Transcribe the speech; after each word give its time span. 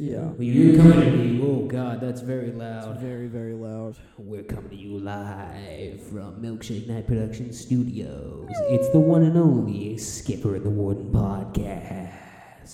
Yeah. 0.00 0.28
We're 0.38 0.76
coming 0.76 1.12
to 1.12 1.24
you. 1.24 1.42
Oh 1.44 1.66
God, 1.66 2.00
that's 2.00 2.20
very 2.20 2.48
It's 2.48 2.56
loud. 2.56 3.00
very, 3.00 3.26
very 3.26 3.54
loud. 3.54 3.96
We're 4.16 4.44
coming 4.44 4.70
to 4.70 4.76
you 4.76 4.96
live 4.98 6.00
from 6.02 6.40
Milkshake 6.40 6.86
Night 6.86 7.06
Production 7.08 7.52
Studios. 7.52 8.48
It's 8.68 8.88
the 8.90 9.00
one 9.00 9.22
and 9.24 9.36
only 9.36 9.98
Skipper 9.98 10.54
and 10.54 10.64
the 10.64 10.70
Warden 10.70 11.10
podcast. 11.10 12.12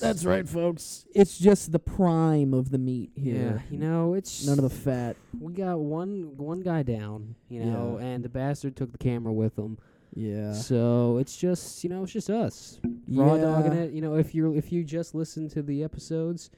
That's 0.01 0.25
right, 0.27 0.47
folks. 0.47 1.07
It's 1.15 1.39
just 1.39 1.73
the 1.73 1.79
prime 1.79 2.53
of 2.53 2.71
the 2.71 2.79
meat 2.79 3.13
Yeah, 3.15 3.33
here. 3.33 3.65
you 3.71 3.79
know 3.79 4.15
it's 4.15 4.45
None 4.47 4.59
of 4.59 4.65
the 4.65 4.71
fat. 4.71 5.17
we 5.41 5.53
got 5.55 5.79
one 5.79 6.37
one 6.37 6.61
guy 6.61 6.83
down, 6.83 7.37
you 7.49 7.65
know, 7.65 7.99
Yeah. 8.01 8.07
and 8.07 8.25
the 8.25 8.29
bastard 8.29 8.77
took 8.77 8.91
the 8.93 8.99
camera 8.99 9.33
with 9.33 9.57
him. 9.57 9.79
Yeah. 10.15 10.53
So 10.53 11.19
it's 11.19 11.37
just 11.37 11.85
you 11.85 11.91
know 11.91 12.03
it's 12.03 12.13
just 12.13 12.29
us 12.29 12.81
raw 13.09 13.37
dogging 13.39 13.73
Yeah. 13.73 13.79
it. 13.85 13.93
You 13.93 14.03
know 14.03 14.17
if 14.17 14.35
you 14.35 14.53
if 14.55 14.73
you 14.73 14.83
just 14.85 15.15
listen 15.15 15.49
to 15.51 15.63
the 15.63 15.85
episodes, 15.85 16.51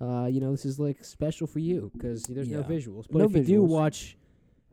uh, 0.00 0.26
you 0.26 0.40
know 0.40 0.50
this 0.50 0.64
is 0.64 0.78
like 0.78 1.04
special 1.04 1.46
for 1.46 1.58
you 1.60 1.90
because 1.94 2.24
there's 2.24 2.48
no 2.48 2.58
Yeah. 2.60 2.64
visuals. 2.64 3.06
But 3.10 3.18
No 3.18 3.24
if 3.26 3.34
you 3.36 3.44
do 3.44 3.62
watch, 3.62 4.16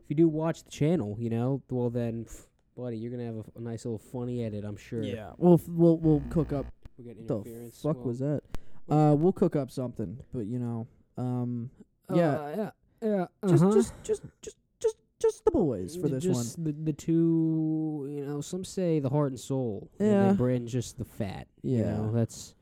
if 0.00 0.04
you 0.10 0.16
do 0.16 0.28
watch 0.28 0.64
the 0.64 0.70
channel, 0.70 1.16
you 1.18 1.30
know, 1.30 1.62
well 1.70 1.90
then, 1.90 2.24
pff, 2.24 2.46
buddy, 2.76 2.96
you're 2.98 3.10
gonna 3.10 3.26
have 3.26 3.36
a, 3.36 3.40
f- 3.40 3.50
a 3.56 3.60
nice 3.60 3.84
little 3.84 3.98
funny 3.98 4.44
edit. 4.44 4.64
I'm 4.64 4.76
sure. 4.76 5.02
Yeah. 5.02 5.32
We'll 5.38 5.54
f- 5.54 5.68
we'll 5.68 5.98
we'll 5.98 6.22
cook 6.30 6.52
up. 6.52 6.66
We're 6.98 7.04
getting 7.06 7.26
The 7.26 7.34
interference. 7.36 7.80
fuck 7.80 7.96
Well, 7.98 8.06
was 8.06 8.18
that? 8.18 8.42
Uh, 8.88 9.14
we'll 9.16 9.32
cook 9.32 9.54
up 9.56 9.70
something, 9.70 10.18
but 10.34 10.46
you 10.46 10.58
know, 10.58 10.86
um, 11.16 11.70
yeah. 12.12 12.30
uh, 12.32 12.54
yeah, 12.56 12.70
yeah. 13.08 13.26
just 13.48 13.62
uh-huh. 13.62 13.72
just 13.74 13.94
just 14.02 14.22
just 14.42 14.56
just 14.80 14.96
just 15.20 15.44
the 15.44 15.50
boys 15.52 15.96
for 15.96 16.08
D- 16.08 16.14
this 16.14 16.24
just 16.24 16.58
one. 16.58 16.64
The, 16.66 16.72
the 16.72 16.92
two, 16.92 18.08
you 18.10 18.26
know, 18.26 18.40
some 18.40 18.64
say 18.64 18.98
the 18.98 19.08
heart 19.08 19.30
and 19.30 19.38
soul. 19.40 19.88
and 20.00 20.08
Yeah. 20.10 20.26
then 20.26 20.36
Brandon 20.36 20.66
just 20.66 20.98
the 20.98 21.04
fat. 21.04 21.46
You 21.62 21.78
Yeah. 21.78 21.96
know, 21.96 22.12
that's 22.12 22.54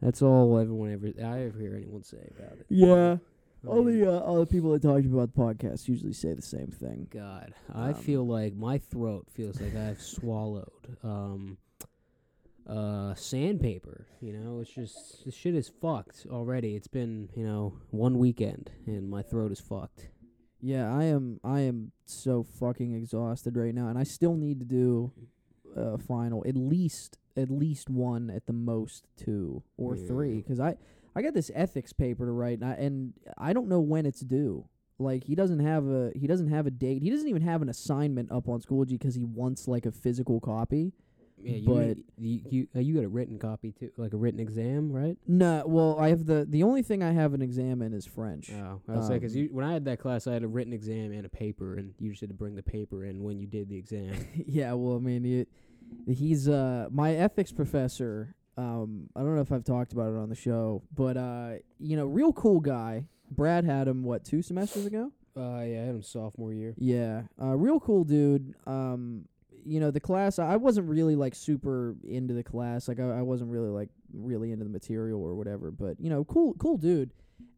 that's 0.00 0.22
all 0.22 0.58
everyone 0.58 0.92
ever 0.92 1.12
I 1.24 1.44
ever 1.44 1.58
hear 1.58 1.74
anyone 1.76 2.02
say 2.04 2.30
about 2.36 2.52
it. 2.58 2.66
Yeah. 2.68 3.16
I 3.64 3.70
All 3.70 3.82
mean, 3.82 3.98
the 4.00 4.12
uh, 4.12 4.20
all 4.20 4.38
the 4.38 4.46
people 4.46 4.70
that 4.72 4.82
talk 4.82 5.04
about 5.04 5.34
the 5.34 5.40
podcast 5.40 5.88
usually 5.88 6.12
say 6.12 6.32
the 6.32 6.42
same 6.42 6.68
thing. 6.68 7.08
God, 7.10 7.54
I 7.74 7.88
um, 7.88 7.94
feel 7.94 8.24
like 8.24 8.54
my 8.54 8.78
throat 8.78 9.26
feels 9.34 9.60
like 9.60 9.74
I've 9.74 10.00
swallowed 10.00 10.96
um 11.02 11.58
uh 12.68 13.14
sandpaper. 13.14 14.06
You 14.20 14.34
know, 14.34 14.60
it's 14.60 14.70
just 14.70 15.24
this 15.24 15.34
shit 15.34 15.56
is 15.56 15.68
fucked 15.68 16.26
already. 16.30 16.76
It's 16.76 16.86
been 16.86 17.30
you 17.34 17.44
know 17.44 17.74
one 17.90 18.18
weekend 18.18 18.70
and 18.86 19.10
my 19.10 19.22
throat 19.22 19.50
is 19.50 19.60
fucked. 19.60 20.08
Yeah, 20.60 20.92
I 20.94 21.04
am. 21.04 21.40
I 21.42 21.60
am 21.60 21.92
so 22.04 22.44
fucking 22.60 22.94
exhausted 22.94 23.56
right 23.56 23.74
now, 23.74 23.88
and 23.88 23.98
I 23.98 24.04
still 24.04 24.34
need 24.34 24.60
to 24.60 24.66
do 24.66 25.12
a 25.78 25.98
final, 25.98 26.44
at 26.46 26.56
least 26.56 27.18
at 27.36 27.50
least 27.50 27.88
one, 27.88 28.30
at 28.30 28.46
the 28.46 28.52
most 28.52 29.06
two 29.16 29.62
or 29.76 29.94
Yeah. 29.96 30.36
because 30.36 30.58
I 30.60 30.76
I 31.14 31.22
got 31.22 31.34
this 31.34 31.50
ethics 31.54 31.92
paper 31.92 32.26
to 32.26 32.32
write, 32.32 32.60
and 32.60 32.64
I, 32.64 32.72
and 32.74 33.12
I 33.36 33.52
don't 33.52 33.68
know 33.68 33.80
when 33.80 34.06
it's 34.06 34.20
due. 34.20 34.66
Like 34.98 35.24
he 35.24 35.34
doesn't 35.34 35.60
have 35.60 35.86
a 35.86 36.10
he 36.16 36.26
doesn't 36.26 36.48
have 36.48 36.66
a 36.66 36.70
date. 36.70 37.02
He 37.02 37.10
doesn't 37.10 37.28
even 37.28 37.42
have 37.42 37.62
an 37.62 37.68
assignment 37.68 38.30
up 38.32 38.48
on 38.48 38.60
Schoology 38.60 39.00
'cause 39.00 39.14
he 39.14 39.24
wants 39.24 39.68
like 39.68 39.86
a 39.86 39.92
physical 39.92 40.40
copy. 40.40 40.92
Yeah, 41.40 41.56
you 41.56 41.66
But- 41.68 41.98
you 42.18 42.40
you, 42.50 42.66
uh, 42.74 42.80
you 42.80 42.94
got 42.96 43.04
a 43.04 43.08
written 43.08 43.38
copy 43.38 43.70
too, 43.70 43.92
like 43.96 44.12
a 44.12 44.16
written 44.16 44.40
exam, 44.40 44.90
right? 44.90 45.16
No, 45.28 45.62
well, 45.68 45.96
I 46.00 46.08
have 46.08 46.26
the 46.26 46.44
the 46.50 46.64
only 46.64 46.82
thing 46.82 47.00
I 47.04 47.12
have 47.12 47.32
an 47.32 47.42
exam 47.42 47.80
in 47.80 47.92
is 47.92 48.06
French. 48.06 48.50
Oh, 48.52 48.80
I 48.88 48.96
was 48.96 49.06
say 49.06 49.14
because 49.14 49.36
Um, 49.36 49.48
when 49.52 49.64
I 49.64 49.72
had 49.72 49.84
that 49.84 50.00
class, 50.00 50.26
I 50.26 50.32
had 50.32 50.42
a 50.42 50.48
written 50.48 50.72
exam 50.72 51.12
and 51.12 51.24
a 51.24 51.28
paper, 51.28 51.74
and 51.76 51.94
you 52.00 52.10
just 52.10 52.22
had 52.22 52.30
to 52.30 52.34
bring 52.34 52.56
the 52.56 52.62
paper 52.64 53.04
in 53.04 53.22
when 53.22 53.38
you 53.38 53.46
did 53.46 53.68
the 53.68 53.76
exam. 53.76 54.14
yeah, 54.48 54.72
well, 54.72 54.96
I 54.96 54.98
mean, 54.98 55.22
he, 55.22 55.46
he's 56.08 56.48
uh 56.48 56.88
my 56.90 57.14
ethics 57.14 57.52
professor. 57.52 58.34
Um, 58.56 59.08
I 59.14 59.20
don't 59.20 59.36
know 59.36 59.40
if 59.40 59.52
I've 59.52 59.64
talked 59.64 59.92
about 59.92 60.12
it 60.12 60.18
on 60.18 60.28
the 60.28 60.34
show, 60.34 60.82
but 60.94 61.16
uh, 61.16 61.50
you 61.78 61.96
know, 61.96 62.06
real 62.06 62.32
cool 62.32 62.60
guy. 62.60 63.04
Brad 63.30 63.64
had 63.64 63.86
him 63.86 64.02
what 64.02 64.24
two 64.24 64.42
semesters 64.42 64.86
ago? 64.86 65.12
uh, 65.38 65.62
yeah, 65.62 65.82
I 65.82 65.84
had 65.86 65.94
him 65.94 66.02
sophomore 66.02 66.52
year. 66.52 66.74
Yeah, 66.76 67.22
uh, 67.40 67.56
real 67.56 67.78
cool 67.78 68.04
dude. 68.04 68.54
Um, 68.66 69.26
you 69.64 69.80
know, 69.80 69.90
the 69.90 70.00
class 70.00 70.38
I 70.38 70.56
wasn't 70.56 70.88
really 70.88 71.14
like 71.14 71.34
super 71.34 71.94
into 72.06 72.34
the 72.34 72.42
class. 72.42 72.88
Like 72.88 73.00
I, 73.00 73.18
I 73.18 73.22
wasn't 73.22 73.50
really 73.50 73.68
like 73.68 73.90
really 74.12 74.50
into 74.50 74.64
the 74.64 74.70
material 74.70 75.22
or 75.22 75.34
whatever. 75.34 75.70
But 75.70 76.00
you 76.00 76.10
know, 76.10 76.24
cool, 76.24 76.54
cool 76.54 76.76
dude. 76.76 77.12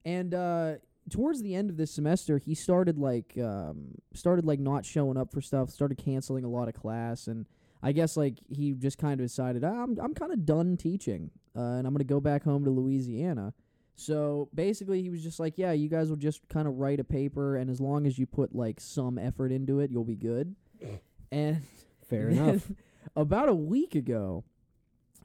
And 0.05 0.35
uh, 0.35 0.75
towards 1.09 1.43
the 1.43 1.55
end 1.55 1.71
of 1.71 1.77
this 1.77 1.91
semester, 1.93 2.39
he 2.39 2.55
started 2.55 2.99
like 2.99 3.35
um, 3.39 3.95
started 4.15 4.45
like 4.45 4.61
not 4.61 4.85
showing 4.85 5.17
up 5.17 5.33
for 5.33 5.41
stuff. 5.41 5.71
Started 5.71 5.99
canceling 5.99 6.45
a 6.45 6.49
lot 6.49 6.69
of 6.69 6.75
class, 6.75 7.27
and 7.27 7.47
I 7.83 7.93
guess 7.93 8.17
like 8.17 8.39
he 8.49 8.73
just 8.73 8.99
kind 8.99 9.21
of 9.21 9.25
decided 9.27 9.65
"Ah, 9.65 9.83
I'm 9.83 9.99
I'm 10.01 10.15
kind 10.15 10.33
of 10.33 10.45
done 10.45 10.77
teaching, 10.77 11.31
uh, 11.57 11.61
and 11.61 11.87
I'm 11.87 11.95
gonna 11.95 12.05
go 12.05 12.21
back 12.21 12.45
home 12.45 12.65
to 12.65 12.71
Louisiana. 12.71 13.55
So 13.97 14.49
basically, 14.55 15.03
he 15.03 15.11
was 15.11 15.23
just 15.23 15.41
like, 15.41 15.59
"Yeah, 15.59 15.73
you 15.73 15.89
guys 15.89 16.09
will 16.09 16.17
just 16.17 16.49
kind 16.49 16.67
of 16.67 16.79
write 16.79 17.01
a 17.01 17.05
paper, 17.05 17.57
and 17.57 17.71
as 17.71 17.81
long 17.81 18.07
as 18.07 18.19
you 18.19 18.27
put 18.27 18.55
like 18.55 18.81
some 18.81 19.19
effort 19.19 19.53
into 19.53 19.81
it, 19.81 19.91
you'll 19.91 20.05
be 20.05 20.17
good." 20.17 20.55
And 21.33 21.63
Fair 22.09 22.29
enough. 22.31 22.71
About 23.15 23.49
a 23.49 23.55
week 23.55 23.95
ago, 23.95 24.45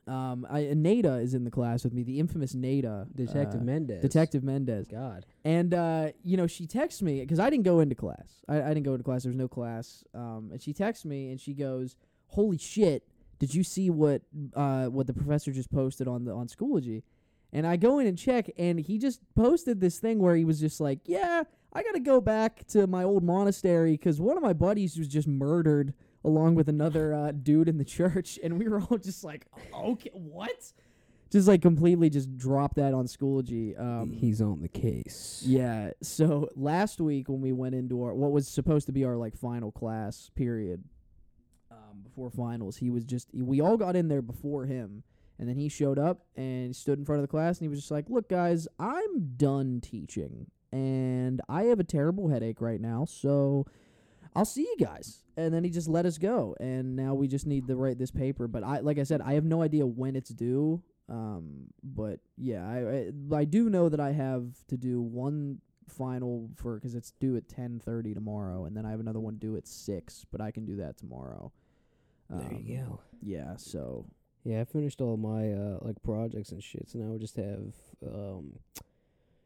um, 0.08 0.46
I 0.50 0.72
Nada 0.76 1.16
is 1.16 1.34
in 1.34 1.44
the 1.44 1.52
class 1.52 1.84
with 1.84 1.94
me, 1.94 2.04
the 2.04 2.20
infamous 2.20 2.54
Nada, 2.54 3.08
Detective 3.14 3.62
uh, 3.62 3.64
Mendez. 3.64 4.02
Detective 4.04 4.44
Mendez, 4.44 4.88
God. 4.88 5.26
and 5.44 5.74
uh, 5.74 6.10
you 6.24 6.38
know 6.38 6.46
she 6.46 6.68
texts 6.68 7.02
me 7.02 7.22
because 7.22 7.40
I 7.40 7.50
didn't 7.50 7.64
go 7.66 7.80
into 7.80 7.96
class. 7.96 8.44
I, 8.48 8.62
I 8.62 8.68
didn't 8.70 8.84
go 8.84 8.92
into 8.92 9.04
class. 9.04 9.24
There 9.24 9.32
was 9.32 9.38
no 9.38 9.48
class. 9.48 10.04
Um, 10.14 10.50
and 10.52 10.62
she 10.62 10.74
texts 10.74 11.06
me 11.06 11.32
and 11.32 11.42
she 11.42 11.54
goes, 11.54 11.96
"Holy 12.36 12.58
shit! 12.58 13.08
Did 13.40 13.54
you 13.56 13.64
see 13.64 13.90
what 13.90 14.22
uh 14.54 14.86
what 14.88 15.08
the 15.08 15.14
professor 15.14 15.52
just 15.52 15.72
posted 15.72 16.08
on 16.08 16.26
the 16.26 16.32
on 16.32 16.48
Schoology?" 16.48 17.04
And 17.54 17.66
I 17.66 17.78
go 17.78 18.00
in 18.00 18.08
and 18.08 18.18
check, 18.18 18.50
and 18.58 18.80
he 18.80 18.98
just 18.98 19.22
posted 19.36 19.80
this 19.80 20.00
thing 20.00 20.20
where 20.20 20.36
he 20.36 20.44
was 20.46 20.60
just 20.60 20.80
like, 20.82 21.00
"Yeah, 21.06 21.44
I 21.74 21.84
got 21.84 21.94
to 21.94 22.00
go 22.02 22.20
back 22.22 22.66
to 22.68 22.86
my 22.88 23.04
old 23.04 23.24
monastery 23.24 23.94
because 23.94 24.20
one 24.20 24.36
of 24.38 24.44
my 24.44 24.54
buddies 24.54 24.98
was 24.98 25.08
just 25.08 25.28
murdered 25.28 25.94
along 26.24 26.56
with 26.56 26.68
another 26.68 27.14
uh, 27.14 27.32
dude 27.32 27.70
in 27.70 27.78
the 27.78 27.86
church," 27.98 28.38
and 28.44 28.60
we 28.60 28.68
were 28.68 28.82
all 28.82 28.98
just 28.98 29.24
like, 29.24 29.48
"Okay, 29.74 30.10
what?" 30.14 30.74
Just 31.32 31.48
like 31.48 31.62
completely 31.62 32.10
just 32.10 32.38
dropped 32.38 32.76
that 32.76 32.94
on 32.94 33.06
Schoology. 33.08 33.78
Um, 33.80 34.12
He's 34.12 34.42
on 34.42 34.62
the 34.62 34.70
case. 34.70 35.44
yeah. 35.46 35.92
So 36.02 36.50
last 36.56 37.02
week 37.02 37.28
when 37.30 37.42
we 37.42 37.52
went 37.52 37.74
into 37.76 38.04
our 38.04 38.14
what 38.14 38.32
was 38.32 38.48
supposed 38.48 38.86
to 38.88 38.92
be 38.94 39.04
our 39.06 39.18
like 39.18 39.36
final 39.36 39.72
class 39.72 40.30
period, 40.36 40.84
um, 41.96 42.04
before 42.04 42.30
finals, 42.30 42.78
he 42.78 42.90
was 42.90 43.04
just 43.04 43.30
we 43.34 43.62
all 43.62 43.78
got 43.78 43.96
in 43.96 44.08
there 44.08 44.22
before 44.22 44.66
him, 44.66 45.04
and 45.40 45.48
then 45.48 45.58
he 45.58 45.70
showed 45.70 46.00
up 46.00 46.26
and 46.36 46.76
stood 46.76 47.00
in 47.00 47.06
front 47.06 47.20
of 47.20 47.24
the 47.24 47.32
class 47.32 47.58
and 47.58 47.66
he 47.66 47.70
was 47.70 47.80
just 47.80 47.92
like, 47.92 48.10
"Look, 48.10 48.30
guys, 48.30 48.68
I'm 48.80 49.36
done 49.38 49.82
teaching, 49.82 50.48
and 50.72 51.42
I 51.48 51.64
have 51.64 51.80
a 51.80 51.84
terrible 51.84 52.30
headache 52.30 52.62
right 52.62 52.82
now, 52.82 53.06
so." 53.06 53.66
I'll 54.36 54.44
see 54.44 54.64
you 54.64 54.86
guys. 54.86 55.24
And 55.38 55.54
then 55.54 55.64
he 55.64 55.70
just 55.70 55.88
let 55.88 56.06
us 56.06 56.18
go. 56.18 56.56
And 56.60 56.96
now 56.96 57.14
we 57.14 57.28
just 57.28 57.48
need 57.48 57.68
to 57.68 57.76
write 57.76 57.98
this 57.98 58.12
paper. 58.12 58.48
But 58.48 58.64
I, 58.64 58.80
like 58.80 59.00
I 59.00 59.04
said, 59.04 59.22
I 59.22 59.34
have 59.34 59.46
no 59.46 59.62
idea 59.62 59.86
when 59.86 60.16
it's 60.16 60.32
due. 60.32 60.84
Um, 61.08 61.68
but 61.84 62.20
yeah, 62.38 62.68
I, 62.68 63.38
I 63.38 63.42
I 63.42 63.46
do 63.46 63.70
know 63.70 63.90
that 63.90 64.00
I 64.00 64.12
have 64.12 64.46
to 64.70 64.78
do 64.78 65.02
one 65.02 65.60
final 65.88 66.50
for 66.56 66.76
because 66.76 66.96
it's 66.96 67.12
due 67.12 67.38
at 67.38 67.48
ten 67.48 67.80
thirty 67.80 68.14
tomorrow, 68.14 68.66
and 68.66 68.76
then 68.76 68.86
I 68.86 68.92
have 68.92 69.00
another 69.00 69.20
one 69.20 69.38
due 69.38 69.56
at 69.56 69.68
six. 69.68 70.26
But 70.32 70.42
I 70.42 70.52
can 70.52 70.66
do 70.66 70.78
that 70.78 70.98
tomorrow. 70.98 71.52
There 72.30 72.40
Um, 72.48 72.64
you 72.66 72.78
go. 72.78 73.00
Yeah. 73.22 73.56
So 73.58 74.06
Yeah, 74.44 74.62
I 74.62 74.66
finished 74.66 75.02
all 75.02 75.18
my 75.18 75.52
uh, 75.54 75.80
like 75.82 76.02
projects 76.04 76.52
and 76.52 76.62
shit, 76.64 76.90
so 76.90 77.00
now 77.00 77.12
we 77.12 77.18
just 77.20 77.36
have 77.36 77.74
um, 78.06 78.60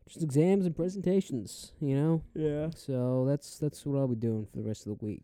just 0.08 0.22
exams 0.24 0.66
and 0.66 0.76
presentations. 0.76 1.72
You 1.80 1.96
know. 1.96 2.24
yeah, 2.36 2.70
So 2.76 3.26
that's 3.26 3.58
that's 3.60 3.86
what 3.86 3.98
I'll 4.00 4.08
be 4.08 4.16
doing 4.16 4.46
for 4.46 4.58
the 4.58 4.64
rest 4.64 4.88
of 4.88 4.98
the 4.98 5.06
week. 5.06 5.24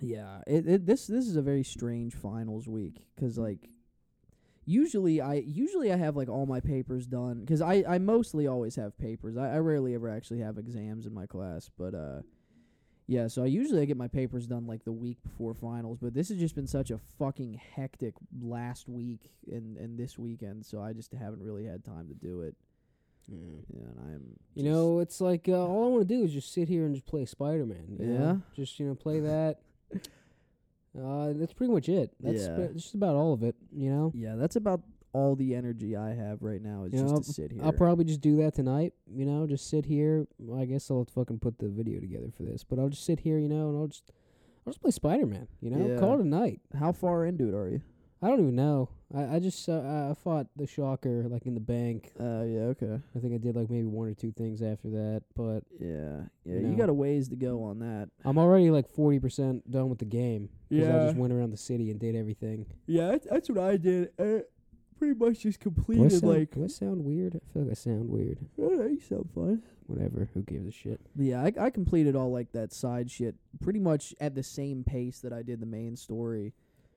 yeah. 0.00 0.42
It, 0.46 0.66
it 0.68 0.86
this 0.86 1.06
this 1.06 1.26
is 1.26 1.36
a 1.36 1.42
very 1.42 1.64
strange 1.64 2.14
finals 2.14 2.68
week 2.68 3.06
because 3.14 3.38
like 3.38 3.68
usually 4.66 5.20
I 5.20 5.34
usually 5.34 5.90
I 5.92 5.96
have 5.96 6.14
like 6.16 6.28
all 6.28 6.46
my 6.46 6.60
papers 6.60 7.06
done 7.06 7.40
because 7.40 7.62
I 7.62 7.84
I 7.88 7.98
mostly 7.98 8.46
always 8.46 8.76
have 8.76 8.98
papers. 8.98 9.36
I, 9.36 9.54
I 9.54 9.58
rarely 9.58 9.94
ever 9.94 10.08
actually 10.10 10.40
have 10.40 10.58
exams 10.58 11.06
in 11.06 11.14
my 11.14 11.26
class, 11.26 11.70
but 11.78 11.94
uh. 11.94 12.20
Yeah, 13.10 13.26
so 13.28 13.42
I 13.42 13.46
usually 13.46 13.80
I 13.80 13.86
get 13.86 13.96
my 13.96 14.06
papers 14.08 14.46
done 14.46 14.66
like 14.66 14.84
the 14.84 14.92
week 14.92 15.16
before 15.22 15.54
finals, 15.54 15.98
but 16.00 16.12
this 16.12 16.28
has 16.28 16.36
just 16.38 16.54
been 16.54 16.66
such 16.66 16.90
a 16.90 16.98
fucking 17.18 17.58
hectic 17.74 18.12
last 18.42 18.86
week 18.88 19.30
and 19.50 19.78
and 19.78 19.98
this 19.98 20.18
weekend, 20.18 20.66
so 20.66 20.82
I 20.82 20.92
just 20.92 21.12
haven't 21.14 21.42
really 21.42 21.64
had 21.64 21.84
time 21.84 22.08
to 22.08 22.14
do 22.14 22.42
it. 22.42 22.54
Yeah. 23.26 23.36
Yeah, 23.74 23.80
and 23.88 23.98
I'm 24.00 24.22
You 24.54 24.62
just- 24.62 24.64
know, 24.66 24.98
it's 25.00 25.20
like 25.22 25.48
uh, 25.48 25.66
all 25.66 25.84
I 25.86 25.88
want 25.88 26.06
to 26.08 26.14
do 26.14 26.22
is 26.22 26.32
just 26.34 26.52
sit 26.52 26.68
here 26.68 26.84
and 26.84 26.94
just 26.94 27.06
play 27.06 27.24
Spider 27.24 27.64
Man. 27.64 27.96
Yeah? 27.98 28.36
Just 28.54 28.78
you 28.78 28.86
know, 28.86 28.94
play 28.94 29.20
that. 29.20 29.60
uh, 30.98 31.32
that's 31.34 31.52
pretty 31.52 31.72
much 31.72 31.88
it. 31.88 32.12
That's 32.20 32.42
Yeah. 32.42 32.68
sp- 32.68 32.74
just 32.74 32.94
about 32.94 33.16
all 33.16 33.32
of 33.32 33.42
it. 33.42 33.56
You 33.72 33.90
know. 33.90 34.12
yeah, 34.14 34.34
that's 34.36 34.56
about 34.56 34.82
all 35.18 35.34
the 35.36 35.54
energy 35.54 35.96
I 35.96 36.14
have 36.14 36.42
right 36.42 36.62
now 36.62 36.84
is 36.84 36.92
You 36.92 37.00
just 37.00 37.12
know, 37.14 37.20
to 37.20 37.32
sit 37.32 37.52
here. 37.52 37.62
I'll 37.64 37.72
probably 37.72 38.04
just 38.04 38.20
do 38.20 38.36
that 38.36 38.54
tonight. 38.54 38.92
You 39.12 39.24
know, 39.26 39.46
just 39.46 39.68
sit 39.68 39.84
here. 39.86 40.26
Well, 40.38 40.60
I 40.60 40.64
guess 40.64 40.90
I'll 40.90 41.04
fucking 41.12 41.40
put 41.40 41.58
the 41.58 41.68
video 41.68 42.00
together 42.00 42.30
for 42.36 42.44
this, 42.44 42.64
but 42.64 42.78
I'll 42.78 42.88
just 42.88 43.04
sit 43.04 43.20
here. 43.20 43.38
You 43.38 43.48
know, 43.48 43.68
and 43.70 43.78
I'll 43.78 43.88
just 43.88 44.10
I'll 44.66 44.72
just 44.72 44.80
play 44.82 44.90
Spider 44.90 45.26
Man. 45.26 45.48
You 45.60 45.70
know, 45.70 45.86
Yeah. 45.88 45.98
call 45.98 46.14
it 46.14 46.20
a 46.20 46.28
night. 46.28 46.60
How 46.78 46.92
far 46.92 47.24
into 47.24 47.48
it 47.48 47.54
are 47.54 47.68
you? 47.68 47.80
I 48.20 48.26
don't 48.28 48.40
even 48.40 48.56
know. 48.56 48.88
I 49.14 49.36
I 49.36 49.38
just 49.38 49.68
uh, 49.68 50.08
I 50.10 50.14
fought 50.24 50.48
the 50.56 50.66
shocker 50.66 51.24
like 51.28 51.46
in 51.46 51.54
the 51.54 51.60
bank. 51.60 52.10
Uh, 52.18 52.42
yeah, 52.42 52.60
okay. 52.74 53.00
I 53.14 53.18
think 53.20 53.32
I 53.32 53.38
did 53.38 53.54
like 53.56 53.70
maybe 53.70 53.86
one 53.86 54.08
or 54.08 54.14
two 54.14 54.32
things 54.32 54.60
after 54.60 54.90
that, 54.90 55.22
but 55.34 55.60
Yeah, 55.80 56.22
yeah. 56.44 56.54
You 56.54 56.60
You 56.60 56.66
know. 56.68 56.76
got 56.76 56.88
a 56.88 56.94
ways 56.94 57.28
to 57.28 57.36
go 57.36 57.62
on 57.62 57.78
that. 57.78 58.08
I'm 58.24 58.36
already 58.38 58.70
like 58.70 58.88
forty 58.88 59.18
percent 59.20 59.70
done 59.70 59.88
with 59.88 59.98
the 60.00 60.04
game. 60.04 60.48
'cause 60.70 60.78
I 60.80 60.82
Yeah. 60.82 61.04
just 61.06 61.16
went 61.16 61.32
around 61.32 61.50
the 61.50 61.56
city 61.56 61.90
and 61.90 61.98
did 61.98 62.14
everything. 62.16 62.66
Yeah, 62.86 63.08
that's, 63.12 63.26
that's 63.30 63.48
what 63.48 63.58
I 63.58 63.76
did. 63.78 64.10
Uh, 64.18 64.40
pretty 64.98 65.14
much 65.14 65.40
just 65.40 65.60
Do 65.60 65.70
I, 65.70 65.74
completed 65.74 66.12
sound, 66.12 66.22
like. 66.32 66.50
do 66.54 66.64
I 66.64 66.66
sound 66.66 67.04
weird? 67.04 67.36
I 67.36 67.52
feel 67.52 67.62
like 67.62 67.70
I 67.70 67.74
sound 67.74 68.08
weird. 68.08 68.38
Oh, 68.60 68.86
you 68.86 69.00
sound 69.00 69.28
fine. 69.34 69.62
Whatever. 69.86 70.28
Who 70.34 70.42
gives 70.42 70.66
a 70.66 70.70
shit? 70.70 71.00
Yeah, 71.16 71.42
I, 71.42 71.52
I 71.58 71.70
completed 71.70 72.14
all 72.14 72.30
like 72.30 72.52
that 72.52 72.72
side 72.72 73.10
shit 73.10 73.36
pretty 73.62 73.78
much 73.80 74.14
at 74.20 74.34
the 74.34 74.42
same 74.42 74.84
pace 74.84 75.20
that 75.20 75.32
I 75.32 75.42
did 75.42 75.60
the 75.60 75.66
main 75.66 75.96
story. 75.96 76.52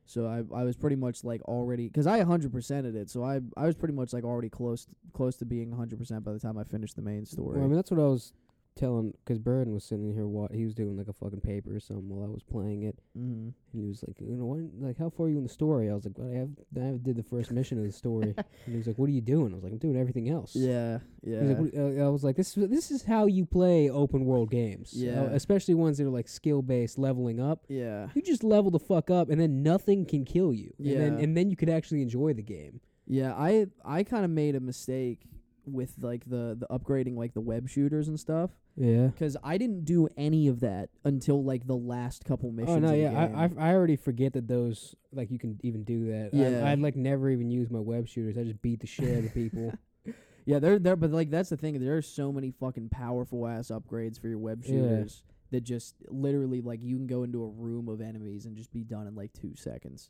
So 0.05 0.25
I 0.25 0.43
I 0.53 0.63
was 0.63 0.75
pretty 0.75 0.97
much 0.97 1.23
like 1.23 1.41
already 1.43 1.87
because 1.87 2.07
I 2.07 2.19
100%ed 2.21 2.95
it. 2.95 3.09
So 3.09 3.23
I 3.23 3.39
I 3.55 3.65
was 3.65 3.75
pretty 3.75 3.93
much 3.93 4.11
like 4.11 4.23
already 4.25 4.49
close 4.49 4.87
close 5.13 5.37
to 5.37 5.45
being 5.45 5.71
100% 5.71 6.23
by 6.23 6.33
the 6.33 6.39
time 6.39 6.57
I 6.57 6.63
finished 6.65 6.95
the 6.97 7.01
main 7.01 7.25
story. 7.25 7.57
Well, 7.57 7.65
I 7.65 7.67
mean, 7.67 7.75
that's 7.75 7.91
what 7.91 7.99
I 7.99 8.07
was 8.07 8.33
telling 8.75 9.13
because 9.23 9.37
Burden 9.39 9.73
was 9.73 9.83
sitting 9.83 10.11
here. 10.13 10.27
What 10.27 10.51
he 10.53 10.65
was 10.65 10.73
doing 10.73 10.97
like 10.97 11.07
a 11.07 11.13
fucking 11.13 11.41
paper 11.41 11.75
or 11.75 11.79
something 11.79 12.07
while 12.09 12.25
I 12.27 12.31
was 12.31 12.43
playing 12.43 12.83
it, 12.83 12.97
mm-hmm. 13.17 13.49
and 13.73 13.81
he 13.81 13.87
was 13.87 14.03
like, 14.07 14.19
you 14.19 14.35
know, 14.35 14.45
what, 14.45 14.59
like 14.79 14.97
how 14.97 15.09
far 15.09 15.25
are 15.25 15.29
you 15.29 15.37
in 15.37 15.43
the 15.43 15.49
story? 15.49 15.89
I 15.89 15.93
was 15.93 16.05
like, 16.05 16.17
well, 16.17 16.31
I 16.31 16.37
have 16.37 16.49
I 16.79 16.87
have 16.87 17.03
did 17.03 17.15
the 17.15 17.23
first 17.23 17.51
mission 17.51 17.77
of 17.77 17.85
the 17.85 17.91
story, 17.91 18.33
and 18.37 18.45
he 18.65 18.77
was 18.77 18.87
like, 18.87 18.97
what 18.97 19.09
are 19.09 19.13
you 19.13 19.21
doing? 19.21 19.51
I 19.51 19.55
was 19.55 19.63
like, 19.63 19.73
I'm 19.73 19.77
doing 19.77 19.97
everything 19.97 20.29
else. 20.29 20.55
Yeah, 20.55 20.99
yeah. 21.23 21.41
Like, 21.41 21.73
uh, 21.77 22.05
I 22.05 22.09
was 22.09 22.23
like, 22.23 22.35
this 22.35 22.57
is 22.57 22.69
this 22.69 22.91
is 22.91 23.03
how 23.03 23.25
you 23.25 23.45
play 23.45 23.89
open 23.89 24.25
world 24.25 24.49
games. 24.51 24.93
uh, 24.95 25.05
Yeah. 25.05 25.21
especially 25.31 25.73
ones 25.75 25.97
that 25.97 26.05
are 26.05 26.09
like 26.09 26.27
skill 26.27 26.61
based, 26.61 26.97
leveling 26.97 27.39
up. 27.39 27.65
yeah. 27.67 28.07
You 28.15 28.21
just 28.21 28.43
level 28.43 28.71
the 28.71 28.79
fuck 28.79 29.09
up, 29.09 29.29
and 29.29 29.39
then 29.39 29.63
nothing 29.63 30.05
can 30.05 30.25
kill 30.25 30.53
you. 30.53 30.73
And 30.79 30.87
then 31.01 31.17
Yeah. 31.17 31.23
and 31.23 31.37
then 31.37 31.49
you 31.49 31.55
could 31.55 31.69
actually 31.69 32.01
enjoy 32.01 32.33
the 32.33 32.43
game. 32.43 32.79
Yeah, 33.07 33.33
I 33.35 33.67
I 33.83 34.03
kind 34.03 34.23
of 34.23 34.31
made 34.31 34.55
a 34.55 34.59
mistake 34.59 35.25
with 35.65 35.93
like 36.01 36.25
the 36.25 36.57
the 36.59 36.67
upgrading 36.69 37.15
like 37.15 37.33
the 37.33 37.41
web 37.41 37.69
shooters 37.69 38.07
and 38.07 38.19
stuff 38.19 38.51
Yeah. 38.75 39.07
because 39.07 39.37
I 39.43 39.57
didn't 39.57 39.85
do 39.85 40.07
any 40.17 40.47
of 40.47 40.59
that 40.61 40.89
until 41.03 41.43
like 41.43 41.67
the 41.67 41.75
last 41.75 42.25
couple 42.25 42.49
oh, 42.49 42.53
missions. 42.53 42.77
Oh 42.77 42.79
no, 42.79 42.93
yeah. 42.93 43.29
I, 43.35 43.43
I 43.43 43.69
I 43.69 43.73
already 43.73 43.95
forget 43.95 44.33
that 44.33 44.47
those 44.47 44.95
like 45.11 45.31
you 45.31 45.39
can 45.39 45.59
even 45.63 45.83
do 45.83 46.07
that. 46.07 46.31
Yeah. 46.33 46.65
I, 46.65 46.71
I'd 46.71 46.79
like 46.79 46.95
never 46.95 47.29
even 47.29 47.51
use 47.51 47.69
my 47.69 47.79
web 47.79 48.07
shooters. 48.07 48.37
I 48.37 48.43
just 48.43 48.61
beat 48.61 48.79
the 48.79 48.87
shit 48.87 49.17
out 49.17 49.23
of 49.25 49.33
people. 49.33 49.73
yeah, 50.45 50.59
they're 50.59 50.79
there, 50.79 50.95
but 50.95 51.11
like 51.11 51.29
that's 51.29 51.49
the 51.49 51.57
thing. 51.57 51.79
There 51.79 51.97
are 51.97 52.01
so 52.01 52.31
many 52.31 52.51
fucking 52.51 52.89
powerful 52.89 53.47
ass 53.47 53.69
upgrades 53.69 54.19
for 54.19 54.27
your 54.27 54.39
web 54.39 54.63
shooters 54.63 55.23
that 55.51 55.61
just 55.61 55.95
literally 56.07 56.61
like 56.61 56.81
you 56.81 56.95
can 56.95 57.07
go 57.07 57.23
into 57.23 57.43
a 57.43 57.47
room 57.47 57.89
of 57.89 58.01
enemies 58.01 58.45
and 58.45 58.55
just 58.55 58.71
be 58.73 58.83
done 58.83 59.07
in 59.07 59.15
like 59.15 59.33
two 59.33 59.55
seconds. 59.55 60.09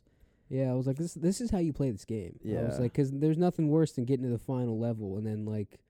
Yeah, 0.52 0.70
I 0.70 0.74
was 0.74 0.86
like, 0.86 0.98
this 0.98 1.14
this 1.14 1.40
is 1.40 1.50
how 1.50 1.58
you 1.58 1.72
play 1.72 1.90
this 1.90 2.04
game. 2.04 2.38
Yeah, 2.42 2.60
I 2.60 2.64
was 2.64 2.78
like, 2.78 2.92
because 2.92 3.10
there's 3.10 3.38
nothing 3.38 3.68
worse 3.68 3.92
than 3.92 4.04
getting 4.04 4.26
to 4.26 4.30
the 4.30 4.38
final 4.38 4.78
level 4.78 5.16
and 5.16 5.26
then 5.26 5.46
like, 5.46 5.80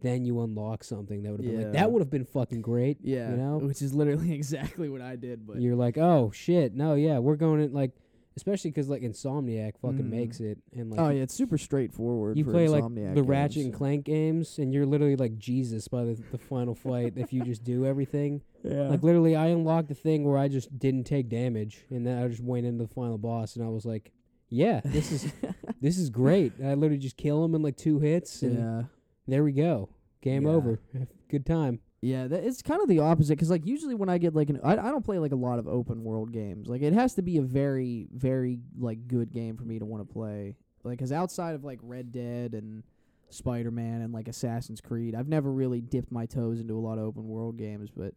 then 0.00 0.24
you 0.24 0.40
unlock 0.40 0.82
something 0.82 1.22
that 1.24 1.30
would 1.30 1.44
have 1.44 1.50
been 1.50 1.62
like 1.64 1.72
that 1.72 1.92
would 1.92 2.00
have 2.00 2.08
been 2.08 2.24
fucking 2.24 2.62
great. 2.62 2.96
Yeah, 3.02 3.30
you 3.30 3.36
know, 3.36 3.58
which 3.62 3.82
is 3.82 3.92
literally 3.92 4.32
exactly 4.40 4.88
what 4.88 5.02
I 5.02 5.16
did. 5.16 5.46
But 5.46 5.60
you're 5.60 5.76
like, 5.76 5.98
oh 5.98 6.30
shit, 6.34 6.74
no, 6.74 6.94
yeah, 6.94 7.18
we're 7.18 7.36
going 7.36 7.60
in 7.60 7.74
like, 7.74 7.90
especially 8.38 8.70
'cause 8.72 8.88
like 8.88 9.02
Insomniac 9.02 9.76
fucking 9.82 9.98
Mhm. 10.06 10.10
makes 10.10 10.40
it 10.40 10.58
and 10.72 10.90
like 10.90 11.00
oh 11.00 11.08
yeah, 11.10 11.22
it's 11.22 11.34
super 11.34 11.58
straightforward. 11.58 12.38
you 12.38 12.44
for 12.44 12.52
play 12.52 12.68
like 12.68 12.84
Insomniac 12.84 13.10
the 13.14 13.20
games. 13.20 13.26
Ratchet 13.28 13.64
and 13.64 13.74
Clank 13.74 14.04
games, 14.04 14.58
and 14.58 14.72
you're 14.72 14.86
literally 14.86 15.16
like 15.16 15.36
Jesus 15.38 15.88
by 15.88 16.04
the, 16.04 16.14
the 16.32 16.38
final 16.38 16.74
fight 16.74 17.14
if 17.16 17.32
you 17.32 17.42
just 17.44 17.64
do 17.64 17.84
everything. 17.84 18.40
Yeah, 18.64 18.88
Like 18.88 19.02
literally, 19.04 19.36
I 19.36 19.46
unlocked 19.48 19.86
the 19.88 19.94
thing 19.94 20.24
where 20.24 20.36
I 20.36 20.48
just 20.48 20.76
didn't 20.78 21.04
take 21.04 21.28
damage, 21.28 21.84
and 21.90 22.04
then 22.04 22.20
I 22.22 22.26
just 22.26 22.42
went 22.42 22.66
into 22.66 22.82
the 22.84 22.92
final 22.92 23.16
boss, 23.16 23.54
and 23.54 23.64
I 23.64 23.68
was 23.68 23.84
like, 23.86 24.10
"Yeah, 24.48 24.80
this 24.84 25.12
is 25.12 25.32
this 25.80 25.96
is 25.96 26.10
great." 26.10 26.52
I 26.62 26.74
literally 26.74 26.98
just 26.98 27.16
kill 27.16 27.44
him 27.44 27.54
in 27.54 27.62
like 27.62 27.76
two 27.76 28.00
hits, 28.00 28.42
and 28.42 28.54
yeah. 28.58 28.82
there 29.28 29.44
we 29.44 29.52
go, 29.52 29.88
game 30.22 30.42
Yeah. 30.44 30.50
over. 30.50 30.80
Good 31.28 31.46
time. 31.46 31.78
Yeah, 32.00 32.28
that, 32.28 32.44
it's 32.44 32.62
kind 32.62 32.80
of 32.80 32.88
the 32.88 33.00
opposite 33.00 33.36
'cause 33.38 33.50
like 33.50 33.66
usually 33.66 33.94
when 33.94 34.08
I 34.08 34.18
get 34.18 34.34
like 34.34 34.50
an 34.50 34.60
I, 34.62 34.72
I 34.72 34.90
don't 34.90 35.04
play 35.04 35.18
like 35.18 35.32
a 35.32 35.36
lot 35.36 35.58
of 35.58 35.66
open 35.66 36.04
world 36.04 36.32
games. 36.32 36.68
Like 36.68 36.82
it 36.82 36.92
has 36.92 37.14
to 37.14 37.22
be 37.22 37.38
a 37.38 37.42
very 37.42 38.06
very 38.12 38.60
like 38.78 39.08
good 39.08 39.32
game 39.32 39.56
for 39.56 39.64
me 39.64 39.78
to 39.80 39.84
want 39.84 40.06
to 40.06 40.12
play. 40.12 40.54
Like 40.84 40.98
'cause 41.00 41.10
outside 41.10 41.54
of 41.56 41.64
like 41.64 41.80
Red 41.82 42.12
Dead 42.12 42.54
and 42.54 42.84
Spider 43.30 43.72
Man 43.72 44.00
and 44.00 44.12
like 44.12 44.28
Assassin's 44.28 44.80
Creed, 44.80 45.14
I've 45.16 45.28
never 45.28 45.50
really 45.52 45.80
dipped 45.80 46.12
my 46.12 46.24
toes 46.24 46.60
into 46.60 46.74
a 46.78 46.80
lot 46.80 46.98
of 46.98 47.04
open 47.04 47.26
world 47.28 47.56
games. 47.56 47.90
But 47.90 48.14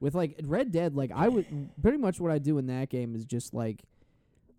with 0.00 0.14
like 0.14 0.40
Red 0.44 0.70
Dead, 0.70 0.94
like 0.94 1.10
I 1.12 1.28
would 1.28 1.70
pretty 1.82 1.98
much 1.98 2.20
what 2.20 2.30
I 2.30 2.38
do 2.38 2.58
in 2.58 2.66
that 2.68 2.88
game 2.88 3.16
is 3.16 3.24
just 3.24 3.52
like 3.52 3.82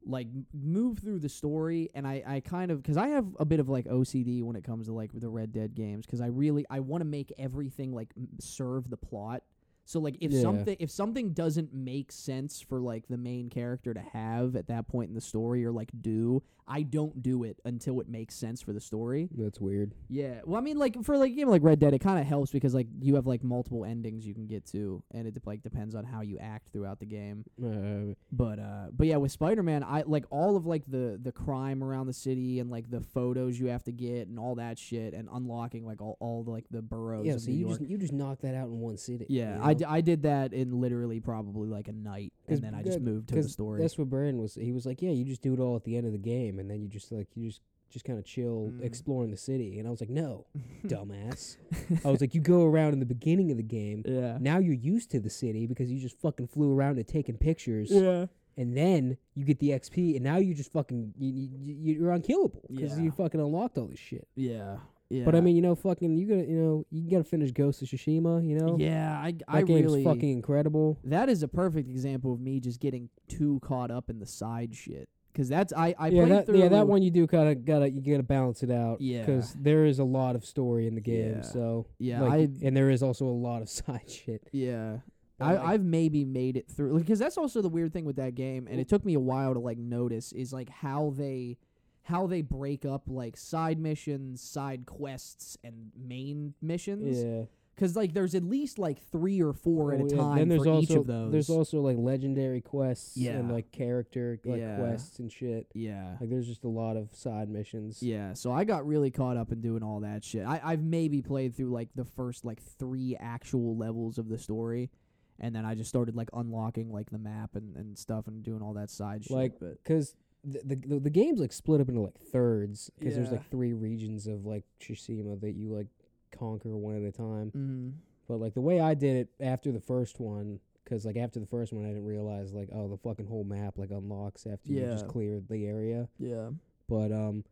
like 0.05 0.27
move 0.53 0.99
through 0.99 1.19
the 1.19 1.29
story 1.29 1.89
and 1.95 2.07
I, 2.07 2.23
I 2.25 2.39
kind 2.39 2.71
of 2.71 2.81
because 2.81 2.97
I 2.97 3.07
have 3.09 3.25
a 3.39 3.45
bit 3.45 3.59
of 3.59 3.69
like 3.69 3.85
OCD 3.85 4.43
when 4.43 4.55
it 4.55 4.63
comes 4.63 4.87
to 4.87 4.93
like 4.93 5.11
the 5.13 5.29
Red 5.29 5.51
Dead 5.51 5.73
games 5.75 6.05
because 6.05 6.21
I 6.21 6.27
really 6.27 6.65
I 6.69 6.79
want 6.79 7.01
to 7.01 7.05
make 7.05 7.33
everything 7.37 7.93
like 7.93 8.13
serve 8.39 8.89
the 8.89 8.97
plot. 8.97 9.43
So 9.85 9.99
like 9.99 10.17
if 10.19 10.31
Yeah. 10.31 10.41
something 10.41 10.75
if 10.79 10.89
something 10.89 11.31
doesn't 11.33 11.73
make 11.73 12.11
sense 12.11 12.59
for 12.61 12.79
like 12.81 13.07
the 13.07 13.17
main 13.17 13.49
character 13.49 13.93
to 13.93 13.99
have 14.01 14.55
at 14.55 14.67
that 14.67 14.87
point 14.87 15.09
in 15.09 15.15
the 15.15 15.21
story 15.21 15.63
or 15.63 15.71
like 15.71 15.91
do, 16.01 16.41
I 16.67 16.81
don't 16.81 17.21
do 17.21 17.43
it 17.43 17.59
until 17.63 17.99
it 18.01 18.09
makes 18.09 18.33
sense 18.33 18.59
for 18.59 18.73
the 18.73 18.79
story. 18.81 19.29
That's 19.37 19.61
weird. 19.61 19.93
Yeah. 20.09 20.41
Well, 20.45 20.57
I 20.57 20.61
mean, 20.63 20.79
like 20.79 21.03
for 21.03 21.15
like 21.15 21.31
a 21.31 21.35
game 21.35 21.47
like 21.49 21.61
Red 21.61 21.79
Dead, 21.79 21.93
it 21.93 21.99
kind 21.99 22.19
of 22.19 22.25
helps 22.25 22.49
because 22.51 22.73
like 22.73 22.87
you 22.99 23.13
have 23.15 23.27
like 23.27 23.43
multiple 23.43 23.85
endings 23.85 24.25
you 24.25 24.33
can 24.33 24.47
get 24.47 24.65
to, 24.71 25.03
and 25.11 25.27
it 25.27 25.37
like 25.45 25.61
depends 25.61 25.93
on 25.93 26.03
how 26.03 26.21
you 26.21 26.39
act 26.39 26.69
throughout 26.73 26.99
the 26.99 27.05
game. 27.05 27.45
Uh, 27.63 28.15
But 28.31 28.57
uh, 28.57 28.87
but 28.91 29.05
yeah, 29.05 29.17
with 29.17 29.31
Spider 29.31 29.61
Man, 29.61 29.83
I 29.83 30.01
like 30.07 30.25
all 30.31 30.57
of 30.57 30.65
like 30.65 30.83
the 30.87 31.19
the 31.21 31.31
crime 31.31 31.83
around 31.83 32.07
the 32.07 32.13
city 32.13 32.59
and 32.59 32.71
like 32.71 32.89
the 32.89 33.01
photos 33.01 33.59
you 33.59 33.67
have 33.67 33.83
to 33.83 33.91
get 33.91 34.27
and 34.27 34.39
all 34.39 34.55
that 34.55 34.79
shit, 34.79 35.13
and 35.13 35.29
unlocking 35.31 35.85
like 35.85 36.01
all 36.01 36.17
all 36.19 36.43
the, 36.43 36.49
like 36.49 36.65
the 36.71 36.81
boroughs 36.81 37.27
yeah, 37.27 37.37
so 37.37 37.51
you 37.51 37.67
York. 37.67 37.77
just 37.77 37.89
you 37.91 37.97
just 37.99 38.13
knock 38.13 38.39
that 38.41 38.55
out 38.55 38.69
in 38.69 38.79
one 38.79 38.97
sitting. 38.97 39.27
yeah, 39.29 39.57
you 39.57 39.61
I? 39.63 39.74
D- 39.75 39.85
I 39.85 40.01
did 40.01 40.23
that 40.23 40.53
in 40.53 40.79
literally 40.81 41.19
probably 41.19 41.69
like 41.69 41.87
a 41.87 41.91
night, 41.93 42.33
and 42.47 42.61
then 42.61 42.73
I 42.73 42.81
just 42.83 42.99
moved 43.01 43.29
to 43.29 43.35
the 43.35 43.43
story. 43.49 43.81
That's 43.81 43.97
what 43.97 44.09
Brian 44.09 44.39
was. 44.41 44.55
He 44.55 44.71
was 44.71 44.85
like, 44.85 45.01
"Yeah, 45.01 45.11
you 45.11 45.23
just 45.25 45.41
do 45.41 45.53
it 45.53 45.59
all 45.59 45.75
at 45.75 45.83
the 45.83 45.95
end 45.97 46.05
of 46.05 46.11
the 46.13 46.17
game, 46.17 46.59
and 46.59 46.69
then 46.69 46.81
you 46.81 46.87
just 46.87 47.11
like 47.11 47.27
you 47.35 47.47
just 47.49 47.61
just 47.91 48.03
kind 48.03 48.17
of 48.19 48.25
chill, 48.25 48.71
Mm. 48.73 48.83
exploring 48.83 49.31
the 49.31 49.37
city." 49.37 49.77
And 49.79 49.87
I 49.87 49.91
was 49.91 50.01
like, 50.01 50.09
"No, 50.09 50.45
dumbass." 50.85 51.57
I 52.03 52.11
was 52.11 52.21
like, 52.21 52.33
"You 52.35 52.41
go 52.41 52.63
around 52.65 52.93
in 52.93 52.99
the 52.99 53.05
beginning 53.05 53.51
of 53.51 53.57
the 53.57 53.63
game. 53.63 54.03
yeah. 54.07 54.37
Now 54.39 54.57
you're 54.59 54.73
used 54.73 55.11
to 55.11 55.19
the 55.19 55.29
city 55.29 55.67
because 55.67 55.91
you 55.91 55.99
just 55.99 56.19
fucking 56.19 56.47
flew 56.47 56.73
around 56.73 56.97
and 56.97 57.07
taking 57.07 57.37
pictures, 57.37 57.89
Yeah. 57.91 58.25
and 58.57 58.75
then 58.75 59.17
you 59.35 59.45
get 59.45 59.59
the 59.59 59.69
XP, 59.69 60.15
and 60.15 60.23
now 60.23 60.37
you 60.37 60.53
just 60.53 60.71
fucking 60.73 61.13
you, 61.17 61.29
you, 61.31 61.93
you're 61.99 62.11
unkillable 62.11 62.63
because 62.69 62.97
Yeah. 62.97 63.03
you 63.05 63.11
fucking 63.11 63.39
unlocked 63.39 63.77
all 63.77 63.87
this 63.87 63.99
shit." 63.99 64.27
Yeah. 64.35 64.77
Yeah. 65.09 65.23
But 65.25 65.35
I 65.35 65.41
mean, 65.41 65.55
you 65.55 65.61
know, 65.61 65.75
fucking, 65.75 66.15
you 66.17 66.27
gotta, 66.27 66.47
you 66.47 66.57
know, 66.57 66.85
you 66.89 67.09
gotta 67.09 67.23
finish 67.23 67.51
Ghost 67.51 67.81
of 67.81 67.87
Tsushima. 67.87 68.47
You 68.47 68.57
know, 68.57 68.77
yeah, 68.79 69.19
I 69.21 69.31
that 69.33 69.43
I 69.47 69.61
game's 69.61 69.83
really 69.83 70.03
fucking 70.03 70.29
incredible. 70.31 70.99
that 71.03 71.29
is 71.29 71.43
a 71.43 71.47
perfect 71.47 71.89
example 71.89 72.33
of 72.33 72.39
me 72.39 72.59
just 72.59 72.79
getting 72.79 73.09
too 73.27 73.59
caught 73.63 73.91
up 73.91 74.09
in 74.09 74.19
the 74.19 74.25
side 74.25 74.75
shit. 74.75 75.07
Cause 75.35 75.49
that's 75.49 75.73
I 75.73 75.93
I 75.99 76.07
yeah, 76.07 76.21
played 76.21 76.31
that, 76.31 76.45
through 76.45 76.59
yeah, 76.59 76.69
that 76.69 76.87
one 76.87 77.01
you 77.03 77.11
do 77.11 77.27
kind 77.27 77.49
of 77.49 77.65
gotta 77.65 77.89
you 77.91 77.99
gotta 78.01 78.23
balance 78.23 78.63
it 78.63 78.71
out. 78.71 79.01
Yeah. 79.01 79.19
because 79.25 79.53
there 79.59 79.85
is 79.85 79.99
a 79.99 80.03
lot 80.05 80.35
of 80.35 80.45
story 80.45 80.87
in 80.87 80.95
the 80.95 81.01
game. 81.01 81.35
Yeah. 81.35 81.41
So 81.41 81.87
Yeah, 81.99 82.21
like, 82.21 82.31
I- 82.31 82.65
and 82.65 82.75
there 82.75 82.89
is 82.89 83.03
also 83.03 83.25
a 83.25 83.27
lot 83.27 83.61
of 83.61 83.69
side 83.79 84.09
shit. 84.09 84.47
Yeah. 84.53 84.99
I, 85.37 85.57
I've 85.73 85.83
maybe 85.83 86.23
made 86.23 86.55
it 86.55 86.69
through 86.69 86.97
because 86.97 87.19
that's 87.19 87.37
also 87.37 87.61
the 87.61 87.67
weird 87.67 87.91
thing 87.91 88.05
with 88.05 88.15
that 88.15 88.35
game, 88.35 88.69
and 88.71 88.79
it 88.79 88.87
took 88.87 89.03
me 89.03 89.15
a 89.15 89.19
while 89.19 89.53
to 89.53 89.59
like 89.59 89.77
notice 89.77 90.31
is 90.31 90.53
like 90.53 90.69
how 90.69 91.13
they 91.17 91.57
how 92.05 92.27
they 92.27 92.41
break 92.41 92.85
up 92.85 93.03
like 93.07 93.35
side 93.37 93.79
missions, 93.79 94.41
side 94.41 94.85
quests, 94.85 95.57
and 95.63 95.91
main 95.97 96.53
missions. 96.61 97.23
Yeah, 97.23 97.45
Because 97.75 97.95
like 97.95 98.13
there's 98.13 98.35
at 98.35 98.43
least 98.43 98.77
like 98.77 99.01
three 99.11 99.41
or 99.41 99.53
four 99.53 99.91
oh, 99.91 99.95
at 99.95 100.01
Oh, 100.01 100.05
a 100.05 100.09
yeah, 100.09 100.17
time 100.17 100.37
Then 100.37 100.49
there's 100.49 100.63
for 100.63 100.69
also 100.69 100.81
each 100.93 100.97
of 100.99 101.07
those. 101.07 101.31
there's 101.31 101.49
also 101.49 101.81
like 101.81 101.97
legendary 101.97 102.61
quests 102.61 103.17
Yeah. 103.17 103.31
and 103.37 103.51
like 103.51 103.71
character 103.71 104.39
like 104.45 104.59
Yeah. 104.59 104.77
quests 104.77 105.17
and 105.19 105.31
shit. 105.31 105.65
yeah. 105.73 106.15
Like 106.21 106.29
there's 106.29 106.47
just 106.47 106.63
a 106.63 106.67
lot 106.69 106.95
of 106.95 107.09
side 107.15 107.49
missions. 107.49 108.03
Yeah, 108.03 108.33
so 108.33 108.51
I 108.51 108.63
got 108.65 108.85
really 108.85 109.09
caught 109.11 109.35
up 109.37 109.51
in 109.51 109.61
doing 109.61 109.81
all 109.83 110.01
that 110.01 110.23
shit. 110.23 110.45
I, 110.45 110.61
I've 110.63 110.83
maybe 110.83 111.21
played 111.23 111.55
through 111.55 111.71
like 111.71 111.89
the 111.95 112.05
first 112.05 112.45
like 112.45 112.61
three 112.61 113.17
actual 113.19 113.75
levels 113.75 114.17
of 114.19 114.29
the 114.29 114.37
story, 114.37 114.91
and 115.39 115.55
then 115.55 115.65
I 115.65 115.73
just 115.75 115.89
started 115.89 116.15
like 116.15 116.29
unlocking 116.33 116.91
like 116.91 117.09
the 117.09 117.17
map 117.17 117.55
and, 117.55 117.75
and 117.75 117.97
stuff 117.97 118.27
and 118.27 118.43
doing 118.43 118.61
all 118.61 118.73
that 118.75 118.89
side 118.91 119.23
shit. 119.25 119.35
Like, 119.35 119.59
because 119.59 120.13
the, 120.45 120.75
the 120.75 120.99
the 120.99 121.09
game's 121.09 121.39
like 121.39 121.51
split 121.51 121.81
up 121.81 121.89
into 121.89 122.01
like 122.01 122.17
thirds 122.17 122.91
because 122.99 123.15
there's 123.15 123.27
Yeah. 123.31 123.37
like 123.37 123.49
three 123.49 123.73
regions 123.73 124.27
of 124.27 124.45
like 124.45 124.63
Tsushima 124.79 125.39
that 125.41 125.55
you 125.55 125.69
like 125.73 125.87
conquer 126.31 126.75
one 126.77 126.95
at 126.95 127.01
a 127.03 127.11
time. 127.11 127.51
mm, 127.55 127.93
But 128.27 128.37
like 128.37 128.53
the 128.53 128.61
way 128.61 128.79
I 128.79 128.93
did 128.93 129.15
it 129.17 129.29
after 129.43 129.71
the 129.71 129.79
first 129.79 130.19
one, 130.19 130.59
because 130.83 131.05
like 131.05 131.17
after 131.17 131.39
the 131.39 131.45
first 131.47 131.73
one, 131.73 131.83
I 131.83 131.87
didn't 131.89 132.05
realize 132.05 132.53
like 132.53 132.69
oh 132.73 132.87
the 132.87 132.97
fucking 132.97 133.25
whole 133.27 133.43
map 133.43 133.77
like 133.77 133.89
unlocks 133.91 134.45
after 134.45 134.71
you 134.71 134.81
just 134.81 135.05
Yeah. 135.05 135.11
clear 135.11 135.41
the 135.49 135.65
area. 135.65 136.07
yeah, 136.19 136.49
But 136.87 137.11
um, 137.11 137.43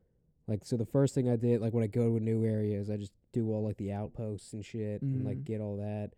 like 0.47 0.63
so 0.65 0.77
the 0.77 0.85
first 0.85 1.15
thing 1.15 1.29
I 1.29 1.35
did 1.35 1.61
like 1.61 1.73
when 1.73 1.83
I 1.83 1.87
go 1.87 2.09
to 2.09 2.17
a 2.17 2.19
new 2.19 2.45
area 2.45 2.79
is 2.79 2.89
I 2.89 2.97
just 2.97 3.13
do 3.31 3.49
all 3.51 3.63
like 3.63 3.77
the 3.77 3.91
outposts 3.91 4.53
and 4.53 4.63
shit 4.63 5.01
and 5.01 5.25
like 5.25 5.39
Mhm. 5.39 5.45
get 5.45 5.61
all 5.61 5.77
that, 5.77 6.11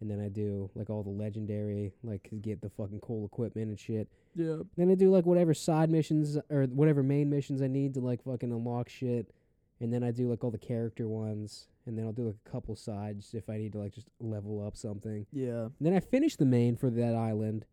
and 0.00 0.10
then 0.10 0.20
I 0.20 0.28
do 0.28 0.70
like 0.74 0.90
all 0.90 1.02
the 1.02 1.10
legendary, 1.10 1.92
like 2.04 2.28
get 2.42 2.60
the 2.60 2.70
fucking 2.70 3.00
cool 3.00 3.24
equipment 3.24 3.68
and 3.68 3.78
shit. 3.80 4.08
Yeah. 4.34 4.58
Then 4.76 4.90
I 4.90 4.94
do 4.94 5.10
like 5.10 5.26
whatever 5.26 5.54
side 5.54 5.90
missions 5.90 6.38
or 6.50 6.64
whatever 6.66 7.02
main 7.02 7.28
missions 7.30 7.60
I 7.62 7.66
need 7.66 7.94
to 7.94 8.00
like 8.00 8.22
fucking 8.22 8.52
unlock 8.52 8.88
shit. 8.88 9.30
And 9.80 9.92
then 9.92 10.02
I 10.02 10.10
do 10.10 10.28
like 10.28 10.42
all 10.44 10.50
the 10.50 10.58
character 10.58 11.08
ones. 11.08 11.66
And 11.86 11.96
then 11.98 12.04
I'll 12.04 12.12
do 12.12 12.26
like 12.26 12.36
a 12.46 12.50
couple 12.50 12.76
sides 12.76 13.32
if 13.34 13.48
I 13.48 13.56
need 13.56 13.72
to 13.72 13.78
like 13.78 13.92
just 13.94 14.08
level 14.20 14.64
up 14.64 14.76
something. 14.76 15.26
Yeah. 15.32 15.62
And 15.64 15.72
then 15.80 15.94
I 15.94 16.00
finish 16.00 16.36
the 16.36 16.44
main 16.44 16.76
for 16.76 16.90
that 16.90 17.14
island. 17.14 17.64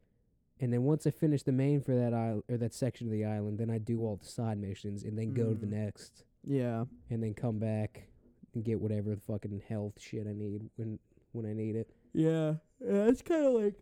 And 0.61 0.71
then 0.71 0.83
once 0.83 1.05
I 1.05 1.11
finish 1.11 1.43
the 1.43 1.51
main 1.51 1.81
for 1.81 1.93
that 1.95 2.13
island 2.13 2.43
or 2.49 2.57
that 2.57 2.73
section 2.73 3.07
of 3.07 3.11
the 3.13 3.25
island, 3.25 3.59
then 3.59 3.69
I 3.69 3.77
do 3.77 3.99
all 4.01 4.15
the 4.15 4.25
side 4.25 4.57
missions 4.57 5.03
and 5.03 5.17
then 5.19 5.33
go 5.33 5.49
to 5.53 5.59
the 5.59 5.65
Mm. 5.67 5.71
next 5.71 6.23
Yeah. 6.45 6.85
and 7.09 7.21
then 7.21 7.33
come 7.33 7.59
back 7.59 8.07
and 8.53 8.63
get 8.63 8.79
whatever 8.79 9.13
the 9.15 9.21
fucking 9.21 9.63
health 9.67 9.99
shit 9.99 10.25
I 10.27 10.33
need 10.33 10.69
when 10.77 10.97
when 11.33 11.45
I 11.45 11.51
need 11.51 11.75
it. 11.75 11.89
Yeah. 12.15 12.53
Yeah, 12.79 13.07
it's 13.07 13.21
kind 13.21 13.45
of 13.45 13.53
like 13.53 13.75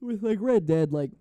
with 0.00 0.22
like 0.22 0.38
Red 0.40 0.66
Dead 0.66 0.92
like 0.92 1.12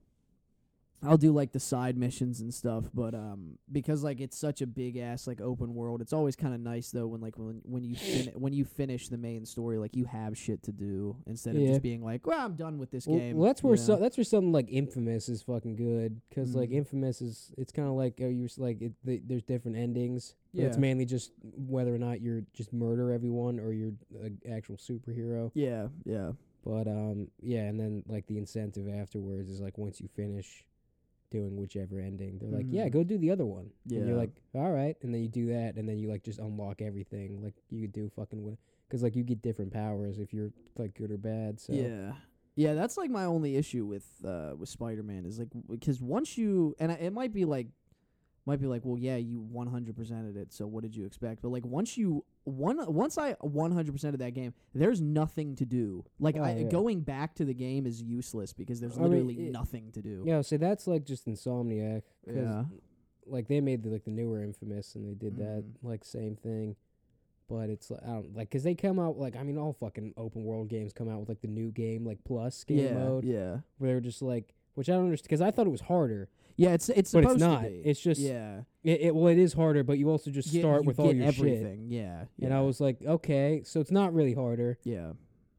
I'll 1.03 1.17
do 1.17 1.31
like 1.31 1.51
the 1.51 1.59
side 1.59 1.95
missions 1.95 2.39
and 2.41 2.51
stuff, 2.51 2.85
but 2.93 3.13
um 3.13 3.59
because 3.71 4.03
like 4.03 4.19
it's 4.19 4.37
such 4.37 4.61
a 4.61 4.67
big 4.67 4.97
ass 4.97 5.27
like 5.27 5.39
open 5.39 5.75
world, 5.75 6.01
it's 6.01 6.11
always 6.13 6.35
kind 6.35 6.55
of 6.55 6.59
nice 6.59 6.89
though 6.89 7.05
when 7.05 7.21
like 7.21 7.37
when 7.37 7.61
when 7.63 7.83
you 7.83 7.95
fin- 7.95 8.31
when 8.35 8.51
you 8.51 8.65
finish 8.65 9.07
the 9.07 9.17
main 9.17 9.45
story 9.45 9.77
like 9.77 9.95
you 9.95 10.05
have 10.05 10.35
shit 10.37 10.63
to 10.63 10.71
do 10.71 11.15
instead 11.27 11.55
of 11.55 11.61
Yeah. 11.61 11.69
just 11.69 11.83
being 11.83 12.03
like, 12.03 12.25
"Well, 12.25 12.39
I'm 12.43 12.55
done 12.55 12.79
with 12.79 12.89
this 12.89 13.05
Well, 13.05 13.19
game." 13.19 13.37
well, 13.37 13.45
that's 13.47 13.61
where 13.61 13.77
so, 13.77 13.97
that's 13.97 14.17
where 14.17 14.23
something 14.23 14.51
like 14.51 14.69
Infamous 14.71 15.29
is 15.29 15.43
fucking 15.43 15.75
good 15.75 16.19
because 16.29 16.55
like 16.55 16.71
Mhm. 16.71 16.77
Infamous 16.77 17.21
is 17.21 17.51
it's 17.59 17.71
kind 17.71 17.87
of 17.87 17.93
like 17.93 18.19
oh, 18.21 18.27
you're 18.29 18.49
like 18.57 18.81
it, 18.81 18.93
the, 19.03 19.21
there's 19.23 19.43
different 19.43 19.77
endings. 19.77 20.33
but 20.53 20.63
It's 20.63 20.77
mainly 20.77 21.05
just 21.05 21.31
whether 21.43 21.93
or 21.93 21.99
not 21.99 22.21
you're 22.21 22.41
just 22.53 22.73
murder 22.73 23.11
everyone 23.11 23.59
or 23.59 23.71
you're 23.71 23.93
an 24.23 24.39
actual 24.51 24.77
superhero. 24.77 25.51
Yeah, 25.53 25.89
yeah. 26.05 26.31
But 26.65 26.87
um 26.87 27.27
yeah, 27.39 27.65
and 27.65 27.79
then 27.79 28.03
like 28.07 28.25
the 28.25 28.39
incentive 28.39 28.89
afterwards 28.89 29.49
is 29.51 29.61
like 29.61 29.77
once 29.77 30.01
you 30.01 30.07
finish 30.07 30.65
doing 31.29 31.57
whichever 31.57 31.99
ending, 31.99 32.37
they're 32.39 32.49
like, 32.51 32.67
yeah, 32.69 32.87
Mhm. 32.87 32.91
go 32.91 33.03
do 33.03 33.17
the 33.17 33.31
other 33.31 33.45
one. 33.45 33.71
And 33.89 33.99
Yeah. 33.99 34.05
you're 34.05 34.15
like, 34.17 34.41
all 34.53 34.71
right, 34.71 34.95
and 35.01 35.13
then 35.13 35.21
you 35.21 35.27
do 35.27 35.47
that, 35.47 35.75
and 35.77 35.87
then 35.87 35.97
you 35.99 36.07
like 36.09 36.23
just 36.23 36.39
unlock 36.39 36.81
everything. 36.81 37.41
Like 37.43 37.55
you 37.69 37.81
could 37.81 37.91
do 37.93 38.09
fucking 38.09 38.57
because 38.87 39.03
like 39.03 39.15
you 39.15 39.23
get 39.23 39.41
different 39.41 39.71
powers 39.73 40.19
if 40.19 40.33
you're 40.33 40.51
like 40.77 40.93
good 40.95 41.11
or 41.11 41.17
bad. 41.17 41.59
So 41.59 41.73
Yeah. 41.73 42.13
Yeah, 42.55 42.73
that's 42.73 42.97
like 42.97 43.11
my 43.11 43.25
only 43.25 43.55
issue 43.55 43.85
with 43.85 44.07
uh 44.25 44.55
with 44.57 44.69
Spider-Man 44.69 45.25
is 45.25 45.37
like 45.37 45.49
because 45.69 46.01
once 46.01 46.37
you 46.39 46.75
and 46.79 46.91
I, 46.91 46.95
it 46.95 47.13
might 47.13 47.31
be 47.33 47.45
like 47.45 47.67
might 48.47 48.59
be 48.61 48.65
like, 48.65 48.81
well, 48.85 48.97
yeah, 48.97 49.17
you 49.17 49.45
100%ed 49.53 50.37
it, 50.37 50.53
so 50.53 50.65
what 50.65 50.81
did 50.81 50.95
you 50.95 51.05
expect? 51.05 51.41
But 51.41 51.49
like 51.49 51.65
once 51.65 51.97
you 51.97 52.23
one 52.45 52.77
once 52.91 53.17
I 53.17 53.33
100% 53.33 54.03
of 54.05 54.19
that 54.19 54.31
game, 54.33 54.53
there's 54.73 55.01
nothing 55.01 55.55
to 55.57 55.65
do. 55.65 56.05
Like 56.19 56.37
Oh, 56.37 56.43
I, 56.43 56.55
yeah. 56.55 56.69
going 56.69 57.01
back 57.01 57.35
to 57.35 57.45
the 57.45 57.53
game 57.53 57.85
is 57.85 58.01
useless 58.01 58.53
because 58.53 58.79
there's 58.79 58.97
I 58.97 59.01
mean, 59.01 59.11
literally 59.11 59.47
it- 59.47 59.51
nothing 59.51 59.91
to 59.91 60.01
do. 60.01 60.23
Yeah, 60.25 60.41
so 60.41 60.57
that's 60.57 60.87
like 60.87 61.05
just 61.05 61.27
Insomniac. 61.27 62.03
Yeah. 62.25 62.63
Like 63.25 63.49
they 63.49 63.59
made 63.59 63.83
the, 63.83 63.89
like 63.89 64.05
the 64.05 64.11
newer 64.11 64.41
Infamous, 64.41 64.95
and 64.95 65.05
they 65.05 65.13
did 65.13 65.35
that 65.37 65.63
Mhm. 65.65 65.73
like 65.83 66.05
same 66.05 66.37
thing. 66.37 66.77
But 67.49 67.69
it's 67.69 67.91
like 67.91 68.01
I 68.03 68.07
don't 68.07 68.35
like 68.35 68.49
because 68.49 68.63
they 68.63 68.75
come 68.75 68.97
out 68.99 69.17
like 69.17 69.35
I 69.35 69.43
mean 69.43 69.57
all 69.57 69.73
fucking 69.73 70.13
open 70.17 70.43
world 70.45 70.69
games 70.69 70.93
come 70.93 71.09
out 71.09 71.19
with 71.19 71.29
like 71.29 71.41
the 71.41 71.47
new 71.47 71.71
game 71.71 72.05
like 72.05 72.23
plus 72.25 72.63
game 72.63 72.79
yeah, 72.79 72.93
mode 72.93 73.23
yeah. 73.25 73.57
where 73.77 73.91
they're 73.91 74.01
just 74.01 74.21
like 74.21 74.53
which 74.75 74.89
I 74.89 74.93
don't 74.93 75.05
understand 75.05 75.27
because 75.29 75.41
I 75.41 75.51
thought 75.51 75.65
it 75.65 75.71
was 75.71 75.81
harder, 75.81 76.29
Yeah, 76.57 76.73
it's 76.73 76.89
it's 76.89 77.11
but 77.11 77.19
it's 77.23 77.33
supposed 77.33 77.39
not. 77.39 77.63
to 77.63 77.69
be. 77.69 77.75
It's 77.85 77.99
just 77.99 78.19
yeah. 78.19 78.61
it, 78.83 79.01
it 79.01 79.15
well 79.15 79.27
it 79.27 79.37
is 79.37 79.53
harder, 79.53 79.83
but 79.83 79.97
you 79.99 80.09
also 80.09 80.31
just 80.31 80.51
Get- 80.51 80.61
start 80.61 80.81
you 80.83 80.87
with 80.87 80.99
all 80.99 81.07
get 81.07 81.15
your 81.17 81.31
shit. 81.31 81.39
everything. 81.39 81.85
Yeah. 81.89 82.21
And 82.41 82.49
yeah. 82.49 82.57
I 82.57 82.61
was 82.61 82.81
like, 82.81 82.97
okay, 83.05 83.61
so 83.63 83.79
it's 83.79 83.91
not 83.91 84.13
really 84.13 84.33
harder, 84.33 84.79
yeah. 84.83 85.11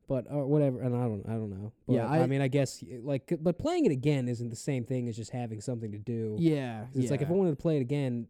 but 0.08 0.26
or 0.30 0.46
whatever. 0.46 0.80
And 0.80 0.96
I 0.96 1.02
don't, 1.04 1.24
I 1.28 1.32
don't 1.32 1.50
know. 1.50 1.72
But, 1.86 1.92
Yeah, 1.94 2.06
I, 2.08 2.20
I- 2.22 2.26
mean, 2.26 2.40
I 2.40 2.48
guess 2.48 2.82
y- 2.82 2.98
like, 3.02 3.32
but 3.40 3.58
playing 3.58 3.86
it 3.86 3.92
again 3.92 4.28
isn't 4.28 4.50
the 4.50 4.56
same 4.56 4.84
thing 4.84 5.08
as 5.08 5.14
just 5.16 5.30
having 5.30 5.60
something 5.60 5.92
to 5.92 5.98
do. 5.98 6.36
Yeah. 6.38 6.86
'Cause 6.92 7.02
It's 7.02 7.10
like 7.12 7.22
if 7.22 7.28
I 7.28 7.30
yeah. 7.30 7.36
wanted 7.38 7.50
to 7.50 7.62
play 7.62 7.76
it 7.76 7.80
again, 7.82 8.26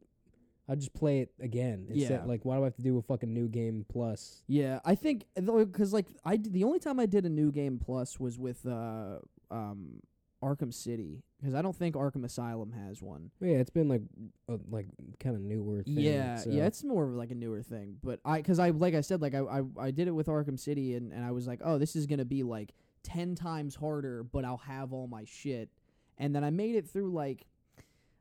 I'd 0.68 0.80
just 0.80 0.92
play 0.92 1.20
it 1.20 1.32
again. 1.40 1.86
Instead, 1.88 2.20
Yeah. 2.20 2.24
like 2.26 2.44
why 2.44 2.56
do 2.56 2.60
I 2.60 2.64
have 2.64 2.76
to 2.76 2.82
do 2.82 2.98
a 2.98 3.02
fucking 3.02 3.32
new 3.32 3.48
game 3.48 3.86
plus? 3.88 4.42
Yeah, 4.46 4.80
I 4.84 4.94
think 4.94 5.24
because 5.34 5.94
like 5.94 6.08
I 6.22 6.36
d- 6.36 6.50
the 6.50 6.64
only 6.64 6.80
time 6.80 7.00
I 7.00 7.06
did 7.06 7.24
a 7.24 7.30
new 7.30 7.50
game 7.50 7.78
plus 7.78 8.20
was 8.20 8.38
with 8.38 8.66
uh 8.66 9.20
um 9.50 10.02
Arkham 10.42 10.72
City 10.72 11.22
because 11.40 11.54
I 11.54 11.62
don't 11.62 11.74
think 11.74 11.94
Arkham 11.96 12.24
Asylum 12.24 12.72
has 12.72 13.02
one. 13.02 13.30
Yeah, 13.40 13.56
it's 13.56 13.70
been 13.70 13.88
like 13.88 14.02
a, 14.48 14.58
like 14.70 14.86
kind 15.18 15.34
of 15.34 15.42
newer. 15.42 15.82
Thing, 15.82 15.98
yeah, 15.98 16.36
so- 16.36 16.50
yeah, 16.50 16.66
it's 16.66 16.84
more 16.84 17.04
of 17.04 17.14
like 17.14 17.30
a 17.30 17.34
newer 17.34 17.62
thing. 17.62 17.96
But 18.02 18.20
I 18.24 18.36
because 18.38 18.58
I 18.58 18.70
like 18.70 18.94
I 18.94 19.00
said 19.00 19.20
like 19.20 19.34
I, 19.34 19.40
I 19.40 19.62
I 19.80 19.90
did 19.90 20.06
it 20.08 20.12
with 20.12 20.26
Arkham 20.28 20.58
City 20.58 20.94
and 20.94 21.12
and 21.12 21.24
I 21.24 21.32
was 21.32 21.46
like 21.46 21.60
oh 21.64 21.78
this 21.78 21.96
is 21.96 22.06
gonna 22.06 22.24
be 22.24 22.42
like 22.42 22.72
ten 23.02 23.34
times 23.34 23.74
harder, 23.74 24.22
but 24.22 24.44
I'll 24.44 24.58
have 24.58 24.92
all 24.92 25.06
my 25.08 25.24
shit. 25.24 25.70
And 26.18 26.34
then 26.34 26.44
I 26.44 26.50
made 26.50 26.74
it 26.76 26.88
through 26.88 27.12
like 27.12 27.46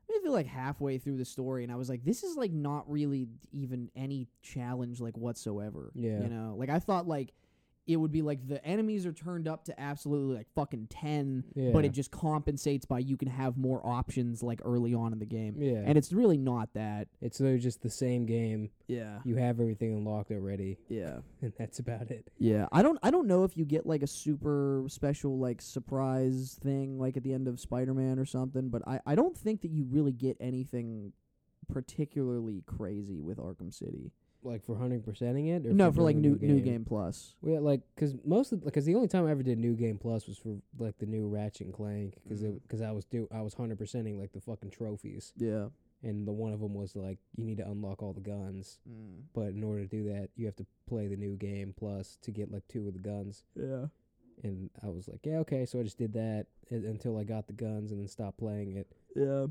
maybe 0.08 0.28
like 0.28 0.46
halfway 0.46 0.98
through 0.98 1.18
the 1.18 1.24
story, 1.24 1.62
and 1.62 1.72
I 1.72 1.76
was 1.76 1.88
like 1.88 2.04
this 2.04 2.22
is 2.24 2.36
like 2.36 2.52
not 2.52 2.90
really 2.90 3.28
even 3.52 3.90
any 3.94 4.26
challenge 4.42 5.00
like 5.00 5.16
whatsoever. 5.16 5.92
Yeah. 5.94 6.20
you 6.22 6.28
know, 6.28 6.54
like 6.58 6.70
I 6.70 6.80
thought 6.80 7.06
like. 7.06 7.32
It 7.88 7.96
would 7.96 8.12
be 8.12 8.22
like 8.22 8.46
the 8.46 8.64
enemies 8.64 9.06
are 9.06 9.12
turned 9.12 9.48
up 9.48 9.64
to 9.64 9.80
absolutely 9.80 10.36
like 10.36 10.46
fucking 10.54 10.88
ten, 10.90 11.44
yeah. 11.54 11.70
but 11.72 11.84
it 11.84 11.92
just 11.92 12.10
compensates 12.10 12.84
by 12.84 12.98
you 13.00 13.16
can 13.16 13.28
have 13.28 13.56
more 13.56 13.84
options 13.84 14.42
like 14.42 14.60
early 14.64 14.94
on 14.94 15.12
in 15.12 15.18
the 15.18 15.26
game, 15.26 15.56
yeah, 15.58 15.82
and 15.84 15.98
it's 15.98 16.12
really 16.12 16.36
not 16.36 16.72
that. 16.74 17.08
it's 17.20 17.40
literally 17.40 17.60
just 17.60 17.82
the 17.82 17.90
same 17.90 18.26
game. 18.26 18.70
Yeah, 18.86 19.18
You 19.24 19.36
have 19.36 19.58
everything 19.60 19.92
unlocked 19.92 20.30
already, 20.30 20.78
yeah. 20.88 21.18
and 21.42 21.52
that's 21.58 21.78
about 21.78 22.10
it. 22.10 22.30
Yeah, 22.38 22.66
I 22.70 22.82
don't 22.82 22.98
I 23.02 23.10
don't 23.10 23.26
know 23.26 23.44
if 23.44 23.56
you 23.56 23.64
get 23.64 23.86
like 23.86 24.02
a 24.02 24.06
super 24.06 24.84
special 24.88 25.38
like 25.38 25.60
surprise 25.62 26.58
thing 26.62 26.98
like 26.98 27.16
at 27.16 27.22
the 27.22 27.32
end 27.32 27.48
of 27.48 27.58
Spider-Man 27.58 28.18
or 28.18 28.26
something, 28.26 28.68
but 28.68 28.86
I 28.86 29.00
I 29.06 29.14
don't 29.14 29.36
think 29.36 29.62
that 29.62 29.70
you 29.70 29.86
really 29.90 30.12
get 30.12 30.36
anything 30.40 31.12
particularly 31.72 32.62
crazy 32.66 33.20
with 33.20 33.38
Arkham 33.38 33.72
City. 33.72 34.12
Like 34.44 34.64
for 34.64 34.76
hundred 34.76 35.04
percenting 35.04 35.48
it, 35.48 35.66
or 35.66 35.72
no, 35.72 35.90
for 35.90 36.02
like 36.02 36.14
a 36.14 36.18
new 36.18 36.38
new 36.40 36.60
game 36.60 36.84
plus. 36.84 37.34
Well, 37.42 37.60
like, 37.60 37.80
cause 37.96 38.14
most 38.24 38.52
of 38.52 38.64
because 38.64 38.84
the 38.84 38.94
only 38.94 39.08
time 39.08 39.26
I 39.26 39.32
ever 39.32 39.42
did 39.42 39.58
New 39.58 39.74
Game 39.74 39.98
Plus 39.98 40.28
was 40.28 40.38
for 40.38 40.56
like 40.78 40.96
the 40.98 41.06
new 41.06 41.26
Ratchet 41.26 41.66
and 41.66 41.74
Clank, 41.74 42.14
because 42.22 42.42
because 42.42 42.80
mm. 42.80 42.88
I 42.88 42.92
was 42.92 43.04
do 43.04 43.26
I 43.34 43.40
was 43.40 43.54
hundred 43.54 43.78
percenting 43.78 44.18
like 44.18 44.32
the 44.32 44.40
fucking 44.40 44.70
trophies, 44.70 45.32
Yeah. 45.36 45.66
and 46.04 46.26
the 46.26 46.32
one 46.32 46.52
of 46.52 46.60
them 46.60 46.72
was 46.72 46.94
like 46.94 47.18
you 47.36 47.44
need 47.44 47.58
to 47.58 47.66
unlock 47.68 48.00
all 48.00 48.12
the 48.12 48.20
guns, 48.20 48.78
mm. 48.88 49.22
but 49.34 49.48
in 49.48 49.64
order 49.64 49.82
to 49.82 49.88
do 49.88 50.04
that, 50.12 50.30
you 50.36 50.46
have 50.46 50.56
to 50.56 50.66
play 50.88 51.08
the 51.08 51.16
New 51.16 51.36
Game 51.36 51.74
Plus 51.76 52.16
to 52.22 52.30
get 52.30 52.52
like 52.52 52.66
two 52.68 52.86
of 52.86 52.94
the 52.94 53.00
guns. 53.00 53.42
Yeah. 53.56 53.86
And 54.44 54.70
I 54.84 54.86
was 54.86 55.08
like, 55.08 55.26
yeah, 55.26 55.38
okay. 55.38 55.66
So 55.66 55.80
I 55.80 55.82
just 55.82 55.98
did 55.98 56.12
that 56.12 56.46
until 56.70 57.18
I 57.18 57.24
got 57.24 57.48
the 57.48 57.54
guns, 57.54 57.90
and 57.90 58.00
then 58.00 58.06
stopped 58.06 58.38
playing 58.38 58.76
it. 58.76 58.86
Yeah. 59.16 59.46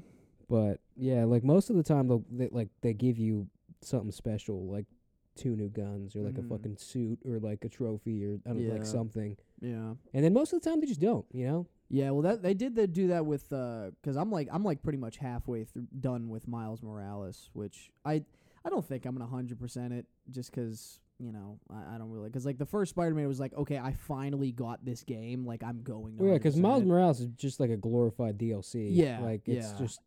But 0.49 0.79
yeah, 0.95 1.25
like 1.25 1.43
most 1.43 1.69
of 1.69 1.75
the 1.75 1.83
time, 1.83 2.23
they 2.31 2.47
like 2.51 2.69
they 2.81 2.93
give 2.93 3.17
you 3.17 3.47
something 3.81 4.11
special, 4.11 4.67
like 4.67 4.85
two 5.35 5.55
new 5.55 5.69
guns, 5.69 6.15
or 6.15 6.21
like 6.23 6.33
Mhm. 6.35 6.45
a 6.45 6.49
fucking 6.49 6.77
suit, 6.77 7.19
or 7.25 7.39
like 7.39 7.63
a 7.63 7.69
trophy, 7.69 8.25
or 8.25 8.39
I 8.45 8.53
don't 8.53 8.65
know, 8.67 8.73
like 8.73 8.85
something. 8.85 9.37
Yeah. 9.61 9.93
And 10.13 10.23
then 10.25 10.33
most 10.33 10.51
of 10.53 10.61
the 10.61 10.69
time 10.69 10.79
they 10.79 10.87
just 10.87 10.99
don't, 11.01 11.25
you 11.31 11.45
know? 11.45 11.67
Yeah, 11.89 12.09
well, 12.11 12.23
that 12.23 12.41
they 12.41 12.53
did 12.53 12.75
the, 12.75 12.85
do 12.87 13.07
that 13.09 13.25
with 13.25 13.49
because 13.49 14.15
I'm 14.17 14.31
like 14.31 14.49
I'm 14.51 14.63
like 14.63 14.81
pretty 14.81 14.97
much 14.97 15.17
halfway 15.17 15.63
through 15.63 15.87
done 15.99 16.27
with 16.29 16.47
Miles 16.47 16.81
Morales, 16.83 17.49
which 17.53 17.91
I 18.03 18.25
I 18.65 18.69
don't 18.69 18.83
think 18.85 19.05
I'm 19.05 19.15
gonna 19.15 19.29
hundred 19.29 19.59
percent 19.59 19.93
it 19.93 20.05
just 20.29 20.51
'cause 20.51 20.99
you 21.19 21.31
know 21.31 21.59
I, 21.69 21.95
I 21.95 21.97
don't 21.97 22.09
really 22.11 22.27
because 22.29 22.45
like 22.45 22.57
the 22.57 22.65
first 22.65 22.89
Spider-Man 22.89 23.27
was 23.27 23.39
like 23.39 23.53
okay 23.55 23.77
I 23.77 23.93
finally 23.93 24.51
got 24.51 24.83
this 24.83 25.03
game 25.03 25.45
like 25.45 25.63
I'm 25.63 25.81
going 25.83 26.17
to 26.17 26.23
Well, 26.23 26.31
yeah, 26.33 26.37
because 26.37 26.57
Miles. 26.57 26.83
Morales 26.83 27.21
is 27.21 27.27
just 27.37 27.59
like 27.59 27.69
a 27.69 27.77
glorified 27.77 28.37
DLC. 28.37 28.89
Yeah, 28.91 29.21
like 29.21 29.47
it's 29.47 29.71
yeah. 29.71 29.77
just 29.77 30.01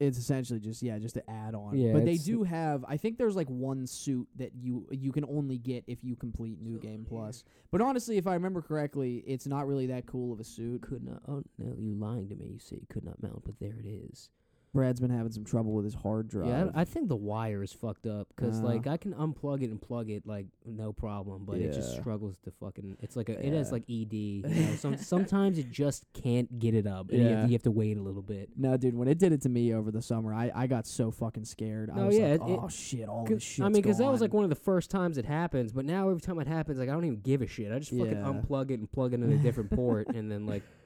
it's 0.00 0.18
essentially 0.18 0.58
just 0.58 0.82
yeah 0.82 0.98
just 0.98 1.14
to 1.14 1.30
add 1.30 1.54
on 1.54 1.76
Yeah, 1.76 1.92
but 1.92 2.04
they 2.04 2.12
it's- 2.14 2.24
do 2.26 2.42
have 2.42 2.84
I 2.88 2.96
think 2.96 3.16
there's 3.16 3.36
like 3.36 3.48
one 3.48 3.86
suit 3.86 4.26
that 4.36 4.50
you 4.54 4.86
you 4.90 5.12
can 5.12 5.24
only 5.24 5.56
get 5.58 5.84
if 5.86 6.02
you 6.02 6.16
complete 6.16 6.60
New 6.60 6.78
Game 6.78 7.04
Plus 7.08 7.44
but 7.70 7.80
honestly 7.80 8.16
if 8.16 8.26
I 8.26 8.34
remember 8.34 8.60
correctly 8.60 9.22
it's 9.26 9.46
not 9.46 9.66
really 9.68 9.86
that 9.86 10.06
cool 10.06 10.32
of 10.32 10.40
a 10.40 10.44
suit 10.44 10.82
could 10.82 11.04
not. 11.04 11.22
Oh 11.28 11.42
no, 11.58 11.74
you 11.78 11.94
lying 11.94 12.28
to 12.28 12.34
me. 12.34 12.46
You 12.54 12.58
say 12.58 12.76
you 12.76 12.86
could 12.88 13.04
not 13.04 13.22
mount, 13.22 13.44
but 13.44 13.58
there 13.60 13.76
it 13.78 13.86
is. 13.86 14.30
Brad's 14.74 15.00
been 15.00 15.10
having 15.10 15.32
some 15.32 15.44
trouble 15.44 15.72
with 15.72 15.84
his 15.86 15.94
hard 15.94 16.28
drive 16.28 16.48
Yeah, 16.48 16.66
I, 16.74 16.80
I 16.82 16.84
think 16.84 17.08
the 17.08 17.16
wire 17.16 17.62
is 17.62 17.72
fucked 17.72 18.06
up 18.06 18.28
because 18.34 18.60
Uh. 18.60 18.64
like 18.64 18.86
I 18.86 18.96
can 18.98 19.14
unplug 19.14 19.62
it 19.62 19.70
and 19.70 19.80
plug 19.80 20.10
it 20.10 20.26
like 20.26 20.46
no 20.66 20.92
problem, 20.92 21.44
but 21.46 21.58
it 21.58 21.72
just 21.72 21.94
Yeah. 21.94 22.00
struggles 22.00 22.36
to 22.44 22.50
fucking. 22.50 22.96
It's 23.00 23.14
like 23.16 23.28
a, 23.30 23.34
it 23.46 23.52
has 23.54 23.68
Yeah. 23.68 23.72
like 23.72 23.84
ED. 23.88 24.12
You 24.12 24.42
know, 24.66 24.74
some 24.74 24.96
sometimes 24.98 25.56
it 25.58 25.70
just 25.70 26.04
can't 26.12 26.58
get 26.58 26.74
it 26.74 26.86
up. 26.86 27.10
And 27.10 27.20
you, 27.20 27.24
have 27.28 27.30
Yeah. 27.30 27.42
to, 27.42 27.48
you 27.48 27.52
have 27.54 27.62
to 27.62 27.70
wait 27.70 27.96
a 27.96 28.02
little 28.02 28.20
bit. 28.22 28.50
No, 28.56 28.76
dude, 28.76 28.94
when 28.96 29.08
it 29.08 29.18
did 29.18 29.32
it 29.32 29.40
to 29.42 29.48
me 29.48 29.72
over 29.72 29.90
the 29.90 30.02
summer, 30.02 30.34
I, 30.34 30.50
I 30.54 30.66
got 30.66 30.86
so 30.86 31.10
fucking 31.12 31.44
scared. 31.44 31.88
I 31.90 31.94
No, 31.96 32.06
was 32.06 32.18
yeah, 32.18 32.32
like, 32.32 32.40
it- 32.42 32.50
it- 32.54 32.58
oh 32.62 32.68
shit, 32.68 33.08
all 33.08 33.24
this 33.24 33.42
shit. 33.42 33.64
I 33.64 33.68
mean, 33.68 33.80
because 33.80 33.98
that 33.98 34.10
was 34.10 34.20
like 34.20 34.32
one 34.34 34.42
of 34.44 34.50
the 34.50 34.56
first 34.56 34.90
times 34.90 35.16
it 35.18 35.24
happens, 35.24 35.72
but 35.72 35.84
now 35.84 36.08
every 36.08 36.20
time 36.20 36.38
it 36.40 36.48
happens, 36.48 36.78
like 36.80 36.88
I 36.88 36.92
don't 36.92 37.04
even 37.04 37.20
give 37.20 37.42
a 37.42 37.46
shit. 37.46 37.70
I 37.70 37.78
just 37.78 37.92
fucking 37.92 38.10
Yeah. 38.12 38.24
unplug 38.42 38.70
it 38.72 38.80
and 38.80 38.90
plug 38.90 39.12
it 39.14 39.20
in 39.20 39.30
a 39.32 39.36
different 39.38 39.70
port, 39.70 40.08
and 40.14 40.28
then 40.30 40.46
like, 40.46 40.62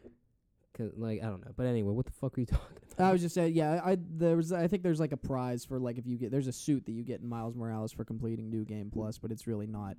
cause 0.78 0.92
like 0.96 1.22
I 1.22 1.26
don't 1.26 1.44
know. 1.44 1.52
But 1.56 1.66
anyway, 1.66 1.92
what 1.92 2.06
the 2.06 2.12
fuck 2.12 2.38
are 2.38 2.40
you 2.40 2.46
talking 2.56 2.76
about? 2.92 3.08
I 3.08 3.12
was 3.12 3.20
just 3.20 3.34
saying, 3.34 3.54
yeah, 3.54 3.80
I 3.84 3.98
there 4.00 4.36
was 4.36 4.52
I 4.52 4.66
think 4.68 4.82
there's 4.82 5.00
like 5.00 5.12
a 5.12 5.16
prize 5.16 5.64
for 5.64 5.78
like 5.78 5.98
if 5.98 6.06
you 6.06 6.16
get 6.16 6.30
there's 6.30 6.46
a 6.46 6.52
suit 6.52 6.86
that 6.86 6.92
you 6.92 7.02
get 7.04 7.20
in 7.20 7.28
Miles 7.28 7.54
Morales 7.54 7.92
for 7.92 8.04
completing 8.04 8.48
New 8.48 8.64
Game 8.64 8.90
Plus, 8.90 9.18
but 9.18 9.30
it's 9.30 9.46
really 9.46 9.66
not 9.66 9.96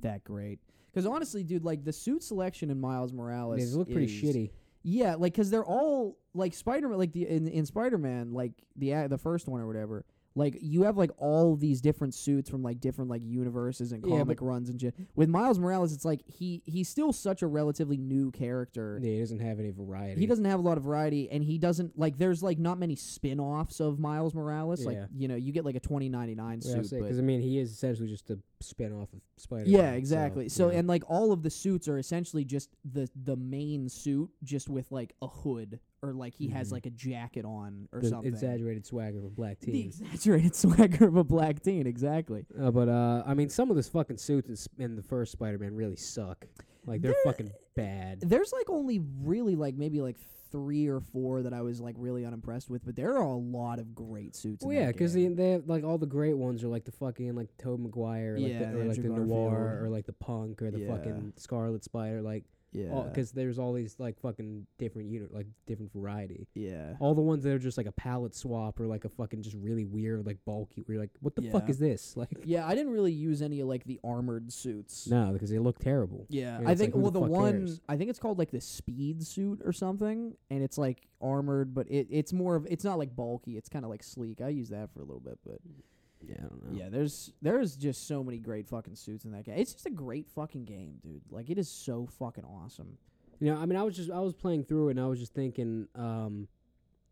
that 0.00 0.24
great. 0.24 0.58
Because 0.92 1.06
honestly, 1.06 1.42
dude, 1.42 1.64
like 1.64 1.84
the 1.84 1.92
suit 1.92 2.22
selection 2.22 2.70
in 2.70 2.80
Miles 2.80 3.12
Morales, 3.12 3.58
They 3.60 3.76
look 3.76 3.90
pretty 3.90 4.06
is- 4.06 4.22
shitty. 4.36 4.50
Yeah, 4.84 5.14
like 5.14 5.32
because 5.32 5.48
they're 5.48 5.64
all 5.64 6.18
like 6.34 6.54
Spider 6.54 6.88
Man, 6.88 6.98
like 6.98 7.12
the 7.12 7.28
in 7.28 7.46
in 7.46 7.66
Spider 7.66 7.98
Man, 7.98 8.32
like 8.32 8.52
the 8.76 8.90
a- 8.92 9.08
the 9.08 9.18
first 9.18 9.46
one 9.46 9.60
or 9.60 9.66
whatever. 9.68 10.04
Like 10.34 10.56
you 10.62 10.82
have 10.84 10.96
like 10.96 11.10
all 11.18 11.56
these 11.56 11.80
different 11.80 12.14
suits 12.14 12.48
from 12.48 12.62
like 12.62 12.80
different 12.80 13.10
like 13.10 13.22
universes 13.24 13.92
and 13.92 14.02
Yeah, 14.06 14.18
comic 14.18 14.40
runs 14.40 14.70
and 14.70 14.80
shit. 14.80 14.94
With 15.14 15.28
Miles 15.28 15.58
Morales, 15.58 15.92
it's 15.92 16.04
like 16.04 16.20
he 16.26 16.62
he's 16.64 16.88
still 16.88 17.12
such 17.12 17.42
a 17.42 17.46
relatively 17.46 17.96
new 17.98 18.30
character. 18.30 18.98
Yeah, 19.02 19.12
he 19.12 19.18
doesn't 19.20 19.40
have 19.40 19.58
any 19.60 19.70
variety. 19.70 20.20
He 20.20 20.26
doesn't 20.26 20.44
have 20.46 20.58
a 20.58 20.62
lot 20.62 20.78
of 20.78 20.84
variety, 20.84 21.30
and 21.30 21.44
he 21.44 21.58
doesn't 21.58 21.98
like. 21.98 22.16
There's 22.16 22.42
like 22.42 22.58
not 22.58 22.78
many 22.78 22.96
spin-offs 22.96 23.80
of 23.80 23.98
Miles 23.98 24.34
Morales. 24.34 24.84
Like 24.86 24.96
Yeah. 24.96 25.06
you 25.14 25.28
know, 25.28 25.34
you 25.36 25.52
get 25.52 25.64
like 25.64 25.76
a 25.76 25.80
twenty 25.80 26.08
ninety 26.08 26.34
nine 26.34 26.60
suit, 26.62 26.88
but 26.90 27.00
because 27.02 27.18
I 27.18 27.22
mean 27.22 27.40
he 27.40 27.58
is 27.58 27.70
essentially 27.70 28.08
just 28.08 28.30
a 28.30 28.38
spin 28.60 28.92
off 28.92 29.12
of 29.12 29.20
Spider. 29.36 29.64
yeah, 29.66 29.92
exactly. 29.92 30.48
So, 30.48 30.68
and 30.70 30.88
like 30.88 31.02
all 31.08 31.32
of 31.32 31.42
the 31.42 31.50
suits 31.50 31.88
are 31.88 31.98
essentially 31.98 32.44
just 32.44 32.70
the 32.90 33.08
the 33.24 33.36
main 33.36 33.88
suit, 33.88 34.30
just 34.44 34.68
with 34.70 34.90
like 34.90 35.14
a 35.20 35.26
hood 35.26 35.80
or 36.02 36.12
like 36.12 36.34
he 36.34 36.48
has 36.48 36.68
Mhm. 36.68 36.72
like 36.72 36.86
a 36.86 36.90
jacket 36.90 37.44
on 37.44 37.88
or 37.92 38.00
the 38.00 38.08
something. 38.08 38.28
exaggerated 38.32 38.84
swagger 38.84 39.18
of 39.18 39.24
a 39.24 39.30
black 39.30 39.60
teen. 39.60 39.72
the 39.74 39.84
exaggerated 39.84 40.54
swagger 40.54 41.06
of 41.06 41.16
a 41.16 41.24
black 41.24 41.62
teen, 41.62 41.86
exactly. 41.86 42.44
Uh, 42.58 42.70
but 42.70 42.88
uh, 42.88 43.22
I 43.24 43.34
mean, 43.34 43.48
some 43.48 43.70
of 43.70 43.76
the 43.76 43.82
fucking 43.82 44.16
suits 44.18 44.48
in, 44.48 44.56
Sp- 44.58 44.80
in 44.80 44.96
the 44.96 45.02
first 45.02 45.32
Spider-Man 45.32 45.74
really 45.74 45.96
suck. 45.96 46.46
Like 46.84 47.00
they're 47.02 47.12
They're- 47.12 47.32
fucking 47.32 47.52
bad. 47.76 48.20
There's 48.20 48.52
like 48.52 48.68
only 48.68 49.00
really 49.22 49.54
like 49.54 49.76
maybe 49.76 50.00
like 50.00 50.16
three 50.50 50.86
or 50.88 51.00
four 51.00 51.42
that 51.42 51.54
I 51.54 51.62
was 51.62 51.80
like 51.80 51.94
really 51.98 52.26
unimpressed 52.26 52.68
with, 52.68 52.84
but 52.84 52.96
there 52.96 53.14
are 53.16 53.22
a 53.22 53.36
lot 53.36 53.78
of 53.78 53.94
great 53.94 54.34
suits. 54.34 54.64
Well, 54.64 54.72
in 54.72 54.76
yeah, 54.80 54.86
that 54.86 54.94
because 54.94 55.14
game. 55.14 55.36
they 55.36 55.50
have 55.52 55.68
like 55.68 55.84
all 55.84 55.96
the 55.98 56.06
great 56.06 56.36
ones 56.36 56.64
are 56.64 56.68
like 56.68 56.84
the 56.84 56.92
fucking 56.92 57.34
like 57.36 57.56
Tobey 57.58 57.84
Maguire, 57.84 58.34
or 58.34 58.38
like 58.40 58.50
Yeah, 58.50 58.72
the, 58.72 58.80
or 58.80 58.84
like 58.86 58.96
the 59.00 59.08
Andrew 59.08 59.24
Noir, 59.26 59.50
Garfield. 59.50 59.82
or 59.82 59.88
like 59.90 60.06
the 60.06 60.12
Punk, 60.14 60.60
or 60.60 60.70
the 60.72 60.80
Yeah. 60.80 60.96
fucking 60.96 61.32
Scarlet 61.36 61.84
Spider, 61.84 62.20
like 62.20 62.44
yeah, 62.72 63.02
because 63.08 63.32
there's 63.32 63.58
all 63.58 63.72
these 63.72 63.96
like 63.98 64.18
fucking 64.20 64.66
different 64.78 65.08
unit, 65.10 65.32
like 65.32 65.46
different 65.66 65.92
variety. 65.92 66.48
yeah, 66.54 66.94
All 67.00 67.14
the 67.14 67.20
ones 67.20 67.44
that 67.44 67.52
are 67.52 67.58
just 67.58 67.76
like 67.76 67.86
a 67.86 67.92
palette 67.92 68.34
swap 68.34 68.80
or 68.80 68.86
like 68.86 69.04
a 69.04 69.08
fucking 69.10 69.42
just 69.42 69.56
really 69.60 69.84
weird, 69.84 70.24
like 70.26 70.38
bulky. 70.44 70.82
Where 70.82 70.94
you're 70.94 71.02
like, 71.02 71.10
what 71.20 71.34
the 71.36 71.42
fuck 71.50 71.64
Yeah. 71.64 71.70
is 71.70 71.78
this? 71.78 72.16
Like, 72.22 72.30
yeah. 72.44 72.66
I 72.66 72.74
didn't 72.74 72.92
really 72.92 73.12
use 73.12 73.42
any 73.42 73.60
of 73.60 73.68
like 73.68 73.84
the 73.84 73.98
armored 74.04 74.52
suits. 74.52 75.06
no, 75.08 75.30
because 75.32 75.50
they 75.50 75.58
look 75.58 75.78
terrible. 75.78 76.26
Yeah, 76.28 76.56
And 76.58 76.68
I 76.68 76.72
it's 76.72 76.80
think 76.80 76.94
like, 76.94 76.98
who 76.98 77.02
well 77.02 77.10
the 77.10 77.20
the 77.20 77.26
fuck 77.26 77.36
one 77.36 77.52
cares? 77.66 77.80
I 77.88 77.96
think 77.96 78.10
it's 78.10 78.18
called 78.18 78.38
like 78.38 78.50
the 78.50 78.60
speed 78.60 79.22
suit 79.26 79.60
or 79.64 79.72
something, 79.72 80.34
and 80.50 80.62
it's 80.62 80.78
like 80.78 81.06
armored, 81.20 81.74
but 81.74 81.88
it 81.90 82.06
it's 82.10 82.32
more 82.32 82.56
of 82.56 82.66
it's 82.70 82.84
not 82.84 82.98
like 82.98 83.14
bulky. 83.14 83.56
It's 83.56 83.68
kind 83.68 83.84
of 83.84 83.90
like 83.90 84.02
sleek. 84.02 84.40
I 84.40 84.48
use 84.48 84.70
that 84.70 84.92
for 84.94 85.00
a 85.00 85.04
little 85.04 85.20
bit, 85.20 85.38
but 85.44 85.56
mm. 85.66 85.82
Yeah, 86.28 86.36
I 86.38 86.42
don't 86.48 86.64
know. 86.72 86.78
yeah, 86.78 86.88
there's 86.88 87.32
there's 87.42 87.76
just 87.76 88.06
so 88.06 88.22
many 88.22 88.38
great 88.38 88.66
fucking 88.68 88.94
suits 88.96 89.24
in 89.24 89.32
that 89.32 89.44
game. 89.44 89.56
It's 89.58 89.72
just 89.72 89.86
a 89.86 89.90
great 89.90 90.28
fucking 90.30 90.64
game, 90.64 90.94
dude. 91.02 91.22
Like 91.30 91.50
it 91.50 91.58
is 91.58 91.68
so 91.68 92.06
fucking 92.18 92.44
awesome. 92.44 92.98
You 93.40 93.52
know, 93.52 93.58
I 93.60 93.66
mean, 93.66 93.78
I 93.78 93.82
was 93.82 93.96
just 93.96 94.10
I 94.10 94.20
was 94.20 94.34
playing 94.34 94.64
through 94.64 94.88
it 94.88 94.90
and 94.92 95.00
I 95.00 95.06
was 95.06 95.18
just 95.18 95.34
thinking, 95.34 95.88
um, 95.96 96.48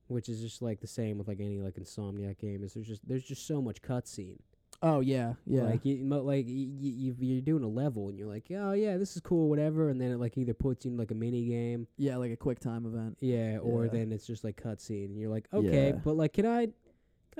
which 0.08 0.28
is 0.28 0.40
just 0.40 0.62
like 0.62 0.80
the 0.80 0.86
same 0.86 1.18
with 1.18 1.28
like 1.28 1.40
any 1.40 1.60
like 1.60 1.74
Insomniac 1.74 2.38
game. 2.38 2.62
Is 2.64 2.74
there's 2.74 2.86
just 2.86 3.06
there's 3.08 3.24
just 3.24 3.46
so 3.46 3.60
much 3.60 3.82
cutscene. 3.82 4.38
Oh 4.82 5.00
yeah, 5.00 5.34
yeah, 5.44 5.64
Like 5.64 5.84
you, 5.84 6.02
mo- 6.04 6.22
like 6.22 6.46
y- 6.46 6.52
y- 6.52 6.78
you, 6.80 7.14
you're 7.18 7.42
doing 7.42 7.64
a 7.64 7.68
level 7.68 8.08
and 8.08 8.16
you're 8.16 8.28
like, 8.28 8.44
oh 8.56 8.72
yeah, 8.72 8.96
this 8.96 9.14
is 9.14 9.20
cool, 9.20 9.50
whatever, 9.50 9.90
and 9.90 10.00
then 10.00 10.10
it 10.10 10.18
like 10.18 10.38
either 10.38 10.54
puts 10.54 10.86
you 10.86 10.92
in 10.92 10.96
like 10.96 11.10
a 11.10 11.14
mini 11.14 11.44
game, 11.44 11.86
yeah, 11.98 12.16
like 12.16 12.30
a 12.30 12.36
quick 12.36 12.60
time 12.60 12.86
event. 12.86 13.18
yeah, 13.20 13.58
or 13.58 13.84
Yeah. 13.84 13.90
then 13.90 14.12
it's 14.12 14.26
just 14.26 14.42
like 14.42 14.58
cutscene, 14.62 15.06
and 15.06 15.18
you're 15.18 15.28
like, 15.28 15.48
okay, 15.52 15.88
Yeah. 15.88 15.96
but 16.02 16.16
like, 16.16 16.32
can 16.32 16.46
I? 16.46 16.68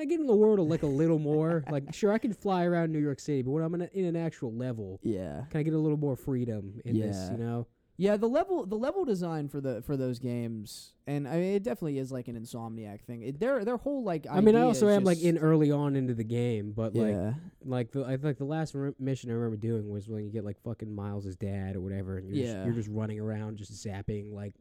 Can 0.00 0.09
I 0.09 0.11
get 0.12 0.21
in 0.21 0.26
the 0.26 0.35
world 0.35 0.66
like 0.66 0.83
a 0.83 0.87
little 0.87 1.19
more? 1.19 1.62
like, 1.71 1.92
sure, 1.92 2.11
I 2.11 2.16
can 2.16 2.33
fly 2.33 2.64
around 2.64 2.90
New 2.90 3.00
York 3.00 3.21
City, 3.21 3.42
but 3.42 3.50
when 3.50 3.62
I'm 3.62 3.75
in, 3.75 3.83
a, 3.83 3.88
in 3.92 4.04
an 4.07 4.16
actual 4.16 4.50
level, 4.50 4.99
Yeah, 5.02 5.42
can 5.50 5.61
I 5.61 5.62
get 5.62 5.75
a 5.75 5.78
little 5.78 5.99
more 5.99 6.16
freedom 6.16 6.80
in 6.87 6.99
this? 6.99 7.28
You 7.30 7.37
know? 7.37 7.66
yeah. 7.99 8.16
The 8.16 8.26
level 8.26 8.64
the 8.64 8.76
level 8.78 9.04
design 9.04 9.49
for 9.49 9.61
the 9.61 9.83
for 9.83 9.99
those 9.99 10.19
games, 10.19 10.95
and 11.07 11.28
I 11.28 11.33
mean, 11.33 11.54
it 11.54 11.62
definitely 11.62 11.99
is 11.99 12.11
like 12.11 12.28
an 12.28 12.40
Insomniac 12.40 13.02
thing. 13.02 13.21
It, 13.25 13.40
their 13.40 13.62
their 13.62 13.76
whole 13.76 14.02
like 14.02 14.26
I 14.30 14.40
mean, 14.40 14.57
I 14.57 14.62
also 14.62 14.88
am 14.88 15.04
like 15.04 15.21
in 15.21 15.37
early 15.37 15.71
on 15.71 15.97
into 15.97 16.14
the 16.14 16.25
game, 16.25 16.73
but 16.73 16.95
like, 16.95 17.12
yeah. 17.12 17.33
like 17.62 17.92
the 17.92 18.02
I 18.07 18.16
think 18.16 18.38
the 18.38 18.47
last 18.47 18.75
re- 18.75 18.92
mission 18.99 19.30
I 19.30 19.35
remember 19.35 19.59
doing 19.59 19.87
was 19.90 20.09
when 20.09 20.25
you 20.25 20.30
get 20.33 20.47
like 20.47 20.59
fucking 20.62 20.95
Miles's 20.95 21.37
dad 21.37 21.76
or 21.76 21.83
whatever, 21.83 22.16
and 22.16 22.26
you're 22.26 22.38
Yeah. 22.38 22.54
just, 22.54 22.64
you're 22.64 22.75
just 22.75 22.89
running 22.89 23.21
around 23.21 23.58
just 23.58 23.73
zapping 23.86 24.32
like 24.32 24.54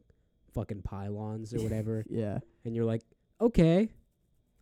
fucking 0.52 0.82
pylons 0.82 1.54
or 1.54 1.62
whatever, 1.62 2.04
yeah. 2.10 2.40
and 2.66 2.76
you're 2.76 2.84
like, 2.84 3.00
okay, 3.40 3.88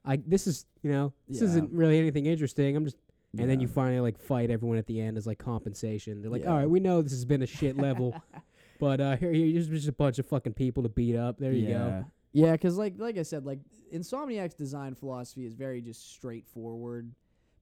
I 0.08 0.16
this 0.26 0.46
is 0.46 0.66
you 0.82 0.90
know 0.90 1.12
this 1.28 1.40
Yeah. 1.42 1.48
isn't 1.48 1.72
really 1.72 1.98
anything 1.98 2.26
interesting. 2.26 2.74
I'm 2.76 2.84
just 2.84 2.96
and 3.38 3.48
then 3.48 3.60
Yeah. 3.60 3.62
you 3.66 3.68
finally 3.68 4.00
like 4.00 4.18
fight 4.18 4.50
everyone 4.50 4.78
at 4.78 4.86
the 4.86 5.00
end 5.00 5.18
as 5.18 5.26
like 5.26 5.38
compensation. 5.38 6.22
They're 6.22 6.30
like, 6.30 6.42
Yeah. 6.42 6.50
all 6.52 6.56
right, 6.58 6.70
we 6.70 6.80
know 6.80 7.02
this 7.02 7.12
has 7.12 7.24
been 7.26 7.42
a 7.42 7.46
shit 7.46 7.76
level, 7.76 8.14
but 8.80 9.00
uh 9.00 9.16
here 9.16 9.32
here's 9.32 9.68
just 9.68 9.86
a 9.88 9.92
bunch 9.92 10.18
of 10.18 10.26
fucking 10.26 10.54
people 10.54 10.82
to 10.82 10.88
beat 10.88 11.14
up. 11.14 11.38
There 11.38 11.52
you 11.52 11.68
go. 11.68 12.04
Yeah, 12.32 12.52
because 12.52 12.76
like 12.78 12.94
like 12.98 13.18
I 13.18 13.22
said, 13.22 13.44
like 13.44 13.60
Insomniac's 13.92 14.54
design 14.54 14.94
philosophy 14.94 15.44
is 15.46 15.54
very 15.54 15.80
just 15.82 16.10
straightforward. 16.12 17.12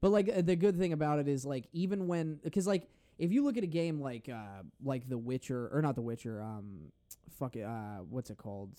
But 0.00 0.11
like 0.11 0.28
uh, 0.28 0.42
the 0.42 0.56
good 0.56 0.76
thing 0.78 0.92
about 0.92 1.18
it 1.18 1.26
is 1.28 1.44
like 1.44 1.66
even 1.72 2.06
when 2.06 2.38
because 2.44 2.66
like 2.66 2.88
if 3.18 3.32
you 3.32 3.42
look 3.44 3.56
at 3.56 3.64
a 3.64 3.68
game 3.68 4.00
like 4.00 4.28
uh 4.28 4.62
like 4.85 5.09
The 5.09 5.18
Witcher 5.18 5.68
or 5.72 5.82
not 5.82 5.94
The 5.96 6.02
Witcher 6.02 6.40
um 6.42 6.92
fuck 7.38 7.56
it 7.56 7.62
uh 7.64 7.98
what's 8.09 8.30
it 8.30 8.37
called 8.38 8.70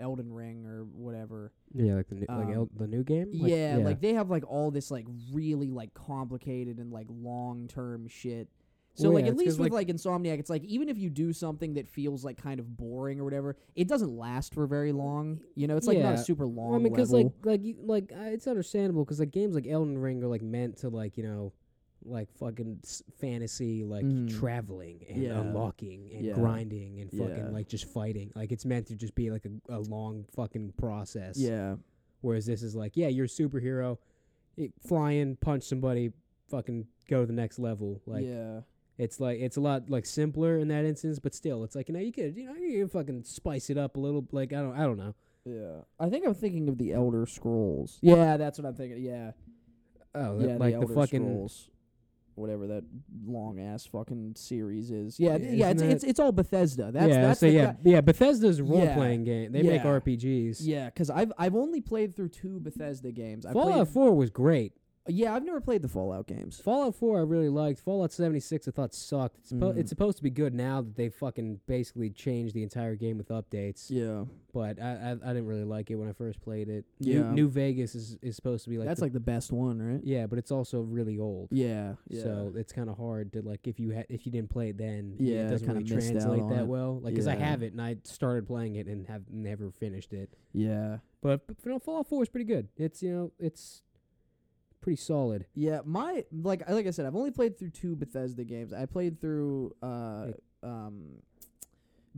Elden 0.00 0.32
Ring 0.32 0.66
or 0.66 0.84
whatever 0.84 1.52
Yeah, 1.74 1.94
like 1.96 2.08
the 2.08 2.14
new, 2.16 2.26
like 2.28 2.46
Um, 2.46 2.52
El- 2.52 2.70
the 2.76 2.86
new 2.88 3.04
game. 3.04 3.30
Like, 3.32 3.50
yeah, 3.50 3.76
like 3.82 4.00
they 4.00 4.14
have 4.14 4.30
like 4.30 4.44
all 4.50 4.70
this 4.70 4.90
like 4.90 5.06
really 5.32 5.70
like 5.70 5.94
complicated 5.94 6.78
and 6.78 6.92
like 6.92 7.06
long 7.08 7.68
term 7.68 8.08
shit. 8.08 8.48
So 8.94 9.04
Well, 9.04 9.14
like 9.14 9.24
yeah, 9.26 9.30
at 9.30 9.36
least 9.36 9.58
with 9.60 9.72
like, 9.72 9.86
Insomniac, 9.86 10.40
it's 10.40 10.50
like 10.50 10.64
even 10.64 10.88
if 10.88 10.98
you 10.98 11.10
do 11.10 11.32
something 11.32 11.74
that 11.74 11.88
feels 11.88 12.24
like 12.24 12.36
kind 12.36 12.58
of 12.58 12.76
boring 12.76 13.20
or 13.20 13.24
whatever, 13.24 13.56
it 13.76 13.86
doesn't 13.86 14.10
last 14.16 14.52
for 14.52 14.66
very 14.66 14.90
long. 14.92 15.40
You 15.54 15.68
know, 15.68 15.76
it's 15.76 15.86
like 15.86 15.98
not 15.98 16.14
Yeah. 16.14 16.20
a 16.20 16.24
super 16.24 16.44
long. 16.46 16.70
Well, 16.70 16.80
I 16.80 16.82
mean, 16.82 16.92
because 16.92 17.12
like 17.12 17.28
like 17.44 17.62
you, 17.64 17.76
like 17.82 18.12
uh, 18.12 18.24
it's 18.24 18.48
understandable 18.48 19.04
because 19.04 19.20
like 19.20 19.30
games 19.30 19.54
like 19.54 19.66
Elden 19.68 19.96
Ring 19.96 20.22
are 20.24 20.26
like 20.26 20.42
meant 20.42 20.78
to 20.78 20.88
like 20.88 21.16
you 21.16 21.22
know 21.22 21.52
like 22.04 22.30
fucking 22.38 22.80
s- 22.82 23.02
fantasy 23.18 23.84
like 23.84 24.04
Mhm. 24.04 24.30
traveling 24.38 25.04
and 25.08 25.22
Yeah. 25.22 25.40
unlocking 25.40 26.10
and 26.14 26.24
Yeah. 26.24 26.34
grinding 26.34 27.00
and 27.00 27.10
fucking 27.10 27.36
Yeah. 27.36 27.50
like 27.50 27.68
just 27.68 27.84
fighting. 27.84 28.32
Like 28.34 28.52
it's 28.52 28.64
meant 28.64 28.86
to 28.88 28.96
just 28.96 29.14
be 29.14 29.30
like 29.30 29.44
a, 29.46 29.76
a 29.76 29.80
long 29.80 30.24
fucking 30.32 30.72
process. 30.78 31.38
yeah, 31.38 31.76
Whereas 32.22 32.46
this 32.46 32.62
is 32.62 32.74
like, 32.74 32.96
yeah, 32.96 33.08
you're 33.08 33.24
a 33.26 33.28
superhero, 33.28 33.98
y- 34.56 34.72
fly 34.80 35.12
in, 35.12 35.36
punch 35.36 35.62
somebody, 35.64 36.12
fucking 36.48 36.86
go 37.08 37.20
to 37.20 37.26
the 37.26 37.32
next 37.32 37.58
level. 37.58 38.00
Like 38.06 38.24
yeah, 38.24 38.62
it's 38.98 39.20
like 39.20 39.38
it's 39.40 39.56
a 39.56 39.60
lot 39.60 39.88
like 39.90 40.04
simpler 40.06 40.58
in 40.58 40.68
that 40.68 40.84
instance, 40.84 41.18
but 41.18 41.34
still, 41.34 41.64
it's 41.64 41.74
like 41.74 41.88
you 41.88 41.94
know 41.94 42.00
you 42.00 42.12
could 42.12 42.36
you 42.36 42.46
know 42.46 42.54
you 42.54 42.82
could 42.82 42.92
fucking 42.92 43.24
spice 43.24 43.70
it 43.70 43.76
up 43.78 43.96
a 43.96 44.00
little. 44.00 44.26
Like 44.32 44.52
I 44.52 44.60
don't 44.62 44.74
I 44.74 44.84
don't 44.84 44.98
know. 44.98 45.14
yeah. 45.44 45.82
I 45.98 46.08
think 46.10 46.26
I'm 46.26 46.34
thinking 46.34 46.68
of 46.68 46.76
the 46.78 46.92
Elder 46.92 47.24
Scrolls. 47.26 47.98
Yeah, 48.02 48.36
that's 48.36 48.58
what 48.58 48.66
I'm 48.66 48.74
thinking. 48.74 49.02
Yeah, 49.02 49.32
Oh, 50.14 50.40
yeah, 50.40 50.56
like 50.56 50.58
the 50.58 50.58
the, 50.58 50.72
Elder 50.74 50.94
fucking 50.94 51.22
Scrolls, 51.22 51.69
whatever 52.40 52.66
that 52.68 52.84
long 53.26 53.60
ass 53.60 53.86
fucking 53.86 54.34
series 54.36 54.90
is. 54.90 55.20
Yeah, 55.20 55.36
Yeah, 55.36 55.50
yeah, 55.50 55.70
it's, 55.70 55.82
it's 55.82 56.04
it's 56.04 56.20
all 56.20 56.32
Bethesda. 56.32 56.90
That's 56.92 57.08
yeah, 57.08 57.22
that's 57.22 57.40
so 57.40 57.46
yeah, 57.46 57.66
ca- 57.72 57.78
yeah. 57.84 58.00
Bethesda's 58.00 58.60
role 58.60 58.82
Yeah, 58.84 58.94
playing 58.94 59.24
game. 59.24 59.52
They 59.52 59.62
make. 59.62 59.82
RPGs. 59.82 60.58
yeah, 60.60 60.86
because 60.86 61.10
I've 61.10 61.32
I've 61.38 61.54
only 61.54 61.80
played 61.80 62.14
through 62.14 62.30
two 62.30 62.58
Bethesda 62.60 63.12
games. 63.12 63.46
I 63.46 63.52
Fallout 63.52 63.74
played, 63.74 63.88
Four 63.88 64.16
was 64.16 64.30
great. 64.30 64.72
Yeah, 65.12 65.34
I've 65.34 65.44
never 65.44 65.60
played 65.60 65.82
the 65.82 65.88
Fallout 65.88 66.26
games. 66.26 66.60
Fallout 66.60 66.94
Four 66.94 67.18
I 67.18 67.22
really 67.22 67.48
liked. 67.48 67.80
Fallout 67.80 68.12
seventy 68.12 68.40
six 68.40 68.66
I 68.68 68.70
thought 68.70 68.94
sucked. 68.94 69.38
It's, 69.38 69.52
suppo- 69.52 69.74
Mhm. 69.74 69.76
it's 69.78 69.88
supposed 69.90 70.16
to 70.18 70.22
be 70.22 70.30
good 70.30 70.54
now 70.54 70.80
that 70.82 70.96
they 70.96 71.08
fucking 71.08 71.60
basically 71.66 72.10
changed 72.10 72.54
the 72.54 72.62
entire 72.62 72.94
game 72.96 73.18
with 73.18 73.28
updates. 73.28 73.86
Yeah, 73.90 74.24
But 74.52 74.80
I, 74.80 74.90
I 74.90 75.10
I 75.12 75.32
didn't 75.32 75.46
really 75.46 75.64
like 75.64 75.90
it 75.90 75.96
when 75.96 76.08
I 76.08 76.12
first 76.12 76.40
played 76.40 76.68
it. 76.68 76.84
New, 77.00 77.12
Yeah. 77.20 77.30
New 77.32 77.48
Vegas 77.48 77.94
is, 77.94 78.18
is 78.22 78.36
supposed 78.36 78.64
to 78.64 78.70
be 78.70 78.78
like 78.78 78.88
that's 78.88 79.00
the- 79.00 79.06
like 79.06 79.12
the 79.12 79.20
best 79.20 79.52
one, 79.52 79.80
right? 79.80 80.00
yeah, 80.04 80.26
but 80.26 80.38
it's 80.38 80.50
also 80.50 80.80
really 80.80 81.18
old. 81.18 81.48
Yeah, 81.50 81.94
yeah. 82.08 82.22
So 82.22 82.52
it's 82.56 82.72
kind 82.72 82.88
of 82.90 82.96
hard 82.96 83.32
to 83.34 83.42
like 83.42 83.66
if 83.66 83.78
you 83.80 83.94
ha- 83.94 84.04
if 84.08 84.26
you 84.26 84.32
didn't 84.32 84.50
play 84.50 84.70
it 84.70 84.78
then 84.78 85.16
Yeah, 85.18 85.46
it 85.46 85.50
doesn't 85.50 85.66
kinda 85.66 85.80
really 85.82 85.94
missed 85.96 86.08
out 86.08 86.12
translate 86.20 86.42
on 86.42 86.50
that 86.50 86.60
it. 86.62 86.66
well. 86.66 87.00
Like 87.00 87.14
'cause 87.14 87.26
I 87.26 87.34
Yeah. 87.34 87.44
have 87.50 87.62
it 87.62 87.72
and 87.72 87.80
I 87.82 87.96
started 88.04 88.46
playing 88.46 88.76
it 88.76 88.86
and 88.86 89.06
have 89.06 89.22
never 89.30 89.70
finished 89.70 90.12
it. 90.12 90.30
yeah, 90.52 90.98
But, 91.20 91.46
but 91.46 91.56
you 91.64 91.70
know, 91.72 91.78
Fallout 91.78 92.06
Four 92.08 92.22
is 92.22 92.28
pretty 92.28 92.44
good. 92.46 92.68
It's 92.76 93.02
you 93.02 93.12
know 93.12 93.32
it's 93.38 93.82
pretty 94.80 94.96
solid. 94.96 95.46
yeah. 95.54 95.80
My 95.84 96.24
like 96.32 96.68
like 96.68 96.86
I 96.86 96.90
said, 96.90 97.06
I've 97.06 97.16
only 97.16 97.30
played 97.30 97.58
through 97.58 97.70
two 97.70 97.96
Bethesda 97.96 98.44
games. 98.44 98.72
I 98.72 98.86
played 98.86 99.20
through 99.20 99.74
uh 99.82 100.26
Hey. 100.26 100.32
um 100.62 101.04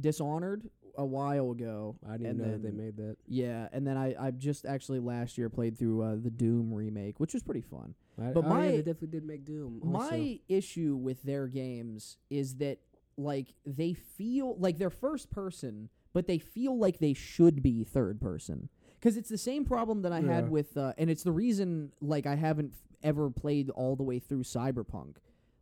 Dishonored 0.01 0.68
a 0.96 1.05
while 1.05 1.51
ago. 1.51 1.96
I 2.09 2.16
didn't 2.16 2.38
know 2.38 2.51
that 2.53 2.62
they 2.62 2.70
made 2.70 2.96
that. 2.96 3.16
Yeah, 3.29 3.68
and 3.72 3.87
then 3.87 3.96
I 3.98 4.14
I 4.18 4.31
just 4.31 4.64
actually 4.64 5.01
last 5.01 5.37
year 5.37 5.51
played 5.51 5.79
through 5.79 6.03
uh, 6.03 6.16
the 6.16 6.31
Doom 6.31 6.72
remake, 6.72 7.20
which 7.20 7.35
was 7.35 7.42
pretty 7.42 7.61
fun. 7.61 7.94
I, 8.18 8.31
But 8.31 8.44
oh, 8.44 8.48
yeah, 8.48 8.55
my- 8.55 8.68
they 8.68 8.77
definitely 8.79 9.09
did 9.09 9.25
make 9.27 9.44
Doom. 9.44 9.81
Also. 9.85 10.11
My 10.11 10.40
issue 10.48 10.96
with 10.96 11.22
their 11.25 11.46
games 11.46 12.16
is 12.31 12.57
that 12.57 12.79
like 13.18 13.48
they 13.66 13.92
feel 13.92 14.57
like 14.59 14.79
they're 14.79 14.88
first 14.90 15.31
person, 15.31 15.90
but 16.14 16.27
they 16.27 16.38
feel 16.38 16.79
like 16.79 16.98
they 17.01 17.12
should 17.12 17.62
be 17.62 17.85
third 17.85 18.18
person. 18.20 18.70
Because 19.03 19.17
it's 19.17 19.29
the 19.29 19.37
same 19.38 19.65
problem 19.65 20.03
that 20.03 20.12
I 20.12 20.21
Yeah. 20.21 20.33
had 20.35 20.49
with, 20.49 20.77
uh, 20.77 20.93
and 20.97 21.11
it's 21.11 21.25
the 21.25 21.33
reason 21.33 21.91
like 22.01 22.25
I 22.25 22.37
haven't 22.37 22.71
f- 22.73 22.83
ever 23.03 23.31
played 23.31 23.69
all 23.71 23.97
the 23.97 24.05
way 24.05 24.21
through 24.21 24.45
Cyberpunk. 24.45 25.17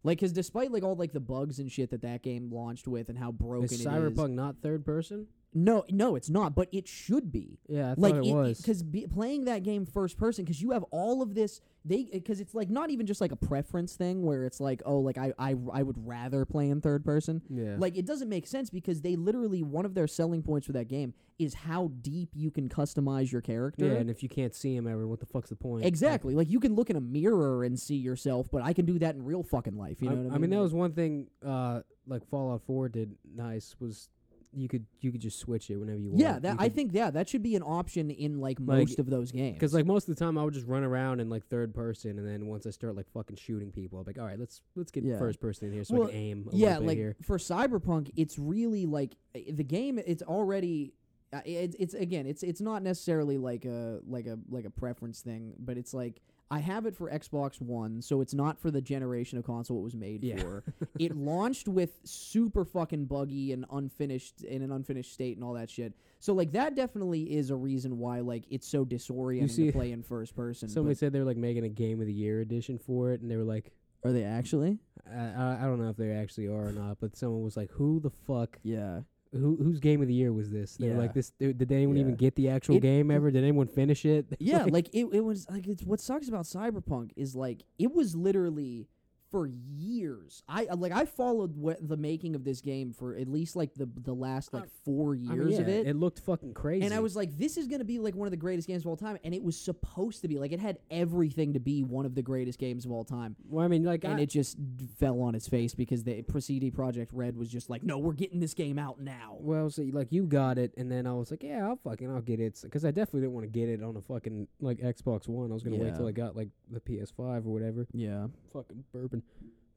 Like, 0.05 0.18
because 0.18 0.33
despite 0.35 0.70
like 0.70 0.83
all 0.83 0.94
like 0.94 1.12
the 1.12 1.20
bugs 1.20 1.59
and 1.59 1.72
shit 1.72 1.88
that 1.90 2.03
that 2.03 2.22
game 2.22 2.50
launched 2.53 2.87
with 2.87 3.09
and 3.09 3.18
how 3.18 3.33
broken 3.33 3.64
Is 3.64 3.72
it 3.72 3.81
is, 3.81 3.87
Cyberpunk 3.87 4.33
not 4.33 4.57
third 4.61 4.85
person? 4.85 5.26
No, 5.52 5.84
no, 5.90 6.16
it's 6.16 6.30
not. 6.30 6.54
But 6.54 6.68
it 6.72 6.86
should 6.86 7.32
be. 7.32 7.58
Yeah, 7.68 7.90
I 7.90 7.94
like 7.96 8.14
thought 8.14 8.26
it, 8.26 8.32
was. 8.32 8.60
because 8.60 8.84
playing 9.12 9.44
that 9.46 9.62
game 9.62 9.86
first 9.86 10.18
person 10.18 10.44
because 10.44 10.60
you 10.60 10.70
have 10.72 10.84
all 10.90 11.22
of 11.22 11.34
this 11.34 11.60
they 11.84 12.08
because 12.12 12.40
it's 12.40 12.54
like 12.54 12.68
not 12.68 12.90
even 12.90 13.06
just 13.06 13.20
like 13.20 13.32
a 13.32 13.36
preference 13.36 13.96
thing 13.96 14.22
where 14.22 14.44
it's 14.44 14.60
like 14.60 14.82
oh 14.84 14.98
like 14.98 15.16
I, 15.16 15.32
I 15.38 15.56
I 15.72 15.82
would 15.82 16.06
rather 16.06 16.44
play 16.44 16.68
in 16.68 16.80
third 16.80 17.04
person 17.04 17.40
yeah. 17.48 17.76
like 17.78 17.96
it 17.96 18.04
doesn't 18.04 18.28
make 18.28 18.46
sense 18.46 18.68
because 18.68 19.00
they 19.00 19.16
literally 19.16 19.62
one 19.62 19.86
of 19.86 19.94
their 19.94 20.06
selling 20.06 20.42
points 20.42 20.66
for 20.66 20.72
that 20.74 20.88
game 20.88 21.14
is 21.38 21.54
how 21.54 21.90
deep 22.02 22.28
you 22.34 22.50
can 22.50 22.68
customize 22.68 23.32
your 23.32 23.40
character 23.40 23.86
yeah, 23.86 23.94
and 23.94 24.10
if 24.10 24.22
you 24.22 24.28
can't 24.28 24.54
see 24.54 24.76
him 24.76 24.86
ever, 24.86 25.08
what 25.08 25.20
the 25.20 25.26
fuck's 25.26 25.48
the 25.48 25.56
point? 25.56 25.86
exactly 25.86 26.34
like 26.34 26.50
you 26.50 26.60
can 26.60 26.74
look 26.74 26.90
in 26.90 26.96
a 26.96 27.00
mirror 27.00 27.64
and 27.64 27.80
see 27.80 27.96
yourself 27.96 28.48
but 28.52 28.62
I 28.62 28.74
can 28.74 28.84
do 28.84 28.98
that 28.98 29.14
in 29.14 29.24
real 29.24 29.42
fucking 29.42 29.78
life 29.78 30.02
you 30.02 30.10
I, 30.10 30.14
know 30.14 30.20
what 30.20 30.20
I 30.20 30.24
mean 30.24 30.34
I 30.34 30.38
mean, 30.38 30.50
that 30.50 30.62
was 30.62 30.74
one 30.74 30.92
thing. 30.92 31.28
Uh, 31.44 31.80
like 32.06 32.28
Fallout 32.28 32.62
Four 32.66 32.88
did 32.88 33.14
nice 33.34 33.76
was 33.78 34.08
you 34.52 34.68
could 34.68 34.84
you 35.00 35.12
could 35.12 35.20
just 35.20 35.38
switch 35.38 35.70
it 35.70 35.76
whenever 35.76 35.98
you 36.00 36.10
want. 36.10 36.20
yeah 36.20 36.38
that 36.40 36.56
I 36.58 36.68
think 36.68 36.90
yeah 36.92 37.10
that 37.10 37.28
should 37.28 37.42
be 37.42 37.54
an 37.54 37.62
option 37.62 38.10
in 38.10 38.40
like 38.40 38.58
Like, 38.58 38.78
most 38.80 38.98
of 38.98 39.08
those 39.08 39.30
games 39.30 39.54
because 39.54 39.72
like 39.72 39.86
most 39.86 40.08
of 40.08 40.16
the 40.16 40.24
time 40.24 40.36
I 40.36 40.42
would 40.44 40.54
just 40.54 40.66
run 40.66 40.82
around 40.82 41.20
in 41.20 41.28
like 41.30 41.46
third 41.46 41.72
person, 41.74 42.18
and 42.18 42.26
then 42.26 42.46
once 42.46 42.66
I 42.66 42.70
start 42.70 42.96
like 42.96 43.08
fucking 43.12 43.36
shooting 43.36 43.70
people, 43.70 43.98
I'm 44.00 44.04
like, 44.06 44.18
all 44.18 44.24
right, 44.26 44.38
let's 44.38 44.62
let's 44.74 44.90
get 44.90 45.04
Yeah. 45.04 45.18
first 45.18 45.40
person 45.40 45.68
in 45.68 45.74
here 45.74 45.84
so 45.84 45.94
Well, 45.94 46.08
I 46.08 46.10
can 46.10 46.16
aim. 46.18 46.48
A 46.52 46.56
yeah 46.56 46.66
little 46.68 46.80
bit 46.80 46.86
like 46.88 46.98
here. 46.98 47.16
for 47.22 47.38
cyberpunk 47.38 48.10
it's 48.16 48.38
really 48.38 48.86
like 48.86 49.14
i- 49.36 49.44
the 49.52 49.64
game 49.64 49.98
it's 49.98 50.22
already 50.22 50.94
uh, 51.32 51.40
it's, 51.44 51.76
it's 51.78 51.94
again 51.94 52.26
it's 52.26 52.42
it's 52.42 52.60
not 52.60 52.82
necessarily 52.82 53.38
like 53.38 53.64
a 53.64 54.00
like 54.08 54.26
a 54.26 54.36
like 54.48 54.64
a 54.64 54.70
preference 54.70 55.20
thing 55.20 55.54
but 55.60 55.76
it's 55.78 55.94
like 55.94 56.20
i 56.50 56.58
have 56.58 56.86
it 56.86 56.96
for 56.96 57.08
xbox 57.10 57.60
one 57.60 58.02
so 58.02 58.20
it's 58.20 58.34
not 58.34 58.58
for 58.58 58.70
the 58.70 58.80
generation 58.80 59.38
of 59.38 59.44
console 59.44 59.78
it 59.78 59.82
was 59.84 59.94
made 59.94 60.22
Yeah. 60.24 60.38
for. 60.38 60.64
It 60.98 61.16
launched 61.16 61.68
with 61.68 61.98
super 62.04 62.64
fucking 62.64 63.06
buggy 63.06 63.52
and 63.52 63.64
unfinished 63.72 64.42
in 64.42 64.62
an 64.62 64.70
unfinished 64.72 65.12
state 65.12 65.36
and 65.36 65.44
all 65.44 65.54
that 65.54 65.70
shit. 65.70 65.94
So 66.18 66.34
like 66.34 66.52
that 66.52 66.74
definitely 66.74 67.22
is 67.34 67.50
a 67.50 67.56
reason 67.56 67.98
why 67.98 68.20
like 68.20 68.44
it's 68.50 68.66
so 68.68 68.84
disorienting 68.84 69.50
see- 69.50 69.66
to 69.66 69.72
play 69.72 69.92
in 69.92 70.02
first 70.02 70.34
person 70.36 70.68
Somebody 70.68 70.94
said 70.96 71.12
they 71.12 71.18
were 71.20 71.24
like 71.24 71.36
making 71.38 71.64
a 71.64 71.68
game 71.70 72.00
of 72.00 72.06
the 72.06 72.12
year 72.12 72.40
edition 72.40 72.78
for 72.78 73.12
it, 73.12 73.20
and 73.22 73.30
they 73.30 73.36
were 73.36 73.44
like, 73.44 73.72
are 74.04 74.12
they 74.12 74.24
actually? 74.24 74.78
I, 75.10 75.16
I, 75.44 75.58
I 75.60 75.64
don't 75.64 75.80
know 75.80 75.88
if 75.88 75.96
they 75.96 76.10
actually 76.12 76.48
are 76.48 76.68
or 76.68 76.72
not, 76.72 76.98
but 77.00 77.16
someone 77.16 77.42
was 77.42 77.56
like, 77.56 77.70
who 77.70 78.00
the 78.00 78.10
fuck 78.10 78.58
yeah 78.62 79.00
who 79.32 79.56
whose 79.62 79.78
game 79.80 80.02
of 80.02 80.08
the 80.08 80.14
year 80.14 80.32
was 80.32 80.50
this? 80.50 80.76
They 80.76 80.86
were 80.88 80.94
Yeah. 80.94 80.98
like 80.98 81.14
this. 81.14 81.30
Did 81.38 81.58
did 81.58 81.70
anyone 81.72 81.96
even 81.98 82.16
get 82.16 82.34
the 82.34 82.48
actual 82.48 82.76
It- 82.76 82.80
game 82.82 83.10
ever? 83.10 83.30
Did 83.30 83.42
anyone 83.42 83.66
finish 83.68 84.04
it? 84.04 84.26
Yeah, 84.40 84.64
like 84.68 84.88
it, 84.92 85.06
it 85.12 85.20
was 85.24 85.46
like 85.50 85.66
it's 85.68 85.82
what 85.84 86.00
sucks 86.00 86.28
about 86.28 86.44
Cyberpunk 86.46 87.10
is 87.16 87.36
like 87.36 87.62
it 87.78 87.92
was 87.94 88.16
literally 88.16 88.88
for 89.30 89.46
years. 89.46 90.42
I 90.48 90.66
uh, 90.66 90.76
like 90.76 90.92
I 90.92 91.04
followed 91.04 91.56
what 91.56 91.86
the 91.86 91.96
making 91.96 92.34
of 92.34 92.44
this 92.44 92.60
game 92.60 92.92
for 92.92 93.14
at 93.14 93.28
least 93.28 93.56
like 93.56 93.74
the 93.74 93.88
the 94.02 94.14
last 94.14 94.52
like 94.52 94.68
four 94.84 95.14
I 95.14 95.18
mean, 95.18 95.32
years 95.32 95.58
of 95.58 95.68
it. 95.68 95.86
It 95.86 95.96
looked 95.96 96.20
fucking 96.20 96.54
crazy. 96.54 96.84
And 96.84 96.94
I 96.94 97.00
was 97.00 97.16
like, 97.16 97.36
this 97.38 97.56
is 97.56 97.66
gonna 97.66 97.84
be 97.84 97.98
like 97.98 98.14
one 98.14 98.26
of 98.26 98.30
the 98.32 98.36
greatest 98.36 98.68
games 98.68 98.84
of 98.84 98.88
all 98.88 98.96
time, 98.96 99.18
and 99.24 99.34
it 99.34 99.42
was 99.42 99.58
supposed 99.58 100.22
to 100.22 100.28
be 100.28 100.38
like 100.38 100.52
it 100.52 100.60
had 100.60 100.78
everything 100.90 101.52
to 101.54 101.60
be 101.60 101.82
one 101.82 102.06
of 102.06 102.14
the 102.14 102.22
greatest 102.22 102.58
games 102.58 102.84
of 102.84 102.92
all 102.92 103.04
time, 103.04 103.36
well, 103.48 103.64
I 103.64 103.68
mean, 103.68 103.84
like, 103.84 104.04
and 104.04 104.18
I, 104.18 104.22
it 104.22 104.30
just 104.30 104.56
fell 104.98 105.20
on 105.20 105.34
its 105.34 105.48
face 105.48 105.74
because 105.74 106.04
the 106.04 106.24
CD 106.38 106.70
Projekt 106.70 107.08
Red 107.12 107.36
was 107.36 107.48
just 107.48 107.70
like, 107.70 107.82
no, 107.82 107.98
we're 107.98 108.12
getting 108.12 108.40
this 108.40 108.54
game 108.54 108.78
out 108.78 109.00
now. 109.00 109.36
well, 109.40 109.70
so 109.70 109.82
like 109.92 110.12
you 110.12 110.24
got 110.24 110.58
it, 110.58 110.72
and 110.76 110.90
then 110.90 111.06
I 111.06 111.12
was 111.12 111.30
like, 111.30 111.42
yeah, 111.42 111.66
I'll 111.66 111.76
fucking, 111.76 112.10
I'll 112.10 112.20
get 112.20 112.40
it, 112.40 112.60
because 112.62 112.84
I 112.84 112.90
definitely 112.90 113.20
didn't 113.22 113.34
want 113.34 113.44
to 113.44 113.50
get 113.50 113.68
it 113.68 113.82
on 113.82 113.96
a 113.96 114.00
fucking 114.00 114.48
like 114.60 114.78
Xbox 114.78 115.28
One. 115.28 115.50
I 115.50 115.54
was 115.54 115.62
gonna 115.62 115.76
wait 115.76 115.94
till 115.94 116.06
I 116.06 116.12
got 116.12 116.36
like 116.36 116.48
the 116.70 116.80
PS5 116.80 117.18
or 117.18 117.40
whatever. 117.40 117.86
Yeah, 117.92 118.26
Fucking 118.52 118.84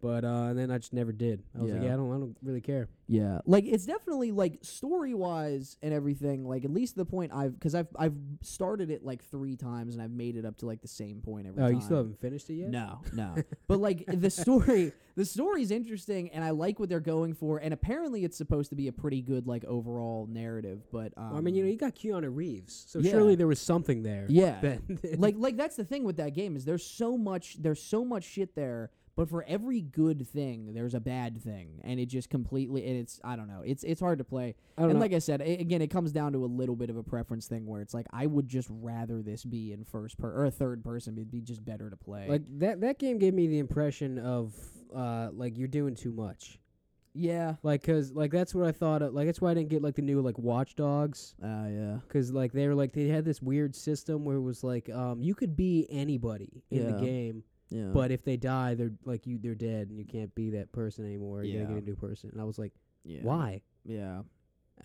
But 0.02 0.26
uh, 0.26 0.48
and 0.50 0.60
then 0.60 0.70
I 0.70 0.80
just 0.80 0.92
never 0.92 1.14
did. 1.14 1.44
I 1.58 1.62
was 1.62 1.72
like, 1.72 1.82
Yeah. 1.82 1.88
yeah, 1.88 1.94
I 1.94 1.96
don't, 1.96 2.10
I 2.14 2.18
don't 2.20 2.36
really 2.44 2.60
care. 2.60 2.90
Yeah, 3.08 3.40
like 3.46 3.64
it's 3.64 3.86
definitely 3.86 4.34
like 4.34 4.58
story 4.62 5.14
wise 5.14 5.78
and 5.82 5.94
everything. 5.94 6.46
Like 6.46 6.66
at 6.66 6.72
least 6.72 6.98
the 6.98 7.06
point 7.06 7.32
I've 7.34 7.54
because 7.58 7.74
I've 7.74 7.88
I've 7.98 8.14
started 8.42 8.92
it 8.92 9.06
like 9.06 9.24
three 9.24 9.56
times 9.56 9.94
and 9.96 10.04
I've 10.04 10.12
made 10.12 10.36
it 10.36 10.44
up 10.44 10.58
to 10.58 10.66
like 10.66 10.82
the 10.82 10.90
same 10.90 11.22
point 11.22 11.48
every 11.48 11.56
time. 11.58 11.64
Oh, 11.64 11.68
time. 11.70 11.76
you 11.76 11.82
still 11.86 11.98
haven't 11.98 12.20
finished 12.20 12.50
it 12.50 12.56
yet? 12.56 12.70
No, 12.70 13.00
no. 13.14 13.34
but 13.68 13.80
like 13.80 14.04
the 14.08 14.30
story, 14.30 14.92
the 15.16 15.24
story's 15.24 15.72
interesting, 15.72 16.32
and 16.32 16.44
I 16.44 16.50
like 16.50 16.80
what 16.82 16.90
they're 16.90 17.00
going 17.00 17.34
for. 17.34 17.60
And 17.60 17.74
apparently, 17.74 18.26
it's 18.26 18.36
supposed 18.36 18.72
to 18.72 18.76
be 18.76 18.90
a 18.90 18.92
pretty 18.94 19.22
good 19.22 19.48
like 19.48 19.64
overall 19.64 20.28
narrative. 20.30 20.82
But 20.92 21.14
um, 21.16 21.30
Well, 21.30 21.38
I 21.38 21.42
mean, 21.42 21.56
you 21.56 21.64
know, 21.64 21.70
you 21.70 21.78
got 21.78 21.96
Keanu 21.96 22.30
Reeves, 22.36 22.84
so 22.90 23.00
Yeah. 23.00 23.12
surely 23.12 23.36
there 23.36 23.48
was 23.48 23.62
something 23.62 24.04
there. 24.04 24.26
yeah, 24.28 24.60
that- 24.64 25.18
like 25.18 25.36
like 25.38 25.56
that's 25.56 25.78
the 25.78 25.86
thing 25.86 26.04
with 26.04 26.18
that 26.18 26.34
game 26.34 26.58
is 26.58 26.66
there's 26.66 26.86
so 26.86 27.18
much 27.18 27.56
there's 27.62 27.82
so 27.82 28.04
much 28.04 28.26
shit 28.26 28.54
there 28.54 28.92
but 29.16 29.30
for 29.30 29.44
every 29.48 29.82
good 29.82 30.28
thing 30.28 30.74
there's 30.74 30.94
a 30.94 31.00
bad 31.00 31.42
thing 31.42 31.80
and 31.84 32.00
it 32.00 32.08
just 32.08 32.30
completely 32.30 32.86
and 32.86 32.98
it's 32.98 33.20
i 33.24 33.36
don't 33.36 33.48
know 33.48 33.62
it's 33.66 33.84
it's 33.84 34.02
hard 34.02 34.18
to 34.18 34.24
play 34.24 34.56
and 34.78 34.94
know. 34.94 35.00
like 35.00 35.14
i 35.14 35.20
said 35.20 35.40
a- 35.42 35.60
again 35.60 35.82
it 35.82 35.90
comes 35.92 36.12
down 36.12 36.34
to 36.34 36.44
a 36.44 36.48
little 36.48 36.76
bit 36.76 36.90
of 36.90 36.98
a 36.98 37.04
preference 37.04 37.48
thing 37.48 37.66
where 37.66 37.82
it's 37.82 37.94
like 37.94 38.08
i 38.12 38.26
would 38.26 38.48
just 38.48 38.68
rather 38.72 39.22
this 39.22 39.44
be 39.46 39.72
in 39.72 39.84
first 39.84 40.18
per 40.18 40.32
or 40.32 40.46
a 40.46 40.52
third 40.52 40.84
person 40.84 41.14
it'd 41.16 41.32
be 41.32 41.42
just 41.42 41.64
better 41.64 41.90
to 41.90 41.96
play 41.96 42.28
like 42.28 42.42
that 42.60 42.82
that 42.82 42.98
game 43.00 43.18
gave 43.20 43.34
me 43.34 43.48
the 43.48 43.60
impression 43.60 44.18
of 44.20 44.54
uh 44.96 45.30
like 45.34 45.58
you're 45.58 45.68
doing 45.68 45.96
too 45.96 46.12
much. 46.12 46.60
yeah 47.16 47.56
Like, 47.64 47.84
cause 47.84 48.12
like 48.14 48.32
that's 48.32 48.54
what 48.56 48.66
I 48.68 48.72
thought. 48.72 49.02
Of, 49.04 49.14
like 49.14 49.26
that's 49.28 49.40
why 49.42 49.52
I 49.52 49.54
didn't 49.54 49.70
get 49.70 49.82
like 49.84 49.96
the 49.96 50.02
new 50.02 50.22
like 50.22 50.38
Watch 50.40 50.76
Dogs. 50.76 51.36
uh 51.44 51.68
yeah 51.70 51.98
Cause 52.10 52.32
like 52.32 52.52
they 52.52 52.68
were 52.68 52.76
like 52.76 52.94
they 52.94 53.08
had 53.08 53.26
this 53.26 53.42
weird 53.42 53.76
system 53.76 54.24
where 54.26 54.38
it 54.38 54.42
was 54.42 54.64
like 54.64 54.90
um 54.90 55.22
you 55.22 55.34
could 55.36 55.56
be 55.56 55.88
anybody 55.90 56.64
in 56.72 56.92
the 56.92 57.00
game, 57.00 57.44
yeah 57.74 57.88
but 57.94 58.12
if 58.12 58.24
they 58.24 58.38
die, 58.38 58.76
they're 58.76 58.94
like 59.04 59.26
you 59.26 59.38
they're 59.38 59.56
dead 59.56 59.90
and 59.90 59.98
you 59.98 60.06
can't 60.06 60.34
be 60.36 60.52
that 60.52 60.72
person 60.72 61.06
anymore. 61.06 61.44
You 61.44 61.60
gotta 61.62 61.74
get 61.74 61.84
a 61.84 61.86
new 61.86 61.96
person. 61.96 62.30
And 62.32 62.40
I 62.40 62.44
was 62.44 62.58
like, 62.60 62.74
yeah 63.04 63.20
why? 63.24 63.62
yeah 63.84 64.22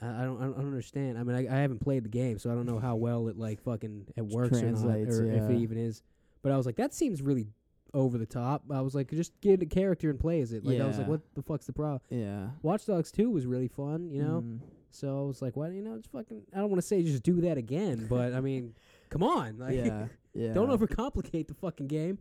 I, 0.03 0.07
I 0.07 0.23
don't 0.25 0.41
I 0.41 0.45
don't 0.45 0.57
understand. 0.57 1.19
I 1.19 1.23
mean, 1.23 1.37
I, 1.37 1.55
I 1.57 1.61
haven't 1.61 1.81
played 1.81 2.05
the 2.05 2.09
game, 2.09 2.39
so 2.39 2.51
I 2.51 2.55
don't 2.55 2.67
know 2.67 2.79
how 2.79 2.97
well 2.97 3.29
it 3.29 3.37
like 3.39 3.61
fucking 3.63 4.07
it 4.17 4.25
works 4.27 4.59
or 4.63 4.71
not, 4.71 4.85
or 4.87 5.27
if 5.33 5.51
it 5.51 5.57
even 5.59 5.79
is. 5.79 6.03
But 6.43 6.53
I 6.53 6.57
was 6.57 6.67
like, 6.67 6.77
that 6.77 6.95
seems 6.95 7.21
really 7.21 7.47
over 7.95 8.19
the 8.19 8.27
top. 8.27 8.65
I 8.71 8.81
was 8.81 8.95
like, 8.95 9.11
just 9.11 9.33
get 9.41 9.63
a 9.63 9.67
character 9.67 10.11
and 10.11 10.19
play 10.21 10.41
as 10.41 10.53
it. 10.53 10.65
Like 10.65 10.81
I 10.81 10.87
was 10.87 10.99
like, 10.99 11.09
what 11.09 11.21
the 11.35 11.43
fuck's 11.43 11.67
the 11.67 11.73
problem? 11.73 12.01
yeah 12.11 12.49
Watch 12.63 12.87
Dogs 12.87 13.11
Two 13.13 13.31
was 13.31 13.45
really 13.47 13.69
fun, 13.69 14.11
you 14.11 14.23
know. 14.23 14.43
Mhm. 14.47 14.61
So 14.91 15.19
I 15.19 15.23
was 15.27 15.43
like, 15.43 15.57
why? 15.57 15.69
You 15.69 15.83
know, 15.83 15.95
it's 15.95 16.09
fucking. 16.09 16.43
I 16.55 16.59
don't 16.59 16.71
want 16.71 16.81
to 16.81 16.87
say 16.87 17.03
just 17.03 17.23
do 17.23 17.41
that 17.43 17.59
again, 17.59 18.07
but 18.09 18.33
I 18.35 18.41
mean, 18.41 18.75
come 19.11 19.23
on, 19.23 19.59
like, 19.59 19.75
yeah 19.75 20.07
yeah 20.35 20.53
don't 20.55 20.69
overcomplicate 20.71 21.49
the 21.49 21.55
fucking 21.55 21.89
game. 21.89 22.19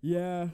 Yeah. 0.00 0.48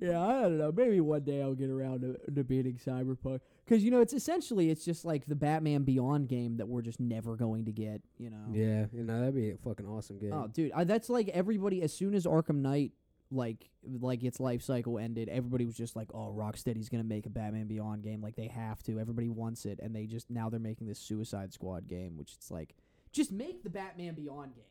Yeah, 0.00 0.20
I 0.20 0.42
don't 0.42 0.58
know. 0.58 0.72
Maybe 0.72 1.00
one 1.00 1.22
day 1.22 1.40
I'll 1.42 1.54
get 1.54 1.70
around 1.70 2.00
to, 2.00 2.32
to 2.32 2.42
beating 2.42 2.74
Cyberpunk. 2.74 3.38
Because, 3.64 3.84
you 3.84 3.92
know, 3.92 4.00
it's 4.00 4.12
essentially, 4.12 4.68
it's 4.68 4.84
just 4.84 5.04
like 5.04 5.26
the 5.26 5.36
Batman 5.36 5.84
Beyond 5.84 6.28
game 6.28 6.56
that 6.56 6.66
we're 6.66 6.82
just 6.82 6.98
never 6.98 7.36
going 7.36 7.66
to 7.66 7.72
get, 7.72 8.02
you 8.18 8.28
know? 8.28 8.44
Yeah, 8.52 8.86
you 8.92 9.04
know 9.04 9.20
that'd 9.20 9.36
be 9.36 9.50
a 9.50 9.56
fucking 9.58 9.86
awesome 9.86 10.18
game. 10.18 10.32
Oh, 10.32 10.48
dude, 10.48 10.72
I, 10.72 10.82
that's 10.82 11.08
like 11.08 11.28
everybody, 11.28 11.82
as 11.82 11.92
soon 11.92 12.14
as 12.14 12.26
Arkham 12.26 12.56
Knight, 12.56 12.90
like, 13.30 13.70
like 13.84 14.24
its 14.24 14.40
life 14.40 14.62
cycle 14.62 14.98
ended, 14.98 15.28
everybody 15.28 15.64
was 15.64 15.76
just 15.76 15.94
like, 15.94 16.08
oh, 16.12 16.34
Rocksteady's 16.36 16.88
going 16.88 17.02
to 17.02 17.08
make 17.08 17.26
a 17.26 17.30
Batman 17.30 17.68
Beyond 17.68 18.02
game. 18.02 18.20
Like, 18.20 18.34
they 18.34 18.48
have 18.48 18.82
to. 18.82 18.98
Everybody 18.98 19.28
wants 19.28 19.66
it. 19.66 19.78
And 19.80 19.94
they 19.94 20.06
just, 20.06 20.28
now 20.30 20.50
they're 20.50 20.58
making 20.58 20.88
this 20.88 20.98
Suicide 20.98 21.52
Squad 21.52 21.86
game, 21.86 22.16
which 22.16 22.32
it's 22.34 22.50
like, 22.50 22.74
just 23.12 23.30
make 23.30 23.62
the 23.62 23.70
Batman 23.70 24.14
Beyond 24.14 24.56
game. 24.56 24.64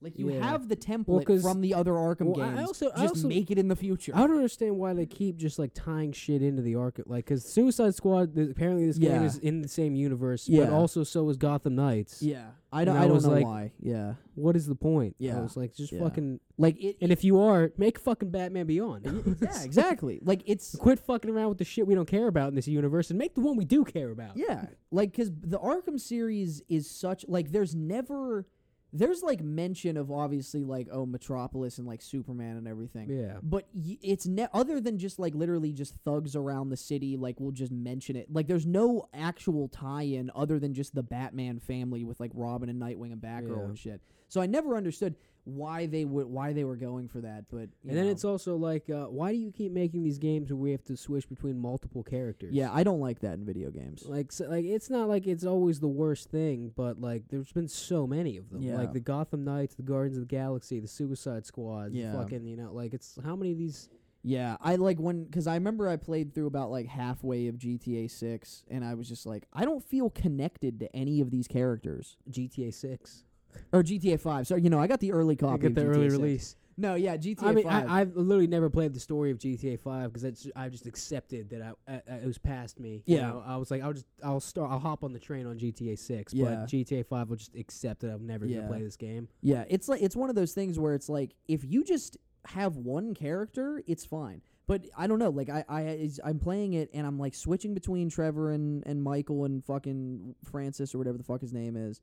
Like, 0.00 0.16
you 0.18 0.30
Yeah. 0.30 0.48
have 0.48 0.68
the 0.68 0.76
template 0.76 1.24
'cause- 1.24 1.42
from 1.42 1.60
the 1.60 1.74
other 1.74 1.92
Arkham 1.92 2.26
Well, 2.36 2.40
I 2.40 2.54
games. 2.54 2.68
also- 2.68 2.86
I 2.94 3.02
just 3.02 3.16
also- 3.16 3.28
make 3.28 3.50
it 3.50 3.58
in 3.58 3.66
the 3.68 3.74
future. 3.74 4.12
I 4.14 4.20
don't 4.26 4.36
understand 4.36 4.78
why 4.78 4.94
they 4.94 5.06
keep 5.06 5.36
just 5.36 5.58
like 5.58 5.72
tying 5.74 6.12
shit 6.12 6.40
into 6.42 6.62
the 6.62 6.74
Arkham. 6.74 7.02
like 7.06 7.24
because 7.24 7.44
Suicide 7.44 7.94
Squad. 7.94 8.34
th- 8.34 8.48
apparently, 8.50 8.86
this 8.86 8.98
game 8.98 9.22
is 9.22 9.38
in 9.38 9.60
the 9.62 9.68
same 9.68 9.94
universe, 9.96 10.48
yeah. 10.48 10.64
but 10.66 10.72
also 10.72 11.02
so 11.02 11.28
is 11.30 11.36
Gotham 11.36 11.74
Knights. 11.74 12.22
Yeah, 12.22 12.50
I 12.72 12.84
don't. 12.84 12.96
I 12.96 13.04
I, 13.04 13.08
don't 13.08 13.22
know 13.22 13.28
like- 13.30 13.44
why. 13.44 13.72
Yeah, 13.80 14.14
What 14.36 14.54
is 14.54 14.66
the 14.68 14.76
point? 14.76 15.16
Yeah, 15.18 15.32
I 15.32 15.36
Yeah. 15.38 15.42
was 15.42 15.56
like, 15.56 15.74
just 15.74 15.92
Yeah. 15.92 15.98
fucking. 16.00 16.38
like 16.60 16.76
it. 16.82 16.96
And 17.00 17.10
if 17.12 17.22
you 17.24 17.38
are, 17.40 17.72
make 17.76 17.98
fucking 17.98 18.30
Batman 18.30 18.66
Beyond. 18.66 19.04
yeah, 19.42 19.62
exactly. 19.64 20.20
Like 20.24 20.42
it's 20.46 20.74
Quit 20.80 20.98
fucking 21.00 21.28
around 21.30 21.48
with 21.50 21.58
the 21.58 21.64
shit 21.64 21.86
we 21.88 21.94
don't 21.96 22.06
care 22.08 22.28
about 22.28 22.48
in 22.50 22.54
this 22.54 22.68
universe, 22.68 23.10
and 23.10 23.18
make 23.18 23.34
the 23.34 23.40
one 23.40 23.56
we 23.56 23.64
do 23.64 23.84
care 23.84 24.10
about. 24.10 24.36
yeah, 24.36 24.66
like 24.92 25.10
because 25.10 25.32
the 25.40 25.58
Arkham 25.58 25.98
series 25.98 26.62
is 26.68 26.88
such 26.88 27.24
like 27.28 27.50
there's 27.50 27.74
never 27.74 28.46
there's 28.92 29.22
like 29.22 29.42
mention 29.42 29.96
of 29.98 30.10
obviously 30.10 30.64
like 30.64 30.88
oh 30.90 31.04
Metropolis 31.04 31.78
and 31.78 31.86
like 31.86 32.00
Superman 32.00 32.56
and 32.56 32.66
everything. 32.66 33.10
Yeah. 33.10 33.36
But 33.42 33.66
y- 33.74 33.98
it's 34.02 34.26
ne- 34.26 34.48
other 34.54 34.80
than 34.80 34.98
just 34.98 35.18
like 35.18 35.34
literally 35.34 35.72
just 35.72 35.94
thugs 36.04 36.34
around 36.34 36.70
the 36.70 36.76
city. 36.76 37.16
Like 37.16 37.38
we'll 37.38 37.52
just 37.52 37.70
mention 37.72 38.16
it. 38.16 38.32
Like 38.32 38.46
there's 38.46 38.66
no 38.66 39.08
actual 39.12 39.68
tie-in 39.68 40.30
other 40.34 40.58
than 40.58 40.72
just 40.72 40.94
the 40.94 41.02
Batman 41.02 41.58
family 41.58 42.02
with 42.04 42.18
like 42.18 42.30
Robin 42.34 42.68
and 42.68 42.80
Nightwing 42.80 43.12
and 43.12 43.20
Batgirl 43.20 43.56
Yeah. 43.58 43.64
and 43.64 43.78
shit. 43.78 44.00
So 44.28 44.40
I 44.40 44.46
never 44.46 44.76
understood 44.76 45.16
why 45.48 45.86
they 45.86 46.04
would 46.04 46.26
why 46.26 46.52
they 46.52 46.64
were 46.64 46.76
going 46.76 47.08
for 47.08 47.20
that. 47.22 47.44
But 47.50 47.68
And 47.86 47.96
then 47.96 48.04
know. 48.04 48.10
it's 48.10 48.24
also 48.24 48.56
like, 48.56 48.90
uh, 48.90 49.06
why 49.06 49.32
do 49.32 49.38
you 49.38 49.50
keep 49.50 49.72
making 49.72 50.02
these 50.02 50.18
games 50.18 50.50
where 50.52 50.56
we 50.58 50.70
have 50.72 50.84
to 50.84 50.96
switch 50.96 51.28
between 51.28 51.58
multiple 51.58 52.02
characters? 52.02 52.52
Yeah, 52.52 52.70
I 52.72 52.82
don't 52.82 53.00
like 53.00 53.20
that 53.20 53.34
in 53.34 53.44
video 53.44 53.70
games. 53.70 54.04
Like, 54.06 54.30
so, 54.30 54.46
like 54.48 54.64
it's 54.64 54.90
not 54.90 55.08
like 55.08 55.26
it's 55.26 55.44
always 55.44 55.80
the 55.80 55.88
worst 55.88 56.30
thing, 56.30 56.72
but 56.76 57.00
like 57.00 57.24
there's 57.30 57.52
been 57.52 57.68
so 57.68 58.06
many 58.06 58.36
of 58.36 58.50
them. 58.50 58.62
Yeah. 58.62 58.76
Like 58.76 58.92
the 58.92 59.00
Gotham 59.00 59.44
Knights, 59.44 59.74
the 59.74 59.82
Guardians 59.82 60.18
of 60.18 60.22
the 60.28 60.34
Galaxy, 60.34 60.80
the 60.80 60.88
Suicide 60.88 61.46
Squad, 61.46 61.92
Yeah. 61.92 62.12
fucking, 62.12 62.46
you 62.46 62.56
know, 62.56 62.72
like 62.72 62.92
it's 62.92 63.18
how 63.24 63.34
many 63.34 63.52
of 63.52 63.58
these 63.58 63.88
Yeah, 64.22 64.56
I 64.60 64.76
like 64.76 64.98
when 64.98 65.24
because 65.24 65.46
I 65.46 65.54
remember 65.54 65.88
I 65.88 65.96
played 65.96 66.34
through 66.34 66.48
about 66.48 66.70
like 66.70 66.86
halfway 66.88 67.46
of 67.48 67.56
GTA 67.56 68.10
Six, 68.10 68.64
and 68.68 68.84
I 68.84 68.94
was 68.94 69.08
just 69.08 69.24
like, 69.24 69.46
I 69.54 69.64
don't 69.64 69.82
feel 69.82 70.10
connected 70.10 70.80
to 70.80 70.94
any 70.94 71.20
of 71.20 71.30
these 71.30 71.48
characters. 71.48 72.16
GTA 72.28 72.74
Six. 72.74 73.24
Or 73.72 73.82
GTA 73.82 74.20
Five. 74.20 74.46
So 74.46 74.56
you 74.56 74.70
know, 74.70 74.78
I 74.80 74.86
got 74.86 75.00
the 75.00 75.12
early 75.12 75.34
I 75.34 75.36
copy. 75.36 75.62
get 75.62 75.68
of 75.70 75.74
the 75.74 75.86
early 75.86 76.08
6. 76.10 76.18
release. 76.20 76.56
No, 76.80 76.94
yeah, 76.94 77.16
GTA 77.16 77.42
I 77.42 77.52
mean, 77.52 77.64
Five. 77.64 77.90
I, 77.90 78.00
I've 78.02 78.16
literally 78.16 78.46
never 78.46 78.70
played 78.70 78.94
the 78.94 79.00
story 79.00 79.32
of 79.32 79.38
GTA 79.38 79.80
Five 79.80 80.12
because 80.12 80.50
I 80.54 80.68
just 80.68 80.86
accepted 80.86 81.50
that 81.50 81.60
I, 81.88 81.92
I, 81.92 82.02
I 82.08 82.14
it 82.18 82.26
was 82.26 82.38
past 82.38 82.78
me. 82.78 83.02
you 83.04 83.16
Yeah. 83.16 83.28
know? 83.28 83.42
I 83.44 83.56
was 83.56 83.70
like, 83.72 83.82
I'll 83.82 83.92
just 83.92 84.06
I'll 84.22 84.38
start 84.38 84.70
I'll 84.70 84.78
hop 84.78 85.02
on 85.02 85.12
the 85.12 85.18
train 85.18 85.44
on 85.46 85.58
GTA 85.58 85.98
Six, 85.98 86.32
Yeah. 86.32 86.44
but 86.44 86.66
GTA 86.68 87.04
Five 87.06 87.30
will 87.30 87.36
just 87.36 87.56
accept 87.56 88.00
that 88.02 88.12
I'm 88.12 88.26
never 88.28 88.46
Yeah. 88.46 88.58
gonna 88.58 88.68
play 88.68 88.82
this 88.82 88.96
game. 88.96 89.26
yeah, 89.42 89.64
it's 89.68 89.88
like 89.88 90.02
it's 90.02 90.14
one 90.14 90.30
of 90.30 90.36
those 90.36 90.52
things 90.52 90.78
where 90.78 90.94
it's 90.94 91.08
like 91.08 91.34
if 91.48 91.64
you 91.64 91.82
just 91.82 92.16
have 92.46 92.76
one 92.76 93.12
character, 93.12 93.82
it's 93.88 94.04
fine. 94.04 94.40
But 94.68 94.84
I 94.96 95.06
don't 95.08 95.18
know, 95.18 95.30
like 95.30 95.48
I 95.48 95.64
I 95.68 96.10
I'm 96.24 96.38
playing 96.38 96.74
it 96.74 96.90
and 96.94 97.04
I'm 97.06 97.18
like 97.18 97.34
switching 97.34 97.74
between 97.74 98.08
Trevor 98.08 98.52
and 98.52 98.86
and 98.86 99.02
Michael 99.02 99.46
and 99.46 99.64
fucking 99.64 100.36
Francis 100.44 100.94
or 100.94 100.98
whatever 100.98 101.18
the 101.18 101.24
fuck 101.24 101.40
his 101.40 101.52
name 101.52 101.74
is, 101.76 102.00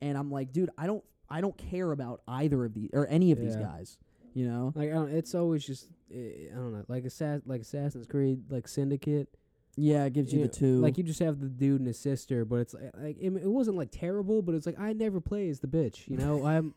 and 0.00 0.16
I'm 0.18 0.30
like, 0.30 0.52
dude, 0.52 0.70
I 0.78 0.86
don't 0.86 1.04
I 1.28 1.40
don't 1.40 1.56
care 1.58 1.90
about 1.92 2.22
either 2.28 2.64
of 2.64 2.74
these 2.74 2.90
or 2.92 3.06
any 3.08 3.32
of 3.32 3.38
these 3.40 3.56
Yeah. 3.56 3.62
guys. 3.62 3.98
You 4.34 4.46
know? 4.46 4.72
Like 4.74 4.90
I 4.90 4.92
don't, 4.94 5.10
it's 5.10 5.34
always 5.34 5.64
just 5.64 5.88
eh, 6.14 6.48
I 6.52 6.54
don't 6.54 6.72
know, 6.72 6.84
like 6.88 7.04
Assass- 7.04 7.42
like 7.46 7.62
Assassin's 7.62 8.06
Creed, 8.06 8.42
like 8.50 8.68
Syndicate. 8.68 9.28
Yeah, 9.78 10.04
it 10.04 10.14
gives 10.14 10.32
you, 10.32 10.38
know, 10.40 10.46
the 10.46 10.52
two. 10.52 10.78
Like 10.80 10.96
you 10.96 11.04
just 11.04 11.20
have 11.20 11.38
the 11.38 11.48
dude 11.48 11.80
and 11.80 11.86
his 11.86 11.98
sister, 11.98 12.46
but 12.46 12.56
it's 12.56 12.72
like, 12.72 12.90
like 12.98 13.16
it, 13.20 13.26
it 13.26 13.46
wasn't 13.46 13.76
like 13.76 13.90
terrible, 13.92 14.40
but 14.40 14.54
it's 14.54 14.64
like 14.64 14.78
I 14.80 14.94
never 14.94 15.20
play 15.20 15.50
as 15.50 15.60
the 15.60 15.66
bitch, 15.66 16.08
you 16.08 16.16
know. 16.16 16.46
I'm 16.46 16.74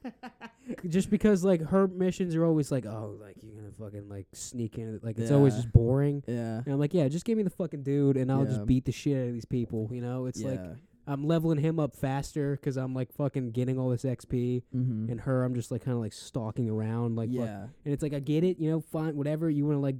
just 0.88 1.10
because 1.10 1.44
like 1.44 1.62
her 1.62 1.88
missions 1.88 2.36
are 2.36 2.46
always 2.46 2.72
like, 2.72 2.86
oh, 2.86 3.16
like 3.22 3.38
you're 3.42 3.56
gonna 3.56 3.72
fucking 3.72 4.10
like 4.10 4.28
sneak 4.34 4.78
in, 4.78 5.00
like 5.02 5.18
it's 5.18 5.32
always 5.32 5.54
Yeah. 5.56 5.62
just 5.62 5.74
boring. 5.74 6.24
yeah. 6.28 6.58
And 6.58 6.68
I'm 6.68 6.80
like, 6.80 6.94
yeah, 6.94 7.08
just 7.08 7.24
give 7.26 7.38
me 7.38 7.44
the 7.44 7.50
fucking 7.50 7.84
dude, 7.84 8.18
and 8.18 8.30
I'll 8.32 8.40
Yeah. 8.44 8.52
just 8.52 8.66
beat 8.66 8.84
the 8.86 8.92
shit 8.92 9.16
out 9.18 9.28
of 9.28 9.34
these 9.34 9.46
people. 9.46 9.90
You 9.94 10.02
know, 10.02 10.26
it's 10.26 10.42
like 10.42 10.60
yeah. 10.60 10.74
I'm 11.08 11.28
leveling 11.28 11.60
him 11.60 11.80
up 11.80 11.96
faster 11.96 12.52
because 12.52 12.78
I'm 12.78 12.94
like 12.94 13.12
fucking 13.14 13.52
getting 13.52 13.80
all 13.80 13.90
this 13.90 14.04
XP, 14.04 14.64
mm-hmm. 14.76 15.10
and 15.10 15.22
her 15.22 15.44
I'm 15.44 15.56
just 15.56 15.72
like 15.72 15.84
kind 15.84 15.96
of 15.96 16.02
like 16.02 16.14
stalking 16.14 16.70
around, 16.70 17.16
like 17.16 17.30
fuck- 17.30 17.46
yeah. 17.46 17.64
and 17.84 17.94
it's 17.94 18.04
like 18.04 18.14
I 18.14 18.20
get 18.20 18.44
it, 18.44 18.60
you 18.60 18.70
know, 18.70 18.82
fine, 18.82 19.16
whatever 19.16 19.50
you 19.50 19.66
want 19.66 19.78
to 19.78 19.82
like 19.82 19.96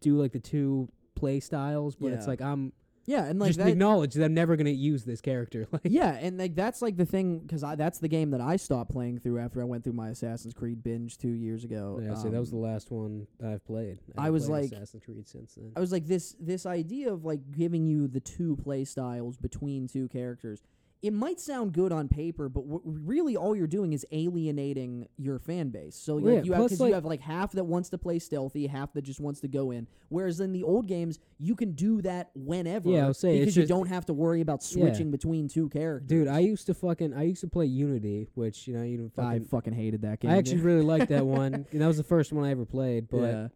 do 0.00 0.16
like 0.16 0.32
the 0.32 0.40
two 0.40 0.88
play 1.14 1.40
styles, 1.40 1.94
but 1.94 2.12
it's 2.12 2.26
like 2.26 2.40
I'm 2.40 2.72
Yeah, 3.10 3.24
and 3.24 3.40
like 3.40 3.48
just 3.48 3.58
that, 3.58 3.68
acknowledge 3.68 4.14
that 4.14 4.24
I'm 4.24 4.34
never 4.34 4.54
gonna 4.56 4.70
use 4.70 5.04
this 5.04 5.20
character. 5.20 5.66
Like, 5.72 5.82
yeah, 5.84 6.12
and 6.20 6.38
like 6.38 6.54
that's 6.54 6.80
like 6.80 6.96
the 6.96 7.04
thing 7.06 7.40
because 7.40 7.62
that's 7.76 7.98
the 7.98 8.08
game 8.08 8.30
that 8.30 8.40
I 8.40 8.56
stopped 8.56 8.90
playing 8.92 9.18
through 9.18 9.38
after 9.40 9.60
I 9.60 9.64
went 9.64 9.82
through 9.84 9.94
my 9.94 10.10
Assassin's 10.10 10.54
Creed 10.54 10.82
binge 10.82 11.18
two 11.18 11.28
years 11.32 11.64
ago. 11.64 12.00
yeah, 12.02 12.14
so 12.14 12.28
that 12.28 12.38
was 12.38 12.50
the 12.50 12.56
Um, 12.56 12.62
last 12.62 12.90
one 12.90 13.26
I've 13.44 13.64
played. 13.64 13.98
I 14.16 14.22
haven't 14.22 14.32
was 14.34 14.46
played 14.46 14.62
like- 14.70 14.72
Assassin's 14.72 15.04
Creed 15.04 15.28
since 15.28 15.54
then. 15.56 15.72
I 15.76 15.80
was 15.80 15.90
like 15.92 16.06
this 16.06 16.36
this 16.38 16.66
idea 16.66 17.12
of 17.12 17.24
like 17.24 17.40
giving 17.50 17.86
you 17.86 18.06
the 18.08 18.20
two 18.20 18.56
play 18.56 18.84
styles 18.84 19.36
between 19.36 19.88
two 19.88 20.06
characters. 20.08 20.62
It 21.02 21.14
might 21.14 21.40
sound 21.40 21.72
good 21.72 21.92
on 21.92 22.08
paper, 22.08 22.50
but 22.50 22.60
w- 22.68 22.82
really 22.84 23.34
all 23.34 23.56
you're 23.56 23.66
doing 23.66 23.94
is 23.94 24.04
alienating 24.12 25.08
your 25.16 25.38
fan 25.38 25.70
base. 25.70 25.96
So 25.96 26.16
like 26.16 26.24
Yeah, 26.24 26.42
you 26.42 26.52
have 26.52 26.62
because 26.64 26.78
like- 26.80 26.88
you 26.88 26.94
have 26.94 27.04
like 27.06 27.20
half 27.22 27.52
that 27.52 27.64
wants 27.64 27.88
to 27.90 27.98
play 27.98 28.18
stealthy, 28.18 28.66
half 28.66 28.92
that 28.92 29.02
just 29.02 29.18
wants 29.18 29.40
to 29.40 29.48
go 29.48 29.70
in. 29.70 29.86
Whereas 30.10 30.40
in 30.40 30.52
the 30.52 30.62
old 30.62 30.86
games, 30.86 31.18
you 31.38 31.56
can 31.56 31.72
do 31.72 32.02
that 32.02 32.30
whenever. 32.34 32.90
Yeah, 32.90 33.06
I 33.06 33.08
was 33.08 33.18
saying, 33.18 33.36
it's 33.36 33.40
because 33.46 33.56
you 33.56 33.62
just- 33.62 33.70
don't 33.70 33.88
have 33.88 34.04
to 34.06 34.12
worry 34.12 34.42
about 34.42 34.60
Yeah. 34.62 34.82
switching 34.82 35.10
between 35.10 35.48
two 35.48 35.70
characters. 35.70 36.08
Dude, 36.08 36.28
I 36.28 36.40
used 36.40 36.66
to 36.66 36.74
fucking 36.74 37.14
I 37.14 37.22
used 37.22 37.40
to 37.40 37.48
play 37.48 37.64
Unity, 37.66 38.28
which 38.34 38.68
you 38.68 38.74
know 38.74 38.82
you 38.82 38.98
don't 38.98 39.14
fucking 39.14 39.42
I 39.42 39.44
fucking. 39.46 39.72
hated 39.72 40.02
that 40.02 40.20
game. 40.20 40.30
I 40.30 40.36
actually 40.36 40.60
really 40.60 40.82
liked 40.82 41.08
that 41.08 41.24
one. 41.40 41.54
and 41.72 41.80
that 41.80 41.86
was 41.86 41.96
the 41.96 42.04
first 42.04 42.30
one 42.32 42.44
I 42.44 42.50
ever 42.50 42.66
played. 42.66 43.08
But 43.08 43.48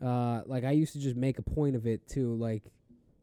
yeah. 0.00 0.08
uh, 0.08 0.42
like 0.46 0.64
I 0.64 0.70
used 0.70 0.94
to 0.94 0.98
just 1.00 1.16
make 1.16 1.38
a 1.38 1.42
point 1.42 1.76
of 1.76 1.86
it 1.86 2.08
too. 2.08 2.34
Like 2.34 2.62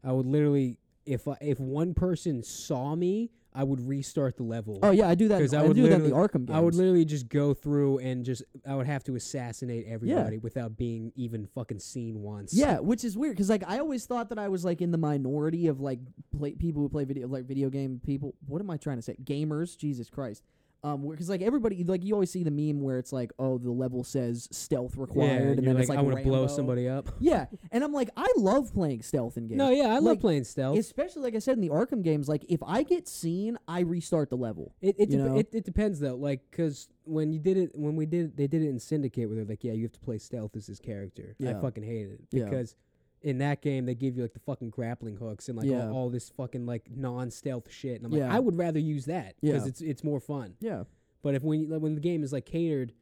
I 0.04 0.12
would 0.12 0.28
literally, 0.28 0.78
if 1.08 1.28
I, 1.28 1.36
if 1.41 1.60
one 1.60 1.93
person 1.95 2.43
saw 2.43 2.95
me, 2.95 3.32
I 3.55 3.63
would 3.63 3.87
restart 3.87 4.35
the 4.37 4.43
level. 4.43 4.79
Oh 4.83 4.91
yeah, 4.91 5.07
I 5.07 5.15
do 5.15 5.29
that. 5.29 5.39
'Cause 5.39 5.53
in- 5.53 5.59
I 5.59 5.63
I, 5.63 5.67
would 5.67 5.75
do 5.77 5.83
that 5.83 5.93
in 5.93 6.03
the 6.03 6.09
Arkham 6.11 6.45
games. 6.45 6.51
I 6.51 6.59
would 6.59 6.75
literally 6.75 7.05
just 7.05 7.29
go 7.29 7.53
through 7.53 7.99
and 7.99 8.25
just 8.25 8.43
I 8.67 8.75
would 8.75 8.85
have 8.85 9.03
to 9.05 9.15
assassinate 9.15 9.85
everybody 9.87 10.37
without 10.37 10.75
being 10.77 11.13
even 11.15 11.47
fucking 11.47 11.79
seen 11.79 12.21
once. 12.21 12.53
Yeah, 12.53 12.79
which 12.79 13.03
is 13.05 13.17
weird 13.17 13.35
because 13.35 13.49
like 13.49 13.63
I 13.67 13.79
always 13.79 14.05
thought 14.05 14.29
that 14.29 14.37
I 14.39 14.49
was 14.49 14.65
like 14.65 14.81
in 14.81 14.91
the 14.91 14.97
minority 14.97 15.67
of 15.67 15.79
like 15.79 15.99
play, 16.37 16.51
people 16.51 16.81
who 16.81 16.89
play 16.89 17.05
video 17.05 17.27
like 17.27 17.45
video 17.45 17.69
game 17.69 18.01
people. 18.05 18.35
What 18.45 18.61
am 18.61 18.69
I 18.69 18.77
trying 18.77 18.97
to 18.97 19.01
say? 19.01 19.15
Gamers, 19.23 19.77
Jesus 19.77 20.09
Christ. 20.09 20.43
Um, 20.85 21.09
because 21.09 21.29
like 21.29 21.41
everybody, 21.41 21.83
like 21.83 22.03
you 22.05 22.13
always 22.13 22.29
see 22.29 22.43
the 22.43 22.51
meme 22.51 22.79
where 22.79 22.99
it's 22.99 23.11
like, 23.11 23.31
oh, 23.39 23.57
the 23.57 23.71
level 23.71 24.03
says 24.03 24.47
stealth 24.51 24.95
required, 24.97 25.25
yeah, 25.27 25.35
and 25.37 25.45
you're 25.45 25.55
then 25.55 25.73
like, 25.73 25.81
it's 25.81 25.89
like 25.89 25.97
I 25.97 26.01
want 26.03 26.17
to 26.17 26.23
blow 26.23 26.45
somebody 26.45 26.87
up. 26.87 27.09
Yeah, 27.19 27.47
and 27.71 27.83
I'm 27.83 27.91
like, 27.91 28.09
I 28.15 28.31
love 28.37 28.71
playing 28.71 29.01
stealth 29.01 29.35
in 29.35 29.47
games. 29.47 29.57
No, 29.57 29.71
yeah, 29.71 29.87
I 29.87 29.97
love 29.97 30.19
playing 30.19 30.43
stealth. 30.43 30.77
especially 30.77 31.23
like 31.23 31.33
I 31.35 31.39
said 31.39 31.57
in 31.57 31.61
the 31.61 31.69
Arkham 31.69 32.03
games. 32.03 32.29
Like 32.29 32.45
if 32.49 32.61
I 32.61 32.83
get 32.83 33.07
seen, 33.07 33.57
I 33.67 33.79
restart 33.79 34.29
the 34.29 34.37
level. 34.37 34.75
It 34.79 34.95
it, 34.99 35.09
dep- 35.09 35.37
it 35.37 35.49
it 35.53 35.65
depends 35.65 35.99
though, 35.99 36.15
like 36.15 36.41
because 36.51 36.87
when 37.05 37.33
you 37.33 37.39
did 37.39 37.57
it 37.57 37.71
when 37.73 37.95
we 37.95 38.05
did 38.05 38.37
they 38.37 38.45
did 38.45 38.61
it 38.61 38.69
in 38.69 38.79
Syndicate 38.79 39.27
where 39.27 39.37
they're 39.37 39.45
like, 39.45 39.63
yeah, 39.63 39.73
you 39.73 39.83
have 39.83 39.93
to 39.93 39.99
play 39.99 40.19
stealth 40.19 40.55
as 40.55 40.67
this 40.67 40.79
character. 40.79 41.35
I 41.41 41.53
fucking 41.61 41.83
hated 41.83 42.11
it 42.13 42.19
Yeah. 42.31 42.45
In 43.25 43.39
that 43.39 43.61
game 43.61 43.85
they 43.85 43.95
give 43.95 44.15
you 44.15 44.21
like 44.21 44.33
the 44.33 44.39
fucking 44.39 44.69
grappling 44.69 45.17
hooks 45.17 45.49
and 45.49 45.57
like 45.57 45.67
Yeah. 45.67 45.88
all, 45.89 45.95
all 45.95 46.09
this 46.09 46.29
fucking 46.29 46.65
like 46.65 46.89
non-stealth 46.95 47.69
shit, 47.71 47.97
and 48.01 48.05
I'm 48.05 48.13
Yeah. 48.17 48.27
like, 48.27 48.35
I 48.35 48.39
would 48.39 48.55
rather 48.55 48.79
use 48.79 49.05
that 49.05 49.35
because 49.41 49.63
Yeah. 49.63 49.67
it's 49.69 49.81
it's 49.81 50.03
more 50.03 50.19
fun. 50.21 50.55
Yeah, 50.61 50.83
But 51.23 51.35
if 51.35 51.43
when 51.43 51.61
you, 51.61 51.67
like, 51.67 51.81
when 51.81 51.95
the 51.95 52.01
game 52.01 52.23
is 52.23 52.31
like 52.31 52.45
catered, 52.45 52.93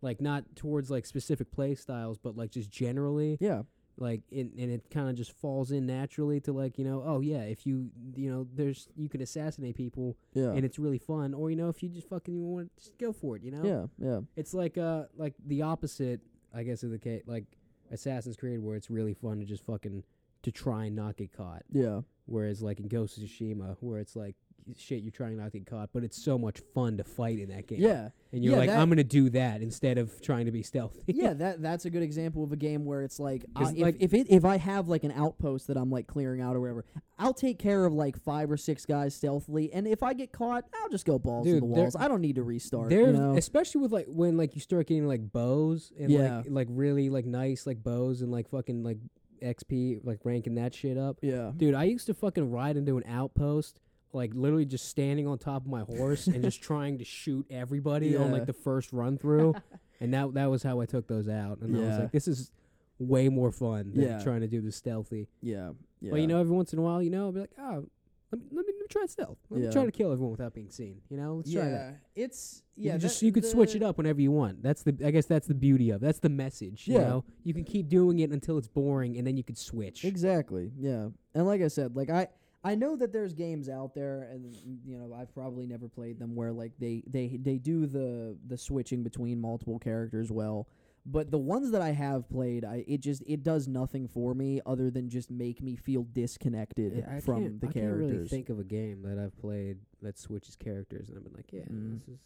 like 0.00 0.20
not 0.20 0.54
towards 0.56 0.90
like 0.90 1.04
specific 1.04 1.50
play 1.50 1.74
styles, 1.74 2.18
but 2.18 2.36
like 2.36 2.52
just 2.52 2.70
generally, 2.70 3.36
yeah, 3.40 3.62
like 3.96 4.20
in, 4.30 4.52
and 4.56 4.70
it 4.70 4.88
kind 4.90 5.08
of 5.10 5.16
just 5.16 5.32
falls 5.32 5.72
in 5.72 5.86
naturally 5.86 6.38
to 6.42 6.52
like 6.52 6.78
you 6.78 6.84
know, 6.84 7.02
oh 7.04 7.18
yeah, 7.20 7.42
if 7.42 7.66
you 7.66 7.90
you 8.14 8.30
know, 8.30 8.46
there's 8.54 8.86
you 8.94 9.08
can 9.08 9.20
assassinate 9.20 9.74
people 9.74 10.16
yeah, 10.34 10.52
and 10.52 10.64
it's 10.64 10.78
really 10.78 10.98
fun. 10.98 11.34
Or 11.34 11.50
you 11.50 11.56
know, 11.56 11.68
if 11.68 11.82
you 11.82 11.88
just 11.88 12.08
fucking 12.08 12.32
you 12.32 12.42
want, 12.44 12.70
just 12.76 12.96
go 12.96 13.12
for 13.12 13.34
it. 13.34 13.42
You 13.42 13.50
know, 13.50 13.64
yeah, 13.64 13.86
yeah, 14.08 14.20
it's 14.36 14.54
like 14.54 14.78
uh 14.78 15.06
like 15.16 15.34
the 15.44 15.62
opposite, 15.62 16.20
I 16.54 16.62
guess, 16.62 16.84
of 16.84 16.92
the 16.92 16.98
case 17.00 17.24
like 17.26 17.57
Assassin's 17.90 18.36
Creed, 18.36 18.60
where 18.60 18.76
it's 18.76 18.90
really 18.90 19.14
fun 19.14 19.38
to 19.38 19.44
just 19.44 19.64
fucking 19.64 20.04
to 20.42 20.52
try 20.52 20.86
and 20.86 20.96
not 20.96 21.16
get 21.16 21.32
caught. 21.32 21.62
yeah. 21.70 22.00
Whereas 22.26 22.60
like 22.62 22.78
in 22.78 22.88
Ghost 22.88 23.16
of 23.16 23.24
Tsushima, 23.24 23.76
where 23.80 23.98
it's 23.98 24.14
like 24.14 24.36
shit, 24.76 25.02
you're 25.02 25.10
trying 25.10 25.36
not 25.36 25.52
to 25.52 25.58
get 25.58 25.66
caught, 25.66 25.90
but 25.92 26.04
it's 26.04 26.22
so 26.22 26.36
much 26.38 26.60
fun 26.74 26.96
to 26.98 27.04
fight 27.04 27.38
in 27.38 27.48
that 27.48 27.66
game. 27.66 27.80
Yeah, 27.80 28.10
and 28.32 28.44
you're 28.44 28.52
Yeah, 28.52 28.58
like, 28.58 28.68
that- 28.68 28.78
I'm 28.78 28.88
gonna 28.90 29.02
do 29.04 29.30
that 29.30 29.62
instead 29.62 29.96
of 29.98 30.20
trying 30.20 30.44
to 30.46 30.52
be 30.52 30.62
stealthy. 30.62 31.00
yeah, 31.06 31.32
that 31.34 31.62
that's 31.62 31.84
a 31.86 31.90
good 31.90 32.02
example 32.02 32.44
of 32.44 32.52
a 32.52 32.56
game 32.56 32.84
where 32.84 33.02
it's 33.02 33.18
like, 33.18 33.44
uh, 33.56 33.70
if, 33.74 33.78
like- 33.82 33.96
if 34.00 34.12
it 34.14 34.26
if 34.30 34.44
I 34.44 34.58
have 34.58 34.88
like 34.88 35.04
an 35.04 35.12
outpost 35.12 35.68
that 35.68 35.76
I'm 35.76 35.90
like 35.90 36.06
clearing 36.06 36.40
out 36.42 36.54
or 36.54 36.60
whatever, 36.60 36.84
I'll 37.18 37.34
take 37.34 37.58
care 37.58 37.84
of 37.86 37.92
like 37.94 38.18
five 38.18 38.50
or 38.50 38.56
six 38.56 38.84
guys 38.84 39.14
stealthily, 39.14 39.72
and 39.72 39.86
if 39.88 40.02
I 40.02 40.12
get 40.12 40.32
caught, 40.32 40.64
I'll 40.82 40.90
just 40.90 41.06
go 41.06 41.18
balls 41.18 41.46
to 41.46 41.52
Dude, 41.54 41.62
the 41.62 41.66
walls. 41.66 41.96
I 41.96 42.06
don't 42.08 42.20
need 42.20 42.36
to 42.36 42.42
restart. 42.42 42.92
You 42.92 43.12
know? 43.12 43.36
especially 43.36 43.80
with 43.80 43.92
like 43.92 44.06
when 44.08 44.36
like 44.36 44.54
you 44.54 44.60
start 44.60 44.86
getting 44.88 45.06
like 45.08 45.32
bows 45.32 45.92
and 45.98 46.10
Yeah. 46.10 46.38
like 46.38 46.46
like 46.50 46.68
really 46.70 47.08
like 47.10 47.24
nice 47.24 47.66
like 47.66 47.82
bows 47.82 48.20
and 48.22 48.30
like 48.30 48.48
fucking 48.50 48.82
like 48.82 48.98
XP 49.42 50.00
like 50.04 50.18
ranking 50.24 50.56
that 50.56 50.74
shit 50.74 50.98
up. 50.98 51.18
yeah, 51.22 51.52
Dude, 51.56 51.74
I 51.74 51.84
used 51.84 52.06
to 52.06 52.14
fucking 52.14 52.50
ride 52.50 52.76
into 52.76 52.96
an 52.96 53.04
outpost, 53.06 53.80
like 54.12 54.32
literally 54.34 54.64
just 54.64 54.88
standing 54.88 55.26
on 55.26 55.38
top 55.38 55.62
of 55.64 55.68
my 55.70 55.80
horse 55.80 56.26
and 56.26 56.42
just 56.42 56.62
trying 56.70 56.98
to 56.98 57.04
shoot 57.04 57.46
everybody 57.50 58.16
on 58.16 58.26
Yeah. 58.26 58.32
like 58.32 58.46
the 58.46 58.52
first 58.52 58.92
run 58.92 59.18
through, 59.18 59.54
and 60.00 60.12
that 60.14 60.34
that 60.34 60.46
was 60.50 60.62
how 60.62 60.80
I 60.80 60.86
took 60.86 61.06
those 61.08 61.28
out. 61.28 61.60
And 61.60 61.76
I 61.76 61.80
was 61.80 61.88
Yeah. 61.88 61.98
like, 62.00 62.12
this 62.12 62.28
is 62.28 62.50
way 62.98 63.28
more 63.28 63.52
fun 63.52 63.92
than 63.94 64.02
Yeah. 64.04 64.22
trying 64.22 64.40
to 64.40 64.48
do 64.48 64.60
the 64.60 64.72
stealthy. 64.72 65.28
yeah, 65.40 65.70
yeah. 66.00 66.10
But 66.10 66.20
you 66.20 66.26
know, 66.26 66.40
every 66.40 66.54
once 66.54 66.72
in 66.72 66.78
a 66.78 66.82
while, 66.82 67.02
you 67.02 67.10
know, 67.10 67.26
I'll 67.26 67.32
be 67.32 67.40
like, 67.40 67.52
oh, 67.58 67.86
let 68.32 68.40
me 68.42 68.46
let 68.50 68.66
me, 68.66 68.72
let 68.72 68.80
me 68.80 68.86
try 68.90 69.06
stealth. 69.06 69.38
Let 69.50 69.60
Yeah. 69.60 69.66
me 69.68 69.72
try 69.72 69.84
to 69.86 69.92
kill 69.92 70.10
everyone 70.12 70.32
without 70.32 70.52
being 70.54 70.70
seen. 70.70 71.00
You 71.08 71.16
know, 71.16 71.36
let's 71.36 71.50
yeah, 71.50 71.60
try 71.60 71.70
that. 71.70 71.96
it's 72.16 72.62
yeah. 72.76 72.96
just 72.96 73.20
that- 73.20 73.26
you 73.26 73.32
could 73.32 73.44
switch 73.44 73.74
it 73.74 73.80
the- 73.80 73.88
up 73.88 73.98
whenever 73.98 74.20
you 74.20 74.30
want. 74.32 74.62
That's 74.62 74.82
the 74.82 74.96
I 75.04 75.10
guess 75.10 75.26
that's 75.26 75.46
the 75.46 75.54
beauty 75.54 75.90
of. 75.90 76.02
it. 76.02 76.06
That's 76.06 76.18
the 76.18 76.28
message. 76.28 76.88
You 76.88 76.94
Yeah. 76.94 77.08
know, 77.08 77.24
you 77.44 77.54
can 77.54 77.64
keep 77.64 77.88
doing 77.88 78.18
it 78.18 78.30
until 78.30 78.58
it's 78.58 78.68
boring, 78.68 79.16
and 79.16 79.26
then 79.26 79.36
you 79.36 79.44
could 79.44 79.58
switch. 79.58 80.04
Exactly. 80.04 80.72
Yeah. 80.78 81.08
And 81.34 81.46
like 81.46 81.62
I 81.62 81.68
said, 81.68 81.94
like 81.94 82.10
I 82.10 82.28
I 82.64 82.74
know 82.74 82.96
that 82.96 83.12
there's 83.12 83.34
games 83.34 83.68
out 83.68 83.94
there 83.94 84.28
and 84.32 84.54
you 84.84 84.98
know, 84.98 85.14
I've 85.14 85.32
probably 85.32 85.66
never 85.66 85.88
played 85.88 86.18
them 86.18 86.34
where 86.34 86.52
like 86.52 86.72
they 86.78 87.02
they 87.06 87.38
they 87.40 87.58
do 87.58 87.86
the 87.86 88.36
the 88.46 88.58
switching 88.58 89.02
between 89.02 89.40
multiple 89.40 89.78
characters 89.78 90.30
well. 90.32 90.68
But 91.06 91.30
the 91.30 91.38
ones 91.38 91.70
that 91.70 91.80
I 91.80 91.90
have 91.92 92.28
played, 92.28 92.64
I 92.66 92.84
it 92.86 93.00
just 93.00 93.22
it 93.26 93.42
does 93.42 93.66
nothing 93.68 94.08
for 94.08 94.34
me 94.34 94.60
other 94.66 94.90
than 94.90 95.08
just 95.08 95.30
make 95.30 95.62
me 95.62 95.76
feel 95.76 96.02
disconnected 96.12 96.92
Yeah, 96.98 97.16
I 97.16 97.20
from 97.20 97.58
the 97.60 97.68
I 97.68 97.72
characters. 97.72 97.72
can't 97.72 98.10
really 98.12 98.28
think 98.28 98.48
of 98.50 98.58
a 98.58 98.64
game 98.64 99.02
that 99.04 99.18
I've 99.18 99.38
played 99.40 99.78
that 100.02 100.18
switches 100.18 100.56
characters, 100.56 101.08
and 101.08 101.16
I've 101.16 101.24
been 101.24 101.32
like, 101.34 101.52
yeah, 101.52 101.60
Mm. 101.62 101.92
this 101.94 102.08
is. 102.08 102.18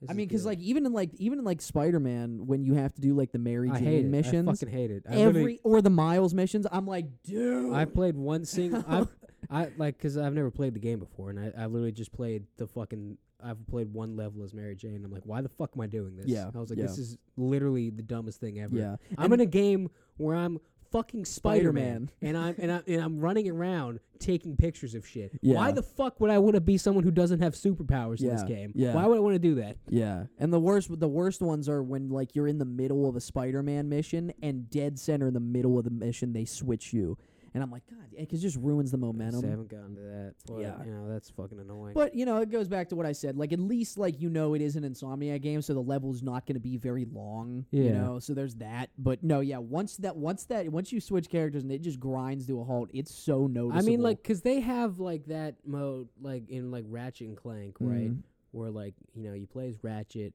This 0.00 0.10
I 0.10 0.12
mean, 0.12 0.28
because 0.28 0.44
like 0.44 0.58
even 0.60 0.84
in 0.84 0.92
like 0.92 1.14
even 1.14 1.38
in 1.38 1.44
like 1.46 1.62
Spider 1.62 1.98
Man, 1.98 2.46
when 2.46 2.64
you 2.64 2.74
have 2.74 2.92
to 2.94 3.00
do 3.00 3.14
like 3.14 3.32
the 3.32 3.38
Mary 3.38 3.70
I 3.70 3.76
Jane 3.78 3.84
hate 3.84 4.04
it. 4.04 4.10
missions, 4.10 4.46
I 4.46 4.52
fucking 4.52 4.68
hate 4.68 4.90
it. 4.90 5.04
I 5.08 5.16
every 5.16 5.58
or 5.64 5.80
the 5.80 5.88
Miles 5.88 6.34
missions, 6.34 6.66
I'm 6.70 6.86
like, 6.86 7.06
dude. 7.22 7.72
I've 7.72 7.94
played 7.94 8.14
one 8.14 8.44
single. 8.44 8.84
I've 8.88 9.08
I 9.50 9.68
like 9.76 9.98
because 9.98 10.16
I've 10.16 10.34
never 10.34 10.50
played 10.50 10.74
the 10.74 10.80
game 10.80 10.98
before, 10.98 11.30
and 11.30 11.38
I 11.38 11.62
I 11.62 11.66
literally 11.66 11.92
just 11.92 12.12
played 12.12 12.44
the 12.56 12.66
fucking 12.66 13.18
I've 13.42 13.66
played 13.66 13.92
one 13.92 14.16
level 14.16 14.42
as 14.42 14.54
Mary 14.54 14.74
Jane. 14.74 15.04
I'm 15.04 15.12
like, 15.12 15.26
why 15.26 15.40
the 15.40 15.48
fuck 15.48 15.70
am 15.74 15.82
I 15.82 15.86
doing 15.86 16.16
this? 16.16 16.26
Yeah, 16.26 16.50
I 16.54 16.58
was 16.58 16.70
like, 16.70 16.78
yeah. 16.78 16.86
this 16.86 16.98
is 16.98 17.18
literally 17.36 17.90
the 17.90 18.02
dumbest 18.02 18.40
thing 18.40 18.60
ever. 18.60 18.76
Yeah. 18.76 18.96
I'm 19.18 19.32
in 19.32 19.40
a 19.40 19.46
game 19.46 19.90
where 20.16 20.34
I'm 20.34 20.58
fucking 20.90 21.24
Spider-Man, 21.24 22.08
Spider-Man. 22.08 22.10
and 22.22 22.38
I'm 22.38 22.54
and, 22.58 22.72
I, 22.72 22.82
and 22.86 23.02
I'm 23.02 23.20
running 23.20 23.50
around 23.50 24.00
taking 24.18 24.56
pictures 24.56 24.94
of 24.94 25.06
shit. 25.06 25.32
Yeah. 25.42 25.56
Why 25.56 25.72
the 25.72 25.82
fuck 25.82 26.20
would 26.20 26.30
I 26.30 26.38
want 26.38 26.54
to 26.54 26.60
be 26.60 26.78
someone 26.78 27.04
who 27.04 27.10
doesn't 27.10 27.40
have 27.40 27.54
superpowers 27.54 28.20
in 28.20 28.28
this 28.28 28.42
game? 28.44 28.72
yeah. 28.74 28.94
Why 28.94 29.06
would 29.06 29.18
I 29.18 29.20
want 29.20 29.34
to 29.34 29.38
do 29.38 29.56
that? 29.56 29.76
Yeah, 29.88 30.24
and 30.38 30.52
the 30.52 30.60
worst 30.60 30.88
the 30.98 31.08
worst 31.08 31.42
ones 31.42 31.68
are 31.68 31.82
when 31.82 32.08
like 32.08 32.34
you're 32.34 32.48
in 32.48 32.58
the 32.58 32.64
middle 32.64 33.08
of 33.08 33.16
a 33.16 33.20
Spider-Man 33.20 33.88
mission 33.88 34.32
and 34.42 34.70
dead 34.70 34.98
center 34.98 35.28
in 35.28 35.34
the 35.34 35.40
middle 35.40 35.78
of 35.78 35.84
the 35.84 35.90
mission 35.90 36.32
they 36.32 36.44
switch 36.44 36.92
you, 36.92 37.18
and 37.56 37.62
I'm 37.62 37.70
like, 37.70 37.84
God, 37.88 38.04
it 38.12 38.28
just 38.30 38.56
ruins 38.58 38.90
the 38.90 38.98
momentum. 38.98 39.44
I 39.46 39.48
haven't 39.48 39.70
gotten 39.70 39.94
to 39.96 40.00
that. 40.02 40.34
But, 40.46 40.58
Yeah. 40.60 40.84
you 40.84 40.90
know 40.92 41.08
that's 41.08 41.30
fucking 41.30 41.58
annoying. 41.58 41.94
But 41.94 42.14
you 42.14 42.26
know, 42.26 42.36
it 42.42 42.50
goes 42.50 42.68
back 42.68 42.90
to 42.90 42.96
what 42.96 43.06
I 43.06 43.12
said. 43.12 43.36
Like 43.38 43.52
at 43.54 43.58
least 43.58 43.96
like 43.96 44.20
you 44.20 44.28
know 44.28 44.52
it 44.52 44.60
is 44.60 44.76
an 44.76 44.84
Insomniac 44.84 45.40
game, 45.40 45.62
so 45.62 45.72
the 45.72 45.82
level's 45.82 46.22
not 46.22 46.44
going 46.46 46.54
to 46.56 46.60
be 46.60 46.76
very 46.76 47.06
long. 47.06 47.64
Yeah. 47.70 47.82
You 47.84 47.92
know, 47.94 48.18
so 48.18 48.34
there's 48.34 48.54
that. 48.56 48.90
But 48.98 49.24
no, 49.24 49.40
yeah, 49.40 49.56
once 49.58 49.96
that 49.98 50.16
once 50.16 50.44
that 50.44 50.68
once 50.68 50.92
you 50.92 51.00
switch 51.00 51.30
characters 51.30 51.62
and 51.62 51.72
it 51.72 51.80
just 51.80 51.98
grinds 51.98 52.46
to 52.48 52.60
a 52.60 52.64
halt, 52.64 52.90
it's 52.92 53.14
so 53.14 53.46
noticeable. 53.46 53.78
I 53.78 53.82
mean, 53.82 54.02
like, 54.02 54.22
cause 54.22 54.42
they 54.42 54.60
have 54.60 55.00
like 55.00 55.24
that 55.26 55.54
mode, 55.64 56.08
like 56.20 56.50
in 56.50 56.70
like 56.70 56.84
Ratchet 56.86 57.28
and 57.28 57.36
Clank, 57.38 57.76
right? 57.80 58.10
Mhm. 58.10 58.22
Where 58.52 58.70
like 58.70 58.94
you 59.14 59.22
know 59.28 59.34
you 59.34 59.46
play 59.46 59.68
as 59.68 59.82
Ratchet 59.82 60.34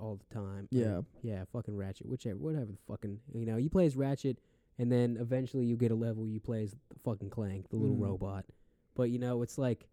all 0.00 0.16
the 0.28 0.34
time. 0.34 0.66
Yeah. 0.72 1.02
yeah, 1.22 1.44
fucking 1.52 1.76
Ratchet, 1.76 2.08
whichever, 2.08 2.36
whatever 2.38 2.64
the 2.66 2.76
fucking 2.88 3.20
you 3.32 3.46
know 3.46 3.56
you 3.58 3.70
play 3.70 3.86
as 3.86 3.96
Ratchet, 3.96 4.38
and 4.78 4.90
then 4.90 5.16
eventually 5.20 5.66
you 5.66 5.76
get 5.76 5.90
a 5.90 5.94
level 5.94 6.26
you 6.28 6.40
play 6.40 6.62
as 6.64 6.72
the 6.72 6.98
fucking 7.04 7.30
Clank, 7.30 7.68
the 7.70 7.76
little 7.76 7.96
Mhm. 7.96 8.00
robot. 8.02 8.44
But 8.94 9.10
you 9.10 9.18
know 9.18 9.42
it's 9.42 9.58
like 9.58 9.86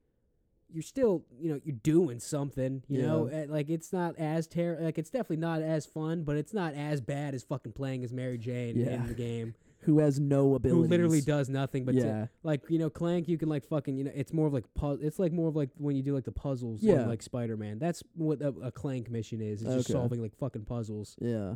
you're 0.74 0.82
still 0.84 1.26
you 1.40 1.50
know 1.52 1.60
you're 1.64 1.76
doing 1.84 2.20
something. 2.20 2.84
You 2.88 3.02
know. 3.02 3.28
Uh, 3.28 3.46
like 3.50 3.70
it's 3.70 3.92
not 3.92 4.16
as 4.18 4.48
ter- 4.48 4.80
like 4.80 4.98
it's 4.98 5.10
definitely 5.10 5.38
not 5.38 5.62
as 5.62 5.86
fun, 5.86 6.24
but 6.24 6.38
it's 6.38 6.54
not 6.54 6.74
as 6.76 7.02
bad 7.02 7.34
as 7.36 7.44
fucking 7.44 7.74
playing 7.74 8.04
as 8.04 8.14
Mary 8.14 8.38
Jane 8.38 8.78
Yeah. 8.78 8.92
in 9.02 9.08
the 9.08 9.14
game, 9.14 9.54
who 9.82 10.00
has 10.00 10.20
no 10.20 10.56
ability? 10.56 10.82
who 10.84 10.88
literally 10.88 11.20
does 11.22 11.50
nothing 11.50 11.84
but 11.84 11.94
to- 11.96 12.02
yeah, 12.02 12.28
like 12.44 12.62
you 12.70 12.78
know 12.80 12.90
clank 12.90 13.28
you 13.28 13.38
can 13.38 13.50
like 13.50 13.66
fucking 13.66 13.98
you 13.98 14.04
know 14.06 14.12
it's 14.16 14.32
more 14.32 14.48
of 14.48 14.54
like 14.54 14.72
pu- 14.76 15.00
it's 15.02 15.18
like 15.20 15.34
more 15.34 15.50
of 15.50 15.56
like 15.56 15.70
when 15.78 15.96
you 15.96 16.04
do 16.04 16.14
like 16.14 16.24
the 16.26 16.32
puzzles 16.32 16.82
Yeah. 16.84 17.06
like 17.08 17.22
spider-man 17.24 17.80
that's 17.80 18.02
what 18.16 18.42
a, 18.42 18.50
a 18.62 18.72
clank 18.72 19.10
mission 19.10 19.42
is 19.42 19.62
it's 19.64 19.74
just 19.74 19.90
Okay. 19.90 19.94
solving 19.94 20.22
like 20.22 20.36
fucking 20.38 20.66
puzzles 20.66 21.16
yeah, 21.20 21.56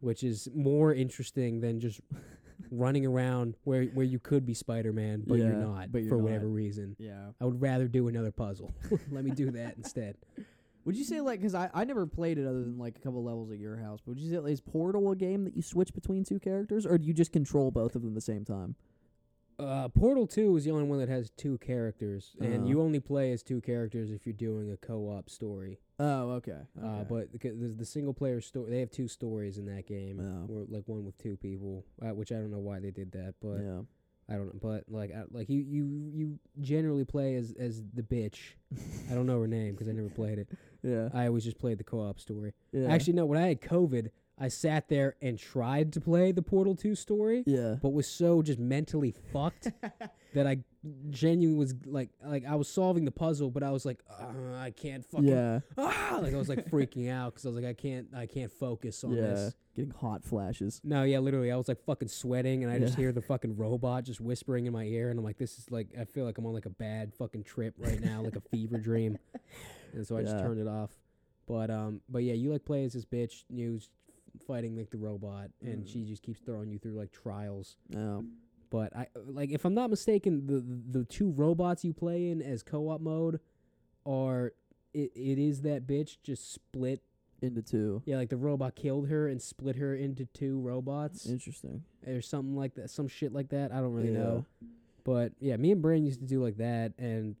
which 0.00 0.24
is 0.24 0.48
more 0.54 0.92
interesting 0.94 1.60
than 1.60 1.78
just 1.78 2.00
running 2.70 3.04
around 3.06 3.54
where 3.64 3.84
where 3.86 4.06
you 4.06 4.18
could 4.18 4.44
be 4.46 4.54
spider-man 4.54 5.22
but 5.26 5.38
you're 5.38 5.52
Yeah, 5.52 5.58
not 5.60 5.92
but 5.92 6.02
you're 6.02 6.08
for 6.10 6.16
not. 6.16 6.24
whatever 6.24 6.48
reason 6.48 6.96
yeah. 6.98 7.28
i 7.40 7.44
would 7.44 7.60
rather 7.60 7.86
do 7.88 8.08
another 8.08 8.30
puzzle 8.32 8.72
let 9.10 9.24
me 9.24 9.30
do 9.30 9.50
that 9.52 9.76
instead 9.76 10.16
Would 10.84 10.96
you 10.96 11.04
say 11.04 11.20
like 11.20 11.40
because 11.40 11.54
I 11.54 11.68
I 11.74 11.84
never 11.84 12.06
played 12.06 12.38
it 12.38 12.46
other 12.46 12.60
than 12.62 12.78
like 12.78 12.96
a 12.96 13.00
couple 13.00 13.24
levels 13.24 13.50
at 13.50 13.58
your 13.58 13.76
house, 13.76 13.98
but 14.04 14.10
would 14.12 14.20
you 14.20 14.30
say 14.30 14.52
is 14.52 14.60
Portal 14.60 15.10
a 15.10 15.16
game 15.16 15.42
that 15.44 15.56
you 15.56 15.62
switch 15.62 15.92
between 15.92 16.22
two 16.22 16.38
characters, 16.38 16.86
or 16.86 16.96
do 16.96 17.06
you 17.08 17.12
just 17.12 17.32
control 17.32 17.72
both 17.72 17.96
of 17.96 18.02
them 18.02 18.12
at 18.12 18.14
the 18.14 18.20
same 18.20 18.44
time? 18.44 18.76
uh, 19.58 19.88
portal 19.88 20.26
2 20.26 20.54
is 20.56 20.64
the 20.64 20.70
only 20.70 20.84
one 20.84 20.98
that 20.98 21.08
has 21.08 21.30
two 21.30 21.56
characters 21.58 22.36
and 22.40 22.54
Uh-huh. 22.54 22.66
you 22.66 22.80
only 22.82 23.00
play 23.00 23.32
as 23.32 23.42
two 23.42 23.60
characters 23.60 24.10
if 24.10 24.26
you're 24.26 24.32
doing 24.34 24.70
a 24.70 24.76
co-op 24.76 25.30
story 25.30 25.80
Oh, 25.98 26.30
okay. 26.32 26.58
Uh, 26.82 27.04
but 27.04 27.32
the, 27.32 27.38
the, 27.50 27.68
the 27.68 27.84
single 27.84 28.12
player 28.12 28.40
story, 28.40 28.70
they 28.70 28.80
have 28.80 28.90
two 28.90 29.08
stories 29.08 29.56
in 29.58 29.64
that 29.74 29.86
game, 29.86 30.20
Oh. 30.20 30.52
where, 30.52 30.64
like 30.68 30.82
one 30.86 31.04
with 31.04 31.16
two 31.16 31.36
people, 31.36 31.84
uh, 32.02 32.14
which 32.14 32.32
I 32.32 32.34
don't 32.36 32.50
know 32.50 32.58
why 32.58 32.80
they 32.80 32.90
did 32.90 33.12
that, 33.12 33.34
but 33.40 33.60
yeah, 33.62 33.80
I 34.28 34.34
don't 34.34 34.46
know. 34.46 34.58
But 34.60 34.84
like, 34.88 35.10
I, 35.14 35.22
like 35.30 35.48
you, 35.48 35.60
you, 35.60 36.10
you 36.14 36.38
generally 36.60 37.04
play 37.04 37.34
as 37.36 37.54
as 37.58 37.82
the 37.94 38.02
bitch. 38.02 38.38
I 39.10 39.14
don't 39.14 39.26
know 39.26 39.40
her 39.40 39.46
name 39.46 39.72
because 39.72 39.88
I 39.88 39.92
never 39.92 40.10
played 40.10 40.38
it. 40.38 40.48
yeah, 40.82 41.08
I 41.14 41.26
always 41.28 41.44
just 41.44 41.58
played 41.58 41.78
the 41.78 41.84
co-op 41.84 42.20
story. 42.20 42.52
yeah. 42.72 42.88
Actually, 42.88 43.14
no. 43.14 43.24
When 43.24 43.38
I 43.38 43.46
had 43.48 43.62
COVID, 43.62 44.10
I 44.38 44.48
sat 44.48 44.88
there 44.90 45.16
and 45.22 45.38
tried 45.38 45.94
to 45.94 46.00
play 46.02 46.30
the 46.32 46.42
Portal 46.42 46.74
Two 46.76 46.94
story, 46.94 47.42
yeah, 47.46 47.76
but 47.80 47.94
was 47.94 48.06
so 48.06 48.42
just 48.42 48.58
mentally 48.58 49.14
fucked 49.32 49.68
that 50.36 50.46
I 50.46 50.58
genuinely 51.08 51.58
was 51.58 51.74
like, 51.86 52.10
like 52.22 52.44
I 52.44 52.56
was 52.56 52.68
solving 52.68 53.06
the 53.06 53.10
puzzle, 53.10 53.50
but 53.50 53.62
I 53.62 53.70
was 53.70 53.86
like, 53.86 54.00
uh, 54.10 54.54
I 54.58 54.70
can't 54.70 55.02
fucking 55.02 55.26
yeah, 55.26 55.60
ah, 55.78 56.18
like 56.20 56.34
I 56.34 56.36
was 56.36 56.50
like 56.50 56.70
freaking 56.70 57.10
out 57.10 57.32
because 57.32 57.46
I 57.46 57.48
was 57.48 57.56
like, 57.56 57.64
I 57.64 57.72
can't, 57.72 58.08
I 58.14 58.26
can't 58.26 58.52
focus 58.52 59.02
on 59.02 59.12
yeah. 59.12 59.22
this. 59.22 59.54
Getting 59.74 59.92
hot 59.92 60.24
flashes. 60.24 60.80
No, 60.84 61.04
yeah, 61.04 61.20
literally, 61.20 61.50
I 61.50 61.56
was 61.56 61.68
like 61.68 61.82
fucking 61.84 62.08
sweating, 62.08 62.64
and 62.64 62.72
I 62.72 62.78
just 62.78 62.96
hear 62.96 63.12
the 63.12 63.22
fucking 63.22 63.56
robot 63.56 64.04
just 64.04 64.20
whispering 64.20 64.66
in 64.66 64.74
my 64.74 64.84
ear, 64.84 65.08
and 65.08 65.18
I'm 65.18 65.24
like, 65.24 65.38
this 65.38 65.58
is 65.58 65.70
like, 65.70 65.88
I 65.98 66.04
feel 66.04 66.26
like 66.26 66.36
I'm 66.36 66.44
on 66.46 66.52
like 66.52 66.66
a 66.66 66.70
bad 66.70 67.14
fucking 67.14 67.44
trip 67.44 67.74
right 67.78 68.00
now, 68.00 68.20
like 68.20 68.36
a 68.36 68.40
fever 68.40 68.76
dream, 68.76 69.18
and 69.94 70.06
so 70.06 70.18
I 70.18 70.22
just 70.22 70.38
turned 70.38 70.60
it 70.60 70.68
off. 70.68 70.90
But 71.46 71.70
um, 71.70 72.02
but 72.10 72.24
yeah, 72.24 72.34
you 72.34 72.52
like 72.52 72.64
play 72.66 72.84
as 72.84 72.92
this 72.92 73.06
bitch, 73.06 73.44
you 73.48 73.80
fighting 74.46 74.76
like 74.76 74.90
the 74.90 74.98
robot, 74.98 75.48
and 75.62 75.84
Mm. 75.84 75.88
she 75.90 76.04
just 76.04 76.22
keeps 76.22 76.40
throwing 76.40 76.70
you 76.70 76.78
through 76.78 76.98
like 76.98 77.10
trials. 77.12 77.76
Oh, 77.96 78.24
But 78.76 78.94
I 78.96 79.06
like, 79.26 79.50
if 79.50 79.64
I'm 79.64 79.72
not 79.74 79.88
mistaken, 79.90 80.46
the 80.46 80.98
the, 80.98 81.04
two 81.04 81.30
robots 81.30 81.82
you 81.84 81.94
play 81.94 82.28
in 82.30 82.42
as 82.42 82.62
co-op 82.62 83.00
mode 83.00 83.40
are 84.04 84.52
it, 84.92 85.12
it 85.14 85.38
is 85.38 85.62
that 85.62 85.86
bitch 85.86 86.18
just 86.22 86.52
split 86.52 87.00
into 87.40 87.62
two. 87.62 88.02
yeah, 88.06 88.16
like 88.16 88.28
the 88.28 88.36
robot 88.36 88.74
killed 88.76 89.08
her 89.08 89.28
and 89.28 89.40
split 89.40 89.76
her 89.76 89.94
into 89.94 90.26
two 90.26 90.60
robots 90.60 91.26
Interesting. 91.26 91.84
or 92.06 92.20
something 92.20 92.54
like 92.56 92.74
that, 92.74 92.90
some 92.90 93.08
shit 93.08 93.32
like 93.32 93.48
that. 93.50 93.72
I 93.72 93.76
don't 93.80 93.92
really 93.94 94.12
Yeah. 94.12 94.18
know. 94.18 94.46
But 95.04 95.32
yeah, 95.40 95.56
me 95.56 95.70
and 95.72 95.80
Brandon 95.80 96.04
used 96.06 96.20
to 96.20 96.26
do 96.26 96.42
like 96.42 96.56
that, 96.58 96.92
and 96.98 97.36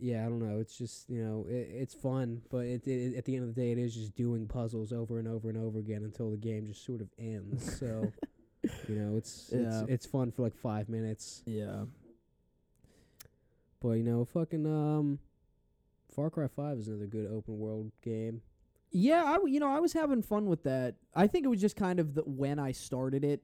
yeah, 0.00 0.26
I 0.26 0.28
don't 0.28 0.40
know. 0.40 0.58
It's 0.58 0.76
just 0.76 1.08
you 1.08 1.22
know, 1.24 1.46
it, 1.48 1.68
it's 1.70 1.94
fun, 1.94 2.42
but 2.50 2.66
it, 2.66 2.86
it, 2.86 3.16
at 3.16 3.24
the 3.24 3.36
end 3.36 3.48
of 3.48 3.54
the 3.54 3.60
day, 3.60 3.70
it 3.72 3.78
is 3.78 3.94
just 3.94 4.14
doing 4.16 4.46
puzzles 4.48 4.92
over 4.92 5.18
and 5.18 5.28
over 5.28 5.48
and 5.48 5.58
over 5.58 5.78
again 5.78 6.02
until 6.02 6.30
the 6.30 6.36
game 6.36 6.66
just 6.66 6.84
sort 6.84 7.00
of 7.00 7.08
ends. 7.18 7.78
so 7.78 8.12
you 8.88 8.94
know, 8.96 9.16
it's 9.16 9.50
Yeah. 9.52 9.60
it's 9.82 9.90
it's 9.90 10.06
fun 10.06 10.30
for 10.30 10.42
like 10.42 10.54
five 10.54 10.88
minutes, 10.88 11.42
Yeah. 11.46 11.84
but 13.80 13.90
you 13.92 14.02
know, 14.04 14.24
fucking 14.24 14.66
um, 14.66 15.18
Far 16.14 16.30
Cry 16.30 16.48
Five 16.48 16.78
is 16.78 16.88
another 16.88 17.06
good 17.06 17.26
open 17.30 17.58
world 17.58 17.92
game. 18.02 18.42
Yeah, 18.90 19.24
I 19.24 19.32
w- 19.34 19.52
you 19.52 19.60
know 19.60 19.68
I 19.68 19.80
was 19.80 19.92
having 19.92 20.22
fun 20.22 20.46
with 20.46 20.62
that. 20.64 20.94
I 21.14 21.26
think 21.26 21.44
it 21.44 21.48
was 21.48 21.60
just 21.60 21.76
kind 21.76 21.98
of 21.98 22.14
the 22.14 22.22
when 22.22 22.58
I 22.58 22.72
started 22.72 23.24
it, 23.24 23.42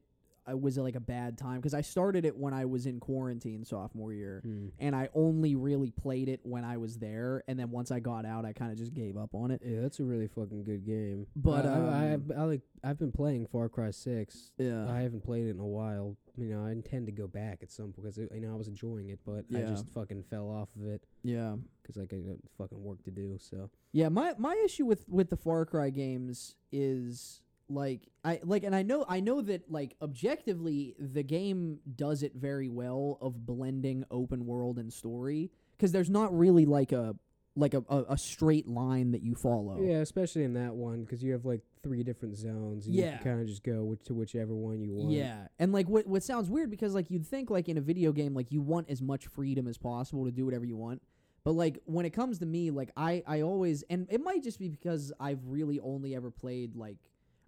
I 0.51 0.55
was 0.55 0.77
like 0.77 0.97
a 0.97 1.01
bad 1.01 1.39
time 1.39 1.57
because 1.57 1.75
I 1.75 1.81
started 1.81 2.25
it 2.25 2.37
when 2.37 2.53
I 2.53 2.65
was 2.65 2.87
in 2.87 2.99
quarantine 2.99 3.65
sophomore 3.65 4.13
year, 4.13 4.41
Hmm. 4.45 4.69
and 4.79 4.97
I 4.97 5.09
only 5.15 5.55
really 5.55 5.91
played 5.93 6.29
it 6.29 6.41
when 6.43 6.65
I 6.65 6.77
was 6.77 6.99
there, 6.99 7.45
and 7.47 7.59
then 7.59 7.71
once 7.71 7.91
I 7.91 8.01
got 8.01 8.25
out, 8.27 8.45
I 8.45 8.53
kind 8.53 8.73
of 8.73 8.79
just 8.79 8.93
gave 8.93 9.17
up 9.17 9.35
on 9.35 9.51
it. 9.53 9.63
Yeah, 9.65 9.81
that's 9.83 10.01
a 10.01 10.05
really 10.05 10.27
fucking 10.27 10.65
good 10.65 10.85
game. 10.85 11.27
But, 11.37 11.67
I, 11.67 11.71
I, 11.71 12.15
um, 12.15 12.33
I, 12.37 12.41
I 12.41 12.45
like 12.45 12.63
I've 12.83 12.99
been 12.99 13.13
playing 13.13 13.47
Far 13.47 13.69
Cry 13.69 13.91
Six. 13.93 14.53
Yeah, 14.59 14.91
I 14.91 15.01
haven't 15.03 15.23
played 15.23 15.47
it 15.47 15.51
in 15.51 15.61
a 15.61 15.67
while. 15.67 16.17
You 16.37 16.47
know, 16.47 16.65
I 16.65 16.71
intend 16.73 17.07
to 17.07 17.13
go 17.13 17.27
back 17.27 17.59
at 17.63 17.71
some 17.71 17.93
point 17.93 18.15
because 18.15 18.19
you 18.19 18.41
know 18.41 18.53
I 18.53 18.57
was 18.57 18.69
enjoying 18.69 19.11
it, 19.11 19.21
but 19.25 19.45
I 19.55 19.63
just 19.63 19.89
fucking 19.91 20.25
fell 20.31 20.49
off 20.49 20.71
of 20.75 20.87
it 20.87 21.05
yeah, 21.23 21.57
because 21.83 21.97
like 21.97 22.13
I 22.13 22.17
got 22.17 22.37
fucking 22.57 22.83
work 22.83 23.03
to 23.05 23.11
do. 23.11 23.37
So 23.39 23.71
yeah. 23.93 24.09
My 24.09 24.35
my 24.39 24.61
issue 24.65 24.87
with 24.87 25.09
with 25.09 25.31
the 25.31 25.37
Far 25.37 25.65
Cry 25.67 25.91
games 25.91 26.57
is 26.73 27.43
like 27.71 28.09
I 28.25 28.41
like, 28.45 28.65
and 28.65 28.75
I 28.75 28.83
know 28.83 29.05
I 29.09 29.21
know 29.21 29.41
that 29.43 29.71
like 29.71 29.97
objectively 30.03 30.95
the 30.99 31.23
game 31.23 31.79
does 31.97 32.23
it 32.23 32.35
very 32.35 32.69
well 32.69 33.19
of 33.21 33.47
blending 33.47 34.05
open 34.11 34.47
world 34.47 34.79
and 34.79 34.93
story 34.93 35.51
because 35.77 35.93
there's 35.93 36.11
not 36.11 36.37
really 36.37 36.67
like 36.67 36.93
a 36.93 37.17
like 37.57 37.75
a, 37.75 37.83
a, 37.89 38.05
a 38.11 38.19
straight 38.19 38.69
line 38.69 39.11
that 39.11 39.23
you 39.23 39.35
follow. 39.35 39.81
yeah, 39.83 39.97
especially 39.99 40.45
in 40.45 40.55
that 40.55 40.73
one 40.75 41.03
because 41.03 41.23
you 41.23 41.33
have 41.33 41.45
like 41.45 41.63
three 41.83 42.03
different 42.05 42.37
zones. 42.37 42.87
And 42.87 42.95
Yeah. 42.95 43.07
you 43.07 43.11
can 43.17 43.25
kind 43.25 43.41
of 43.41 43.47
just 43.49 43.65
go 43.65 43.83
which, 43.83 44.05
to 44.05 44.15
whichever 44.15 44.55
one 44.55 44.81
you 44.81 44.95
want. 44.95 45.11
Yeah, 45.13 45.49
and 45.59 45.73
like 45.73 45.89
what 45.89 46.07
what 46.07 46.23
sounds 46.23 46.49
weird 46.49 46.71
because 46.71 46.95
like 46.95 47.11
you'd 47.11 47.27
think 47.27 47.51
like 47.51 47.69
in 47.69 47.77
a 47.77 47.81
video 47.81 48.13
game 48.13 48.35
like 48.35 48.53
you 48.53 48.61
want 48.63 48.89
as 48.89 49.03
much 49.03 49.27
freedom 49.27 49.67
as 49.67 49.79
possible 49.79 50.25
to 50.27 50.31
do 50.31 50.45
whatever 50.45 50.65
you 50.65 50.77
want, 50.77 51.03
but 51.45 51.53
like 51.53 51.81
when 51.87 52.07
it 52.07 52.11
comes 52.11 52.39
to 52.39 52.47
me 52.47 52.71
like 52.71 52.91
I 52.97 53.23
I 53.27 53.43
always 53.43 53.83
and 53.91 54.07
it 54.11 54.23
might 54.23 54.43
just 54.45 54.59
be 54.61 54.69
because 54.69 55.13
I've 55.19 55.45
really 55.47 55.81
only 55.81 56.15
ever 56.15 56.31
played 56.31 56.77
like 56.77 56.99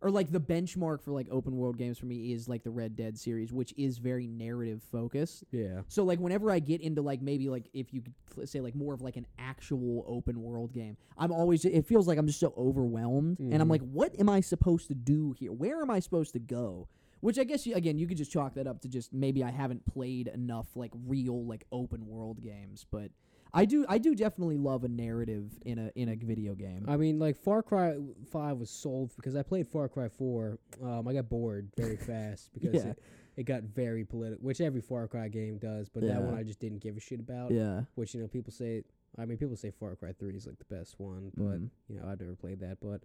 or 0.02 0.10
like 0.10 0.30
the 0.32 0.40
benchmark 0.40 1.00
for 1.00 1.12
like 1.12 1.28
open 1.30 1.56
world 1.56 1.78
games 1.78 1.96
for 1.96 2.06
me 2.06 2.32
is 2.32 2.48
like 2.48 2.64
the 2.64 2.70
Red 2.70 2.96
Dead 2.96 3.16
series, 3.16 3.52
which 3.52 3.72
is 3.76 3.98
very 3.98 4.26
narrative 4.26 4.82
focused. 4.90 5.44
yeah, 5.52 5.82
So 5.88 6.02
like 6.02 6.18
whenever 6.18 6.50
I 6.50 6.58
get 6.58 6.80
into 6.80 7.02
like 7.02 7.22
maybe 7.22 7.48
like 7.48 7.68
if 7.72 7.94
you 7.94 8.02
could 8.34 8.48
say 8.48 8.60
like 8.60 8.74
more 8.74 8.92
of 8.94 9.00
like 9.00 9.16
an 9.16 9.26
actual 9.38 10.04
open 10.08 10.42
world 10.42 10.72
game, 10.72 10.96
I'm 11.16 11.30
always 11.30 11.64
it 11.64 11.86
feels 11.86 12.08
like 12.08 12.18
I'm 12.18 12.26
just 12.26 12.40
so 12.40 12.52
overwhelmed 12.58 13.38
and 13.38 13.54
I'm 13.54 13.68
Mhm. 13.68 13.70
like 13.70 13.82
what 13.82 14.18
am 14.18 14.28
I 14.28 14.40
supposed 14.40 14.88
to 14.88 14.94
do 14.94 15.32
here? 15.38 15.52
Where 15.52 15.80
am 15.80 15.90
I 15.90 16.00
supposed 16.00 16.32
to 16.32 16.40
go? 16.40 16.88
Which 17.20 17.38
I 17.38 17.44
guess 17.44 17.64
you, 17.66 17.76
again 17.76 17.96
you 17.98 18.08
could 18.08 18.16
just 18.18 18.32
chalk 18.32 18.54
that 18.54 18.66
up 18.66 18.80
to 18.80 18.88
just 18.88 19.12
maybe 19.12 19.44
I 19.44 19.52
haven't 19.52 19.86
played 19.86 20.26
enough 20.26 20.66
like 20.74 20.90
real 21.06 21.46
like 21.46 21.64
open 21.70 22.06
world 22.08 22.42
games, 22.42 22.84
but 22.90 23.10
I 23.54 23.64
do 23.66 23.84
I 23.88 23.98
do 23.98 24.14
definitely 24.14 24.56
love 24.56 24.84
a 24.84 24.88
narrative 24.88 25.50
in 25.66 25.78
a 25.78 25.90
in 25.94 26.08
a 26.08 26.16
video 26.16 26.54
game. 26.54 26.86
I 26.88 26.96
mean, 26.96 27.18
like 27.18 27.36
Far 27.36 27.62
Cry 27.62 27.96
Five 28.30 28.56
was 28.56 28.70
sold 28.70 29.12
because 29.16 29.36
I 29.36 29.42
played 29.42 29.66
Far 29.68 29.88
Cry 29.88 30.08
Four. 30.08 30.58
Um, 30.82 31.06
I 31.06 31.12
got 31.12 31.28
bored 31.28 31.70
very 31.76 31.96
fast 32.10 32.50
because 32.54 32.74
Yeah. 32.84 32.90
it, 32.90 33.02
it 33.36 33.42
got 33.44 33.62
very 33.64 34.04
political, 34.04 34.42
which 34.44 34.60
every 34.60 34.80
Far 34.80 35.06
Cry 35.06 35.28
game 35.28 35.58
does. 35.58 35.88
But 35.90 36.02
Yeah. 36.02 36.14
that 36.14 36.22
one 36.22 36.34
I 36.34 36.42
just 36.42 36.60
didn't 36.60 36.78
give 36.80 36.96
a 36.96 37.00
shit 37.00 37.20
about. 37.20 37.50
yeah. 37.50 37.82
Which 37.94 38.14
you 38.14 38.22
know 38.22 38.28
people 38.28 38.52
say 38.52 38.84
I 39.18 39.26
mean, 39.26 39.36
people 39.36 39.56
say 39.56 39.70
Far 39.70 39.94
Cry 39.96 40.12
Three 40.12 40.34
is 40.36 40.46
like 40.46 40.58
the 40.58 40.74
best 40.74 40.98
one, 40.98 41.30
but 41.36 41.60
Mhm. 41.60 41.68
you 41.88 41.98
know, 42.00 42.06
I've 42.08 42.20
never 42.20 42.34
played 42.34 42.60
that. 42.60 42.78
But 42.80 43.02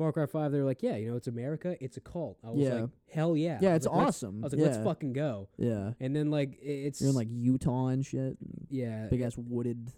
Far 0.00 0.12
Cry 0.12 0.24
Five, 0.24 0.50
they're 0.50 0.64
like, 0.64 0.82
yeah, 0.82 0.96
you 0.96 1.10
know, 1.10 1.16
it's 1.16 1.26
America, 1.28 1.76
it's 1.78 1.98
a 1.98 2.00
cult. 2.00 2.38
I 2.42 2.48
was 2.50 2.60
Yeah. 2.60 2.74
like, 2.74 2.90
hell 3.12 3.36
yeah, 3.36 3.58
yeah, 3.60 3.74
was 3.74 3.76
it's 3.76 3.86
like, 3.86 3.96
let's- 3.96 4.08
awesome. 4.08 4.42
I 4.42 4.44
was 4.46 4.52
like, 4.54 4.60
yeah. 4.60 4.66
let's 4.68 4.78
fucking 4.82 5.12
go. 5.12 5.48
Yeah, 5.58 5.92
And 6.00 6.16
then 6.16 6.30
like 6.30 6.58
i- 6.62 6.66
it's 6.66 7.02
you're 7.02 7.10
in 7.10 7.16
like 7.16 7.28
Utah 7.30 7.88
and 7.88 8.04
shit. 8.04 8.38
yeah, 8.70 9.08
Big 9.08 9.20
ass 9.20 9.36
wooded. 9.36 9.92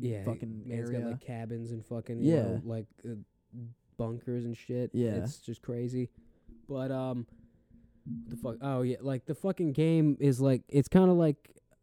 yeah, 0.00 0.24
fucking 0.24 0.64
area. 0.70 1.00
got 1.00 1.10
like 1.10 1.20
cabins 1.20 1.70
and 1.70 1.84
fucking 1.84 2.22
you 2.22 2.32
Yeah. 2.34 2.42
know, 2.44 2.62
like 2.64 2.86
uh, 3.04 3.10
bunkers 3.98 4.46
and 4.46 4.56
shit. 4.56 4.90
Yeah. 4.94 5.16
it's 5.16 5.36
just 5.38 5.60
crazy. 5.60 6.08
But 6.66 6.90
um, 6.90 7.26
the 8.28 8.36
fuck? 8.36 8.56
Oh 8.62 8.80
yeah, 8.80 8.96
like 9.02 9.26
the 9.26 9.34
fucking 9.34 9.74
game 9.74 10.16
is 10.18 10.40
like 10.40 10.62
it's 10.70 10.88
kind 10.88 11.10
of 11.10 11.18
like 11.18 11.36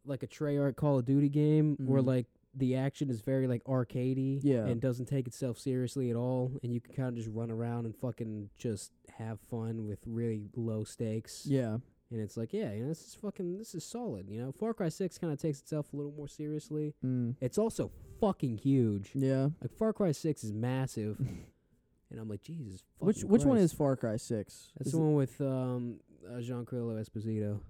like 0.04 0.24
a 0.24 0.26
Treyarch 0.26 0.74
Call 0.74 0.98
of 0.98 1.04
Duty 1.04 1.28
game 1.28 1.76
where 1.78 2.02
Mhm. 2.02 2.06
like 2.06 2.26
the 2.54 2.74
action 2.76 3.10
is 3.10 3.20
very 3.20 3.46
like 3.46 3.62
arcadey 3.64 4.40
Yeah. 4.42 4.66
and 4.66 4.80
doesn't 4.80 5.06
take 5.06 5.26
itself 5.26 5.58
seriously 5.58 6.10
at 6.10 6.16
all, 6.16 6.52
and 6.62 6.72
you 6.72 6.80
can 6.80 6.94
kind 6.94 7.08
of 7.10 7.14
just 7.14 7.28
run 7.34 7.50
around 7.50 7.86
and 7.86 7.94
fucking 7.96 8.50
just 8.58 8.92
have 9.18 9.38
fun 9.40 9.86
with 9.86 10.00
really 10.06 10.50
low 10.56 10.82
stakes. 10.84 11.46
Yeah, 11.46 11.78
And 12.10 12.20
it's 12.20 12.36
like, 12.36 12.52
yeah, 12.52 12.72
you 12.72 12.82
know, 12.82 12.88
this 12.88 13.06
is 13.06 13.14
fucking, 13.14 13.56
this 13.58 13.74
is 13.74 13.84
solid. 13.84 14.28
You 14.28 14.40
know, 14.42 14.52
Far 14.52 14.74
Cry 14.74 14.88
Six 14.88 15.16
kind 15.18 15.32
of 15.32 15.38
takes 15.40 15.60
itself 15.60 15.92
a 15.92 15.96
little 15.96 16.12
more 16.12 16.26
seriously. 16.28 16.94
mm. 17.04 17.36
It's 17.40 17.56
also 17.58 17.92
fucking 18.20 18.56
huge. 18.58 19.10
yeah. 19.14 19.50
Like 19.62 19.72
Far 19.76 19.92
Cry 19.92 20.10
Six 20.12 20.42
is 20.42 20.52
massive, 20.52 21.18
and 22.10 22.18
I'm 22.20 22.28
like, 22.28 22.42
Jesus. 22.42 22.82
Which 22.98 23.16
fucking 23.18 23.28
which 23.30 23.44
one 23.44 23.58
Christ. 23.58 23.72
is 23.72 23.78
Far 23.78 23.94
Cry 23.96 24.16
Six? 24.16 24.72
That's 24.76 24.88
Is 24.88 24.92
the 24.94 24.98
one 24.98 25.14
with 25.14 25.40
um 25.40 26.00
uh, 26.28 26.38
Giancarlo 26.40 27.00
Esposito. 27.00 27.60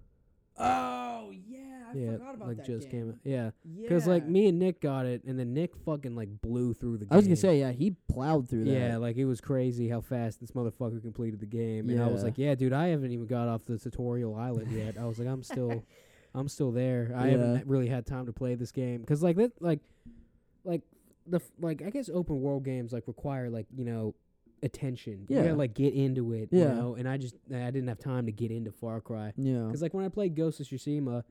Oh 0.59 1.31
yeah, 1.33 1.70
I 1.93 1.99
yeah, 1.99 2.13
forgot 2.13 2.35
about 2.35 2.49
like 2.49 2.57
that 2.59 2.67
just 2.67 2.91
game. 2.91 3.01
came. 3.01 3.09
out. 3.11 3.17
Yeah, 3.25 3.51
Yeah, 3.65 3.83
because 3.83 4.07
like 4.07 4.27
me 4.27 4.47
and 4.49 4.59
Nick 4.59 4.81
got 4.81 5.07
it, 5.07 5.25
and 5.25 5.39
then 5.39 5.53
Nick 5.55 5.77
fucking 5.77 6.15
like 6.15 6.41
blew 6.43 6.73
through 6.75 6.99
the. 6.99 7.05
game. 7.07 7.13
I 7.13 7.17
was 7.17 7.27
gonna 7.27 7.37
say 7.37 7.59
yeah, 7.61 7.73
he 7.73 7.97
plowed 8.09 8.49
through 8.49 8.65
that. 8.65 8.71
Yeah, 8.73 8.97
like 8.99 9.17
it 9.17 9.25
was 9.25 9.41
crazy 9.41 9.89
how 9.89 10.01
fast 10.01 10.41
this 10.41 10.53
motherfucker 10.53 11.03
completed 11.03 11.41
the 11.41 11.47
game, 11.47 11.89
and 11.91 12.01
I 12.03 12.07
was 12.09 12.21
Yeah. 12.21 12.25
like, 12.25 12.39
"Yeah, 12.39 12.55
dude, 12.55 12.73
I 12.73 12.89
haven't 12.89 13.13
even 13.13 13.27
got 13.27 13.49
off 13.49 13.65
the 13.65 13.79
tutorial 13.79 14.35
island 14.35 14.71
yet." 14.73 14.97
I 14.99 15.05
was 15.07 15.19
like, 15.19 15.29
"I'm 15.29 15.43
still, 15.43 15.85
I'm 16.35 16.49
still 16.49 16.71
there. 16.73 17.13
I 17.17 17.27
Yeah. 17.27 17.31
haven't 17.33 17.67
really 17.67 17.89
had 17.89 18.07
time 18.07 18.27
to 18.27 18.33
play 18.33 18.55
this 18.55 18.73
game 18.73 19.01
because 19.01 19.23
like 19.23 19.37
that, 19.37 19.61
like, 19.61 19.81
like 20.65 20.83
the 21.27 21.37
f- 21.39 21.53
like 21.61 21.83
I 21.83 21.91
guess 21.91 22.09
open 22.09 22.41
world 22.41 22.65
games 22.65 22.93
like 22.93 23.07
require 23.07 23.51
like 23.51 23.67
you 23.77 23.85
know 23.85 24.15
attention. 24.63 25.25
You 25.29 25.37
Yeah. 25.37 25.43
gotta 25.45 25.57
like 25.57 25.75
get 25.75 25.95
into 25.95 26.33
it. 26.33 26.51
You 26.53 26.61
Yeah. 26.61 26.75
know, 26.75 26.95
and 26.95 27.09
I 27.09 27.17
just 27.17 27.35
I 27.51 27.71
didn't 27.71 27.89
have 27.89 27.99
time 27.99 28.27
to 28.27 28.33
get 28.33 28.51
into 28.51 28.71
Far 28.71 29.01
Cry 29.01 29.33
yeah, 29.37 29.65
because 29.65 29.81
like 29.83 29.95
when 29.95 30.05
I 30.05 30.09
played 30.09 30.35
Ghost 30.35 30.61
of 30.61 30.67
Tsushima. 30.67 31.25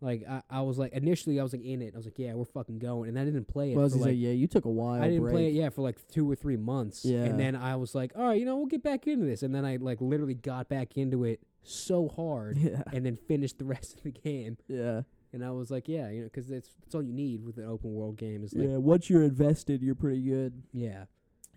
Like 0.00 0.24
I, 0.28 0.42
I 0.48 0.60
was 0.62 0.78
like 0.78 0.92
initially 0.92 1.40
I 1.40 1.42
was 1.42 1.52
like 1.52 1.64
in 1.64 1.82
it 1.82 1.92
I 1.94 1.96
was 1.96 2.06
like 2.06 2.18
yeah 2.20 2.32
we're 2.34 2.44
fucking 2.44 2.78
going 2.78 3.08
and 3.08 3.18
I 3.18 3.24
didn't 3.24 3.46
play 3.46 3.72
it 3.72 3.74
Well, 3.74 3.82
I 3.82 3.84
was 3.84 3.94
for 3.94 3.98
gonna 3.98 4.10
like 4.12 4.18
yeah, 4.20 4.30
you 4.30 4.46
took 4.46 4.64
a 4.64 4.70
while. 4.70 5.02
I 5.02 5.08
didn't 5.08 5.22
break. 5.22 5.32
play 5.34 5.46
it 5.48 5.54
yeah 5.54 5.70
for 5.70 5.82
like 5.82 5.96
two 6.08 6.30
or 6.30 6.36
three 6.36 6.56
months. 6.56 7.04
Yeah. 7.04 7.24
And 7.24 7.38
then 7.40 7.56
I 7.56 7.74
was 7.76 7.94
like, 7.96 8.12
all 8.16 8.24
right, 8.28 8.38
you 8.38 8.46
know, 8.46 8.56
we'll 8.56 8.66
get 8.66 8.82
back 8.84 9.06
into 9.08 9.26
this. 9.26 9.42
And 9.42 9.52
then 9.54 9.64
I 9.64 9.76
like 9.76 10.00
literally 10.00 10.34
got 10.34 10.68
back 10.68 10.96
into 10.96 11.24
it 11.24 11.40
so 11.62 12.08
hard, 12.08 12.56
Yeah, 12.58 12.82
and 12.92 13.04
then 13.04 13.16
finished 13.16 13.58
the 13.58 13.64
rest 13.74 13.96
of 13.96 14.02
the 14.04 14.12
game. 14.12 14.56
yeah, 14.68 15.02
And 15.32 15.44
I 15.44 15.50
was 15.50 15.70
like, 15.70 15.88
yeah, 15.88 16.10
you 16.10 16.22
know, 16.22 16.28
'cause 16.28 16.46
that's 16.46 16.70
that's 16.80 16.94
all 16.94 17.02
you 17.02 17.12
need 17.12 17.44
with 17.44 17.58
an 17.58 17.64
open 17.66 17.92
world 17.92 18.16
game 18.18 18.44
is 18.44 18.54
like, 18.54 18.68
yeah. 18.68 18.76
Once 18.76 19.10
you're 19.10 19.24
invested, 19.24 19.82
you're 19.82 19.94
pretty 19.96 20.22
good. 20.22 20.62
yeah. 20.72 21.04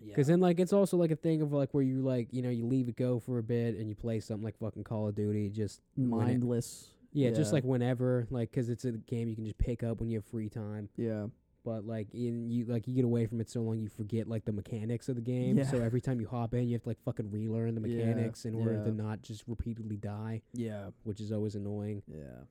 Yeah, 0.04 0.08
Because 0.08 0.26
then 0.26 0.40
like 0.40 0.58
it's 0.58 0.72
also 0.72 0.96
like 0.96 1.12
a 1.12 1.16
thing 1.16 1.42
of 1.42 1.52
like 1.52 1.72
where 1.74 1.84
you 1.84 2.02
like 2.02 2.26
you 2.32 2.42
know 2.42 2.50
you 2.50 2.66
leave 2.66 2.88
it 2.88 2.96
go 2.96 3.20
for 3.20 3.38
a 3.38 3.42
bit 3.44 3.76
and 3.76 3.88
you 3.88 3.94
play 3.94 4.18
something 4.18 4.42
like 4.44 4.58
fucking 4.58 4.82
Call 4.82 5.06
of 5.06 5.14
Duty 5.14 5.48
just 5.48 5.80
mindless. 5.96 6.88
Yeah, 7.12 7.30
just 7.30 7.52
like 7.52 7.64
whenever 7.64 8.26
like 8.30 8.52
'cause 8.52 8.68
it's 8.68 8.84
a 8.84 8.92
game 8.92 9.28
you 9.28 9.34
can 9.34 9.44
just 9.44 9.58
pick 9.58 9.82
up 9.82 10.00
when 10.00 10.08
you 10.08 10.18
have 10.18 10.24
free 10.24 10.48
time. 10.48 10.88
Yeah, 10.96 11.26
but 11.64 11.86
like 11.86 12.12
in 12.14 12.50
you 12.50 12.64
like 12.66 12.88
you 12.88 12.94
get 12.94 13.04
away 13.04 13.26
from 13.26 13.40
it 13.40 13.48
so 13.50 13.60
long 13.62 13.78
you 13.78 13.88
forget 13.88 14.26
like 14.28 14.44
the 14.44 14.52
mechanics 14.52 15.08
of 15.08 15.14
the 15.16 15.20
game. 15.22 15.58
Yeah. 15.58 15.70
So 15.70 15.78
every 15.80 16.00
time 16.00 16.20
you 16.20 16.26
hop 16.28 16.54
in, 16.54 16.66
you 16.68 16.74
have 16.74 16.82
to 16.82 16.88
like 16.88 17.00
fucking 17.04 17.30
relearn 17.30 17.74
the 17.74 17.88
Yeah, 17.88 18.06
mechanics 18.06 18.44
in 18.44 18.54
order 18.54 18.74
yeah. 18.74 18.84
to 18.84 18.90
not 18.92 19.22
just 19.22 19.44
repeatedly 19.46 19.96
die, 19.96 20.42
yeah, 20.54 20.90
which 21.04 21.20
is 21.20 21.30
always 21.32 21.54
annoying. 21.54 22.02
yeah. 22.06 22.44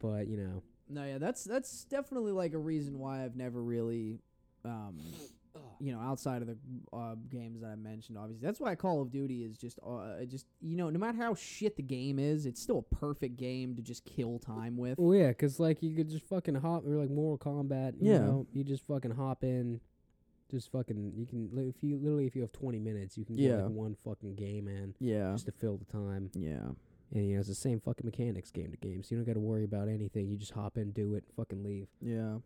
But 0.00 0.28
you 0.28 0.36
know, 0.36 0.62
No, 0.88 1.04
yeah, 1.04 1.18
that's 1.18 1.44
that's 1.44 1.84
definitely 1.84 2.32
like 2.32 2.52
a 2.54 2.58
reason 2.58 2.98
why 2.98 3.24
I've 3.24 3.36
never 3.36 3.62
really, 3.62 4.20
um, 4.64 4.98
you 5.80 5.92
know, 5.92 6.00
outside 6.00 6.42
of 6.42 6.48
the 6.48 6.56
uh, 6.92 7.14
games 7.30 7.60
that 7.60 7.68
I 7.70 7.76
mentioned, 7.76 8.18
obviously, 8.18 8.44
that's 8.46 8.60
why 8.60 8.74
Call 8.74 9.00
of 9.02 9.10
Duty 9.10 9.44
is 9.44 9.56
just, 9.58 9.78
uh, 9.86 10.24
just 10.26 10.46
you 10.60 10.76
know, 10.76 10.90
no 10.90 10.98
matter 10.98 11.16
how 11.18 11.34
shit 11.34 11.76
the 11.76 11.82
game 11.82 12.18
is, 12.18 12.46
it's 12.46 12.60
still 12.60 12.78
a 12.78 12.94
perfect 12.94 13.36
game 13.36 13.74
to 13.76 13.82
just 13.82 14.04
kill 14.04 14.38
time 14.38 14.76
with. 14.76 14.98
well, 14.98 15.14
yeah, 15.14 15.32
'cause 15.32 15.58
like 15.60 15.82
you 15.82 15.94
could 15.94 16.08
just 16.08 16.24
fucking 16.24 16.56
hop 16.56 16.84
or 16.86 16.96
like 16.96 17.10
Mortal 17.10 17.38
Kombat. 17.52 17.94
You 18.00 18.12
Yeah. 18.12 18.18
know, 18.18 18.46
you 18.52 18.64
just 18.64 18.84
fucking 18.86 19.12
hop 19.12 19.44
in. 19.44 19.80
Just 20.50 20.72
fucking, 20.72 21.12
you 21.14 21.26
can 21.26 21.50
li- 21.52 21.68
if 21.68 21.82
you 21.82 21.98
literally 21.98 22.26
if 22.26 22.34
you 22.34 22.40
have 22.42 22.52
twenty 22.52 22.78
minutes, 22.78 23.18
you 23.18 23.24
can 23.26 23.36
get 23.36 23.44
Yeah. 23.44 23.64
like 23.64 23.72
one 23.74 23.94
fucking 24.02 24.34
game 24.34 24.66
in 24.66 24.94
Yeah, 24.98 25.32
just 25.32 25.44
to 25.46 25.52
fill 25.52 25.76
the 25.76 25.84
time. 25.84 26.30
yeah, 26.34 26.70
And 27.12 27.26
you 27.26 27.34
know, 27.34 27.40
it's 27.40 27.48
the 27.50 27.54
same 27.54 27.80
fucking 27.80 28.06
mechanics 28.06 28.50
game 28.50 28.70
to 28.70 28.76
game, 28.78 29.02
so 29.02 29.14
you 29.14 29.18
don't 29.20 29.26
got 29.26 29.34
to 29.34 29.40
worry 29.40 29.64
about 29.64 29.88
anything. 29.88 30.30
You 30.30 30.38
just 30.38 30.52
hop 30.52 30.78
in, 30.78 30.92
do 30.92 31.14
it, 31.16 31.24
fucking 31.36 31.62
leave. 31.62 31.88
yeah, 32.00 32.38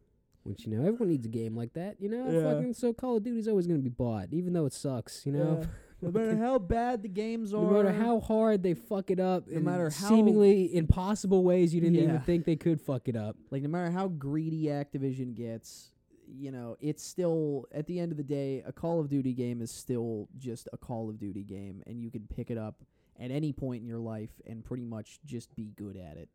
Which 0.45 0.66
you 0.66 0.72
know, 0.76 0.80
everyone 0.86 1.09
needs 1.11 1.24
a 1.26 1.28
game 1.28 1.57
like 1.57 1.72
that. 1.74 2.01
You 2.01 2.09
know, 2.09 2.30
Yeah. 2.30 2.53
fucking 2.53 2.74
so 2.74 2.93
Call 2.93 3.16
of 3.16 3.22
Duty's 3.22 3.47
always 3.49 3.66
gonna 3.66 3.78
be 3.78 3.88
bought, 3.90 4.28
even 4.32 4.53
though 4.53 4.66
it 4.66 4.72
sucks. 4.72 5.24
You 5.26 5.32
know, 5.32 5.59
Yeah. 5.62 5.66
No 6.05 6.11
matter 6.11 6.36
how 6.36 6.59
bad 6.59 7.03
the 7.05 7.09
games 7.09 7.55
are, 7.55 7.62
no 7.62 7.70
matter 7.80 7.93
how 7.93 8.18
hard 8.18 8.64
they 8.64 8.74
fuck 8.74 9.09
it 9.12 9.20
up, 9.20 9.47
No 9.47 9.59
in 9.59 9.64
matter 9.64 9.84
how- 9.88 10.09
seemingly 10.09 10.74
impossible 10.74 11.45
ways 11.45 11.72
you 11.72 11.80
didn't 11.80 11.95
even 11.95 12.18
think 12.22 12.45
they 12.45 12.57
could 12.57 12.80
fuck 12.80 13.07
it 13.07 13.14
up. 13.14 13.36
like 13.53 13.62
no 13.62 13.68
matter 13.68 13.88
how 13.93 14.09
greedy 14.09 14.64
Activision 14.64 15.32
gets, 15.32 15.93
you 16.26 16.51
know, 16.51 16.76
it's 16.80 17.05
still 17.05 17.68
at 17.70 17.86
the 17.86 18.01
end 18.01 18.11
of 18.11 18.18
the 18.18 18.24
day, 18.24 18.62
a 18.66 18.72
Call 18.72 18.99
of 18.99 19.09
Duty 19.11 19.32
game 19.32 19.62
is 19.62 19.70
still 19.70 20.28
just 20.36 20.68
a 20.72 20.76
Call 20.76 21.09
of 21.09 21.20
Duty 21.20 21.45
game, 21.45 21.84
and 21.86 22.03
you 22.03 22.11
can 22.11 22.26
pick 22.26 22.51
it 22.51 22.59
up 22.59 22.82
at 23.20 23.30
any 23.30 23.53
point 23.53 23.82
in 23.82 23.86
your 23.86 24.01
life 24.01 24.40
and 24.45 24.64
pretty 24.64 24.84
much 24.84 25.20
just 25.24 25.55
be 25.55 25.70
good 25.76 25.97
at 25.97 26.16
it. 26.16 26.28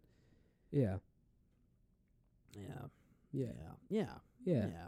Yeah, 0.72 1.00
Yeah, 2.56 2.88
yeah, 3.38 3.46
yeah, 3.90 4.06
yeah. 4.46 4.66
yeah. 4.66 4.88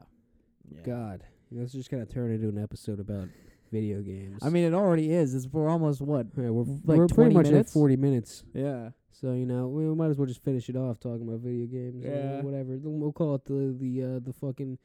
yeah. 0.72 0.82
God, 0.84 1.24
let's 1.52 1.72
just 1.74 1.92
of 1.92 2.10
turn 2.10 2.32
into 2.32 2.48
an 2.50 2.58
episode 2.62 3.00
about 3.00 3.28
video 3.72 4.02
games. 4.02 4.40
I 4.44 4.50
mean, 4.50 4.66
it 4.66 4.74
already 4.74 5.12
is. 5.12 5.36
It's 5.36 5.48
we're 5.48 5.70
almost 5.70 6.02
what? 6.02 6.28
yeah, 6.38 6.50
we're 6.50 6.64
like 6.86 6.98
we're 6.98 7.08
20 7.08 7.14
pretty 7.14 7.36
much 7.36 7.46
minutes? 7.46 7.70
at 7.70 7.74
forty 7.74 7.96
minutes. 7.96 8.44
Yeah, 8.54 8.90
So 9.12 9.34
you 9.34 9.46
know, 9.46 9.68
we 9.68 9.84
might 9.96 10.10
as 10.10 10.18
well 10.18 10.28
just 10.28 10.44
finish 10.44 10.70
it 10.70 10.76
off 10.76 11.00
talking 11.00 11.28
about 11.28 11.40
video 11.42 11.66
games. 11.68 12.04
or 12.04 12.10
Yeah. 12.10 12.42
whatever. 12.42 12.78
We'll 12.82 13.12
call 13.14 13.36
it 13.36 13.46
the 13.46 13.76
the 13.80 14.04
uh, 14.04 14.20
the 14.20 14.34
fucking 14.34 14.78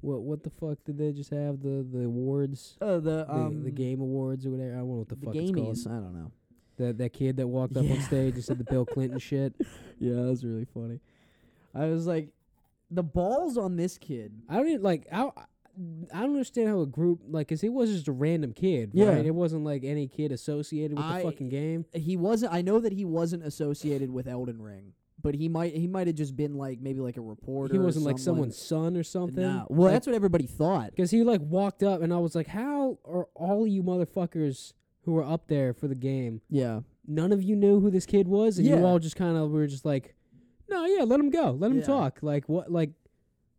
what 0.00 0.22
what 0.22 0.42
the 0.44 0.50
fuck 0.50 0.78
did 0.84 0.96
they 0.98 1.12
just 1.12 1.30
have 1.30 1.60
the 1.60 1.84
the 1.90 2.04
awards 2.04 2.76
uh, 2.80 2.94
the 3.00 3.00
the, 3.00 3.32
um 3.32 3.64
the 3.64 3.70
game 3.70 4.00
awards 4.00 4.46
or 4.46 4.50
whatever. 4.50 4.74
I 4.74 4.78
don't 4.78 4.88
know 4.88 4.94
what 4.96 5.08
the, 5.08 5.16
the 5.16 5.26
fuck 5.26 5.34
it's 5.34 5.50
called. 5.52 5.78
I 5.86 6.00
don't 6.00 6.14
know. 6.14 6.32
That 6.76 6.98
that 6.98 7.12
kid 7.12 7.36
that 7.38 7.46
walked 7.48 7.76
up 7.76 7.90
on 7.90 8.00
stage 8.02 8.34
and 8.34 8.44
said 8.44 8.58
the 8.58 8.64
Bill 8.64 8.84
Clinton 8.86 9.18
shit. 9.18 9.54
Yeah, 10.00 10.14
that 10.14 10.28
was 10.28 10.44
really 10.44 10.64
funny. 10.64 11.00
I 11.74 11.86
was 11.86 12.06
like, 12.06 12.28
the 12.90 13.02
balls 13.02 13.56
on 13.58 13.76
this 13.76 13.98
kid. 13.98 14.32
I 14.48 14.56
don't 14.56 14.68
even, 14.68 14.82
like 14.82 15.06
I. 15.12 15.30
I 16.12 16.22
don't 16.22 16.30
understand 16.30 16.68
how 16.68 16.80
a 16.80 16.86
group 16.86 17.20
like, 17.28 17.46
'cause 17.46 17.60
he 17.60 17.68
was 17.68 17.92
just 17.92 18.08
a 18.08 18.12
random 18.12 18.52
kid, 18.52 18.90
Yeah. 18.94 19.10
right? 19.10 19.24
It 19.24 19.32
wasn't 19.32 19.62
like 19.62 19.84
any 19.84 20.08
kid 20.08 20.32
associated 20.32 20.96
with 20.96 21.06
I- 21.06 21.18
the 21.22 21.30
fucking 21.30 21.50
game. 21.50 21.84
he 21.92 22.16
wasn't 22.16 22.52
I 22.52 22.62
know 22.62 22.80
that 22.80 22.92
he 22.92 23.04
wasn't 23.04 23.44
associated 23.44 24.10
with 24.10 24.26
Elden 24.26 24.60
Ring, 24.60 24.94
but 25.22 25.36
he 25.36 25.48
might 25.48 25.76
he 25.76 25.86
might 25.86 26.08
have 26.08 26.16
just 26.16 26.34
been 26.34 26.54
like 26.56 26.80
maybe 26.80 26.98
like 26.98 27.16
a 27.16 27.20
reporter. 27.20 27.74
He 27.74 27.78
wasn't 27.78 28.06
like 28.06 28.18
someone. 28.18 28.50
someone's 28.50 28.58
son 28.58 28.96
or 28.96 29.04
something. 29.04 29.40
Nah. 29.40 29.66
Well, 29.68 29.82
Like, 29.84 29.92
that's 29.92 30.08
what 30.08 30.16
everybody 30.16 30.46
thought. 30.48 30.90
Because 30.90 31.12
he 31.12 31.22
like 31.22 31.42
walked 31.42 31.84
up 31.84 32.02
and 32.02 32.12
I 32.12 32.18
was 32.18 32.34
like, 32.34 32.48
how 32.48 32.98
are 33.04 33.28
all 33.36 33.64
you 33.64 33.84
motherfuckers 33.84 34.72
who 35.02 35.12
were 35.12 35.22
up 35.24 35.46
there 35.46 35.72
for 35.72 35.86
the 35.86 35.94
game? 35.94 36.40
Yeah. 36.50 36.80
None 37.06 37.30
of 37.30 37.40
you 37.40 37.54
knew 37.54 37.78
who 37.78 37.88
this 37.92 38.04
kid 38.04 38.26
was, 38.26 38.58
and 38.58 38.66
you 38.66 38.84
all 38.84 38.98
just 38.98 39.14
kind 39.14 39.36
of 39.38 39.52
were 39.52 39.68
just 39.68 39.84
like, 39.84 40.16
no, 40.68 40.84
yeah, 40.86 41.04
let 41.04 41.18
him 41.20 41.30
go, 41.30 41.50
let 41.52 41.70
him 41.70 41.78
Yeah. 41.78 41.84
talk. 41.84 42.18
Like 42.22 42.48
what? 42.48 42.70
Like 42.70 42.90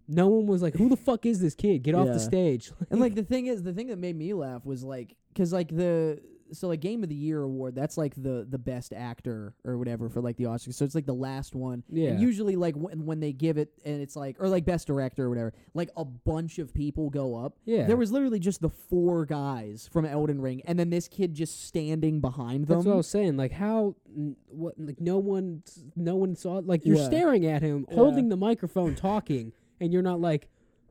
no 0.07 0.27
one 0.27 0.47
was 0.47 0.61
like, 0.61 0.75
who 0.75 0.89
the 0.89 0.97
fuck 0.97 1.25
is 1.25 1.39
this 1.39 1.53
kid? 1.55 1.83
Get 1.83 1.93
off 1.95 2.07
Yeah. 2.07 2.13
the 2.13 2.19
stage. 2.19 2.71
And 2.89 2.99
like 2.99 3.15
the 3.21 3.23
thing 3.23 3.45
is, 3.47 3.63
the 3.63 3.73
thing 3.73 3.87
that 3.87 3.97
made 3.99 4.15
me 4.15 4.33
laugh 4.33 4.65
was 4.65 4.83
like, 4.83 5.15
cause 5.35 5.53
like 5.53 5.69
the 5.69 6.19
so 6.51 6.67
like 6.67 6.79
Game 6.79 7.03
of 7.03 7.09
the 7.09 7.15
Year 7.15 7.41
award, 7.41 7.75
that's 7.75 7.97
like 7.97 8.13
the 8.15 8.45
the 8.49 8.57
best 8.57 8.93
actor 8.93 9.53
or 9.63 9.77
whatever 9.77 10.09
for 10.09 10.21
like 10.21 10.37
the 10.37 10.45
Oscars. 10.45 10.73
So 10.75 10.85
it's 10.85 10.95
like 10.95 11.05
the 11.05 11.13
last 11.13 11.55
one. 11.55 11.83
yeah, 11.89 12.09
And 12.09 12.19
usually, 12.21 12.55
like 12.55 12.75
when 12.75 13.05
when 13.05 13.19
they 13.19 13.33
give 13.33 13.57
it, 13.57 13.71
and 13.85 14.01
it's 14.01 14.15
like, 14.15 14.37
or 14.39 14.47
like 14.49 14.65
best 14.65 14.87
director 14.87 15.25
or 15.25 15.29
whatever, 15.29 15.53
like 15.73 15.89
a 15.97 16.05
bunch 16.05 16.59
of 16.59 16.73
people 16.73 17.09
go 17.09 17.35
up. 17.35 17.55
yeah. 17.65 17.85
There 17.87 17.97
was 17.97 18.11
literally 18.11 18.39
just 18.39 18.61
the 18.61 18.69
four 18.69 19.25
guys 19.25 19.89
from 19.91 20.05
Elden 20.05 20.41
Ring, 20.41 20.61
and 20.65 20.77
then 20.79 20.89
this 20.89 21.07
kid 21.07 21.33
just 21.33 21.65
standing 21.65 22.19
behind 22.21 22.67
them. 22.67 22.77
That's 22.77 22.85
what 22.85 22.93
I 22.93 22.97
was 22.97 23.07
saying. 23.07 23.37
Like 23.37 23.51
how, 23.51 23.95
n- 24.15 24.35
what, 24.47 24.75
like 24.77 24.99
no 24.99 25.17
one, 25.17 25.63
no 25.95 26.15
one 26.15 26.35
saw. 26.35 26.61
Like 26.63 26.85
you're 26.85 26.97
Yeah. 26.97 27.05
staring 27.05 27.45
at 27.45 27.61
him, 27.61 27.85
Yeah. 27.89 27.95
holding 27.95 28.29
the 28.29 28.37
microphone, 28.37 28.95
talking, 28.95 29.53
and 29.79 29.93
you're 29.93 30.01
not 30.01 30.19
like, 30.19 30.47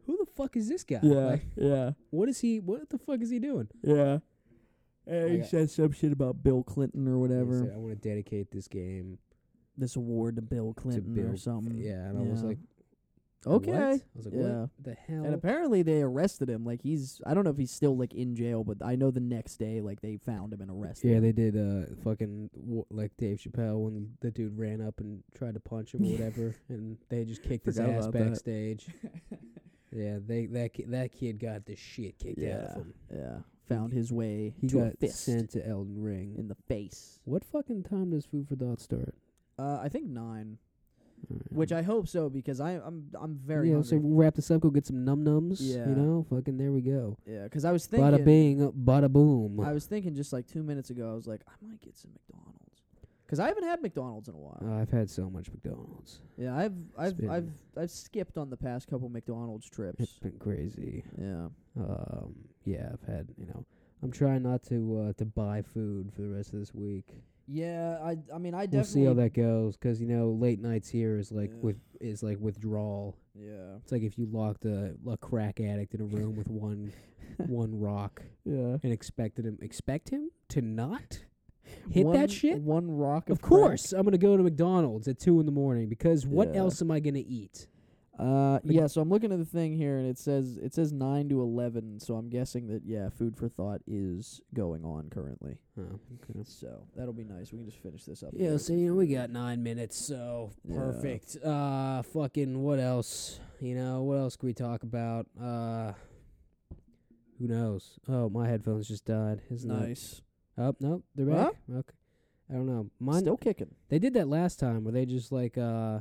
who 0.06 0.16
the 0.16 0.30
fuck 0.32 0.56
is 0.56 0.68
this 0.70 0.84
guy? 0.84 1.00
Like, 1.02 1.44
yeah, 1.56 1.90
what 2.11 2.30
is 2.30 2.40
he? 2.40 2.61
What 2.61 2.88
the 2.88 2.96
fuck 2.98 3.20
is 3.20 3.28
he 3.30 3.38
doing? 3.38 3.68
yeah. 3.82 4.18
And 5.09 5.24
I 5.24 5.28
he 5.30 5.38
got- 5.38 5.46
said 5.48 5.70
some 5.70 5.92
shit 5.92 6.12
about 6.12 6.42
Bill 6.42 6.62
Clinton 6.62 7.09
or 7.09 7.12
He 7.14 7.16
whatever. 7.20 7.59
said, 7.64 7.72
I 7.74 7.78
want 7.78 8.00
to 8.00 8.09
dedicate 8.09 8.50
this 8.50 8.68
game 8.68 9.18
This 9.76 9.94
award 9.96 10.36
to 10.36 10.42
Bill 10.42 10.74
to 10.74 10.80
Clinton 10.80 11.14
Bill 11.14 11.28
or 11.30 11.36
something. 11.36 11.76
Yeah, 11.78 12.09
and 12.09 12.18
I 12.18 12.22
was 12.22 12.42
Yeah. 12.42 12.48
like, 12.48 12.59
Okay. 13.46 13.70
What? 13.70 13.80
I 13.80 14.00
was 14.16 14.26
like, 14.26 14.34
Yeah. 14.34 14.61
what 14.62 14.70
the 14.82 14.94
hell? 14.94 15.24
And 15.24 15.32
apparently 15.34 15.82
they 15.82 16.02
arrested 16.02 16.50
him. 16.50 16.64
Like 16.64 16.82
he's 16.82 17.20
I 17.24 17.34
don't 17.34 17.44
know 17.44 17.50
if 17.50 17.56
he's 17.56 17.70
still 17.70 17.96
like 17.96 18.12
in 18.12 18.34
jail, 18.34 18.64
but 18.64 18.78
I 18.84 18.96
know 18.96 19.12
the 19.12 19.20
next 19.20 19.59
day 19.59 19.80
like 19.80 20.00
they 20.00 20.16
found 20.16 20.52
him 20.52 20.61
and 20.61 20.70
arrested 20.72 21.06
him. 21.06 21.11
yeah, 21.12 21.16
him. 21.18 21.22
they 21.22 21.32
did 21.32 21.56
uh 21.56 21.86
fucking 22.02 22.50
w- 22.56 22.84
like 22.90 23.16
Dave 23.16 23.38
Chappelle 23.38 23.78
when 23.84 24.14
the 24.20 24.32
dude 24.32 24.59
ran 24.59 24.80
up 24.80 24.98
and 24.98 25.22
tried 25.34 25.54
to 25.54 25.61
punch 25.61 25.94
him 25.94 26.02
or 26.02 26.11
whatever, 26.11 26.56
and 26.68 26.98
they 27.11 27.24
just 27.24 27.44
kicked 27.44 27.66
his 27.66 27.76
Forgot 27.76 27.90
ass 27.94 28.06
about 28.06 28.12
that. 28.14 28.28
backstage. 28.30 28.88
yeah, 29.93 30.18
they 30.24 30.47
that 30.47 30.72
ki- 30.74 30.84
that 30.89 31.12
kid 31.12 31.39
got 31.39 31.64
the 31.66 31.76
shit 31.76 32.18
kicked 32.18 32.43
out 32.43 32.61
of 32.70 32.74
him. 32.76 32.95
Yeah. 33.14 33.39
Found 33.68 33.93
his 33.93 34.11
way 34.11 34.55
He 34.61 34.66
to 34.68 34.80
a 34.80 34.84
got 34.84 34.99
fist 34.99 35.24
sent 35.24 35.51
to 35.51 35.66
Elden 35.66 36.01
Ring. 36.03 36.34
in 36.39 36.49
the 36.49 36.55
face. 36.55 37.20
what 37.24 37.45
fucking 37.45 37.82
time 37.82 38.11
does 38.11 38.24
Food 38.24 38.49
for 38.49 38.57
Thought 38.57 38.80
start? 38.80 39.14
Uh, 39.59 39.78
I 39.82 39.91
think 39.91 40.07
nine, 40.07 40.57
which 41.51 41.70
I 41.72 41.82
hope 41.82 42.09
so 42.09 42.30
because 42.30 42.61
I 42.61 42.72
I'm 42.76 43.11
I'm 43.20 43.34
very 43.45 43.68
yeah, 43.68 43.74
hungry. 43.74 43.89
so 43.91 43.97
we'll 43.99 44.16
wrap 44.16 44.36
this 44.36 44.51
up. 44.51 44.61
Go 44.62 44.70
get 44.70 44.86
some 44.86 45.05
num 45.05 45.22
nums. 45.24 45.59
Yeah. 45.61 45.86
you 45.89 45.95
know, 45.95 46.24
fucking 46.30 46.57
there 46.57 46.72
we 46.72 46.80
go. 46.80 47.18
yeah, 47.26 47.43
because 47.45 47.64
I 47.66 47.72
was 47.72 47.84
thinking 47.86 48.09
Bada 48.11 48.24
bing, 48.24 48.72
bada 48.72 49.12
boom. 49.12 49.61
I 49.61 49.72
was 49.72 49.84
thinking 49.84 50.14
just 50.14 50.32
like 50.32 50.47
two 50.47 50.62
minutes 50.62 50.89
ago. 50.91 51.11
I 51.11 51.14
was 51.14 51.26
like, 51.26 51.43
I 51.47 51.53
might 51.66 51.80
get 51.82 51.97
some 51.97 52.12
McDonald's 52.12 52.80
because 53.28 53.38
I 53.40 53.48
haven't 53.48 53.64
had 53.64 53.82
McDonald's 53.82 54.28
in 54.28 54.34
a 54.34 54.38
while. 54.38 54.58
Uh, 54.64 54.80
I've 54.80 54.90
had 54.90 55.10
so 55.10 55.28
much 55.28 55.50
McDonald's. 55.50 56.20
yeah, 56.38 56.56
I've 56.56 56.72
I've 56.96 57.16
been- 57.18 57.28
I've 57.30 57.50
I've 57.76 57.90
skipped 57.90 58.38
on 58.38 58.48
the 58.50 58.56
past 58.56 58.88
couple 58.88 59.08
McDonald's 59.10 59.68
trips. 59.68 60.00
It's 60.02 60.18
been 60.18 60.38
crazy. 60.38 61.04
yeah. 61.20 61.48
Um, 61.78 62.34
yeah, 62.64 62.90
I've 62.92 63.02
had 63.14 63.28
you 63.36 63.46
know. 63.46 63.64
I'm 64.02 64.10
trying 64.12 64.42
not 64.44 64.62
to 64.64 65.08
uh, 65.08 65.12
to 65.18 65.24
buy 65.24 65.60
food 65.62 66.12
for 66.14 66.22
the 66.22 66.28
rest 66.28 66.52
of 66.54 66.60
this 66.60 66.72
week. 66.74 67.08
Yeah, 67.50 67.98
I 68.02 68.16
I 68.34 68.38
mean 68.38 68.54
I 68.54 68.66
definitely 68.66 68.76
We'll 68.76 68.84
see 68.84 69.04
how 69.04 69.14
that 69.14 69.34
goes, 69.34 69.76
'cause 69.76 70.00
you 70.00 70.06
know 70.06 70.30
late 70.30 70.60
nights 70.60 70.88
here 70.88 71.18
is 71.18 71.30
like 71.32 71.50
Yeah. 71.50 71.56
with 71.62 71.76
is 72.00 72.22
like 72.22 72.38
withdrawal. 72.40 73.16
Yeah. 73.34 73.76
It's 73.82 73.92
like 73.92 74.02
if 74.02 74.18
you 74.18 74.26
locked 74.26 74.64
a, 74.64 74.94
a 75.08 75.16
crack 75.16 75.60
addict 75.60 75.94
in 75.94 76.00
a 76.00 76.04
room 76.04 76.36
with 76.36 76.48
one 76.48 76.92
one 77.46 77.78
rock 77.78 78.22
Yeah. 78.44 78.78
and 78.82 78.92
expected 78.92 79.44
him 79.46 79.58
expect 79.62 80.08
him 80.10 80.30
to 80.50 80.60
not 80.62 81.20
hit 81.90 82.06
one, 82.06 82.16
that 82.16 82.30
shit. 82.30 82.60
One 82.60 82.90
rock 82.90 83.30
Of 83.30 83.40
crack. 83.40 83.48
course, 83.48 83.92
I'm 83.92 84.04
gonna 84.04 84.18
go 84.18 84.36
to 84.36 84.42
McDonald's 84.42 85.08
at 85.08 85.18
two 85.18 85.40
in 85.40 85.46
the 85.46 85.52
morning 85.52 85.88
because 85.88 86.26
what 86.26 86.48
Yeah. 86.54 86.60
else 86.60 86.80
am 86.82 86.90
I 86.90 87.00
gonna 87.00 87.22
eat? 87.26 87.66
Uh, 88.18 88.58
yeah. 88.64 88.88
So 88.88 89.00
I'm 89.00 89.08
looking 89.08 89.30
at 89.30 89.38
the 89.38 89.44
thing 89.44 89.74
here, 89.76 89.96
and 89.98 90.04
it 90.08 90.18
says 90.18 90.56
it 90.56 90.74
says 90.74 90.92
nine 90.92 91.28
to 91.28 91.40
eleven. 91.40 92.00
So 92.00 92.16
I'm 92.16 92.28
guessing 92.28 92.66
that 92.66 92.82
yeah, 92.84 93.10
food 93.10 93.36
for 93.36 93.48
thought 93.48 93.80
is 93.86 94.40
going 94.52 94.84
on 94.84 95.08
currently. 95.08 95.58
Oh, 95.78 96.00
okay. 96.28 96.40
So 96.42 96.82
that'll 96.96 97.12
be 97.12 97.22
nice. 97.22 97.52
We 97.52 97.58
can 97.58 97.66
just 97.66 97.80
finish 97.80 98.04
this 98.04 98.24
up. 98.24 98.30
Yeah, 98.32 98.56
so 98.56 98.72
you 98.72 98.88
know 98.88 98.94
we 98.96 99.06
got 99.06 99.30
nine 99.30 99.62
minutes, 99.62 99.96
so 99.96 100.50
Yeah. 100.64 100.74
perfect. 100.74 101.36
Uh, 101.44 102.02
fucking 102.02 102.60
what 102.60 102.80
else? 102.80 103.38
You 103.60 103.76
know 103.76 104.02
what 104.02 104.16
else 104.18 104.34
can 104.34 104.48
we 104.48 104.52
talk 104.54 104.82
about? 104.82 105.26
Uh, 105.40 105.92
who 107.38 107.46
knows? 107.46 108.00
Oh, 108.08 108.28
my 108.28 108.48
headphones 108.48 108.88
just 108.88 109.04
died. 109.04 109.42
Isn't 109.48 109.70
nice. 109.70 110.22
Oh 110.59 110.74
no, 110.80 111.02
they're 111.14 111.26
back. 111.26 111.52
Okay, 111.70 111.94
I 112.50 112.54
don't 112.54 112.66
know. 112.66 112.90
Mine. 112.98 113.20
Still 113.20 113.36
kicking. 113.36 113.74
They 113.88 113.98
did 113.98 114.14
that 114.14 114.28
last 114.28 114.59
time 114.59 114.84
where 114.84 114.92
they 114.92 115.06
just 115.06 115.30
like 115.32 115.56
uh, 115.56 116.00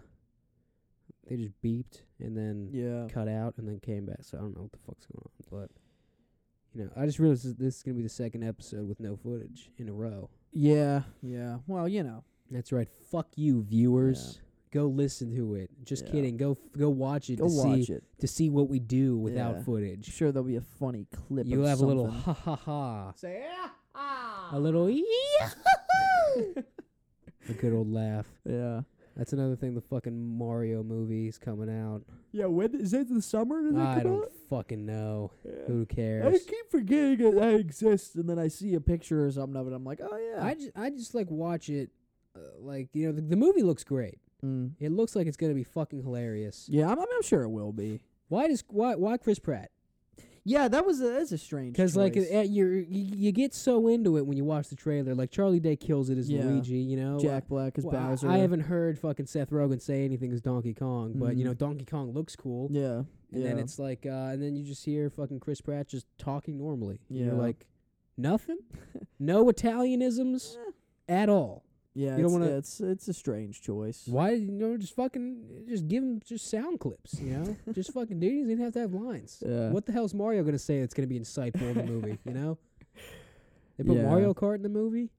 they 1.29 1.35
just 1.37 1.51
beeped 1.63 2.01
and 2.19 2.35
then 2.35 2.69
Yeah. 2.71 3.07
cut 3.13 3.27
out 3.27 3.55
and 3.57 3.67
then 3.67 3.79
came 3.79 4.05
back. 4.05 4.23
So 4.23 4.37
I 4.37 4.41
don't 4.41 4.55
know 4.55 4.63
what 4.63 4.71
the 4.71 4.79
fuck's 4.79 5.05
going 5.05 5.23
on, 5.25 5.59
but. 5.59 5.71
You 6.73 6.83
know, 6.83 6.91
I 6.95 7.07
just 7.07 7.17
realized 7.17 7.43
this- 7.43 7.53
this 7.55 7.77
is 7.77 7.83
gonna 7.83 7.95
be 7.95 8.03
the 8.03 8.09
second 8.09 8.43
episode 8.43 8.87
with 8.87 8.99
no 8.99 9.15
footage 9.15 9.71
in 9.77 9.89
a 9.89 9.93
row. 9.93 10.29
Yeah. 10.51 11.03
Yeah. 11.23 11.59
Well, 11.65 11.87
you 11.87 12.03
know. 12.03 12.23
That's 12.51 12.71
right. 12.71 12.87
Fuck 13.09 13.29
you, 13.35 13.63
viewers. 13.63 14.41
Go 14.69 14.85
listen 14.85 15.33
to 15.35 15.55
it. 15.55 15.71
Just 15.85 16.05
Yeah. 16.05 16.11
kidding. 16.11 16.37
Go 16.37 16.51
f- 16.51 16.71
go 16.77 16.89
watch 16.91 17.31
it 17.31 17.37
Go 17.39 17.47
to 17.49 17.53
watch 17.55 17.85
see 17.87 17.93
it. 17.93 18.03
to 18.19 18.27
see 18.27 18.49
what 18.51 18.69
we 18.69 18.77
do 18.79 19.17
without 19.17 19.51
Yeah. 19.53 19.57
I'm 19.57 19.63
footage. 19.63 20.05
sure 20.05 20.31
there'll 20.31 20.45
be 20.47 20.57
a 20.57 20.61
funny 20.61 21.05
clip. 21.05 21.47
You'll 21.47 21.65
have 21.65 21.79
a 21.81 21.85
little 21.85 22.11
ha 22.11 22.33
ha 22.33 22.55
ha. 22.55 23.13
Say 23.15 23.39
yeah. 23.39 23.69
Ah. 23.97 24.49
A 24.53 24.59
little 24.59 24.89
yeah. 24.89 25.49
a 27.49 27.53
good 27.53 27.73
old 27.73 27.91
laugh. 27.91 28.27
yeah. 28.45 28.81
That's 29.15 29.33
another 29.33 29.55
thing. 29.55 29.73
The 29.73 29.81
fucking 29.81 30.37
Mario 30.37 30.83
movie's 30.83 31.39
coming 31.39 31.69
out. 31.69 32.03
Yeah. 32.31 32.45
When 32.45 32.75
is 32.75 32.93
it 32.93 33.09
the 33.11 33.21
summer? 33.21 33.63
Does 33.63 33.75
I 33.75 34.03
don't 34.03 34.31
fucking 34.47 34.85
know. 34.85 35.31
Who 35.65 35.87
cares? 35.87 36.25
I 36.35 36.37
keep 36.37 36.69
forgetting 36.69 37.25
it 37.25 37.35
that 37.35 37.55
exists, 37.55 38.13
and 38.13 38.29
then 38.29 38.37
I 38.37 38.47
see 38.47 38.75
a 38.75 38.79
picture 38.79 39.25
or 39.25 39.31
something 39.31 39.59
of 39.59 39.67
it. 39.67 39.73
I'm 39.73 39.83
like, 39.83 40.01
oh 40.03 40.17
yeah. 40.17 40.45
I 40.45 40.53
just 40.53 40.71
I 40.75 40.89
just 40.91 41.15
like 41.15 41.31
watch 41.31 41.69
it. 41.69 41.89
Uh, 42.35 42.41
like 42.59 42.89
you 42.93 43.07
know 43.07 43.11
the, 43.11 43.21
the 43.21 43.35
movie 43.35 43.63
looks 43.63 43.83
great. 43.83 44.19
Mm. 44.45 44.73
It 44.79 44.91
looks 44.91 45.15
like 45.15 45.25
it's 45.25 45.37
gonna 45.37 45.55
be 45.55 45.63
fucking 45.63 46.03
hilarious. 46.03 46.67
Yeah, 46.69 46.87
I'm, 46.91 46.99
I'm 46.99 47.23
sure 47.23 47.41
it 47.41 47.49
will 47.49 47.73
be. 47.73 48.01
Why 48.27 48.47
does 48.47 48.63
why 48.67 48.93
why 48.95 49.17
Chris 49.17 49.39
Pratt? 49.39 49.71
Yeah, 50.49 50.69
that 50.69 50.85
was 50.85 51.01
a, 51.01 51.09
that's 51.11 51.33
a 51.33 51.37
strange. 51.37 51.73
Because 51.73 51.97
like 51.97 52.13
choice. 52.13 52.31
uh, 52.33 52.39
you're, 52.39 52.73
you 52.77 52.85
you 53.15 53.31
get 53.33 53.53
so 53.53 53.87
into 53.89 54.17
it 54.17 54.25
when 54.25 54.37
you 54.37 54.45
watch 54.45 54.69
the 54.69 54.77
trailer. 54.77 55.13
Like 55.13 55.29
Charlie 55.29 55.59
Day 55.59 55.75
kills 55.75 56.09
it 56.09 56.17
as 56.17 56.29
Yeah. 56.29 56.45
Luigi, 56.45 56.77
you 56.77 56.95
know. 56.95 57.19
Jack 57.19 57.49
Black 57.49 57.77
as 57.77 57.83
Well, 57.83 57.97
I- 57.97 58.07
Bowser. 58.09 58.29
I, 58.29 58.37
haven't 58.37 58.61
heard 58.61 58.97
fucking 58.97 59.25
Seth 59.25 59.49
Rogen 59.49 59.81
say 59.81 60.05
anything 60.05 60.31
as 60.31 60.39
Donkey 60.39 60.73
Kong, 60.73 61.11
but 61.15 61.35
you 61.35 61.43
Mhm. 61.43 61.47
know 61.49 61.53
Donkey 61.53 61.83
Kong 61.85 62.13
looks 62.13 62.35
cool. 62.37 62.69
Yeah. 62.71 63.03
And 63.33 63.43
yeah. 63.43 63.49
then 63.49 63.59
it's 63.59 63.77
like, 63.77 64.05
uh, 64.05 64.09
and 64.31 64.41
then 64.41 64.55
you 64.55 64.63
just 64.63 64.85
hear 64.85 65.09
fucking 65.09 65.41
Chris 65.41 65.59
Pratt 65.59 65.89
just 65.89 66.07
talking 66.17 66.57
normally. 66.57 66.99
And 67.09 67.17
You're 67.19 67.33
Yeah. 67.35 67.41
like, 67.41 67.67
nothing, 68.17 68.59
no 69.19 69.45
Italianisms 69.51 70.55
at 71.09 71.27
all. 71.27 71.65
Yeah. 71.97 72.15
you 72.17 72.23
don't 72.23 72.25
it's, 72.25 72.31
wanna- 72.33 72.57
it's 72.57 72.79
it's 72.81 73.07
a 73.07 73.13
strange 73.13 73.61
choice. 73.61 74.03
Why 74.07 74.31
you 74.31 74.51
know 74.51 74.77
just 74.77 74.95
fucking 74.95 75.65
just 75.67 75.87
give 75.87 76.03
him 76.03 76.21
just 76.25 76.49
sound 76.49 76.79
clips, 76.79 77.19
you 77.19 77.31
know? 77.37 77.55
just 77.73 77.91
fucking 77.93 78.19
dude, 78.19 78.31
he 78.31 78.41
doesn't 78.43 78.59
have 78.63 78.73
to 78.73 78.79
have 78.79 78.93
lines. 78.93 79.43
Yeah. 79.45 79.69
What 79.71 79.85
the 79.85 79.91
hell's 79.91 80.13
Mario 80.13 80.43
gonna 80.43 80.59
say 80.59 80.79
that's 80.81 80.93
gonna 80.93 81.07
be 81.07 81.19
insightful 81.19 81.63
in 81.71 81.77
the 81.77 81.83
movie? 81.83 82.17
You 82.25 82.33
know? 82.33 82.57
They 83.77 83.83
put 83.83 83.97
Yeah. 83.97 84.03
Mario 84.09 84.33
Kart 84.33 84.55
in 84.55 84.63
the 84.63 84.69
movie. 84.69 85.11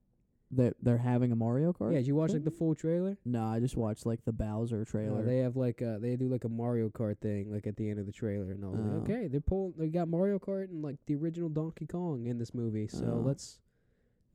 They're 0.51 0.75
they're 0.83 0.97
having 0.99 1.31
a 1.31 1.37
Mario 1.37 1.73
Kart. 1.75 1.93
Yeah, 1.93 1.99
did 1.99 2.07
you 2.07 2.15
watch 2.17 2.33
like 2.33 2.43
the 2.45 2.51
full 2.51 2.75
trailer? 2.75 3.19
No, 3.25 3.45
I 3.45 3.61
just 3.61 3.77
watched 3.77 4.07
like 4.07 4.25
the 4.25 4.33
Bowser 4.33 4.85
trailer. 4.85 5.23
they 5.23 5.39
have 5.41 5.57
like 5.57 5.83
uh 5.83 5.99
they 5.99 6.17
do 6.17 6.27
like 6.29 6.45
a 6.45 6.49
Mario 6.49 6.89
Kart 6.89 7.19
thing 7.19 7.53
like 7.53 7.67
at 7.67 7.77
the 7.77 7.89
end 7.91 7.99
of 7.99 8.07
the 8.07 8.13
trailer, 8.13 8.51
and 8.51 8.65
was 8.65 8.81
Oh. 8.81 8.83
like, 8.99 9.03
okay, 9.11 9.29
they're 9.29 9.41
pulling 9.43 9.75
they 9.77 9.89
got 9.89 10.09
Mario 10.09 10.39
Kart 10.39 10.71
and 10.71 10.83
like 10.83 10.97
the 11.07 11.15
original 11.17 11.51
Donkey 11.51 11.87
Kong 11.87 12.27
in 12.27 12.39
this 12.39 12.55
movie, 12.55 12.89
so 12.89 13.05
Oh. 13.21 13.23
let's. 13.27 13.59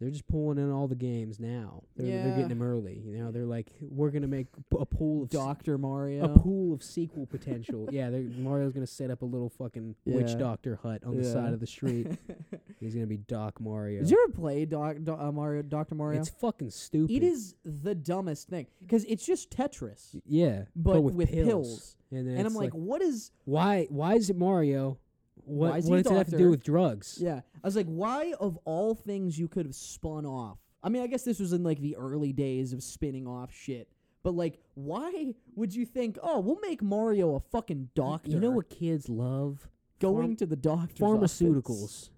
They're 0.04 0.12
just 0.12 0.28
pulling 0.28 0.58
in 0.58 0.70
all 0.70 0.88
the 0.90 0.96
games 0.96 1.40
now. 1.40 1.84
They're, 1.96 2.24
they're 2.24 2.32
getting 2.36 2.50
them 2.50 2.62
early. 2.62 3.02
You 3.06 3.18
know, 3.20 3.32
they're 3.32 3.46
like, 3.46 3.72
we're 3.80 4.10
gonna 4.12 4.28
make 4.28 4.48
p- 4.70 4.78
a 4.80 4.86
pool 4.86 5.24
of 5.24 5.30
Doctor 5.30 5.78
Mario. 5.78 6.26
a 6.26 6.28
pool 6.28 6.74
of 6.74 6.84
sequel 6.84 7.26
potential. 7.26 7.88
yeah, 7.92 8.10
they're, 8.10 8.20
Mario's 8.38 8.74
gonna 8.74 8.86
set 8.86 9.10
up 9.10 9.22
a 9.22 9.26
little 9.26 9.50
fucking 9.50 9.96
witch 10.06 10.38
doctor 10.38 10.78
hut 10.84 11.02
on 11.06 11.16
the 11.16 11.24
side 11.24 11.54
of 11.54 11.60
the 11.62 11.68
street. 11.68 12.08
He's 12.82 12.94
gonna 12.94 13.08
be 13.08 13.16
Doc 13.18 13.62
Mario. 13.62 14.02
Did 14.02 14.12
you 14.12 14.22
ever 14.28 14.34
play 14.34 14.66
Doc, 14.66 14.98
Do- 15.04 15.16
uh, 15.16 15.32
Mario 15.32 15.62
Doctor 15.62 15.96
Mario? 15.96 16.20
It's 16.20 16.30
fucking 16.30 16.72
stupid. 16.72 17.16
it 17.16 17.24
is 17.24 17.56
the 17.64 17.96
dumbest 17.96 18.50
thing 18.50 18.68
because 18.82 19.06
it's 19.06 19.26
just 19.26 19.50
Tetris, 19.52 20.20
Yeah, 20.26 20.64
but, 20.76 21.02
with, 21.02 21.14
with 21.16 21.30
pills. 21.32 21.48
pills. 21.48 21.96
And, 22.12 22.28
And 22.28 22.46
I'm 22.46 22.54
like, 22.54 22.74
what 22.74 23.02
is? 23.02 23.32
why? 23.46 23.88
Why 23.90 24.16
is 24.16 24.30
it 24.30 24.36
Mario? 24.38 24.98
What, 25.46 25.72
Why 25.72 25.78
is 25.78 25.86
what 25.86 25.98
he 25.98 26.04
does 26.04 26.12
it 26.12 26.16
have 26.16 26.30
to 26.30 26.38
do 26.38 26.50
with 26.50 26.64
drugs? 26.64 27.18
Yeah, 27.22 27.42
I 27.64 27.68
was 27.68 27.76
like, 27.76 27.88
why 27.88 28.34
of 28.40 28.58
all 28.66 28.96
things 28.96 29.38
you 29.38 29.48
could 29.48 29.66
have 29.66 29.76
spun 29.76 30.26
off? 30.26 30.58
I 30.82 30.90
mean, 30.90 31.02
I 31.02 31.08
guess 31.08 31.24
this 31.24 31.40
was 31.40 31.54
in 31.54 31.64
like 31.64 31.80
the 31.80 31.96
early 31.96 32.34
days 32.34 32.74
of 32.74 32.84
spinning 32.84 33.28
off 33.28 33.54
shit. 33.54 33.88
But 34.24 34.36
like, 34.36 34.60
why 34.76 35.34
would 35.56 35.76
you 35.76 35.86
think, 35.86 36.18
oh, 36.24 36.40
we'll 36.40 36.60
make 36.62 36.82
Mario 36.82 37.36
a 37.36 37.40
fucking 37.40 37.90
doctor? 37.94 38.32
You 38.32 38.40
know 38.40 38.52
what 38.52 38.70
kids 38.70 39.10
love? 39.10 39.68
Going 40.00 40.36
Pharm- 40.36 40.38
to 40.40 40.46
the 40.46 40.56
doctor's 40.56 41.00
Pharmaceuticals. 41.00 42.10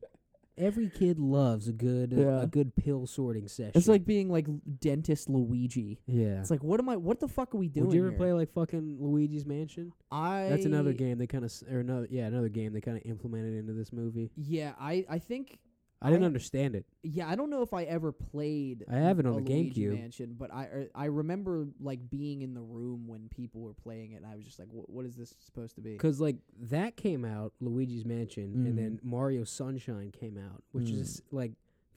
Every 0.57 0.89
kid 0.89 1.19
loves 1.19 1.67
a 1.67 1.73
good 1.73 2.11
Yeah. 2.13 2.41
a 2.41 2.47
good 2.47 2.75
pill 2.75 3.05
sorting 3.07 3.47
session. 3.47 3.73
It's 3.75 3.87
like 3.87 4.05
being 4.05 4.29
like 4.29 4.47
dentist 4.79 5.29
Luigi. 5.29 5.99
yeah. 6.07 6.39
It's 6.39 6.49
like, 6.51 6.63
what 6.63 6.79
am 6.79 6.87
I? 6.89 6.95
What 6.95 7.19
the 7.19 7.27
fuck 7.27 7.53
are 7.53 7.57
we 7.57 7.67
doing? 7.67 7.87
Would 7.87 7.93
you 7.95 8.01
ever 8.01 8.09
here? 8.11 8.17
play 8.17 8.33
like 8.33 8.51
fucking 8.53 8.97
Luigi's 8.99 9.45
Mansion? 9.45 9.91
I 10.11 10.47
That's 10.49 10.65
another 10.65 10.93
game 10.93 11.17
they 11.17 11.27
kind 11.27 11.43
of 11.45 11.51
or 11.71 11.79
another 11.79 12.07
yeah 12.09 12.27
another 12.27 12.49
game 12.49 12.71
they 12.73 12.81
kind 12.81 12.97
of 12.97 13.03
implemented 13.05 13.55
into 13.57 13.73
this 13.73 13.91
movie. 13.91 14.31
Yeah, 14.37 14.73
I 14.79 15.05
I 15.09 15.19
think 15.19 15.59
I 16.01 16.09
didn't 16.09 16.23
I- 16.23 16.27
understand 16.27 16.75
it. 16.75 16.85
yeah 17.03 17.27
I 17.27 17.35
don't 17.35 17.49
know 17.49 17.61
if 17.61 17.73
I 17.73 17.83
ever 17.83 18.11
played. 18.11 18.83
I 18.91 18.97
have 18.97 19.19
it 19.19 19.25
on 19.25 19.35
the 19.43 19.49
GameCube. 19.49 19.93
Mansion, 19.99 20.35
but 20.37 20.53
I 20.53 20.63
er, 20.65 20.89
I 20.93 21.05
remember 21.05 21.65
like 21.79 22.09
being 22.09 22.41
in 22.41 22.53
the 22.53 22.61
room 22.61 23.07
when 23.07 23.27
people 23.29 23.61
were 23.61 23.73
playing 23.73 24.11
it, 24.11 24.17
and 24.17 24.25
I 24.25 24.35
was 24.35 24.45
just 24.45 24.59
like, 24.59 24.67
what 24.71 24.89
what 24.89 25.05
is 25.05 25.15
this 25.15 25.33
supposed 25.39 25.75
to 25.75 25.81
be? 25.81 25.93
Because 25.93 26.19
like 26.21 26.35
that 26.69 26.95
came 26.97 27.23
out, 27.25 27.53
Luigi's 27.59 28.05
Mansion, 28.05 28.53
Mm. 28.57 28.65
and 28.67 28.77
then 28.77 28.99
Mario 29.03 29.43
Sunshine 29.45 30.11
came 30.11 30.37
out, 30.37 30.61
which 30.73 30.89
Mm. 30.89 30.99
is 30.99 31.21
like 31.31 31.53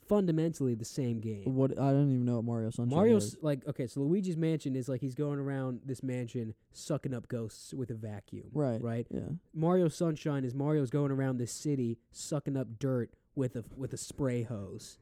fundamentally 0.06 0.74
the 0.74 0.84
same 0.86 1.20
game. 1.20 1.54
What 1.54 1.72
I 1.78 1.90
don't 1.90 2.10
even 2.10 2.24
know 2.24 2.36
what 2.36 2.44
Mario 2.44 2.70
Sunshine 2.70 2.96
Mario's 2.96 3.34
is. 3.34 3.36
like 3.42 3.66
okay, 3.66 3.86
so 3.86 4.00
Luigi's 4.00 4.36
Mansion 4.38 4.74
is 4.74 4.88
like 4.88 5.00
he's 5.02 5.14
going 5.14 5.38
around 5.38 5.80
this 5.84 6.02
mansion 6.02 6.54
sucking 6.72 7.12
up 7.12 7.28
ghosts 7.28 7.74
with 7.74 7.90
a 7.90 7.94
vacuum. 7.94 8.46
Right. 8.54 8.80
Right. 8.80 9.06
Yeah. 9.10 9.20
Mario 9.52 9.88
Sunshine 9.88 10.44
is 10.44 10.54
Mario's 10.54 10.88
going 10.90 11.10
around 11.10 11.36
this 11.38 11.52
city 11.52 11.98
sucking 12.10 12.56
up 12.56 12.78
dirt 12.78 13.10
with 13.38 13.56
a 13.56 13.64
with 13.76 13.92
a 13.92 13.96
spray 13.96 14.42
hose. 14.42 14.98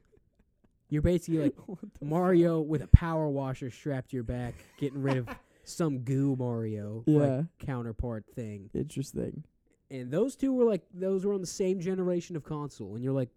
You're 0.89 1.01
basically 1.01 1.39
like 1.41 1.55
Mario 2.01 2.61
with 2.61 2.83
a 2.83 2.87
power 2.87 3.27
washer 3.27 3.69
strapped 3.69 4.11
to 4.11 4.15
your 4.17 4.23
back, 4.23 4.53
getting 4.77 5.01
rid 5.01 5.17
of 5.17 5.27
some 5.65 5.99
goo 5.99 6.35
Mario 6.37 7.03
Yeah. 7.07 7.19
like 7.19 7.45
counterpart 7.59 8.23
thing. 8.35 8.69
Interesting. 8.73 9.43
And 9.89 10.11
those 10.11 10.35
two 10.35 10.53
were 10.53 10.63
like 10.65 10.83
those 10.93 11.25
were 11.25 11.33
on 11.33 11.41
the 11.41 11.47
same 11.47 11.79
generation 11.81 12.35
of 12.35 12.43
console, 12.43 12.93
and 12.95 13.03
you're 13.03 13.13
like, 13.13 13.29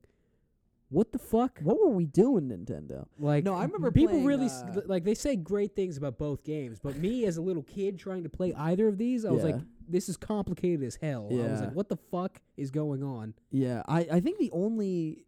what 0.90 1.12
the 1.12 1.18
fuck? 1.18 1.58
What 1.62 1.78
were 1.80 1.88
we 1.88 2.04
doing, 2.04 2.48
Nintendo? 2.50 3.06
Like 3.18 3.44
No, 3.44 3.54
I 3.54 3.62
remember 3.64 3.90
people 3.92 4.10
playing, 4.14 4.26
really 4.26 4.46
s- 4.46 4.62
uh, 4.62 4.80
like 4.86 5.04
they 5.04 5.14
say 5.14 5.34
great 5.36 5.74
things 5.74 5.96
about 5.96 6.18
both 6.18 6.44
games, 6.44 6.78
but 6.80 6.96
me 6.96 7.24
as 7.24 7.36
a 7.36 7.42
little 7.42 7.62
kid 7.62 7.98
trying 7.98 8.24
to 8.24 8.28
play 8.28 8.52
either 8.54 8.86
of 8.88 8.98
these, 8.98 9.24
I 9.24 9.30
was 9.30 9.44
like, 9.44 9.54
Yeah. 9.54 9.62
This 9.90 10.08
is 10.08 10.16
complicated 10.16 10.82
as 10.86 10.96
hell. 10.96 11.28
I 11.30 11.34
was 11.34 11.44
Yeah. 11.44 11.60
like, 11.60 11.72
what 11.74 11.88
the 11.88 11.96
fuck 11.96 12.40
is 12.56 12.70
going 12.70 13.02
on? 13.02 13.34
Yeah, 13.50 13.82
I, 13.88 14.00
I 14.12 14.20
think 14.20 14.38
the 14.38 14.50
only 14.52 15.24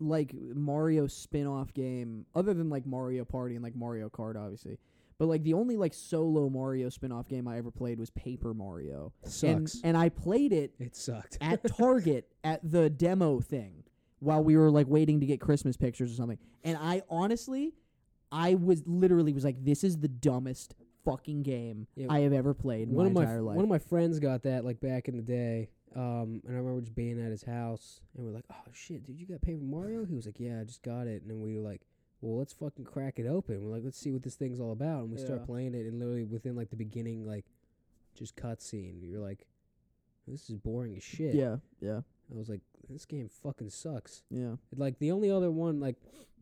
like 0.00 0.32
Mario 0.34 1.06
spin-off 1.08 1.74
game 1.74 2.24
other 2.34 2.54
than 2.54 2.70
like 2.70 2.86
Mario 2.86 3.24
Party 3.24 3.54
and 3.56 3.64
like 3.64 3.74
Mario 3.74 4.08
Kart 4.08 4.36
obviously. 4.36 4.78
But 5.18 5.26
like 5.26 5.42
the 5.42 5.54
only 5.54 5.76
like 5.76 5.92
solo 5.94 6.48
Mario 6.48 6.88
spin-off 6.88 7.26
game 7.28 7.48
I 7.48 7.58
ever 7.58 7.72
played 7.72 7.98
was 7.98 8.08
Paper 8.10 8.54
Mario. 8.54 9.12
And 9.24 9.68
Sucks. 9.68 9.80
and 9.82 9.96
I 9.96 10.08
played 10.08 10.52
it 10.52 10.72
it 10.78 10.94
sucked. 10.94 11.38
at 11.40 11.64
Target 11.76 12.28
at 12.44 12.60
the 12.68 12.88
demo 12.88 13.40
thing 13.40 13.82
while 14.20 14.42
we 14.44 14.56
were 14.56 14.70
like 14.70 14.86
waiting 14.86 15.18
to 15.20 15.26
get 15.26 15.40
Christmas 15.40 15.76
pictures 15.76 16.12
or 16.12 16.14
something. 16.14 16.38
And 16.62 16.78
I 16.80 17.02
honestly 17.10 17.74
I 18.30 18.54
was 18.54 18.84
literally 18.86 19.32
was 19.32 19.42
like 19.42 19.64
this 19.64 19.82
is 19.82 19.98
the 19.98 20.06
dumbest 20.08 20.76
fucking 21.04 21.42
game 21.42 21.86
Yeah. 21.96 22.06
I 22.10 22.20
have 22.20 22.32
ever 22.32 22.54
played 22.54 22.88
in 22.88 22.94
one 22.94 23.04
my 23.04 23.08
of 23.08 23.14
my 23.14 23.22
entire 23.22 23.42
life. 23.42 23.56
one 23.56 23.64
of 23.64 23.68
my 23.70 23.78
friends 23.78 24.18
got 24.18 24.42
that 24.42 24.64
like 24.64 24.80
back 24.80 25.08
in 25.08 25.16
the 25.16 25.22
day. 25.22 25.70
Um, 25.96 26.42
and 26.46 26.54
I 26.54 26.58
remember 26.58 26.80
just 26.82 26.94
being 26.94 27.18
at 27.24 27.30
his 27.30 27.42
house, 27.44 28.02
and 28.14 28.26
we're 28.26 28.32
like, 28.32 28.44
"Oh 28.50 28.70
shit, 28.72 29.04
dude, 29.06 29.18
you 29.18 29.26
got 29.26 29.40
Paper 29.40 29.62
Mario?" 29.62 30.04
He 30.04 30.14
was 30.14 30.26
like, 30.26 30.38
"Yeah, 30.38 30.60
I 30.60 30.64
just 30.64 30.82
got 30.82 31.06
it." 31.06 31.22
And 31.22 31.30
then 31.30 31.40
we 31.40 31.54
were 31.56 31.62
like, 31.66 31.80
"Well, 32.20 32.36
let's 32.38 32.52
fucking 32.52 32.84
crack 32.84 33.18
it 33.18 33.26
open." 33.26 33.64
We're 33.64 33.72
like, 33.74 33.84
"Let's 33.84 33.98
see 33.98 34.10
what 34.12 34.22
this 34.22 34.34
thing's 34.36 34.60
all 34.60 34.72
about." 34.72 35.04
And 35.04 35.10
we 35.10 35.16
start 35.16 35.40
Yeah. 35.40 35.46
playing 35.46 35.74
it, 35.74 35.86
and 35.86 35.98
literally 35.98 36.24
within 36.24 36.56
like 36.56 36.68
the 36.68 36.76
beginning, 36.76 37.24
like, 37.26 37.46
just 38.14 38.36
cutscene, 38.36 39.00
you're 39.00 39.18
like, 39.20 39.46
"This 40.26 40.50
is 40.50 40.56
boring 40.56 40.94
as 40.94 41.02
shit." 41.02 41.34
yeah, 41.34 41.56
yeah, 41.80 42.02
I 42.30 42.36
was 42.36 42.50
like, 42.50 42.60
"This 42.90 43.06
game 43.06 43.28
fucking 43.28 43.70
sucks." 43.70 44.24
yeah. 44.30 44.56
Like 44.76 44.98
the 44.98 45.10
only 45.10 45.30
other 45.30 45.50
one, 45.50 45.80
like, 45.80 45.96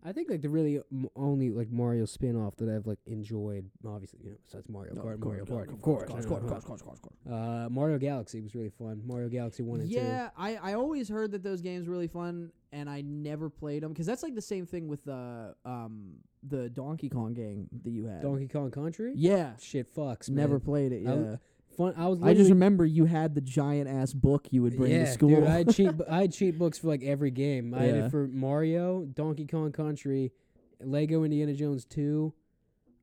I 0.06 0.12
think 0.12 0.30
like 0.30 0.40
the 0.40 0.48
really 0.48 0.80
m- 0.92 1.08
only 1.16 1.50
like 1.50 1.70
Mario 1.70 2.04
spin-off 2.04 2.54
that 2.56 2.68
I've 2.68 2.86
like 2.86 2.98
enjoyed, 3.06 3.68
obviously, 3.86 4.20
you 4.22 4.30
know, 4.30 4.36
besides 4.44 4.68
Mario 4.68 4.94
No, 4.94 5.02
Kart, 5.02 5.14
of 5.14 5.20
Mario 5.20 5.44
course, 5.44 5.66
Kart, 5.66 5.72
of 5.72 5.82
course, 5.82 6.02
of 6.04 6.08
course, 6.08 6.24
of 6.24 6.28
course, 6.28 6.42
of 6.62 6.64
course, 6.64 6.80
of 6.80 6.86
course, 6.86 6.98
of 6.98 7.02
course. 7.02 7.34
uh, 7.34 7.68
Mario 7.70 7.98
Galaxy 7.98 8.40
was 8.40 8.54
really 8.54 8.70
fun. 8.70 9.02
Mario 9.04 9.28
Galaxy 9.28 9.62
one 9.64 9.80
and 9.80 9.90
Yeah, 9.90 10.30
I, 10.38 10.56
I 10.56 10.74
always 10.74 11.08
heard 11.08 11.32
that 11.32 11.42
those 11.42 11.60
games 11.60 11.88
were 11.88 11.94
really 11.94 12.06
fun, 12.06 12.52
and 12.72 12.88
I 12.88 13.00
never 13.00 13.50
played 13.50 13.82
them 13.82 13.92
because 13.92 14.06
that's 14.06 14.22
like 14.22 14.34
the 14.36 14.42
same 14.42 14.64
thing 14.64 14.86
with 14.86 15.04
the 15.04 15.54
um 15.64 16.12
the 16.48 16.68
Donkey 16.70 17.08
Kong 17.08 17.34
game 17.34 17.68
that 17.82 17.90
you 17.90 18.06
had. 18.06 18.22
Donkey 18.22 18.46
Kong 18.46 18.70
Country. 18.70 19.12
yeah, 19.16 19.56
Shit 19.60 19.92
fucks. 19.92 20.28
never 20.30 20.60
played 20.60 20.92
it. 20.92 21.04
I 21.06 21.14
Yeah, 21.14 21.36
fun. 21.76 21.94
I 21.96 22.06
was. 22.08 22.22
I 22.22 22.34
just 22.34 22.50
remember 22.50 22.84
you 22.84 23.04
had 23.04 23.34
the 23.34 23.40
giant 23.40 23.88
ass 23.88 24.12
book 24.12 24.48
you 24.50 24.62
would 24.62 24.76
bring 24.76 24.92
yeah, 24.92 25.04
to 25.04 25.12
school. 25.12 25.28
dude. 25.28 25.44
I 25.44 25.58
had 25.58 25.74
cheat. 25.74 25.90
I 26.10 26.20
had 26.22 26.32
cheat 26.32 26.58
books 26.58 26.78
for 26.78 26.88
like 26.88 27.02
every 27.02 27.30
game. 27.30 27.74
I 27.74 27.82
had 27.82 27.94
Yeah. 27.94 28.04
it 28.06 28.10
for 28.10 28.26
Mario, 28.26 29.04
Donkey 29.04 29.46
Kong 29.46 29.72
Country, 29.72 30.32
Lego 30.80 31.24
Indiana 31.24 31.54
Jones 31.54 31.84
two. 31.84 32.32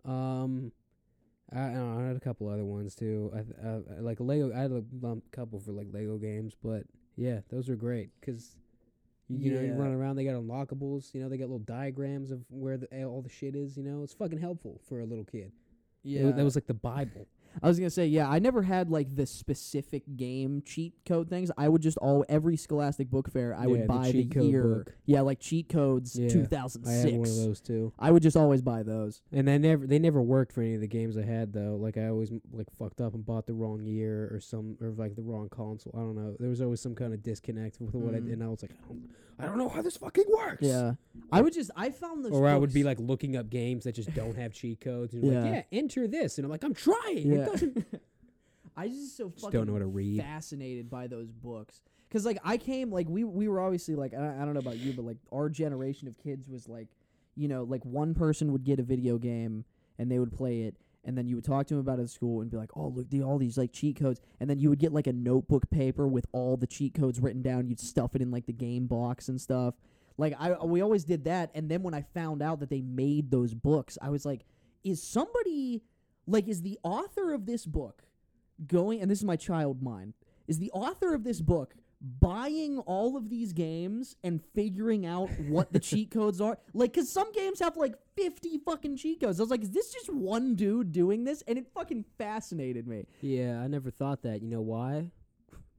Um, 0.05 0.71
I, 1.51 1.59
I, 1.59 1.73
know, 1.73 1.99
I 1.99 2.07
had 2.07 2.15
a 2.15 2.19
couple 2.19 2.49
other 2.49 2.65
ones 2.65 2.95
too. 2.95 3.31
I, 3.33 3.41
th- 3.41 3.55
uh, 3.63 4.01
like 4.01 4.19
Lego. 4.19 4.51
I 4.53 4.61
had 4.61 4.71
a 4.71 4.83
um, 5.07 5.21
couple 5.31 5.59
for 5.59 5.71
like 5.71 5.87
Lego 5.91 6.17
games, 6.17 6.55
but 6.61 6.83
yeah, 7.15 7.39
those 7.49 7.69
were 7.69 7.75
great 7.75 8.09
because. 8.19 8.55
You, 9.29 9.51
you 9.51 9.51
know, 9.55 9.61
you 9.61 9.73
run 9.73 9.93
around. 9.93 10.17
They 10.17 10.25
got 10.25 10.35
unlockables. 10.35 11.13
You 11.13 11.21
know, 11.21 11.29
they 11.29 11.37
got 11.37 11.45
little 11.45 11.57
diagrams 11.59 12.29
of 12.29 12.43
where 12.49 12.77
the, 12.77 13.05
all 13.05 13.21
the 13.21 13.29
shit 13.29 13.55
is. 13.55 13.77
You 13.77 13.83
know, 13.83 14.03
it's 14.03 14.13
fucking 14.13 14.37
helpful 14.37 14.81
for 14.87 14.99
a 14.99 15.05
little 15.05 15.23
kid. 15.23 15.53
Yeah, 16.03 16.25
wa- 16.25 16.31
that 16.33 16.43
was 16.43 16.55
like 16.55 16.67
the 16.67 16.73
Bible. 16.73 17.25
I 17.61 17.67
was 17.67 17.77
gonna 17.79 17.89
say, 17.89 18.07
yeah, 18.07 18.29
I 18.29 18.39
never 18.39 18.63
had 18.63 18.89
like 18.89 19.15
the 19.15 19.25
specific 19.25 20.03
game 20.15 20.61
cheat 20.65 20.93
code 21.05 21.29
things. 21.29 21.51
I 21.57 21.69
would 21.69 21.81
just 21.81 21.97
all 21.99 22.25
every 22.27 22.57
Scholastic 22.57 23.09
Book 23.11 23.29
Fair, 23.31 23.53
I 23.55 23.61
Yeah, 23.63 23.67
would 23.67 23.87
buy 23.87 24.11
the, 24.11 24.25
code 24.25 24.43
year. 24.45 24.63
book. 24.63 24.95
Yeah, 25.05 25.21
like 25.21 25.39
cheat 25.39 25.69
codes, 25.69 26.17
Yeah, 26.17 26.29
two 26.29 26.45
thousand 26.45 26.87
I 26.87 26.91
had 26.93 27.13
one 27.13 27.27
of 27.29 27.35
those 27.35 27.61
too. 27.61 27.93
I 27.99 28.11
would 28.11 28.23
just 28.23 28.35
always 28.37 28.61
buy 28.61 28.83
those. 28.83 29.21
And 29.31 29.47
they 29.47 29.57
never 29.57 29.85
they 29.85 29.99
never 29.99 30.21
worked 30.21 30.51
for 30.53 30.61
any 30.61 30.75
of 30.75 30.81
the 30.81 30.87
games 30.87 31.17
I 31.17 31.23
had 31.23 31.53
though. 31.53 31.75
Like 31.79 31.97
I 31.97 32.07
always 32.07 32.31
like 32.51 32.67
fucked 32.77 33.01
up 33.01 33.13
and 33.13 33.25
bought 33.25 33.45
the 33.45 33.53
wrong 33.53 33.83
year 33.85 34.29
or 34.33 34.39
some 34.39 34.77
or 34.81 34.89
like 34.91 35.15
the 35.15 35.21
wrong 35.21 35.49
console. 35.49 35.93
I 35.95 35.99
don't 35.99 36.15
know. 36.15 36.35
There 36.39 36.49
was 36.49 36.61
always 36.61 36.81
some 36.81 36.95
kind 36.95 37.13
of 37.13 37.21
disconnect 37.21 37.79
with 37.79 37.93
what 37.93 38.15
I 38.15 38.19
Mm. 38.19 38.25
did. 38.25 38.33
And 38.33 38.43
I 38.43 38.47
was 38.47 38.61
like, 38.61 38.71
I 38.71 38.87
don't, 38.87 39.09
I 39.39 39.45
don't 39.45 39.57
know 39.57 39.69
how 39.69 39.81
this 39.81 39.97
fucking 39.97 40.25
works. 40.29 40.61
Yeah, 40.61 40.93
I 41.31 41.41
would 41.41 41.53
just 41.53 41.71
I 41.75 41.89
found 41.89 42.23
those. 42.23 42.31
Or 42.31 42.47
I 42.47 42.55
would 42.55 42.73
be 42.73 42.83
like 42.83 42.99
looking 42.99 43.35
up 43.35 43.49
games 43.49 43.83
that 43.85 43.95
just 43.95 44.13
don't 44.13 44.35
have 44.37 44.53
cheat 44.53 44.79
codes. 44.81 45.13
And 45.13 45.23
you're 45.23 45.33
like, 45.41 45.45
Yeah. 45.45 45.55
yeah, 45.71 45.79
enter 45.79 46.07
this, 46.07 46.37
and 46.37 46.45
I'm 46.45 46.51
like, 46.51 46.63
I'm 46.63 46.73
trying. 46.73 47.31
Yeah. 47.31 47.39
It 47.39 47.45
doesn't. 47.51 47.85
I 48.75 48.87
just 48.87 49.17
so 49.17 49.29
just 49.29 49.41
fucking 49.45 49.59
don't 49.59 49.67
know 49.67 49.73
how 49.73 49.79
to 49.79 49.85
read. 49.85 50.19
fascinated 50.21 50.89
by 50.89 51.05
those 51.07 51.31
books 51.31 51.81
because 52.09 52.25
like 52.25 52.39
I 52.43 52.57
came 52.57 52.91
like 52.91 53.07
we 53.07 53.23
we 53.23 53.47
were 53.47 53.59
obviously 53.59 53.95
like 53.95 54.13
I, 54.15 54.41
I 54.41 54.45
don't 54.45 54.53
know 54.55 54.59
about 54.61 54.77
you 54.77 54.93
but 54.93 55.05
like 55.05 55.17
our 55.31 55.47
generation 55.49 56.07
of 56.07 56.17
kids 56.17 56.49
was 56.49 56.67
like 56.67 56.87
you 57.35 57.47
know 57.47 57.63
like 57.63 57.85
one 57.85 58.15
person 58.15 58.51
would 58.51 58.63
get 58.63 58.79
a 58.79 58.83
video 58.83 59.19
game 59.19 59.63
and 59.99 60.09
they 60.11 60.17
would 60.17 60.31
play 60.31 60.61
it 60.61 60.75
and 61.05 61.17
then 61.17 61.27
you 61.27 61.35
would 61.35 61.43
talk 61.43 61.67
to 61.67 61.75
him 61.75 61.79
about 61.79 61.99
at 61.99 62.09
school 62.09 62.41
and 62.41 62.49
be 62.49 62.57
like 62.57 62.71
oh 62.75 62.87
look 62.87 63.09
the, 63.09 63.21
all 63.21 63.37
these 63.37 63.57
like 63.57 63.71
cheat 63.71 63.99
codes 63.99 64.21
and 64.39 64.49
then 64.49 64.59
you 64.59 64.69
would 64.69 64.79
get 64.79 64.93
like 64.93 65.07
a 65.07 65.13
notebook 65.13 65.69
paper 65.69 66.07
with 66.07 66.25
all 66.31 66.57
the 66.57 66.67
cheat 66.67 66.93
codes 66.93 67.19
written 67.19 67.41
down. 67.41 67.67
You'd 67.67 67.79
stuff 67.79 68.15
it 68.15 68.21
in 68.21 68.31
like 68.31 68.45
the 68.45 68.53
game 68.53 68.87
box 68.87 69.29
and 69.29 69.39
stuff. 69.39 69.75
Like 70.17 70.35
I 70.39 70.53
we 70.63 70.81
always 70.81 71.03
did 71.03 71.25
that 71.25 71.51
and 71.55 71.69
then 71.69 71.83
when 71.83 71.93
I 71.93 72.03
found 72.13 72.41
out 72.41 72.59
that 72.59 72.69
they 72.69 72.81
made 72.81 73.31
those 73.31 73.53
books 73.53 73.97
I 74.01 74.09
was 74.09 74.25
like 74.25 74.45
is 74.83 75.01
somebody 75.01 75.83
like 76.27 76.47
is 76.47 76.61
the 76.61 76.79
author 76.83 77.33
of 77.33 77.45
this 77.45 77.65
book 77.65 78.03
going 78.67 79.01
and 79.01 79.09
this 79.09 79.19
is 79.19 79.25
my 79.25 79.35
child 79.35 79.81
mind 79.81 80.13
is 80.47 80.59
the 80.59 80.71
author 80.71 81.13
of 81.13 81.23
this 81.23 81.41
book 81.41 81.75
buying 82.03 82.79
all 82.79 83.15
of 83.15 83.29
these 83.29 83.53
games 83.53 84.17
and 84.25 84.41
figuring 84.53 85.05
out 85.05 85.29
what 85.47 85.71
the 85.71 85.79
cheat 85.89 86.11
codes 86.11 86.41
are 86.41 86.57
like 86.73 86.91
because 86.91 87.09
some 87.09 87.31
games 87.31 87.59
have 87.61 87.77
like 87.77 87.95
50 88.17 88.57
fucking 88.65 88.97
cheat 88.97 89.21
codes 89.21 89.39
i 89.39 89.43
was 89.43 89.49
like 89.49 89.61
is 89.63 89.71
this 89.71 89.91
just 89.93 90.11
one 90.11 90.53
dude 90.55 90.91
doing 90.91 91.23
this 91.23 91.41
and 91.47 91.57
it 91.57 91.65
fucking 91.73 92.03
fascinated 92.17 92.87
me 92.87 93.05
Yeah, 93.21 93.61
I 93.61 93.67
never 93.67 93.89
thought 93.89 94.23
that. 94.23 94.41
You 94.41 94.49
know 94.49 94.61
why? 94.61 95.11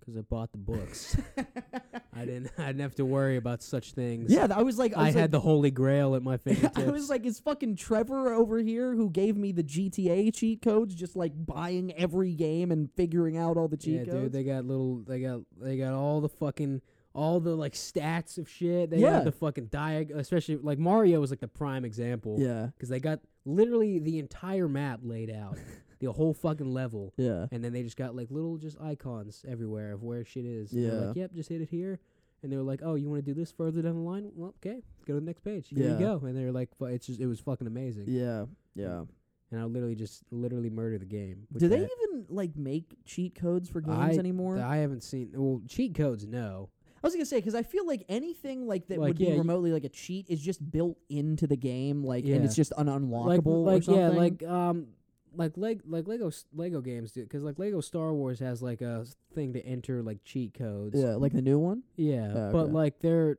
Because 0.05 0.18
I 0.18 0.22
bought 0.22 0.52
the 0.52 0.59
books. 0.59 1.16
I 2.14 2.24
didn't. 2.24 2.50
I 2.59 2.66
didn't 2.66 2.80
have 2.80 2.94
to 2.96 3.05
worry 3.05 3.36
about 3.36 3.62
such 3.62 3.92
things. 3.92 4.30
yeah 4.32 4.46
i 4.55 4.62
was 4.62 4.78
like 4.78 4.96
i, 4.96 5.00
I, 5.02 5.07
was 5.07 5.14
had 5.14 5.20
like, 5.22 5.30
the 5.32 5.40
holy 5.40 5.70
grail 5.70 6.14
at 6.14 6.22
my 6.22 6.36
fingertips. 6.44 6.78
I 6.78 6.90
was 6.90 7.09
like, 7.11 7.24
is 7.24 7.40
fucking 7.40 7.76
Trevor 7.76 8.32
over 8.32 8.59
here 8.59 8.94
who 8.94 9.11
gave 9.11 9.36
me 9.36 9.52
the 9.52 9.64
GTA 9.64 10.34
cheat 10.34 10.62
codes 10.62 10.94
just 10.94 11.16
like 11.16 11.32
buying 11.34 11.92
every 11.94 12.34
game 12.34 12.70
and 12.70 12.90
figuring 12.96 13.36
out 13.36 13.57
all 13.57 13.68
the 13.68 13.76
cheat 13.76 13.98
codes. 13.98 14.07
yeah, 14.09 14.12
codes? 14.12 14.22
dude, 14.24 14.32
they 14.32 14.44
got 14.44 14.64
little. 14.64 14.98
They 15.07 15.20
got. 15.20 15.40
They 15.61 15.76
got 15.76 15.94
all 15.94 16.20
the 16.20 16.28
fucking. 16.28 16.82
All 17.16 17.38
the 17.38 17.55
like 17.55 17.74
stats 17.74 18.38
of 18.38 18.48
shit. 18.48 18.90
They 18.90 18.98
Yeah. 18.98 19.12
got 19.12 19.24
the 19.24 19.32
fucking 19.32 19.68
diag. 19.68 20.11
Especially 20.16 20.57
like 20.57 20.78
Mario 20.80 21.20
was 21.20 21.30
like 21.30 21.38
the 21.40 21.46
prime 21.46 21.84
example. 21.84 22.36
yeah, 22.40 22.66
Because 22.74 22.88
they 22.88 22.98
got 22.98 23.20
literally 23.44 24.00
the 24.00 24.18
entire 24.18 24.66
map 24.66 24.98
laid 25.05 25.30
out, 25.30 25.57
the 26.05 26.12
whole 26.12 26.34
fucking 26.34 26.72
level, 26.72 27.12
yeah, 27.16 27.46
and 27.50 27.62
then 27.64 27.72
they 27.72 27.82
just 27.82 27.96
got 27.96 28.14
like 28.14 28.30
little 28.30 28.57
just 28.59 28.80
icons 28.80 29.44
everywhere 29.48 29.92
of 29.92 30.02
where 30.02 30.24
shit 30.24 30.44
is. 30.44 30.72
And 30.72 30.84
they're 30.84 30.92
Yeah. 31.00 31.07
Like, 31.09 31.16
yep, 31.16 31.32
just 31.34 31.48
hit 31.48 31.61
it 31.61 31.68
here. 31.70 31.98
And 32.42 32.52
they 32.52 32.57
were 32.59 32.62
like, 32.62 32.80
"Oh, 32.82 32.94
you 32.94 33.09
want 33.09 33.24
to 33.24 33.30
do 33.30 33.32
this 33.38 33.50
further 33.50 33.80
down 33.80 33.94
the 33.94 34.00
line? 34.00 34.30
Well, 34.34 34.55
okay, 34.59 34.82
go 35.07 35.14
to 35.14 35.20
the 35.20 35.24
next 35.26 35.40
page. 35.44 35.68
Here 35.70 35.82
Yeah. 35.84 35.92
you 35.94 35.98
go." 35.98 36.26
And 36.26 36.36
they're 36.36 36.52
like, 36.52 36.74
fu- 36.76 36.84
"It's 36.84 37.07
just, 37.07 37.18
it 37.20 37.26
was 37.26 37.40
fucking 37.40 37.66
amazing." 37.66 38.05
yeah, 38.09 38.44
yeah. 38.74 39.05
And 39.50 39.61
I 39.61 39.64
literally 39.64 39.94
just 39.94 40.24
literally 40.30 40.68
murder 40.70 40.98
the 40.98 41.07
game. 41.07 41.46
with 41.52 41.61
Do 41.61 41.68
they 41.68 41.78
that. 41.80 41.90
even 42.09 42.26
like 42.28 42.55
make 42.57 42.96
cheat 43.05 43.34
codes 43.34 43.68
for 43.70 43.80
games 43.80 44.16
I- 44.16 44.18
anymore? 44.18 44.59
I 44.59 44.76
haven't 44.78 45.02
seen. 45.05 45.30
Well, 45.34 45.62
cheat 45.68 45.94
codes, 45.94 46.26
no. 46.26 46.68
I 47.02 47.07
was 47.07 47.14
gonna 47.14 47.24
say 47.26 47.36
because 47.38 47.55
I 47.55 47.62
feel 47.62 47.86
like 47.86 48.05
anything 48.09 48.66
like 48.66 48.88
that 48.88 48.98
Like, 48.98 49.09
would 49.09 49.18
be 49.18 49.24
yeah, 49.24 49.32
you- 49.32 49.38
remotely 49.38 49.72
like 49.72 49.84
a 49.84 49.90
cheat 49.90 50.28
is 50.28 50.40
just 50.40 50.70
built 50.70 50.98
into 51.09 51.46
the 51.46 51.57
game, 51.57 52.02
like, 52.02 52.24
and 52.24 52.44
it's 52.44 52.57
just 52.57 52.72
an 52.78 52.86
unlockable 52.88 53.64
like 53.64 53.80
or 53.80 53.82
something. 53.84 54.02
yeah, 54.02 54.09
like 54.09 54.42
um, 54.42 54.86
like 55.37 55.57
leg 55.57 55.82
like 55.87 56.07
Lego 56.09 56.28
s- 56.28 56.45
Lego 56.55 56.80
games 56.80 57.12
do 57.12 57.22
because 57.22 57.43
like 57.43 57.59
Lego 57.59 57.80
Star 57.80 58.12
Wars 58.12 58.39
has 58.41 58.62
like 58.62 58.80
a 58.82 59.05
thing 59.35 59.53
to 59.55 59.64
enter 59.64 60.03
like 60.03 60.24
cheat 60.24 60.55
codes. 60.55 60.99
yeah, 61.01 61.14
like 61.14 61.32
the 61.32 61.43
new 61.43 61.59
one. 61.59 61.82
Yeah, 61.97 62.32
Oh, 62.35 62.53
but 62.53 62.72
like 62.72 63.01
they're 63.01 63.39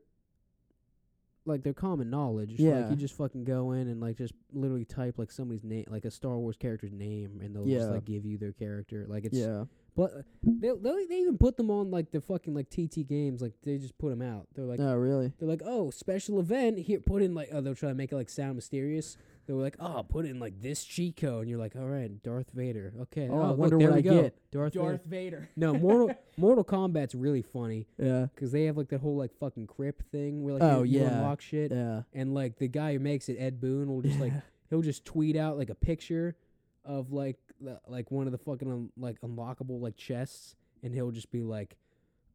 like 1.47 1.61
they're 1.61 1.73
common 1.73 2.09
knowledge. 2.09 2.51
Like 2.51 2.59
Yeah. 2.59 2.89
you 2.89 2.95
just 2.95 3.15
fucking 3.15 3.43
go 3.43 3.71
in 3.73 3.87
and 3.87 4.01
like 4.01 4.17
just 4.17 4.33
literally 4.51 4.83
type 4.85 5.19
like 5.19 5.29
somebody's 5.31 5.63
name, 5.63 5.85
like 5.89 6.03
a 6.05 6.09
Star 6.11 6.37
Wars 6.39 6.57
character's 6.57 6.91
name, 6.91 7.39
and 7.43 7.55
they'll 7.55 7.65
just 7.65 7.89
like 7.91 8.05
give 8.05 8.25
you 8.25 8.37
their 8.39 8.51
character. 8.51 9.05
Like 9.07 9.25
it's 9.25 9.37
Yeah, 9.37 9.65
But 9.95 10.25
they 10.43 10.71
they 10.71 11.05
they 11.07 11.19
even 11.19 11.37
put 11.37 11.55
them 11.57 11.69
on 11.69 11.91
like 11.91 12.09
the 12.11 12.19
fucking 12.19 12.55
like 12.55 12.71
TT 12.71 13.07
games. 13.07 13.43
Like 13.43 13.53
they 13.63 13.77
just 13.77 13.95
put 13.99 14.09
them 14.09 14.23
out. 14.23 14.47
They're 14.55 14.65
like 14.65 14.79
oh 14.79 14.95
really? 14.95 15.33
they're 15.37 15.47
like 15.47 15.61
oh 15.63 15.91
special 15.91 16.39
event 16.39 16.79
here. 16.79 16.99
Put 16.99 17.21
in 17.21 17.35
like 17.35 17.49
oh 17.53 17.61
they'll 17.61 17.75
try 17.75 17.89
to 17.89 17.95
make 17.95 18.11
it 18.11 18.15
like 18.15 18.29
sound 18.29 18.55
mysterious. 18.55 19.15
They 19.47 19.53
were 19.53 19.61
like 19.61 19.75
oh 19.79 20.03
put 20.07 20.25
in 20.25 20.39
like 20.39 20.59
this 20.61 20.83
cheat 20.83 21.17
code, 21.17 21.41
and 21.41 21.49
you're 21.49 21.59
like 21.59 21.75
all 21.75 21.85
right 21.87 22.11
Darth 22.23 22.49
Vader. 22.53 22.93
Okay. 23.03 23.27
Oh, 23.31 23.39
I 23.41 23.47
look, 23.49 23.57
wonder 23.57 23.77
there 23.77 23.87
what 23.91 23.93
we 24.03 24.09
I 24.09 24.13
go. 24.13 24.21
get. 24.23 24.51
Darth, 24.51 24.73
Vader. 24.73 25.01
Vader. 25.05 25.49
No, 25.55 25.73
Mortal 25.73 26.15
Mortal 26.37 26.63
Kombat's 26.63 27.13
really 27.13 27.41
funny 27.43 27.87
Yeah, 27.99 28.27
because 28.33 28.51
they 28.51 28.63
have 28.65 28.75
like 28.77 28.89
that 28.89 29.01
whole 29.01 29.15
like 29.17 29.31
fucking 29.39 29.67
crypt 29.67 30.03
thing 30.11 30.43
where 30.43 30.55
like 30.55 30.63
Oh, 30.63 30.83
you, 30.83 30.99
you 30.99 31.05
yeah. 31.05 31.17
unlock 31.17 31.41
shit, 31.41 31.71
yeah. 31.71 32.01
and 32.13 32.33
like 32.33 32.57
the 32.57 32.67
guy 32.67 32.93
who 32.93 32.99
makes 32.99 33.29
it, 33.29 33.37
Ed 33.39 33.61
Boon, 33.61 33.87
will 33.89 34.01
just 34.01 34.19
like 34.19 34.33
he'll 34.69 34.81
just 34.81 35.05
tweet 35.05 35.35
out 35.35 35.57
like 35.57 35.69
a 35.69 35.75
picture 35.75 36.35
of 36.83 37.11
like 37.11 37.37
the, 37.61 37.79
like 37.87 38.09
one 38.11 38.25
of 38.27 38.31
the 38.31 38.37
fucking 38.39 38.71
un, 38.71 38.89
like 38.97 39.19
unlockable 39.21 39.79
like 39.81 39.95
chests, 39.97 40.55
and 40.83 40.93
he'll 40.93 41.11
just 41.11 41.31
be 41.31 41.41
like, 41.41 41.75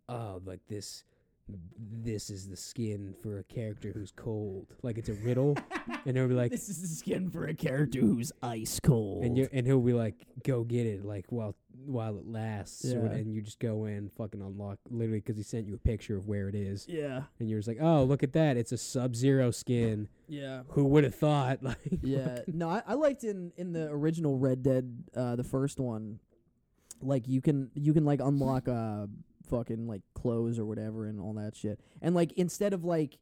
"Oh, 0.09 0.41
like 0.45 0.61
this." 0.69 1.05
This 2.03 2.31
is 2.31 2.49
the 2.49 2.57
skin 2.57 3.15
for 3.23 3.39
a 3.39 3.45
character 3.45 3.91
who's 3.93 4.11
cold. 4.15 4.75
Like 4.83 4.99
it's 4.99 5.09
a 5.09 5.15
riddle, 5.15 5.57
and 6.07 6.17
he'll 6.17 6.29
be 6.29 6.35
like, 6.35 6.51
this 6.51 6.69
is 6.69 6.81
the 6.81 6.89
skin 6.89 7.31
for 7.31 7.47
a 7.47 7.55
character 7.55 8.01
who's 8.01 8.33
ice 8.43 8.81
cold. 8.81 9.25
and 9.25 9.37
you 9.37 9.49
and 9.53 9.67
he'll 9.67 9.81
be 9.81 9.93
like, 9.93 10.15
"Go 10.45 10.65
get 10.65 10.87
it!" 10.87 11.05
Like 11.05 11.27
while 11.31 11.55
while 11.87 12.19
it 12.19 12.27
lasts, 12.27 12.85
Yeah. 12.85 12.99
and 12.99 13.33
you 13.35 13.41
just 13.43 13.59
go 13.59 13.87
in, 13.87 14.11
fucking 14.11 14.41
unlock, 14.43 14.79
literally 14.91 15.21
because 15.21 15.37
he 15.37 15.43
sent 15.43 15.67
you 15.67 15.75
a 15.75 15.79
picture 15.79 16.17
of 16.17 16.27
where 16.27 16.49
it 16.49 16.55
is, 16.55 16.87
yeah, 16.89 17.23
and 17.39 17.49
you're 17.49 17.59
just 17.59 17.69
like, 17.69 17.79
"Oh, 17.81 18.05
look 18.05 18.23
at 18.23 18.33
that! 18.35 18.57
It's 18.57 18.73
a 18.73 18.79
Sub 18.79 19.15
Zero 19.17 19.51
skin." 19.51 20.09
yeah. 20.29 20.63
Who 20.71 20.85
would 20.87 21.05
have 21.05 21.15
thought? 21.15 21.61
Like, 21.63 21.79
yeah. 22.03 22.41
No, 22.47 22.69
I, 22.69 22.83
I 22.87 22.95
liked 22.95 23.25
in 23.25 23.53
in 23.57 23.73
the 23.73 23.89
original 23.91 24.39
Red 24.39 24.63
Dead, 24.63 25.05
uh, 25.17 25.37
the 25.37 25.45
first 25.45 25.81
one, 25.81 26.21
like 27.03 27.27
you 27.29 27.41
can 27.41 27.71
you 27.75 27.93
can 27.95 28.05
like 28.05 28.21
unlock 28.21 28.69
uh 28.69 29.07
fucking 29.51 29.87
like 29.87 30.03
clothes 30.15 30.59
or 30.59 30.65
whatever 30.65 31.07
and 31.07 31.21
all 31.21 31.35
that 31.35 31.57
shit, 31.57 31.81
and 32.01 32.15
like 32.15 32.33
instead 32.33 32.73
of 32.73 32.85
like 32.85 33.19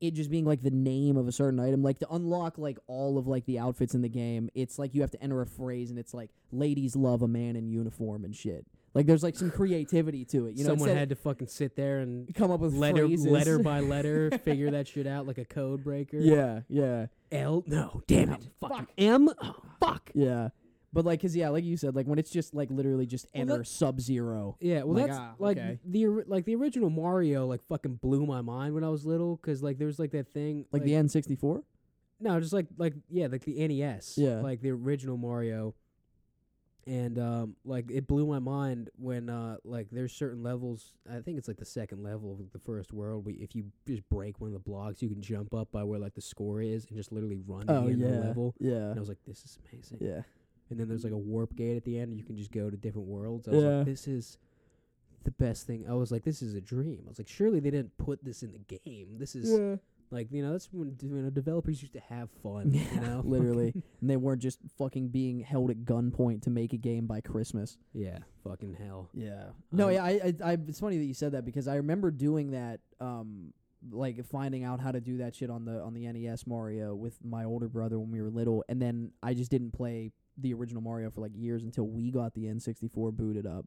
it 0.00 0.14
just 0.14 0.30
being 0.30 0.44
like 0.44 0.62
the 0.62 0.70
name 0.70 1.16
of 1.16 1.26
a 1.26 1.32
certain 1.32 1.58
item, 1.58 1.82
like 1.82 1.98
to 1.98 2.08
unlock 2.10 2.56
like 2.58 2.78
all 2.86 3.18
of 3.18 3.26
like 3.26 3.44
the 3.46 3.58
outfits 3.58 3.94
in 3.94 4.02
the 4.02 4.08
game, 4.08 4.48
it's 4.54 4.78
like 4.78 4.94
you 4.94 5.00
have 5.00 5.10
to 5.10 5.20
enter 5.22 5.40
a 5.40 5.46
phrase 5.46 5.90
and 5.90 5.98
it's 5.98 6.14
like 6.14 6.30
ladies 6.52 6.94
love 6.94 7.22
a 7.22 7.28
man 7.28 7.56
in 7.56 7.68
uniform 7.68 8.24
and 8.24 8.36
shit. 8.36 8.64
Like 8.94 9.06
there's 9.06 9.22
like 9.22 9.36
some 9.36 9.50
creativity 9.50 10.24
to 10.26 10.46
it. 10.46 10.56
You 10.56 10.64
know, 10.64 10.70
someone 10.70 10.90
had 10.90 11.08
to 11.10 11.14
fucking 11.16 11.48
sit 11.48 11.76
there 11.76 11.98
and 11.98 12.32
come 12.34 12.50
up 12.50 12.60
with 12.60 12.74
letter 12.74 13.06
phrases. 13.06 13.26
letter 13.26 13.58
by 13.58 13.80
letter 13.94 14.30
figure 14.44 14.70
that 14.70 14.88
shit 14.88 15.06
out 15.06 15.26
like 15.26 15.38
a 15.38 15.44
code 15.44 15.84
breaker. 15.84 16.18
yeah, 16.18 16.60
yeah. 16.68 17.06
L. 17.30 17.62
No, 17.66 18.02
damn 18.06 18.30
it. 18.30 18.42
Fucking 18.60 18.76
fuck. 18.78 18.88
M. 18.96 19.28
Oh, 19.42 19.54
fuck. 19.80 20.10
Yeah. 20.14 20.48
But 20.92 21.04
like, 21.04 21.20
cause 21.20 21.36
yeah, 21.36 21.50
like 21.50 21.64
you 21.64 21.76
said, 21.76 21.94
like 21.94 22.06
when 22.06 22.18
it's 22.18 22.30
just 22.30 22.54
like 22.54 22.70
literally 22.70 23.04
just 23.06 23.26
enter 23.34 23.58
that- 23.58 23.66
Sub 23.66 24.00
Zero. 24.00 24.56
Yeah, 24.60 24.84
well, 24.84 24.94
Like, 24.96 25.06
that's 25.08 25.18
ah, 25.18 25.34
like 25.38 25.58
okay. 25.58 25.78
the 25.84 26.06
ori- 26.06 26.24
like 26.26 26.44
the 26.46 26.54
original 26.54 26.88
Mario 26.88 27.46
like 27.46 27.62
fucking 27.62 27.96
blew 27.96 28.24
my 28.24 28.40
mind 28.40 28.74
when 28.74 28.84
I 28.84 28.88
was 28.88 29.04
little 29.04 29.36
because 29.36 29.62
like 29.62 29.76
there 29.78 29.86
was 29.86 29.98
like 29.98 30.12
that 30.12 30.28
thing 30.32 30.64
Like 30.72 30.82
the 30.84 30.94
N 30.94 31.08
sixty 31.08 31.36
four. 31.36 31.62
No, 32.20 32.40
just 32.40 32.52
like 32.54 32.66
like 32.78 32.94
yeah, 33.10 33.26
like 33.26 33.44
the 33.44 33.68
NES. 33.68 34.16
Yeah. 34.16 34.40
Like 34.40 34.62
the 34.62 34.70
original 34.70 35.16
Mario. 35.18 35.74
And 36.86 37.18
um 37.18 37.56
like 37.66 37.90
it 37.90 38.06
blew 38.06 38.26
my 38.26 38.38
mind 38.38 38.88
when 38.96 39.28
uh 39.28 39.58
like 39.64 39.88
there's 39.92 40.14
certain 40.14 40.42
levels 40.42 40.94
I 41.10 41.20
think 41.20 41.36
it's 41.36 41.46
like 41.48 41.58
the 41.58 41.66
second 41.66 42.02
level 42.02 42.32
of 42.32 42.50
the 42.50 42.58
first 42.58 42.94
world 42.94 43.26
where 43.26 43.34
if 43.38 43.54
you 43.54 43.66
just 43.86 44.08
break 44.08 44.40
one 44.40 44.48
of 44.48 44.54
the 44.54 44.58
blocks 44.70 45.02
you 45.02 45.10
can 45.10 45.20
jump 45.20 45.52
up 45.52 45.70
by 45.70 45.84
where 45.84 45.98
like 45.98 46.14
the 46.14 46.22
score 46.22 46.62
is 46.62 46.86
and 46.86 46.96
just 46.96 47.12
literally 47.12 47.40
run 47.46 47.66
to 47.66 47.74
Oh 47.76 47.80
the 47.84 47.90
end 47.92 48.02
of 48.04 48.08
yeah, 48.10 48.16
the 48.20 48.26
level. 48.28 48.54
yeah, 48.58 48.72
And 48.72 48.96
I 48.96 49.00
was 49.00 49.08
like, 49.10 49.18
This 49.26 49.44
is 49.44 49.58
amazing. 49.70 49.98
yeah, 50.00 50.22
And 50.70 50.78
then 50.78 50.88
there's 50.88 51.04
like 51.04 51.12
a 51.12 51.16
warp 51.18 51.56
gate 51.56 51.76
at 51.76 51.84
the 51.84 51.98
end 51.98 52.10
and 52.10 52.18
you 52.18 52.24
can 52.24 52.36
just 52.36 52.52
go 52.52 52.68
to 52.70 52.76
different 52.76 53.08
worlds. 53.08 53.48
I 53.48 53.50
was 53.52 53.62
Yeah. 53.64 53.76
like, 53.78 53.86
This 53.86 54.06
is 54.08 54.38
the 55.24 55.30
best 55.32 55.66
thing. 55.66 55.84
I 55.88 55.94
was 55.94 56.10
like, 56.12 56.24
This 56.24 56.42
is 56.42 56.54
a 56.54 56.60
dream. 56.60 57.02
I 57.06 57.08
was 57.08 57.18
like, 57.18 57.28
surely 57.28 57.60
they 57.60 57.70
didn't 57.70 57.96
put 57.98 58.24
this 58.24 58.42
in 58.42 58.52
the 58.52 58.58
game. 58.78 59.16
This 59.18 59.34
is 59.34 59.50
yeah. 59.50 59.76
like 60.10 60.30
you 60.30 60.42
know, 60.42 60.52
that's 60.52 60.68
when 60.72 60.96
you 61.02 61.08
know 61.10 61.30
developers 61.30 61.80
used 61.82 61.92
to 61.94 62.00
have 62.00 62.28
fun. 62.42 62.72
You 62.72 63.00
know, 63.00 63.22
literally, 63.24 63.72
and 64.00 64.10
they 64.10 64.16
weren't 64.16 64.40
just 64.42 64.58
fucking 64.78 65.08
being 65.08 65.40
held 65.40 65.70
at 65.70 65.84
gunpoint 65.84 66.42
to 66.42 66.50
make 66.50 66.72
a 66.72 66.78
game 66.78 67.06
by 67.06 67.20
Christmas. 67.20 67.76
yeah, 67.92 68.18
fucking 68.44 68.74
hell. 68.74 69.08
Yeah. 69.14 69.46
No, 69.72 69.88
Um, 69.88 69.94
yeah, 69.94 70.04
I, 70.04 70.08
I, 70.10 70.34
I, 70.44 70.52
it's 70.66 70.80
funny 70.80 70.98
that 70.98 71.04
you 71.04 71.14
said 71.14 71.32
that 71.32 71.44
because 71.44 71.66
I 71.68 71.76
remember 71.76 72.10
doing 72.10 72.52
that, 72.52 72.80
um, 73.00 73.52
like 73.92 74.24
finding 74.24 74.64
out 74.64 74.80
how 74.80 74.90
to 74.92 75.00
do 75.00 75.18
that 75.18 75.34
shit 75.36 75.50
on 75.50 75.64
the 75.64 75.80
on 75.82 75.94
the 75.94 76.10
NES 76.10 76.46
Mario 76.46 76.94
with 76.94 77.22
my 77.24 77.44
older 77.44 77.68
brother 77.68 77.98
when 77.98 78.10
we 78.10 78.20
were 78.22 78.30
little, 78.30 78.64
and 78.68 78.80
then 78.80 79.12
I 79.22 79.34
just 79.34 79.50
didn't 79.50 79.72
play 79.72 80.12
the 80.40 80.54
original 80.54 80.82
Mario 80.82 81.10
for 81.10 81.20
like 81.20 81.32
years 81.34 81.62
until 81.64 81.86
we 81.86 82.10
got 82.10 82.34
the 82.34 82.44
N64 82.44 83.14
booted 83.16 83.46
up, 83.46 83.66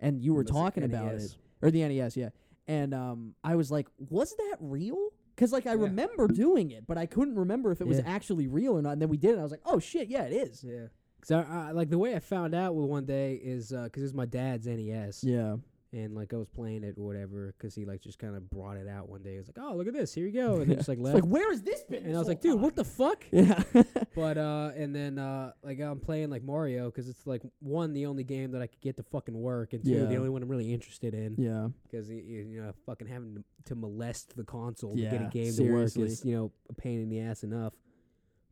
and 0.00 0.20
you 0.20 0.34
were 0.34 0.42
Was 0.42 0.50
it 0.50 0.52
talking 0.54 0.82
about 0.84 1.12
NES? 1.14 1.24
it 1.32 1.36
or 1.62 1.70
the 1.70 1.82
NES, 1.86 2.16
yeah, 2.16 2.28
and 2.68 2.92
um, 2.94 3.34
I 3.44 3.56
was 3.56 3.70
like, 3.70 3.88
was 3.98 4.34
that 4.36 4.56
real? 4.60 5.10
Because 5.34 5.52
like 5.52 5.66
I 5.66 5.72
Yeah. 5.74 5.82
remember 5.84 6.28
doing 6.28 6.70
it, 6.70 6.86
but 6.86 6.98
I 6.98 7.06
couldn't 7.06 7.34
remember 7.36 7.72
if 7.72 7.80
it 7.80 7.86
was 7.86 7.98
Yeah. 7.98 8.04
actually 8.06 8.46
real 8.46 8.72
or 8.76 8.82
not. 8.82 8.92
And 8.92 9.00
then 9.02 9.08
we 9.08 9.16
did 9.16 9.30
it. 9.30 9.32
and 9.32 9.40
I 9.40 9.42
was 9.42 9.52
like, 9.52 9.62
oh 9.64 9.78
shit, 9.78 10.08
yeah, 10.08 10.24
it 10.24 10.32
is. 10.32 10.62
Yeah, 10.62 10.86
because 11.18 11.30
I, 11.30 11.68
I 11.68 11.70
like 11.72 11.88
the 11.88 11.98
way 11.98 12.14
I 12.14 12.18
found 12.18 12.54
out 12.54 12.74
one 12.74 13.06
day 13.06 13.34
is 13.42 13.70
because 13.72 14.02
it's 14.02 14.12
my 14.12 14.26
dad's 14.26 14.66
NES, 14.66 15.24
Yeah. 15.24 15.56
And 15.92 16.14
like 16.14 16.32
I 16.32 16.36
was 16.36 16.48
playing 16.48 16.84
it 16.84 16.96
or 16.98 17.02
whatever 17.04 17.52
because 17.58 17.74
he 17.74 17.84
like 17.84 18.00
just 18.00 18.18
kind 18.18 18.36
of 18.36 18.48
brought 18.48 18.76
it 18.76 18.86
out 18.88 19.08
one 19.08 19.22
day. 19.22 19.32
He 19.32 19.38
was 19.38 19.48
like, 19.48 19.58
"Oh, 19.60 19.74
look 19.74 19.88
at 19.88 19.92
this, 19.94 20.14
here 20.14 20.26
you 20.26 20.32
go," 20.32 20.56
and 20.60 20.70
then 20.70 20.76
just 20.76 20.88
like 20.88 20.98
It's 21.00 21.14
like, 21.14 21.24
where 21.24 21.50
has 21.50 21.62
this 21.62 21.82
been? 21.82 21.98
and 22.04 22.06
this 22.10 22.16
I 22.16 22.18
was 22.18 22.28
like, 22.28 22.40
"Dude, 22.40 22.52
time?" 22.54 22.62
what 22.62 22.76
the 22.76 22.84
fuck?" 22.84 23.24
Yeah. 23.32 23.62
But 24.14 24.38
uh, 24.38 24.72
and 24.76 24.94
then 24.94 25.18
uh, 25.18 25.52
like 25.62 25.80
I'm 25.80 26.00
playing 26.00 26.30
like 26.30 26.42
Mario 26.42 26.86
because 26.86 27.08
it's 27.08 27.26
like 27.26 27.42
one 27.60 27.92
the 27.92 28.06
only 28.06 28.24
game 28.24 28.50
that 28.52 28.60
I 28.62 28.66
could 28.66 28.80
get 28.80 28.96
to 28.98 29.02
fucking 29.04 29.34
work, 29.40 29.72
and 29.72 29.82
two 29.84 29.90
Yeah. 29.90 30.04
the 30.04 30.16
only 30.16 30.28
one 30.30 30.42
I'm 30.42 30.48
really 30.48 30.72
interested 30.74 31.14
in. 31.14 31.36
yeah. 31.38 31.68
because 31.84 32.10
you 32.10 32.60
know 32.60 32.72
fucking 32.86 33.06
having 33.06 33.44
to, 33.64 33.74
molest 33.74 34.36
the 34.36 34.44
console 34.44 34.94
to 34.96 35.02
get 35.02 35.22
a 35.22 35.30
game 35.32 35.52
seriously. 35.52 36.02
to 36.02 36.06
work 36.06 36.10
is 36.12 36.24
you 36.24 36.34
know 36.36 36.52
a 36.68 36.74
pain 36.74 37.00
in 37.00 37.08
the 37.08 37.20
ass 37.20 37.44
enough. 37.44 37.72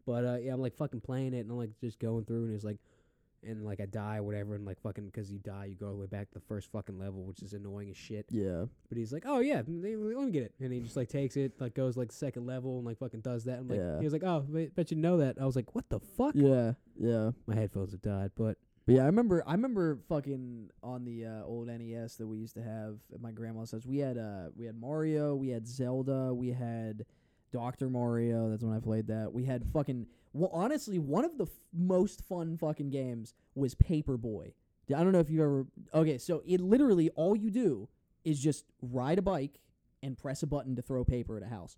But 0.06 0.24
uh, 0.24 0.36
yeah, 0.40 0.54
I'm 0.54 0.60
like 0.60 0.74
fucking 0.74 1.00
playing 1.02 1.34
it 1.34 1.40
and 1.40 1.50
I'm 1.50 1.58
like 1.58 1.78
just 1.80 1.98
going 1.98 2.24
through 2.24 2.44
and 2.46 2.54
it's 2.54 2.64
like, 2.64 2.78
and 3.46 3.64
like 3.64 3.80
I 3.80 3.86
die 3.86 4.16
or 4.18 4.22
whatever 4.22 4.54
and 4.54 4.64
like 4.66 4.80
fucking 4.80 5.06
because 5.06 5.30
you 5.30 5.38
die 5.38 5.66
you 5.66 5.74
go 5.76 5.86
all 5.86 5.92
the 5.94 5.98
way 6.00 6.06
back 6.06 6.28
to 6.28 6.34
the 6.34 6.44
first 6.46 6.70
fucking 6.72 6.98
level 6.98 7.24
which 7.24 7.42
is 7.42 7.52
annoying 7.52 7.90
as 7.90 7.96
shit. 7.96 8.26
Yeah. 8.30 8.64
But 8.88 8.98
he's 8.98 9.12
like, 9.12 9.24
oh 9.26 9.40
yeah, 9.40 9.62
let 9.66 9.66
me 9.66 10.30
get 10.30 10.42
it, 10.44 10.54
and 10.60 10.72
he 10.72 10.80
just 10.80 10.96
like 10.96 11.08
takes 11.08 11.36
it 11.36 11.52
like 11.60 11.74
goes 11.74 11.96
like 11.96 12.12
second 12.12 12.46
level 12.46 12.78
and 12.78 12.86
like 12.86 12.98
fucking 12.98 13.20
does 13.20 13.44
that. 13.44 13.58
I'm 13.60 13.68
like, 13.68 13.78
Yeah. 13.78 13.98
he 13.98 14.04
was 14.04 14.12
like, 14.12 14.24
oh, 14.24 14.40
bet 14.48 14.74
bet 14.74 14.90
you 14.90 14.96
know 14.96 15.18
that. 15.18 15.36
I 15.40 15.44
was 15.46 15.56
like, 15.56 15.74
what 15.74 15.88
the 15.88 16.00
fuck? 16.00 16.34
Yeah. 16.34 16.72
Yeah. 16.98 17.30
My 17.46 17.54
headphones 17.54 17.92
have 17.92 18.02
died, 18.02 18.32
but 18.36 18.56
But 18.86 18.94
yeah, 18.96 19.02
I 19.02 19.06
remember 19.06 19.42
I 19.46 19.52
remember 19.52 19.98
fucking 20.08 20.70
on 20.82 21.04
the 21.04 21.26
uh, 21.26 21.44
old 21.44 21.68
NES 21.68 22.16
that 22.16 22.26
we 22.26 22.38
used 22.38 22.54
to 22.54 22.62
have 22.62 22.96
at 23.12 23.20
my 23.20 23.30
grandma's 23.30 23.70
house. 23.72 23.84
We 23.86 23.98
had 23.98 24.16
uh 24.18 24.48
we 24.56 24.64
had 24.66 24.74
Mario, 24.80 25.34
we 25.34 25.48
had 25.50 25.68
Zelda, 25.68 26.32
we 26.34 26.48
had 26.48 27.04
Doctor 27.52 27.88
Mario. 27.88 28.50
That's 28.50 28.62
when 28.62 28.76
I 28.76 28.80
played 28.80 29.08
that. 29.08 29.32
We 29.32 29.44
had 29.44 29.66
fucking 29.66 30.06
well, 30.32 30.50
honestly, 30.52 30.98
one 30.98 31.24
of 31.24 31.38
the 31.38 31.44
f- 31.44 31.50
most 31.72 32.22
fun 32.22 32.56
fucking 32.56 32.90
games 32.90 33.34
was 33.54 33.74
Paperboy. 33.74 34.52
I 34.94 35.02
don't 35.02 35.12
know 35.12 35.20
if 35.20 35.30
you 35.30 35.42
ever. 35.42 35.66
Okay, 35.92 36.18
so 36.18 36.42
it 36.46 36.60
literally 36.60 37.10
all 37.10 37.36
you 37.36 37.50
do 37.50 37.88
is 38.24 38.40
just 38.40 38.64
ride 38.80 39.18
a 39.18 39.22
bike 39.22 39.58
and 40.02 40.16
press 40.16 40.42
a 40.42 40.46
button 40.46 40.76
to 40.76 40.82
throw 40.82 41.04
paper 41.04 41.36
at 41.36 41.42
a 41.42 41.46
house, 41.46 41.76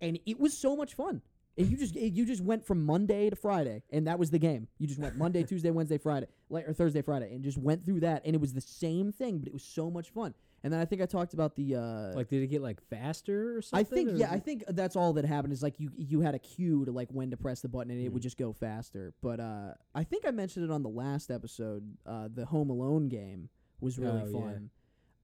and 0.00 0.18
it 0.24 0.38
was 0.38 0.56
so 0.56 0.76
much 0.76 0.94
fun. 0.94 1.20
And 1.58 1.70
you 1.70 1.76
just 1.76 1.94
you 1.94 2.24
just 2.24 2.42
went 2.42 2.66
from 2.66 2.84
Monday 2.84 3.28
to 3.30 3.36
Friday, 3.36 3.82
and 3.90 4.06
that 4.06 4.18
was 4.18 4.30
the 4.30 4.38
game. 4.38 4.68
You 4.78 4.86
just 4.86 5.00
went 5.00 5.16
Monday, 5.16 5.42
Tuesday, 5.48 5.70
Wednesday, 5.70 5.98
Friday, 5.98 6.26
like 6.48 6.68
or 6.68 6.72
Thursday, 6.72 7.02
Friday, 7.02 7.34
and 7.34 7.42
just 7.42 7.58
went 7.58 7.84
through 7.84 8.00
that, 8.00 8.22
and 8.24 8.34
it 8.34 8.40
was 8.40 8.54
the 8.54 8.60
same 8.60 9.12
thing, 9.12 9.38
but 9.38 9.48
it 9.48 9.54
was 9.54 9.64
so 9.64 9.90
much 9.90 10.10
fun. 10.10 10.34
And 10.64 10.72
then 10.72 10.80
I 10.80 10.84
think 10.84 11.00
I 11.02 11.06
talked 11.06 11.32
about 11.34 11.54
the 11.54 11.76
uh, 11.76 12.14
like 12.16 12.28
did 12.28 12.42
it 12.42 12.48
get 12.48 12.60
like 12.62 12.80
faster 12.88 13.56
or 13.56 13.62
something? 13.62 13.86
I 13.86 13.88
think 13.88 14.10
or 14.12 14.16
yeah, 14.16 14.32
I 14.32 14.36
it- 14.36 14.44
think 14.44 14.64
that's 14.68 14.96
all 14.96 15.12
that 15.12 15.24
happened 15.24 15.52
is 15.52 15.62
like 15.62 15.78
you 15.78 15.90
you 15.96 16.20
had 16.22 16.34
a 16.34 16.38
cue 16.40 16.84
to 16.86 16.90
like 16.92 17.08
when 17.10 17.30
to 17.30 17.36
press 17.36 17.60
the 17.60 17.68
button 17.68 17.90
and 17.92 18.00
it 18.00 18.08
would 18.12 18.20
Mm. 18.20 18.24
just 18.24 18.36
go 18.38 18.52
faster. 18.52 19.12
But 19.22 19.38
uh, 19.38 19.74
I 19.94 20.02
think 20.04 20.24
I 20.26 20.30
mentioned 20.32 20.64
it 20.64 20.72
on 20.72 20.82
the 20.82 20.88
last 20.88 21.30
episode. 21.30 21.84
Uh, 22.04 22.28
the 22.32 22.46
Home 22.46 22.70
Alone 22.70 23.08
game 23.08 23.48
was 23.80 23.98
really 23.98 24.22
Oh, 24.22 24.26
yeah. 24.26 24.40
fun. 24.40 24.70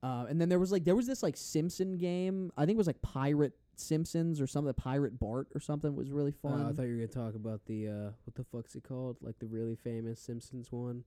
Uh, 0.04 0.26
and 0.28 0.40
then 0.40 0.48
there 0.48 0.58
was 0.58 0.70
like 0.72 0.84
there 0.84 0.96
was 0.96 1.06
this 1.06 1.22
like 1.22 1.36
Simpson 1.36 1.96
game. 1.96 2.52
I 2.56 2.66
think 2.66 2.76
it 2.76 2.78
was 2.78 2.86
like 2.88 3.00
Pirate 3.02 3.54
Simpsons 3.76 4.40
or 4.40 4.46
something. 4.46 4.72
Pirate 4.74 5.18
Bart 5.18 5.48
or 5.54 5.60
something 5.60 5.96
was 5.96 6.10
really 6.10 6.34
Oh, 6.44 6.48
fun. 6.50 6.60
I 6.66 6.72
thought 6.72 6.82
you 6.82 6.90
were 6.96 7.06
gonna 7.06 7.06
talk 7.08 7.34
about 7.34 7.64
the 7.66 7.88
uh, 7.88 8.10
what 8.24 8.34
the 8.34 8.44
fuck's 8.44 8.74
it 8.76 8.84
called? 8.84 9.16
Like 9.22 9.38
the 9.38 9.46
really 9.46 9.76
famous 9.76 10.20
Simpsons 10.20 10.70
one. 10.70 11.04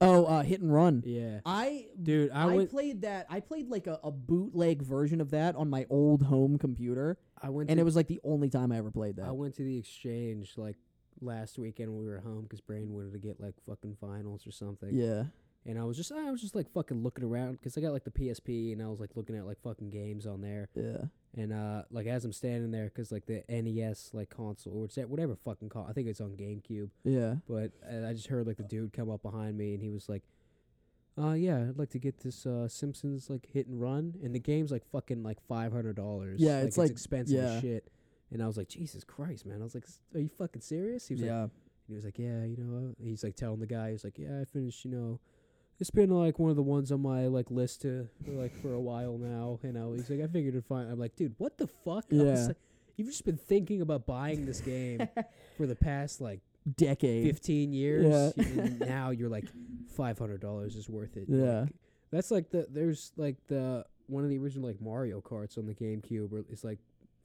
Oh, 0.00 0.24
uh, 0.24 0.42
Hit 0.42 0.60
and 0.60 0.72
Run. 0.72 1.02
Yeah, 1.04 1.40
I 1.44 1.86
dude, 2.02 2.30
I, 2.30 2.42
I, 2.42 2.46
went. 2.46 2.70
played 2.70 3.02
that. 3.02 3.26
I 3.30 3.40
played 3.40 3.68
like 3.68 3.86
a, 3.86 3.98
a 4.02 4.10
bootleg 4.10 4.82
version 4.82 5.20
of 5.20 5.30
that 5.30 5.56
on 5.56 5.70
my 5.70 5.86
old 5.90 6.22
home 6.22 6.58
computer, 6.58 7.18
I 7.40 7.50
went. 7.50 7.70
and 7.70 7.80
it 7.80 7.82
was 7.82 7.96
like 7.96 8.08
the 8.08 8.20
only 8.24 8.48
time 8.48 8.72
I 8.72 8.78
ever 8.78 8.90
played 8.90 9.16
that. 9.16 9.26
I 9.26 9.32
went 9.32 9.54
to 9.56 9.62
the 9.62 9.76
exchange 9.78 10.54
like 10.56 10.76
last 11.20 11.58
weekend 11.58 11.90
when 11.92 12.04
we 12.04 12.10
were 12.10 12.20
home 12.20 12.42
because 12.42 12.60
Brain 12.60 12.92
wanted 12.92 13.12
to 13.12 13.18
get 13.18 13.40
like 13.40 13.54
fucking 13.66 13.96
finals 14.00 14.46
or 14.46 14.52
something. 14.52 14.90
yeah. 14.92 15.24
And 15.68 15.80
I 15.80 15.84
was 15.84 15.96
just 15.96 16.12
I 16.12 16.30
was 16.30 16.40
just 16.40 16.54
like 16.54 16.72
fucking 16.72 17.02
looking 17.02 17.24
around 17.24 17.52
because 17.52 17.76
I 17.76 17.80
got 17.80 17.92
like 17.92 18.04
the 18.04 18.10
PSP 18.12 18.72
and 18.72 18.80
I 18.80 18.86
was 18.86 19.00
like 19.00 19.10
looking 19.16 19.36
at 19.36 19.46
like 19.46 19.60
fucking 19.62 19.90
games 19.90 20.24
on 20.24 20.40
there. 20.40 20.68
Yeah. 20.76 21.06
And 21.36 21.52
uh, 21.52 21.82
like 21.90 22.06
as 22.06 22.24
I'm 22.24 22.32
standing 22.32 22.70
there, 22.70 22.84
because 22.84 23.12
like 23.12 23.26
the 23.26 23.44
NES 23.48 24.10
like 24.14 24.30
console 24.30 24.72
or 24.78 24.84
it's 24.86 24.96
whatever 24.96 25.36
fucking 25.36 25.68
call, 25.68 25.86
I 25.88 25.92
think 25.92 26.08
it's 26.08 26.20
on 26.20 26.30
GameCube. 26.30 26.88
Yeah. 27.04 27.34
But 27.48 27.72
uh, 27.90 28.08
I 28.08 28.14
just 28.14 28.28
heard 28.28 28.46
like 28.46 28.56
the 28.56 28.62
dude 28.62 28.92
come 28.94 29.10
up 29.10 29.22
behind 29.22 29.58
me 29.58 29.74
and 29.74 29.82
he 29.82 29.90
was 29.90 30.08
like, 30.08 30.22
"Uh, 31.18 31.32
yeah, 31.32 31.58
I'd 31.68 31.78
like 31.78 31.90
to 31.90 31.98
get 31.98 32.20
this 32.20 32.46
uh 32.46 32.68
Simpsons 32.68 33.28
like 33.28 33.46
hit 33.52 33.66
and 33.66 33.78
run." 33.80 34.14
And 34.22 34.34
the 34.34 34.38
game's 34.40 34.72
like 34.72 34.86
fucking 34.90 35.22
like 35.22 35.38
five 35.46 35.72
hundred 35.72 35.96
dollars. 35.96 36.40
Yeah, 36.40 36.60
it's 36.62 36.78
like- 36.78 36.90
expensive 36.90 37.36
yeah. 37.36 37.50
as 37.50 37.60
shit. 37.60 37.88
And 38.32 38.42
I 38.42 38.46
was 38.48 38.56
like, 38.56 38.68
Jesus 38.68 39.04
Christ, 39.04 39.46
man! 39.46 39.60
I 39.60 39.64
was 39.64 39.74
like, 39.74 39.84
Are 40.14 40.18
you 40.18 40.28
fucking 40.28 40.62
serious? 40.62 41.06
He 41.06 41.14
was 41.14 41.22
like, 41.22 41.30
yeah. 41.30 41.46
he 41.86 41.94
was 41.94 42.04
like, 42.04 42.18
yeah, 42.18 42.42
you 42.44 42.56
know, 42.58 42.88
uh," 42.88 42.94
he's 42.98 43.22
like 43.22 43.36
telling 43.36 43.60
the 43.60 43.66
guy, 43.66 43.92
he's 43.92 44.02
like, 44.02 44.18
yeah, 44.18 44.40
I 44.40 44.44
finished, 44.44 44.84
you 44.84 44.90
know, 44.90 45.20
it's 45.78 45.90
been 45.90 46.10
like 46.10 46.38
one 46.38 46.50
of 46.50 46.56
the 46.56 46.62
ones 46.62 46.90
on 46.90 47.00
my 47.02 47.26
like 47.26 47.50
list 47.50 47.82
to 47.82 48.08
like 48.26 48.54
for 48.62 48.72
a 48.72 48.80
while 48.80 49.18
now. 49.18 49.58
You 49.62 49.72
know, 49.72 49.92
he's 49.92 50.08
like, 50.10 50.20
I 50.20 50.26
figured 50.26 50.54
it'd 50.54 50.64
find. 50.64 50.90
I'm 50.90 50.98
like, 50.98 51.16
dude, 51.16 51.34
what 51.38 51.58
the 51.58 51.66
fuck? 51.66 52.04
Yeah. 52.10 52.46
like, 52.48 52.56
You've 52.96 53.08
just 53.08 53.26
been 53.26 53.36
thinking 53.36 53.82
about 53.82 54.06
buying 54.06 54.46
this 54.46 54.60
game 54.60 55.06
for 55.58 55.66
the 55.66 55.76
past 55.76 56.20
like 56.20 56.40
decade. 56.76 57.26
fifteen 57.26 57.72
years. 57.74 58.32
Yeah. 58.36 58.44
and 58.44 58.80
now 58.80 59.10
you're 59.10 59.28
like 59.28 59.44
five 59.96 60.18
hundred 60.18 60.40
dollars 60.40 60.76
is 60.76 60.88
worth 60.88 61.16
it. 61.16 61.26
Yeah. 61.28 61.60
Like, 61.60 61.68
that's 62.10 62.30
like 62.30 62.50
the 62.50 62.66
there's 62.70 63.12
like 63.16 63.36
the 63.48 63.84
one 64.06 64.24
of 64.24 64.30
the 64.30 64.38
original 64.38 64.66
like 64.68 64.80
Mario 64.80 65.20
Karts 65.20 65.58
on 65.58 65.66
the 65.66 65.74
GameCube 65.74 66.30
where 66.30 66.42
it's 66.50 66.64
like 66.64 66.78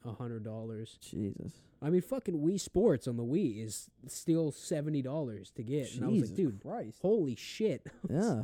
a 0.05 0.13
hundred 0.13 0.43
dollars. 0.43 0.97
Jesus. 1.01 1.51
I 1.81 1.89
mean, 1.89 2.01
fucking 2.01 2.35
Wii 2.39 2.59
Sports 2.59 3.07
on 3.07 3.17
the 3.17 3.23
Wii 3.23 3.63
is 3.65 3.89
still 4.07 4.51
seventy 4.51 5.01
dollars 5.01 5.51
to 5.55 5.63
get, 5.63 5.93
and 5.95 6.05
I 6.05 6.07
was 6.07 6.29
like, 6.29 6.35
dude, 6.35 6.61
Christ. 6.61 6.99
holy 7.01 7.35
shit. 7.35 7.85
Yeah. 8.09 8.43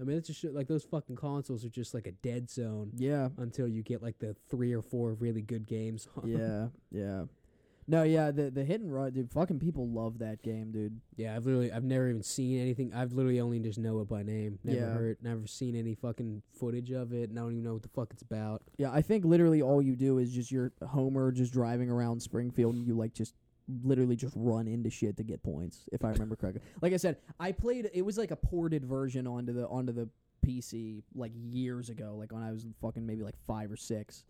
I 0.00 0.02
mean, 0.02 0.16
it's 0.18 0.26
just 0.26 0.42
like 0.44 0.66
those 0.66 0.82
fucking 0.82 1.14
consoles 1.14 1.64
are 1.64 1.68
just 1.68 1.94
like 1.94 2.08
a 2.08 2.12
dead 2.12 2.50
zone 2.50 2.90
Yeah. 2.96 3.28
until 3.38 3.68
you 3.68 3.82
get 3.84 4.02
like 4.02 4.18
the 4.18 4.34
three 4.50 4.72
or 4.72 4.82
four 4.82 5.12
really 5.14 5.40
good 5.42 5.66
games. 5.66 6.08
Yeah. 6.24 6.66
Yeah. 6.90 7.24
No, 7.86 8.02
yeah, 8.02 8.30
the 8.30 8.50
the 8.50 8.64
hit 8.64 8.80
and 8.80 8.92
run, 8.92 9.12
dude. 9.12 9.30
Fucking 9.30 9.58
people 9.58 9.88
love 9.88 10.18
that 10.18 10.42
game, 10.42 10.72
dude. 10.72 11.00
Yeah, 11.16 11.36
I've 11.36 11.44
literally 11.44 11.70
I've 11.72 11.84
never 11.84 12.08
even 12.08 12.22
seen 12.22 12.58
anything. 12.60 12.92
I've 12.94 13.12
literally 13.12 13.40
only 13.40 13.58
just 13.60 13.78
know 13.78 14.00
it 14.00 14.08
by 14.08 14.22
name. 14.22 14.58
Never 14.64 14.78
Yeah. 14.78 14.92
heard, 14.92 15.18
never 15.22 15.46
seen 15.46 15.76
any 15.76 15.94
fucking 15.94 16.42
footage 16.52 16.90
of 16.92 17.12
it. 17.12 17.30
And 17.30 17.38
I 17.38 17.42
don't 17.42 17.52
even 17.52 17.64
know 17.64 17.74
what 17.74 17.82
the 17.82 17.88
fuck 17.88 18.08
it's 18.12 18.22
about. 18.22 18.62
Yeah, 18.78 18.90
I 18.92 19.02
think 19.02 19.24
literally 19.24 19.60
all 19.62 19.82
you 19.82 19.96
do 19.96 20.18
is 20.18 20.32
just 20.32 20.50
you're 20.50 20.72
Homer 20.86 21.30
just 21.32 21.52
driving 21.52 21.90
around 21.90 22.20
Springfield 22.22 22.74
and 22.74 22.86
you 22.86 22.94
like 22.96 23.12
just 23.12 23.34
literally 23.82 24.16
just 24.16 24.34
run 24.36 24.66
into 24.68 24.90
shit 24.90 25.16
to 25.16 25.22
get 25.22 25.42
points, 25.42 25.88
if 25.92 26.04
I 26.04 26.10
remember 26.10 26.36
correctly. 26.36 26.62
Like 26.82 26.92
I 26.92 26.96
said, 26.98 27.18
I 27.40 27.52
played 27.52 27.90
it 27.92 28.02
was 28.02 28.16
like 28.18 28.30
a 28.30 28.36
ported 28.36 28.84
version 28.84 29.26
onto 29.26 29.52
the 29.52 29.66
onto 29.68 29.92
the 29.92 30.08
PC 30.46 31.02
like 31.14 31.32
years 31.34 31.88
ago, 31.88 32.16
like 32.18 32.32
when 32.32 32.42
I 32.42 32.52
was 32.52 32.66
fucking 32.82 33.04
maybe 33.06 33.22
like 33.22 33.36
five 33.46 33.70
or 33.72 33.76
six. 33.76 34.24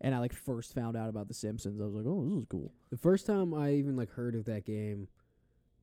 And 0.00 0.14
I 0.14 0.18
like 0.18 0.32
first 0.32 0.74
found 0.74 0.96
out 0.96 1.08
about 1.08 1.28
the 1.28 1.34
Simpsons. 1.34 1.80
I 1.80 1.84
was 1.84 1.94
like, 1.94 2.06
Oh, 2.06 2.24
this 2.24 2.32
is 2.38 2.46
cool. 2.48 2.72
The 2.90 2.96
first 2.96 3.26
time 3.26 3.52
I 3.52 3.72
even 3.74 3.96
like 3.96 4.10
heard 4.10 4.34
of 4.34 4.44
that 4.46 4.64
game, 4.64 5.08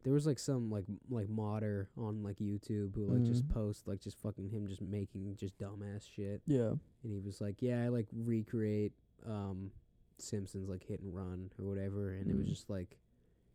there 0.04 0.14
was 0.14 0.26
like 0.26 0.40
some 0.40 0.72
like 0.72 0.86
m- 0.90 1.00
like 1.10 1.30
modder 1.30 1.90
on 1.98 2.24
like 2.24 2.38
YouTube 2.38 2.96
who 2.96 3.06
like 3.08 3.24
just 3.24 3.46
Mhm. 3.48 3.54
post 3.54 3.88
like 3.88 4.00
just 4.02 4.18
fucking 4.22 4.50
him 4.50 4.68
just 4.68 4.82
making 4.82 5.36
just 5.36 5.58
dumbass 5.60 6.08
shit. 6.10 6.42
Yeah. 6.48 6.70
And 7.04 7.12
he 7.12 7.20
was 7.20 7.42
like, 7.42 7.62
"Yeah, 7.62 7.84
I 7.84 7.90
like 7.90 8.08
recreate 8.12 8.94
um 9.26 9.72
Simpsons 10.18 10.68
like 10.70 10.84
hit 10.84 11.02
and 11.02 11.14
run 11.14 11.52
or 11.60 11.66
whatever." 11.66 12.12
And 12.14 12.30
it 12.32 12.36
was 12.38 12.48
Mm. 12.48 12.50
just 12.52 12.70
like 12.70 12.98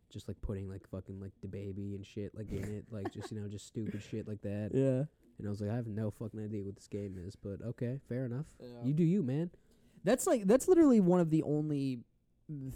just 0.09 0.27
like 0.27 0.39
putting 0.41 0.69
like 0.69 0.85
fucking 0.87 1.19
like 1.19 1.31
the 1.41 1.47
baby 1.47 1.95
and 1.95 2.05
shit 2.05 2.35
like 2.35 2.51
in 2.51 2.63
it, 2.63 2.85
like 2.91 3.11
just 3.11 3.31
you 3.31 3.41
know 3.41 3.47
just 3.49 3.65
stupid 3.65 4.01
shit 4.01 4.27
like 4.27 4.41
that. 4.43 4.71
Yeah. 4.73 5.05
And 5.39 5.47
I 5.47 5.49
was 5.49 5.59
like, 5.59 5.71
I 5.71 5.75
have 5.75 5.87
no 5.87 6.11
fucking 6.11 6.39
idea 6.39 6.63
what 6.63 6.75
this 6.75 6.87
game 6.87 7.17
is, 7.17 7.35
but 7.35 7.61
okay, 7.63 7.99
fair 8.07 8.25
enough. 8.25 8.45
You 8.85 8.93
do 8.93 9.03
you, 9.03 9.23
man. 9.23 9.49
That's 10.03 10.27
like 10.27 10.45
that's 10.45 10.67
literally 10.67 10.99
one 10.99 11.19
of 11.19 11.29
the 11.29 11.43
only 11.43 11.99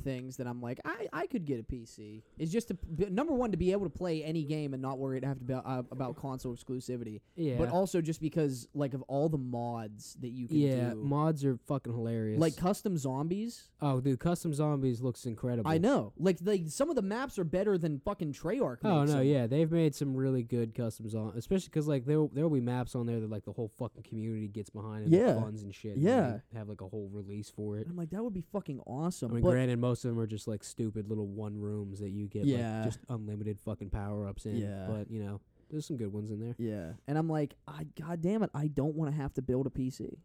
things 0.04 0.38
that 0.38 0.48
I'm 0.48 0.62
like 0.62 0.80
I, 0.86 1.08
I 1.14 1.28
could 1.28 1.46
get 1.46 1.60
a 1.60 1.64
PC. 1.64 2.24
Is 2.38 2.52
just 2.52 2.70
to 2.70 2.78
number 3.12 3.34
one 3.34 3.52
to 3.52 3.58
be 3.58 3.72
able 3.72 3.84
to 3.86 3.90
play 3.90 4.24
any 4.24 4.44
game 4.44 4.74
and 4.74 4.82
not 4.82 4.98
worry 4.98 5.20
to 5.22 5.28
have 5.28 5.40
to 5.40 5.44
be 5.44 5.54
uh, 5.54 5.84
about 5.92 6.16
console 6.16 6.56
exclusivity. 6.56 7.22
Yeah. 7.36 7.56
But 7.58 7.70
also 7.70 8.02
just 8.02 8.22
because 8.22 8.68
like 8.74 8.94
of 8.94 9.02
all 9.04 9.30
the 9.30 9.38
mods 9.38 10.16
that 10.22 10.30
you 10.30 10.48
can 10.48 10.58
yeah, 10.58 10.90
do, 10.92 10.96
mods 11.04 11.44
are 11.46 11.58
fucking 11.68 11.94
hilarious. 11.94 12.40
like 12.40 12.56
custom 12.58 12.98
zombies. 12.98 13.70
oh, 13.82 14.00
dude, 14.00 14.20
custom 14.20 14.54
zombies 14.54 15.02
looks 15.02 15.26
incredible. 15.26 15.70
I 15.70 15.78
know, 15.78 16.14
like 16.18 16.38
like 16.44 16.64
some 16.68 16.90
of 16.90 16.96
the 16.96 17.02
maps 17.02 17.38
are 17.40 17.44
better 17.44 17.78
than 17.78 18.00
fucking 18.00 18.34
Treyarch. 18.34 18.78
Oh 18.84 19.04
no, 19.04 19.18
them. 19.18 19.24
yeah, 19.24 19.48
they've 19.48 19.72
made 19.72 19.96
some 19.96 20.16
really 20.16 20.44
good 20.44 20.74
customs 20.76 21.14
on, 21.16 21.34
especially 21.36 21.70
'cause 21.70 21.88
like 21.88 22.06
there 22.06 22.26
there 22.34 22.44
will 22.48 22.56
be 22.56 22.62
maps 22.62 22.96
on 22.96 23.06
there 23.06 23.20
that 23.20 23.30
like 23.30 23.46
the 23.46 23.52
whole 23.54 23.72
fucking 23.78 24.04
community 24.04 24.48
gets 24.48 24.70
behind 24.70 25.04
and 25.06 25.14
Yeah. 25.14 25.40
funds 25.40 25.62
and 25.64 25.74
shit. 25.74 25.98
Yeah. 25.98 26.40
they 26.52 26.58
have 26.58 26.70
like 26.70 26.82
a 26.82 26.88
whole 26.88 27.10
release 27.12 27.50
for 27.50 27.78
it. 27.78 27.82
And 27.82 27.92
I'm 27.92 27.98
like 27.98 28.10
that 28.12 28.24
would 28.24 28.34
be 28.34 28.44
fucking 28.52 28.80
awesome. 28.86 29.32
I 29.32 29.36
mean, 29.36 29.44
but 29.44 29.57
granted, 29.58 29.80
most 29.80 30.06
of 30.06 30.12
them 30.12 30.20
are 30.20 30.28
just 30.28 30.48
like 30.48 30.64
stupid 30.64 31.10
little 31.10 31.28
one 31.28 31.60
rooms 31.60 32.00
that 32.00 32.10
you 32.10 32.28
get 32.28 32.46
Yeah. 32.46 32.76
like 32.78 32.86
just 32.86 33.00
unlimited 33.10 33.60
fucking 33.60 33.90
power 33.90 34.28
ups 34.28 34.46
in. 34.46 34.58
Yeah. 34.58 34.86
But 34.88 35.10
you 35.12 35.24
know, 35.24 35.42
there's 35.70 35.86
some 35.86 35.98
good 35.98 36.14
ones 36.14 36.32
in 36.32 36.40
there. 36.40 36.56
yeah, 36.58 36.94
and 37.08 37.18
I'm 37.18 37.28
like, 37.30 37.56
I 37.68 37.86
god 38.00 38.22
damn 38.22 38.44
it, 38.44 38.50
I 38.54 38.68
don't 38.68 38.96
want 38.96 39.12
to 39.12 39.18
have 39.22 39.34
to 39.36 39.42
build 39.42 39.68
a 39.68 39.70
PC. 39.70 40.18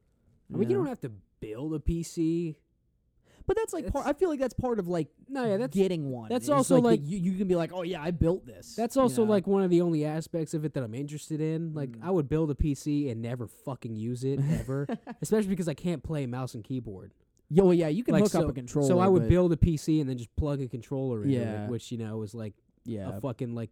I 0.52 0.56
mean, 0.56 0.68
you 0.70 0.76
don't 0.76 0.86
have 0.86 1.00
to 1.00 1.10
build 1.40 1.74
a 1.74 1.78
PC. 1.78 2.56
But 3.44 3.56
that's 3.56 3.72
like 3.72 3.92
part. 3.92 4.06
I 4.06 4.12
feel 4.12 4.28
like 4.28 4.38
that's 4.38 4.54
part 4.54 4.78
of 4.78 4.86
like 4.86 5.08
No, 5.28 5.44
yeah, 5.44 5.56
that's 5.56 5.74
getting 5.76 6.10
one. 6.12 6.28
that's 6.28 6.44
It's 6.44 6.48
also, 6.50 6.76
like, 6.76 7.00
like- 7.00 7.08
you, 7.10 7.18
you 7.18 7.32
can 7.32 7.48
be 7.48 7.56
like, 7.56 7.72
oh 7.72 7.82
yeah, 7.82 8.00
I 8.00 8.12
built 8.12 8.46
this. 8.46 8.76
That's 8.76 8.94
you 8.94 9.02
also 9.02 9.24
know? 9.24 9.30
like 9.32 9.48
one 9.48 9.64
of 9.64 9.70
the 9.70 9.80
only 9.80 10.04
aspects 10.04 10.54
of 10.54 10.64
it 10.64 10.74
that 10.74 10.84
I'm 10.84 10.94
interested 10.94 11.40
in. 11.40 11.74
Like, 11.74 11.90
Mm. 11.90 12.04
I 12.04 12.10
would 12.12 12.28
build 12.28 12.52
a 12.52 12.54
PC 12.54 13.10
and 13.10 13.20
never 13.20 13.48
fucking 13.48 13.96
use 13.96 14.22
it 14.22 14.38
ever, 14.60 14.86
especially 15.22 15.48
because 15.48 15.66
I 15.66 15.74
can't 15.74 16.04
play 16.04 16.24
mouse 16.26 16.54
and 16.54 16.62
keyboard. 16.62 17.14
Yo, 17.54 17.64
well, 17.64 17.74
yeah, 17.74 17.88
you 17.88 18.02
can 18.02 18.12
Like, 18.14 18.22
hook 18.22 18.32
so, 18.32 18.42
up 18.44 18.48
a 18.48 18.52
controller. 18.52 18.88
So 18.88 18.98
I 18.98 19.08
would 19.08 19.22
but- 19.22 19.28
build 19.28 19.52
a 19.52 19.56
PC 19.56 20.00
and 20.00 20.08
then 20.08 20.16
just 20.16 20.34
plug 20.36 20.60
a 20.62 20.68
controller 20.68 21.22
in, 21.24 21.30
Yeah. 21.30 21.64
it, 21.66 21.70
which 21.70 21.92
you 21.92 21.98
know 21.98 22.16
was 22.16 22.34
like 22.34 22.54
Yeah, 22.84 23.16
a 23.16 23.20
fucking 23.20 23.54
like 23.54 23.70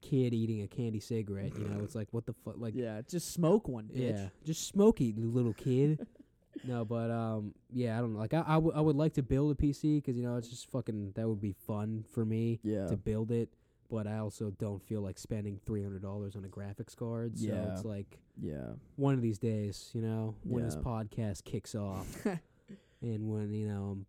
kid 0.00 0.32
eating 0.32 0.62
a 0.62 0.68
candy 0.68 1.00
cigarette. 1.00 1.58
You 1.58 1.64
know, 1.66 1.82
it's 1.82 1.94
like 1.96 2.08
what 2.12 2.26
the 2.26 2.32
fuck, 2.32 2.54
like 2.58 2.74
yeah, 2.76 3.02
just 3.08 3.32
smoke 3.32 3.66
one, 3.68 3.84
bitch. 3.92 4.16
yeah, 4.16 4.28
just 4.44 4.68
smoke 4.68 5.00
it, 5.00 5.16
you 5.16 5.28
little 5.28 5.54
kid. 5.54 6.06
no, 6.64 6.84
but 6.84 7.10
um, 7.10 7.52
yeah, 7.72 7.98
I 7.98 8.00
don't 8.00 8.12
know. 8.14 8.20
Like 8.20 8.32
I, 8.34 8.44
I, 8.46 8.54
w- 8.54 8.72
I 8.74 8.80
would 8.80 8.96
like 8.96 9.14
to 9.14 9.22
build 9.22 9.50
a 9.52 9.54
PC 9.60 9.96
because 9.96 10.16
you 10.16 10.22
know 10.22 10.36
it's 10.36 10.48
just 10.48 10.70
fucking 10.70 11.12
that 11.16 11.28
would 11.28 11.40
be 11.40 11.52
fun 11.66 12.04
for 12.12 12.24
me 12.24 12.60
yeah, 12.62 12.86
to 12.86 12.96
build 12.96 13.30
it. 13.32 13.48
But 13.90 14.06
I 14.08 14.18
also 14.18 14.50
don't 14.58 14.82
feel 14.82 15.00
like 15.00 15.18
spending 15.18 15.58
three 15.66 15.82
hundred 15.82 16.02
dollars 16.02 16.34
on 16.36 16.44
a 16.44 16.48
graphics 16.48 16.94
card. 16.96 17.38
So 17.38 17.46
Yeah. 17.46 17.72
it's 17.72 17.84
like 17.84 18.18
yeah. 18.40 18.70
one 18.96 19.14
of 19.14 19.22
these 19.22 19.38
days, 19.38 19.90
you 19.94 20.02
know, 20.02 20.34
when 20.44 20.64
this 20.64 20.74
Yeah. 20.76 20.82
podcast 20.82 21.44
kicks 21.44 21.74
off, 21.74 22.24
and 23.02 23.28
when 23.28 23.52
you 23.52 23.68
know 23.68 23.82
I'm 23.92 24.06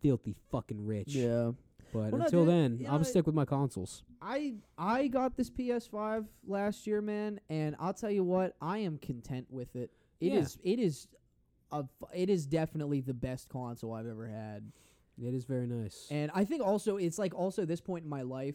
filthy 0.00 0.34
fucking 0.50 0.84
rich. 0.86 1.14
Yeah. 1.14 1.52
But 1.92 2.10
Well, 2.12 2.18
no, 2.18 2.24
until 2.26 2.44
dude, 2.44 2.54
then, 2.54 2.78
you 2.80 2.86
I'm 2.88 3.02
stick 3.02 3.24
with 3.24 3.34
my 3.34 3.44
consoles. 3.46 4.02
I 4.20 4.54
I 4.76 5.08
got 5.08 5.36
this 5.36 5.48
PS5 5.50 6.26
last 6.46 6.86
year, 6.86 7.00
man, 7.00 7.40
and 7.48 7.74
I'll 7.78 7.94
tell 7.94 8.10
you 8.10 8.24
what, 8.24 8.54
I 8.60 8.78
am 8.78 8.98
content 8.98 9.46
with 9.50 9.74
it. 9.74 9.90
It 10.20 10.32
is 10.34 10.58
Yeah. 10.62 10.72
it 10.74 10.78
is 10.80 11.08
a 11.72 11.78
f- 12.02 12.10
it 12.14 12.28
is 12.28 12.46
definitely 12.46 13.00
the 13.00 13.14
best 13.14 13.48
console 13.48 13.92
I've 13.94 14.06
ever 14.06 14.26
had. 14.28 14.70
It 15.20 15.34
is 15.34 15.44
very 15.44 15.66
nice. 15.66 16.06
And 16.10 16.30
I 16.34 16.44
think 16.44 16.62
also 16.62 16.96
it's 16.96 17.18
like 17.18 17.34
also 17.34 17.64
this 17.64 17.80
point 17.80 18.04
in 18.04 18.10
my 18.10 18.22
life 18.22 18.54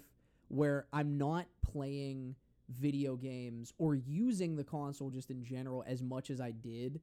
where 0.50 0.86
I'm 0.94 1.18
not 1.18 1.48
playing 1.62 2.36
video 2.70 3.16
games 3.16 3.74
or 3.78 3.96
using 3.96 4.56
the 4.56 4.64
console 4.64 5.10
just 5.10 5.30
in 5.32 5.44
general 5.44 5.84
as 5.88 6.02
much 6.04 6.30
as 6.30 6.40
I 6.40 6.52
did. 6.52 7.02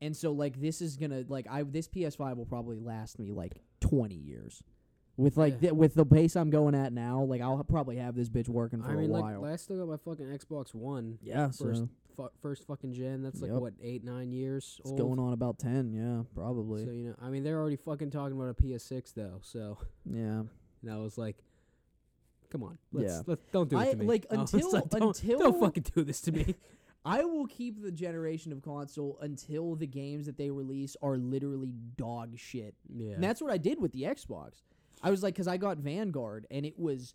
And 0.00 0.16
so 0.16 0.32
like 0.32 0.60
this 0.60 0.80
is 0.80 0.96
going 0.96 1.10
to 1.10 1.24
like 1.28 1.46
I 1.50 1.62
this 1.64 1.88
PS5 1.88 2.36
will 2.36 2.46
probably 2.46 2.78
last 2.78 3.18
me 3.18 3.30
like 3.32 3.54
20 3.80 4.14
years. 4.14 4.62
With 5.16 5.36
like 5.36 5.54
Yeah. 5.60 5.70
the, 5.70 5.74
with 5.74 5.94
the 5.94 6.06
pace 6.06 6.36
I'm 6.36 6.50
going 6.50 6.76
at 6.76 6.92
now, 6.92 7.22
like 7.24 7.40
I'll 7.40 7.62
probably 7.64 7.96
have 7.96 8.14
this 8.14 8.28
bitch 8.28 8.48
working 8.48 8.80
for 8.82 8.90
I 8.90 8.94
mean, 8.94 9.10
a 9.10 9.12
like 9.12 9.22
while. 9.24 9.44
I 9.44 9.56
still 9.56 9.76
got 9.78 9.88
my 9.88 9.96
fucking 9.96 10.26
Xbox 10.26 10.72
One, 10.74 11.18
yeah, 11.20 11.46
first 11.48 11.58
so 11.80 11.88
fu- 12.16 12.28
first 12.40 12.64
fucking 12.68 12.92
gen. 12.92 13.22
That's 13.24 13.40
like 13.42 13.50
Yep. 13.50 13.60
what 13.60 13.72
eight 13.82 14.04
nine 14.04 14.30
years 14.30 14.76
it's 14.80 14.90
old. 14.90 14.98
going 15.00 15.18
on 15.18 15.32
about 15.32 15.58
10, 15.58 15.92
yeah, 15.92 16.22
probably. 16.36 16.84
So 16.84 16.92
you 16.92 17.08
know, 17.08 17.14
I 17.20 17.30
mean, 17.30 17.42
they're 17.42 17.58
already 17.58 17.74
fucking 17.74 18.10
talking 18.12 18.36
about 18.40 18.50
a 18.50 18.54
PS6 18.62 19.12
though. 19.14 19.40
So 19.42 19.78
yeah. 20.08 20.42
and 20.82 20.90
I 20.92 20.98
was 20.98 21.18
like, 21.18 21.36
come 22.50 22.62
on, 22.62 22.78
let's 22.92 23.12
Yeah. 23.12 23.22
let's 23.26 23.42
don't 23.50 23.68
do 23.68 23.76
it 23.76 23.80
I- 23.80 23.90
to 23.90 23.96
me. 23.96 24.06
like, 24.06 24.26
until- 24.30 24.70
like, 24.72 24.88
don't, 24.88 25.02
until- 25.02 25.38
don't 25.40 25.58
fucking 25.60 25.84
do 25.96 26.04
this 26.04 26.20
to 26.22 26.30
me. 26.32 26.54
I 27.08 27.24
will 27.24 27.46
keep 27.46 27.82
the 27.82 27.90
generation 27.92 28.52
of 28.52 28.62
console 28.62 29.18
until 29.22 29.74
the 29.74 29.86
games 29.86 30.26
that 30.26 30.36
they 30.36 30.50
release 30.50 30.96
are 31.02 31.16
literally 31.16 31.72
dog 31.96 32.38
shit. 32.38 32.74
yeah, 32.94 33.12
And 33.14 33.22
that's 33.24 33.40
what 33.40 33.50
I 33.50 33.56
did 33.56 33.80
with 33.80 33.92
the 33.92 34.02
Xbox. 34.02 34.62
I 35.02 35.10
was 35.10 35.22
like, 35.22 35.34
because 35.34 35.48
I 35.48 35.56
got 35.56 35.78
Vanguard 35.78 36.46
and 36.50 36.66
it 36.66 36.78
was 36.78 37.14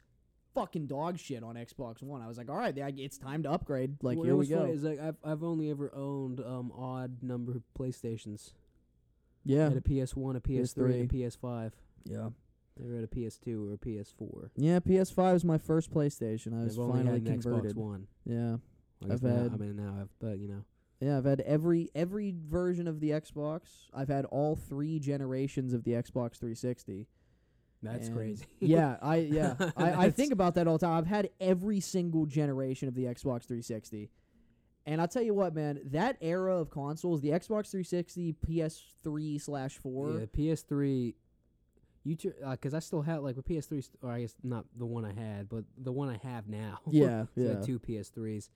fucking 0.55 0.87
dog 0.87 1.19
shit 1.19 1.43
on 1.43 1.55
Xbox 1.55 2.01
One. 2.01 2.21
I 2.21 2.27
was 2.27 2.37
like, 2.37 2.49
all 2.49 2.55
right, 2.57 2.75
it's 2.77 3.17
time 3.17 3.43
to 3.43 3.51
upgrade. 3.51 3.97
Like, 4.01 4.17
Well, 4.17 4.25
here 4.25 4.35
we 4.35 4.47
go. 4.47 4.65
is 4.65 4.83
like 4.83 4.99
I've 4.99 5.17
I've 5.23 5.43
only 5.43 5.69
ever 5.69 5.91
owned 5.93 6.39
um 6.39 6.71
odd 6.77 7.21
number 7.21 7.51
of 7.51 7.63
PlayStations. 7.77 8.53
Yeah. 9.45 9.65
I 9.65 9.69
had 9.69 9.77
a 9.77 9.81
PS1, 9.81 10.35
a 10.37 10.39
PS3, 10.39 10.77
and 11.01 11.11
a 11.11 11.13
PS5. 11.13 11.71
Yeah. 12.05 12.29
Never 12.79 12.95
had 12.95 13.03
a 13.03 13.07
PS2 13.07 13.69
or 13.69 13.73
a 13.73 13.77
PS4. 13.77 14.49
Yeah, 14.55 14.79
PS5 14.79 15.33
was 15.33 15.45
my 15.45 15.57
first 15.57 15.91
PlayStation. 15.93 16.59
I 16.59 16.63
was 16.63 16.77
I've 16.77 16.83
only 16.83 16.97
finally 17.03 17.19
had 17.19 17.27
an 17.27 17.41
converted. 17.41 17.75
Xbox 17.75 17.79
One. 17.79 18.07
Yeah. 18.25 18.55
I 19.05 19.07
guess 19.09 19.15
I've 19.17 19.23
now, 19.23 19.43
had- 19.43 19.53
I 19.53 19.57
mean 19.57 19.75
now 19.75 19.95
I've 20.01 20.09
but 20.19 20.39
you 20.39 20.47
know 20.47 20.63
Yeah, 20.99 21.17
I've 21.17 21.25
had 21.25 21.41
every 21.41 21.89
every 21.95 22.33
version 22.37 22.87
of 22.87 22.99
the 22.99 23.09
Xbox. 23.11 23.61
I've 23.93 24.07
had 24.09 24.25
all 24.25 24.55
three 24.55 24.99
generations 24.99 25.73
of 25.73 25.83
the 25.83 25.91
Xbox 25.91 26.37
360. 26.37 27.07
that's 27.81 28.07
And- 28.07 28.15
crazy. 28.15 28.45
yeah, 28.59 28.97
I 29.01 29.15
yeah, 29.39 29.55
I, 29.59 29.65
I 29.83 29.89
That's- 29.91 30.13
think 30.13 30.31
about 30.31 30.55
that 30.55 30.67
all 30.67 30.77
the 30.77 30.85
time. 30.85 30.97
I've 30.97 31.07
had 31.07 31.29
every 31.41 31.79
single 31.81 32.25
generation 32.25 32.87
of 32.87 32.95
the 32.95 33.03
Xbox 33.03 33.43
360, 33.45 34.09
and 34.85 35.01
I'll 35.01 35.07
tell 35.07 35.21
you 35.23 35.33
what, 35.33 35.53
man, 35.53 35.81
that 35.91 36.17
era 36.21 36.55
of 36.57 36.69
consoles, 36.69 37.19
the 37.21 37.29
Xbox 37.29 37.71
360, 37.71 38.33
PS3 38.47 39.41
slash 39.41 39.77
four, 39.77 40.11
Yeah, 40.19 40.25
PS3. 40.27 41.15
You 42.05 42.17
because 42.51 42.73
uh, 42.73 42.77
I 42.77 42.79
still 42.81 43.01
have 43.01 43.23
like 43.23 43.37
with 43.37 43.47
PS3, 43.47 43.81
st- 43.81 43.89
or 44.01 44.11
I 44.11 44.21
guess 44.21 44.35
not 44.43 44.65
the 44.77 44.85
one 44.85 45.05
I 45.05 45.13
had, 45.13 45.47
but 45.47 45.63
the 45.77 45.91
one 45.93 46.09
I 46.09 46.17
have 46.27 46.49
now. 46.49 46.79
yeah, 46.89 47.23
So 47.23 47.29
I 47.37 47.39
yeah, 47.41 47.47
had 47.55 47.63
two 47.63 47.79
PS3s. 47.79 48.49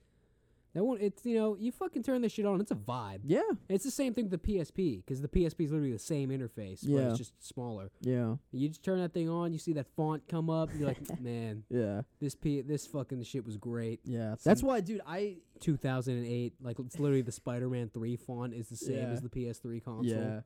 That 0.78 0.84
one, 0.84 0.98
it's 1.00 1.26
you 1.26 1.34
know, 1.34 1.56
you 1.58 1.72
fucking 1.72 2.04
turn 2.04 2.22
this 2.22 2.30
shit 2.30 2.46
on. 2.46 2.60
It's 2.60 2.70
a 2.70 2.76
vibe. 2.76 3.22
Yeah, 3.24 3.40
It's 3.68 3.82
the 3.82 3.90
same 3.90 4.14
thing 4.14 4.30
with 4.30 4.40
the 4.40 4.52
PSP 4.52 5.04
because 5.04 5.20
the 5.20 5.26
PSP 5.26 5.64
is 5.64 5.72
literally 5.72 5.90
the 5.92 5.98
same 5.98 6.28
interface, 6.30 6.82
but 6.82 6.90
Yeah. 6.90 7.08
it's 7.08 7.18
just 7.18 7.32
smaller. 7.44 7.90
yeah, 8.00 8.36
You 8.52 8.68
just 8.68 8.84
turn 8.84 9.00
that 9.00 9.12
thing 9.12 9.28
on, 9.28 9.52
you 9.52 9.58
see 9.58 9.72
that 9.72 9.88
font 9.96 10.22
come 10.28 10.48
up, 10.48 10.70
you're 10.78 10.86
like, 10.86 11.20
man, 11.20 11.64
yeah, 11.68 12.02
this 12.20 12.36
P, 12.36 12.60
this 12.60 12.86
fucking 12.86 13.24
shit 13.24 13.44
was 13.44 13.56
great. 13.56 13.98
yeah. 14.04 14.36
That's 14.44 14.62
why, 14.62 14.80
dude. 14.80 15.00
I 15.04 15.38
2008, 15.58 16.54
like 16.62 16.78
it's 16.78 17.00
literally 17.00 17.22
the 17.22 17.32
Spider-Man 17.32 17.90
3 17.92 18.14
font 18.16 18.54
is 18.54 18.68
the 18.68 18.76
same 18.76 18.96
Yeah. 18.98 19.10
as 19.10 19.20
the 19.20 19.28
PS3 19.28 19.80
console. 19.84 20.04
yeah. 20.04 20.40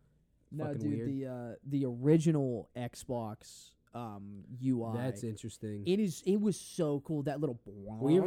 No, 0.50 0.64
Fucking 0.66 0.80
dude. 0.80 0.92
weird. 0.92 1.08
The 1.08 1.26
uh, 1.26 1.54
the 1.66 1.84
original 1.86 2.68
Xbox 2.76 3.70
um 3.94 4.44
UI. 4.64 4.92
That's 4.96 5.24
interesting. 5.24 5.82
It 5.86 6.00
is. 6.00 6.22
It 6.26 6.40
was 6.40 6.58
so 6.58 7.02
cool. 7.04 7.22
That 7.24 7.40
little 7.40 7.58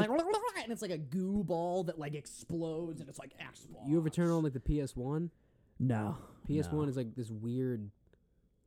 ever- 0.04 0.18
and 0.64 0.72
it's 0.72 0.82
like 0.82 0.92
a 0.92 0.98
goo 0.98 1.44
ball 1.44 1.84
that 1.86 1.98
like 2.00 2.14
explodes, 2.14 3.02
and 3.02 3.10
it's 3.10 3.20
like 3.20 3.34
Xbox. 3.40 3.88
you 3.88 3.98
ever 3.98 4.10
turn 4.10 4.30
on 4.30 4.44
like 4.44 4.54
the 4.54 4.60
PS1? 4.60 5.30
No. 5.80 6.18
PS1 6.50 6.72
no. 6.74 6.84
is 6.84 6.98
like 6.98 7.16
this 7.16 7.30
weird, 7.30 7.90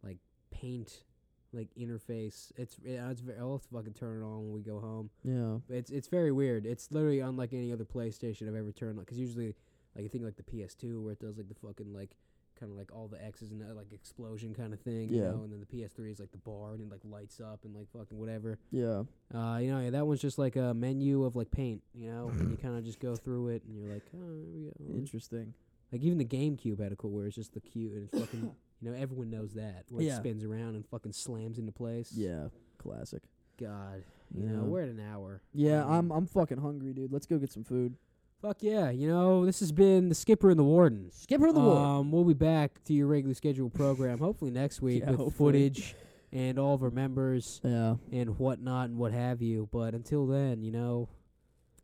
like 0.03 0.19
paint, 0.51 1.05
like 1.53 1.69
interface. 1.79 2.53
It's 2.57 2.77
it's 2.85 3.21
very. 3.21 3.39
I'll 3.39 3.53
have 3.53 3.63
to 3.63 3.69
fucking 3.69 3.95
turn 3.95 4.23
it 4.23 4.25
on 4.25 4.45
when 4.45 4.53
we 4.53 4.63
go 4.63 4.81
home. 4.81 5.11
Yeah. 5.25 5.59
But 5.69 5.77
it's 5.77 5.91
it's 5.91 6.09
very 6.09 6.33
weird. 6.33 6.67
It's 6.67 6.91
literally 6.91 7.21
unlike 7.21 7.53
any 7.53 7.73
other 7.73 7.85
PlayStation 7.85 8.49
I've 8.49 8.57
ever 8.57 8.73
turned 8.73 8.99
on. 8.99 9.05
Because 9.05 9.19
usually, 9.19 9.55
like 9.95 10.03
you 10.03 10.09
think 10.09 10.25
like 10.25 10.37
the 10.37 10.43
PS2 10.43 11.03
where 11.03 11.13
it 11.13 11.21
does 11.21 11.39
like 11.39 11.49
the 11.49 11.55
fucking 11.55 11.93
like 11.93 12.17
kind 12.59 12.73
of 12.73 12.79
like 12.79 12.91
all 12.95 13.09
the 13.09 13.23
X's 13.25 13.51
and 13.51 13.61
that 13.61 13.77
like 13.77 13.93
explosion 13.93 14.55
kind 14.55 14.73
of 14.73 14.81
thing. 14.81 15.09
You 15.11 15.23
Yeah. 15.23 15.31
know, 15.31 15.43
and 15.45 15.53
then 15.53 15.61
the 15.61 15.67
PS3 15.67 16.11
is 16.11 16.19
like 16.21 16.33
the 16.33 16.39
bar 16.39 16.75
and 16.75 16.83
it 16.83 16.91
like 16.91 17.01
lights 17.05 17.41
up 17.41 17.65
and 17.65 17.75
like 17.75 17.89
fucking 17.93 18.19
whatever. 18.19 18.59
Yeah. 18.71 19.05
Uh, 19.35 19.59
you 19.59 19.71
know, 19.71 19.81
yeah, 19.81 19.91
that 19.91 20.07
one's 20.07 20.21
just 20.21 20.39
like 20.39 20.57
a 20.57 20.75
menu 20.75 21.25
of 21.25 21.37
like 21.37 21.51
paint. 21.51 21.83
You 21.95 22.11
know, 22.11 22.29
and 22.29 22.51
you 22.51 22.57
kind 22.57 22.77
of 22.77 22.85
just 22.85 23.01
go 23.01 23.15
through 23.17 23.49
it 23.49 23.63
and 23.65 23.77
you're 23.77 23.93
like, 23.93 24.05
oh, 24.15 24.33
here 24.33 24.47
we 24.55 24.65
go. 24.93 24.99
Interesting. 24.99 25.55
Like 25.93 26.03
even 26.03 26.19
the 26.19 26.25
GameCube 26.25 26.81
had 26.83 26.93
a 26.93 26.97
cool 26.97 27.11
where 27.11 27.27
it's 27.27 27.37
just 27.37 27.55
the 27.55 27.61
cute 27.61 27.93
and 27.93 28.09
it's 28.13 28.19
fucking. 28.19 28.55
You 28.81 28.93
know, 28.93 28.97
everyone 28.97 29.29
knows 29.29 29.55
that 29.55 29.87
where 29.91 30.05
Yeah. 30.05 30.15
it 30.15 30.19
spins 30.19 30.45
around 30.45 30.77
and 30.77 30.87
fucking 30.87 31.11
slams 31.11 31.59
into 31.59 31.73
place. 31.73 32.13
Yeah. 32.15 32.47
Classic. 32.77 33.21
God, 33.59 34.05
you 34.33 34.45
Yeah. 34.45 34.53
know, 34.53 34.65
we're 34.67 34.83
at 34.83 34.89
an 34.89 35.01
hour. 35.01 35.43
Yeah, 35.53 35.83
Um, 35.85 35.91
I'm 35.91 36.13
I'm 36.13 36.27
fucking 36.27 36.59
hungry, 36.59 36.93
dude. 36.93 37.13
Let's 37.13 37.27
go 37.27 37.39
get 37.39 37.51
some 37.51 37.65
food. 37.65 37.97
Fuck 38.41 38.63
yeah, 38.63 38.91
you 38.91 39.09
know, 39.09 39.45
this 39.45 39.59
has 39.61 39.73
been 39.73 40.09
the 40.09 40.15
Skipper 40.15 40.49
and 40.51 40.59
the 40.59 40.65
Warden. 40.65 41.11
Skipper 41.11 41.49
and 41.49 41.57
the 41.57 41.61
war. 41.61 41.77
Um, 41.77 42.13
we'll 42.13 42.25
be 42.25 42.35
back 42.35 42.83
to 42.85 42.93
your 42.95 43.09
regularly 43.09 43.35
scheduled 43.35 43.75
program, 43.75 44.19
hopefully 44.21 44.53
next 44.53 44.81
week 44.81 45.03
Yeah, 45.05 45.11
with 45.11 45.19
hopefully. 45.21 45.53
footage 45.71 45.97
and 46.33 46.57
all 46.59 46.75
of 46.75 46.83
our 46.85 46.91
members 46.91 47.61
yeah. 47.65 47.97
and 48.13 48.39
whatnot 48.39 48.91
and 48.91 48.99
what 48.99 49.13
have 49.13 49.43
you. 49.43 49.69
But 49.73 49.95
until 49.95 50.27
then, 50.27 50.63
you 50.63 50.71
know, 50.71 51.09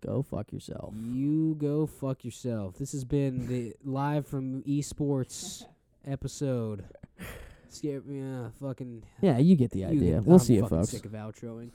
Go 0.01 0.23
fuck 0.23 0.53
yourself. 0.53 0.95
you 0.97 1.55
go 1.57 1.87
fuck 1.87 2.25
yourself. 2.25 2.77
This 2.79 2.93
has 2.93 3.05
been 3.05 3.49
the 3.49 3.75
live 3.85 4.27
from 4.27 4.63
esports 4.63 5.65
episode. 6.07 6.85
Skip, 7.69 8.05
yeah, 8.09 8.51
fucking. 8.61 9.03
Yeah, 9.23 9.39
you 9.39 9.57
get 9.57 9.71
the 9.73 9.81
you 9.81 9.87
idea. 9.89 10.13
get- 10.17 10.25
We'll 10.25 10.37
I'm 10.37 10.41
see 10.41 10.55
you, 10.55 10.63
fucking 10.63 10.79
folks. 10.79 10.91
Sick 10.91 11.07
of 11.07 11.13
outroing. 11.13 11.71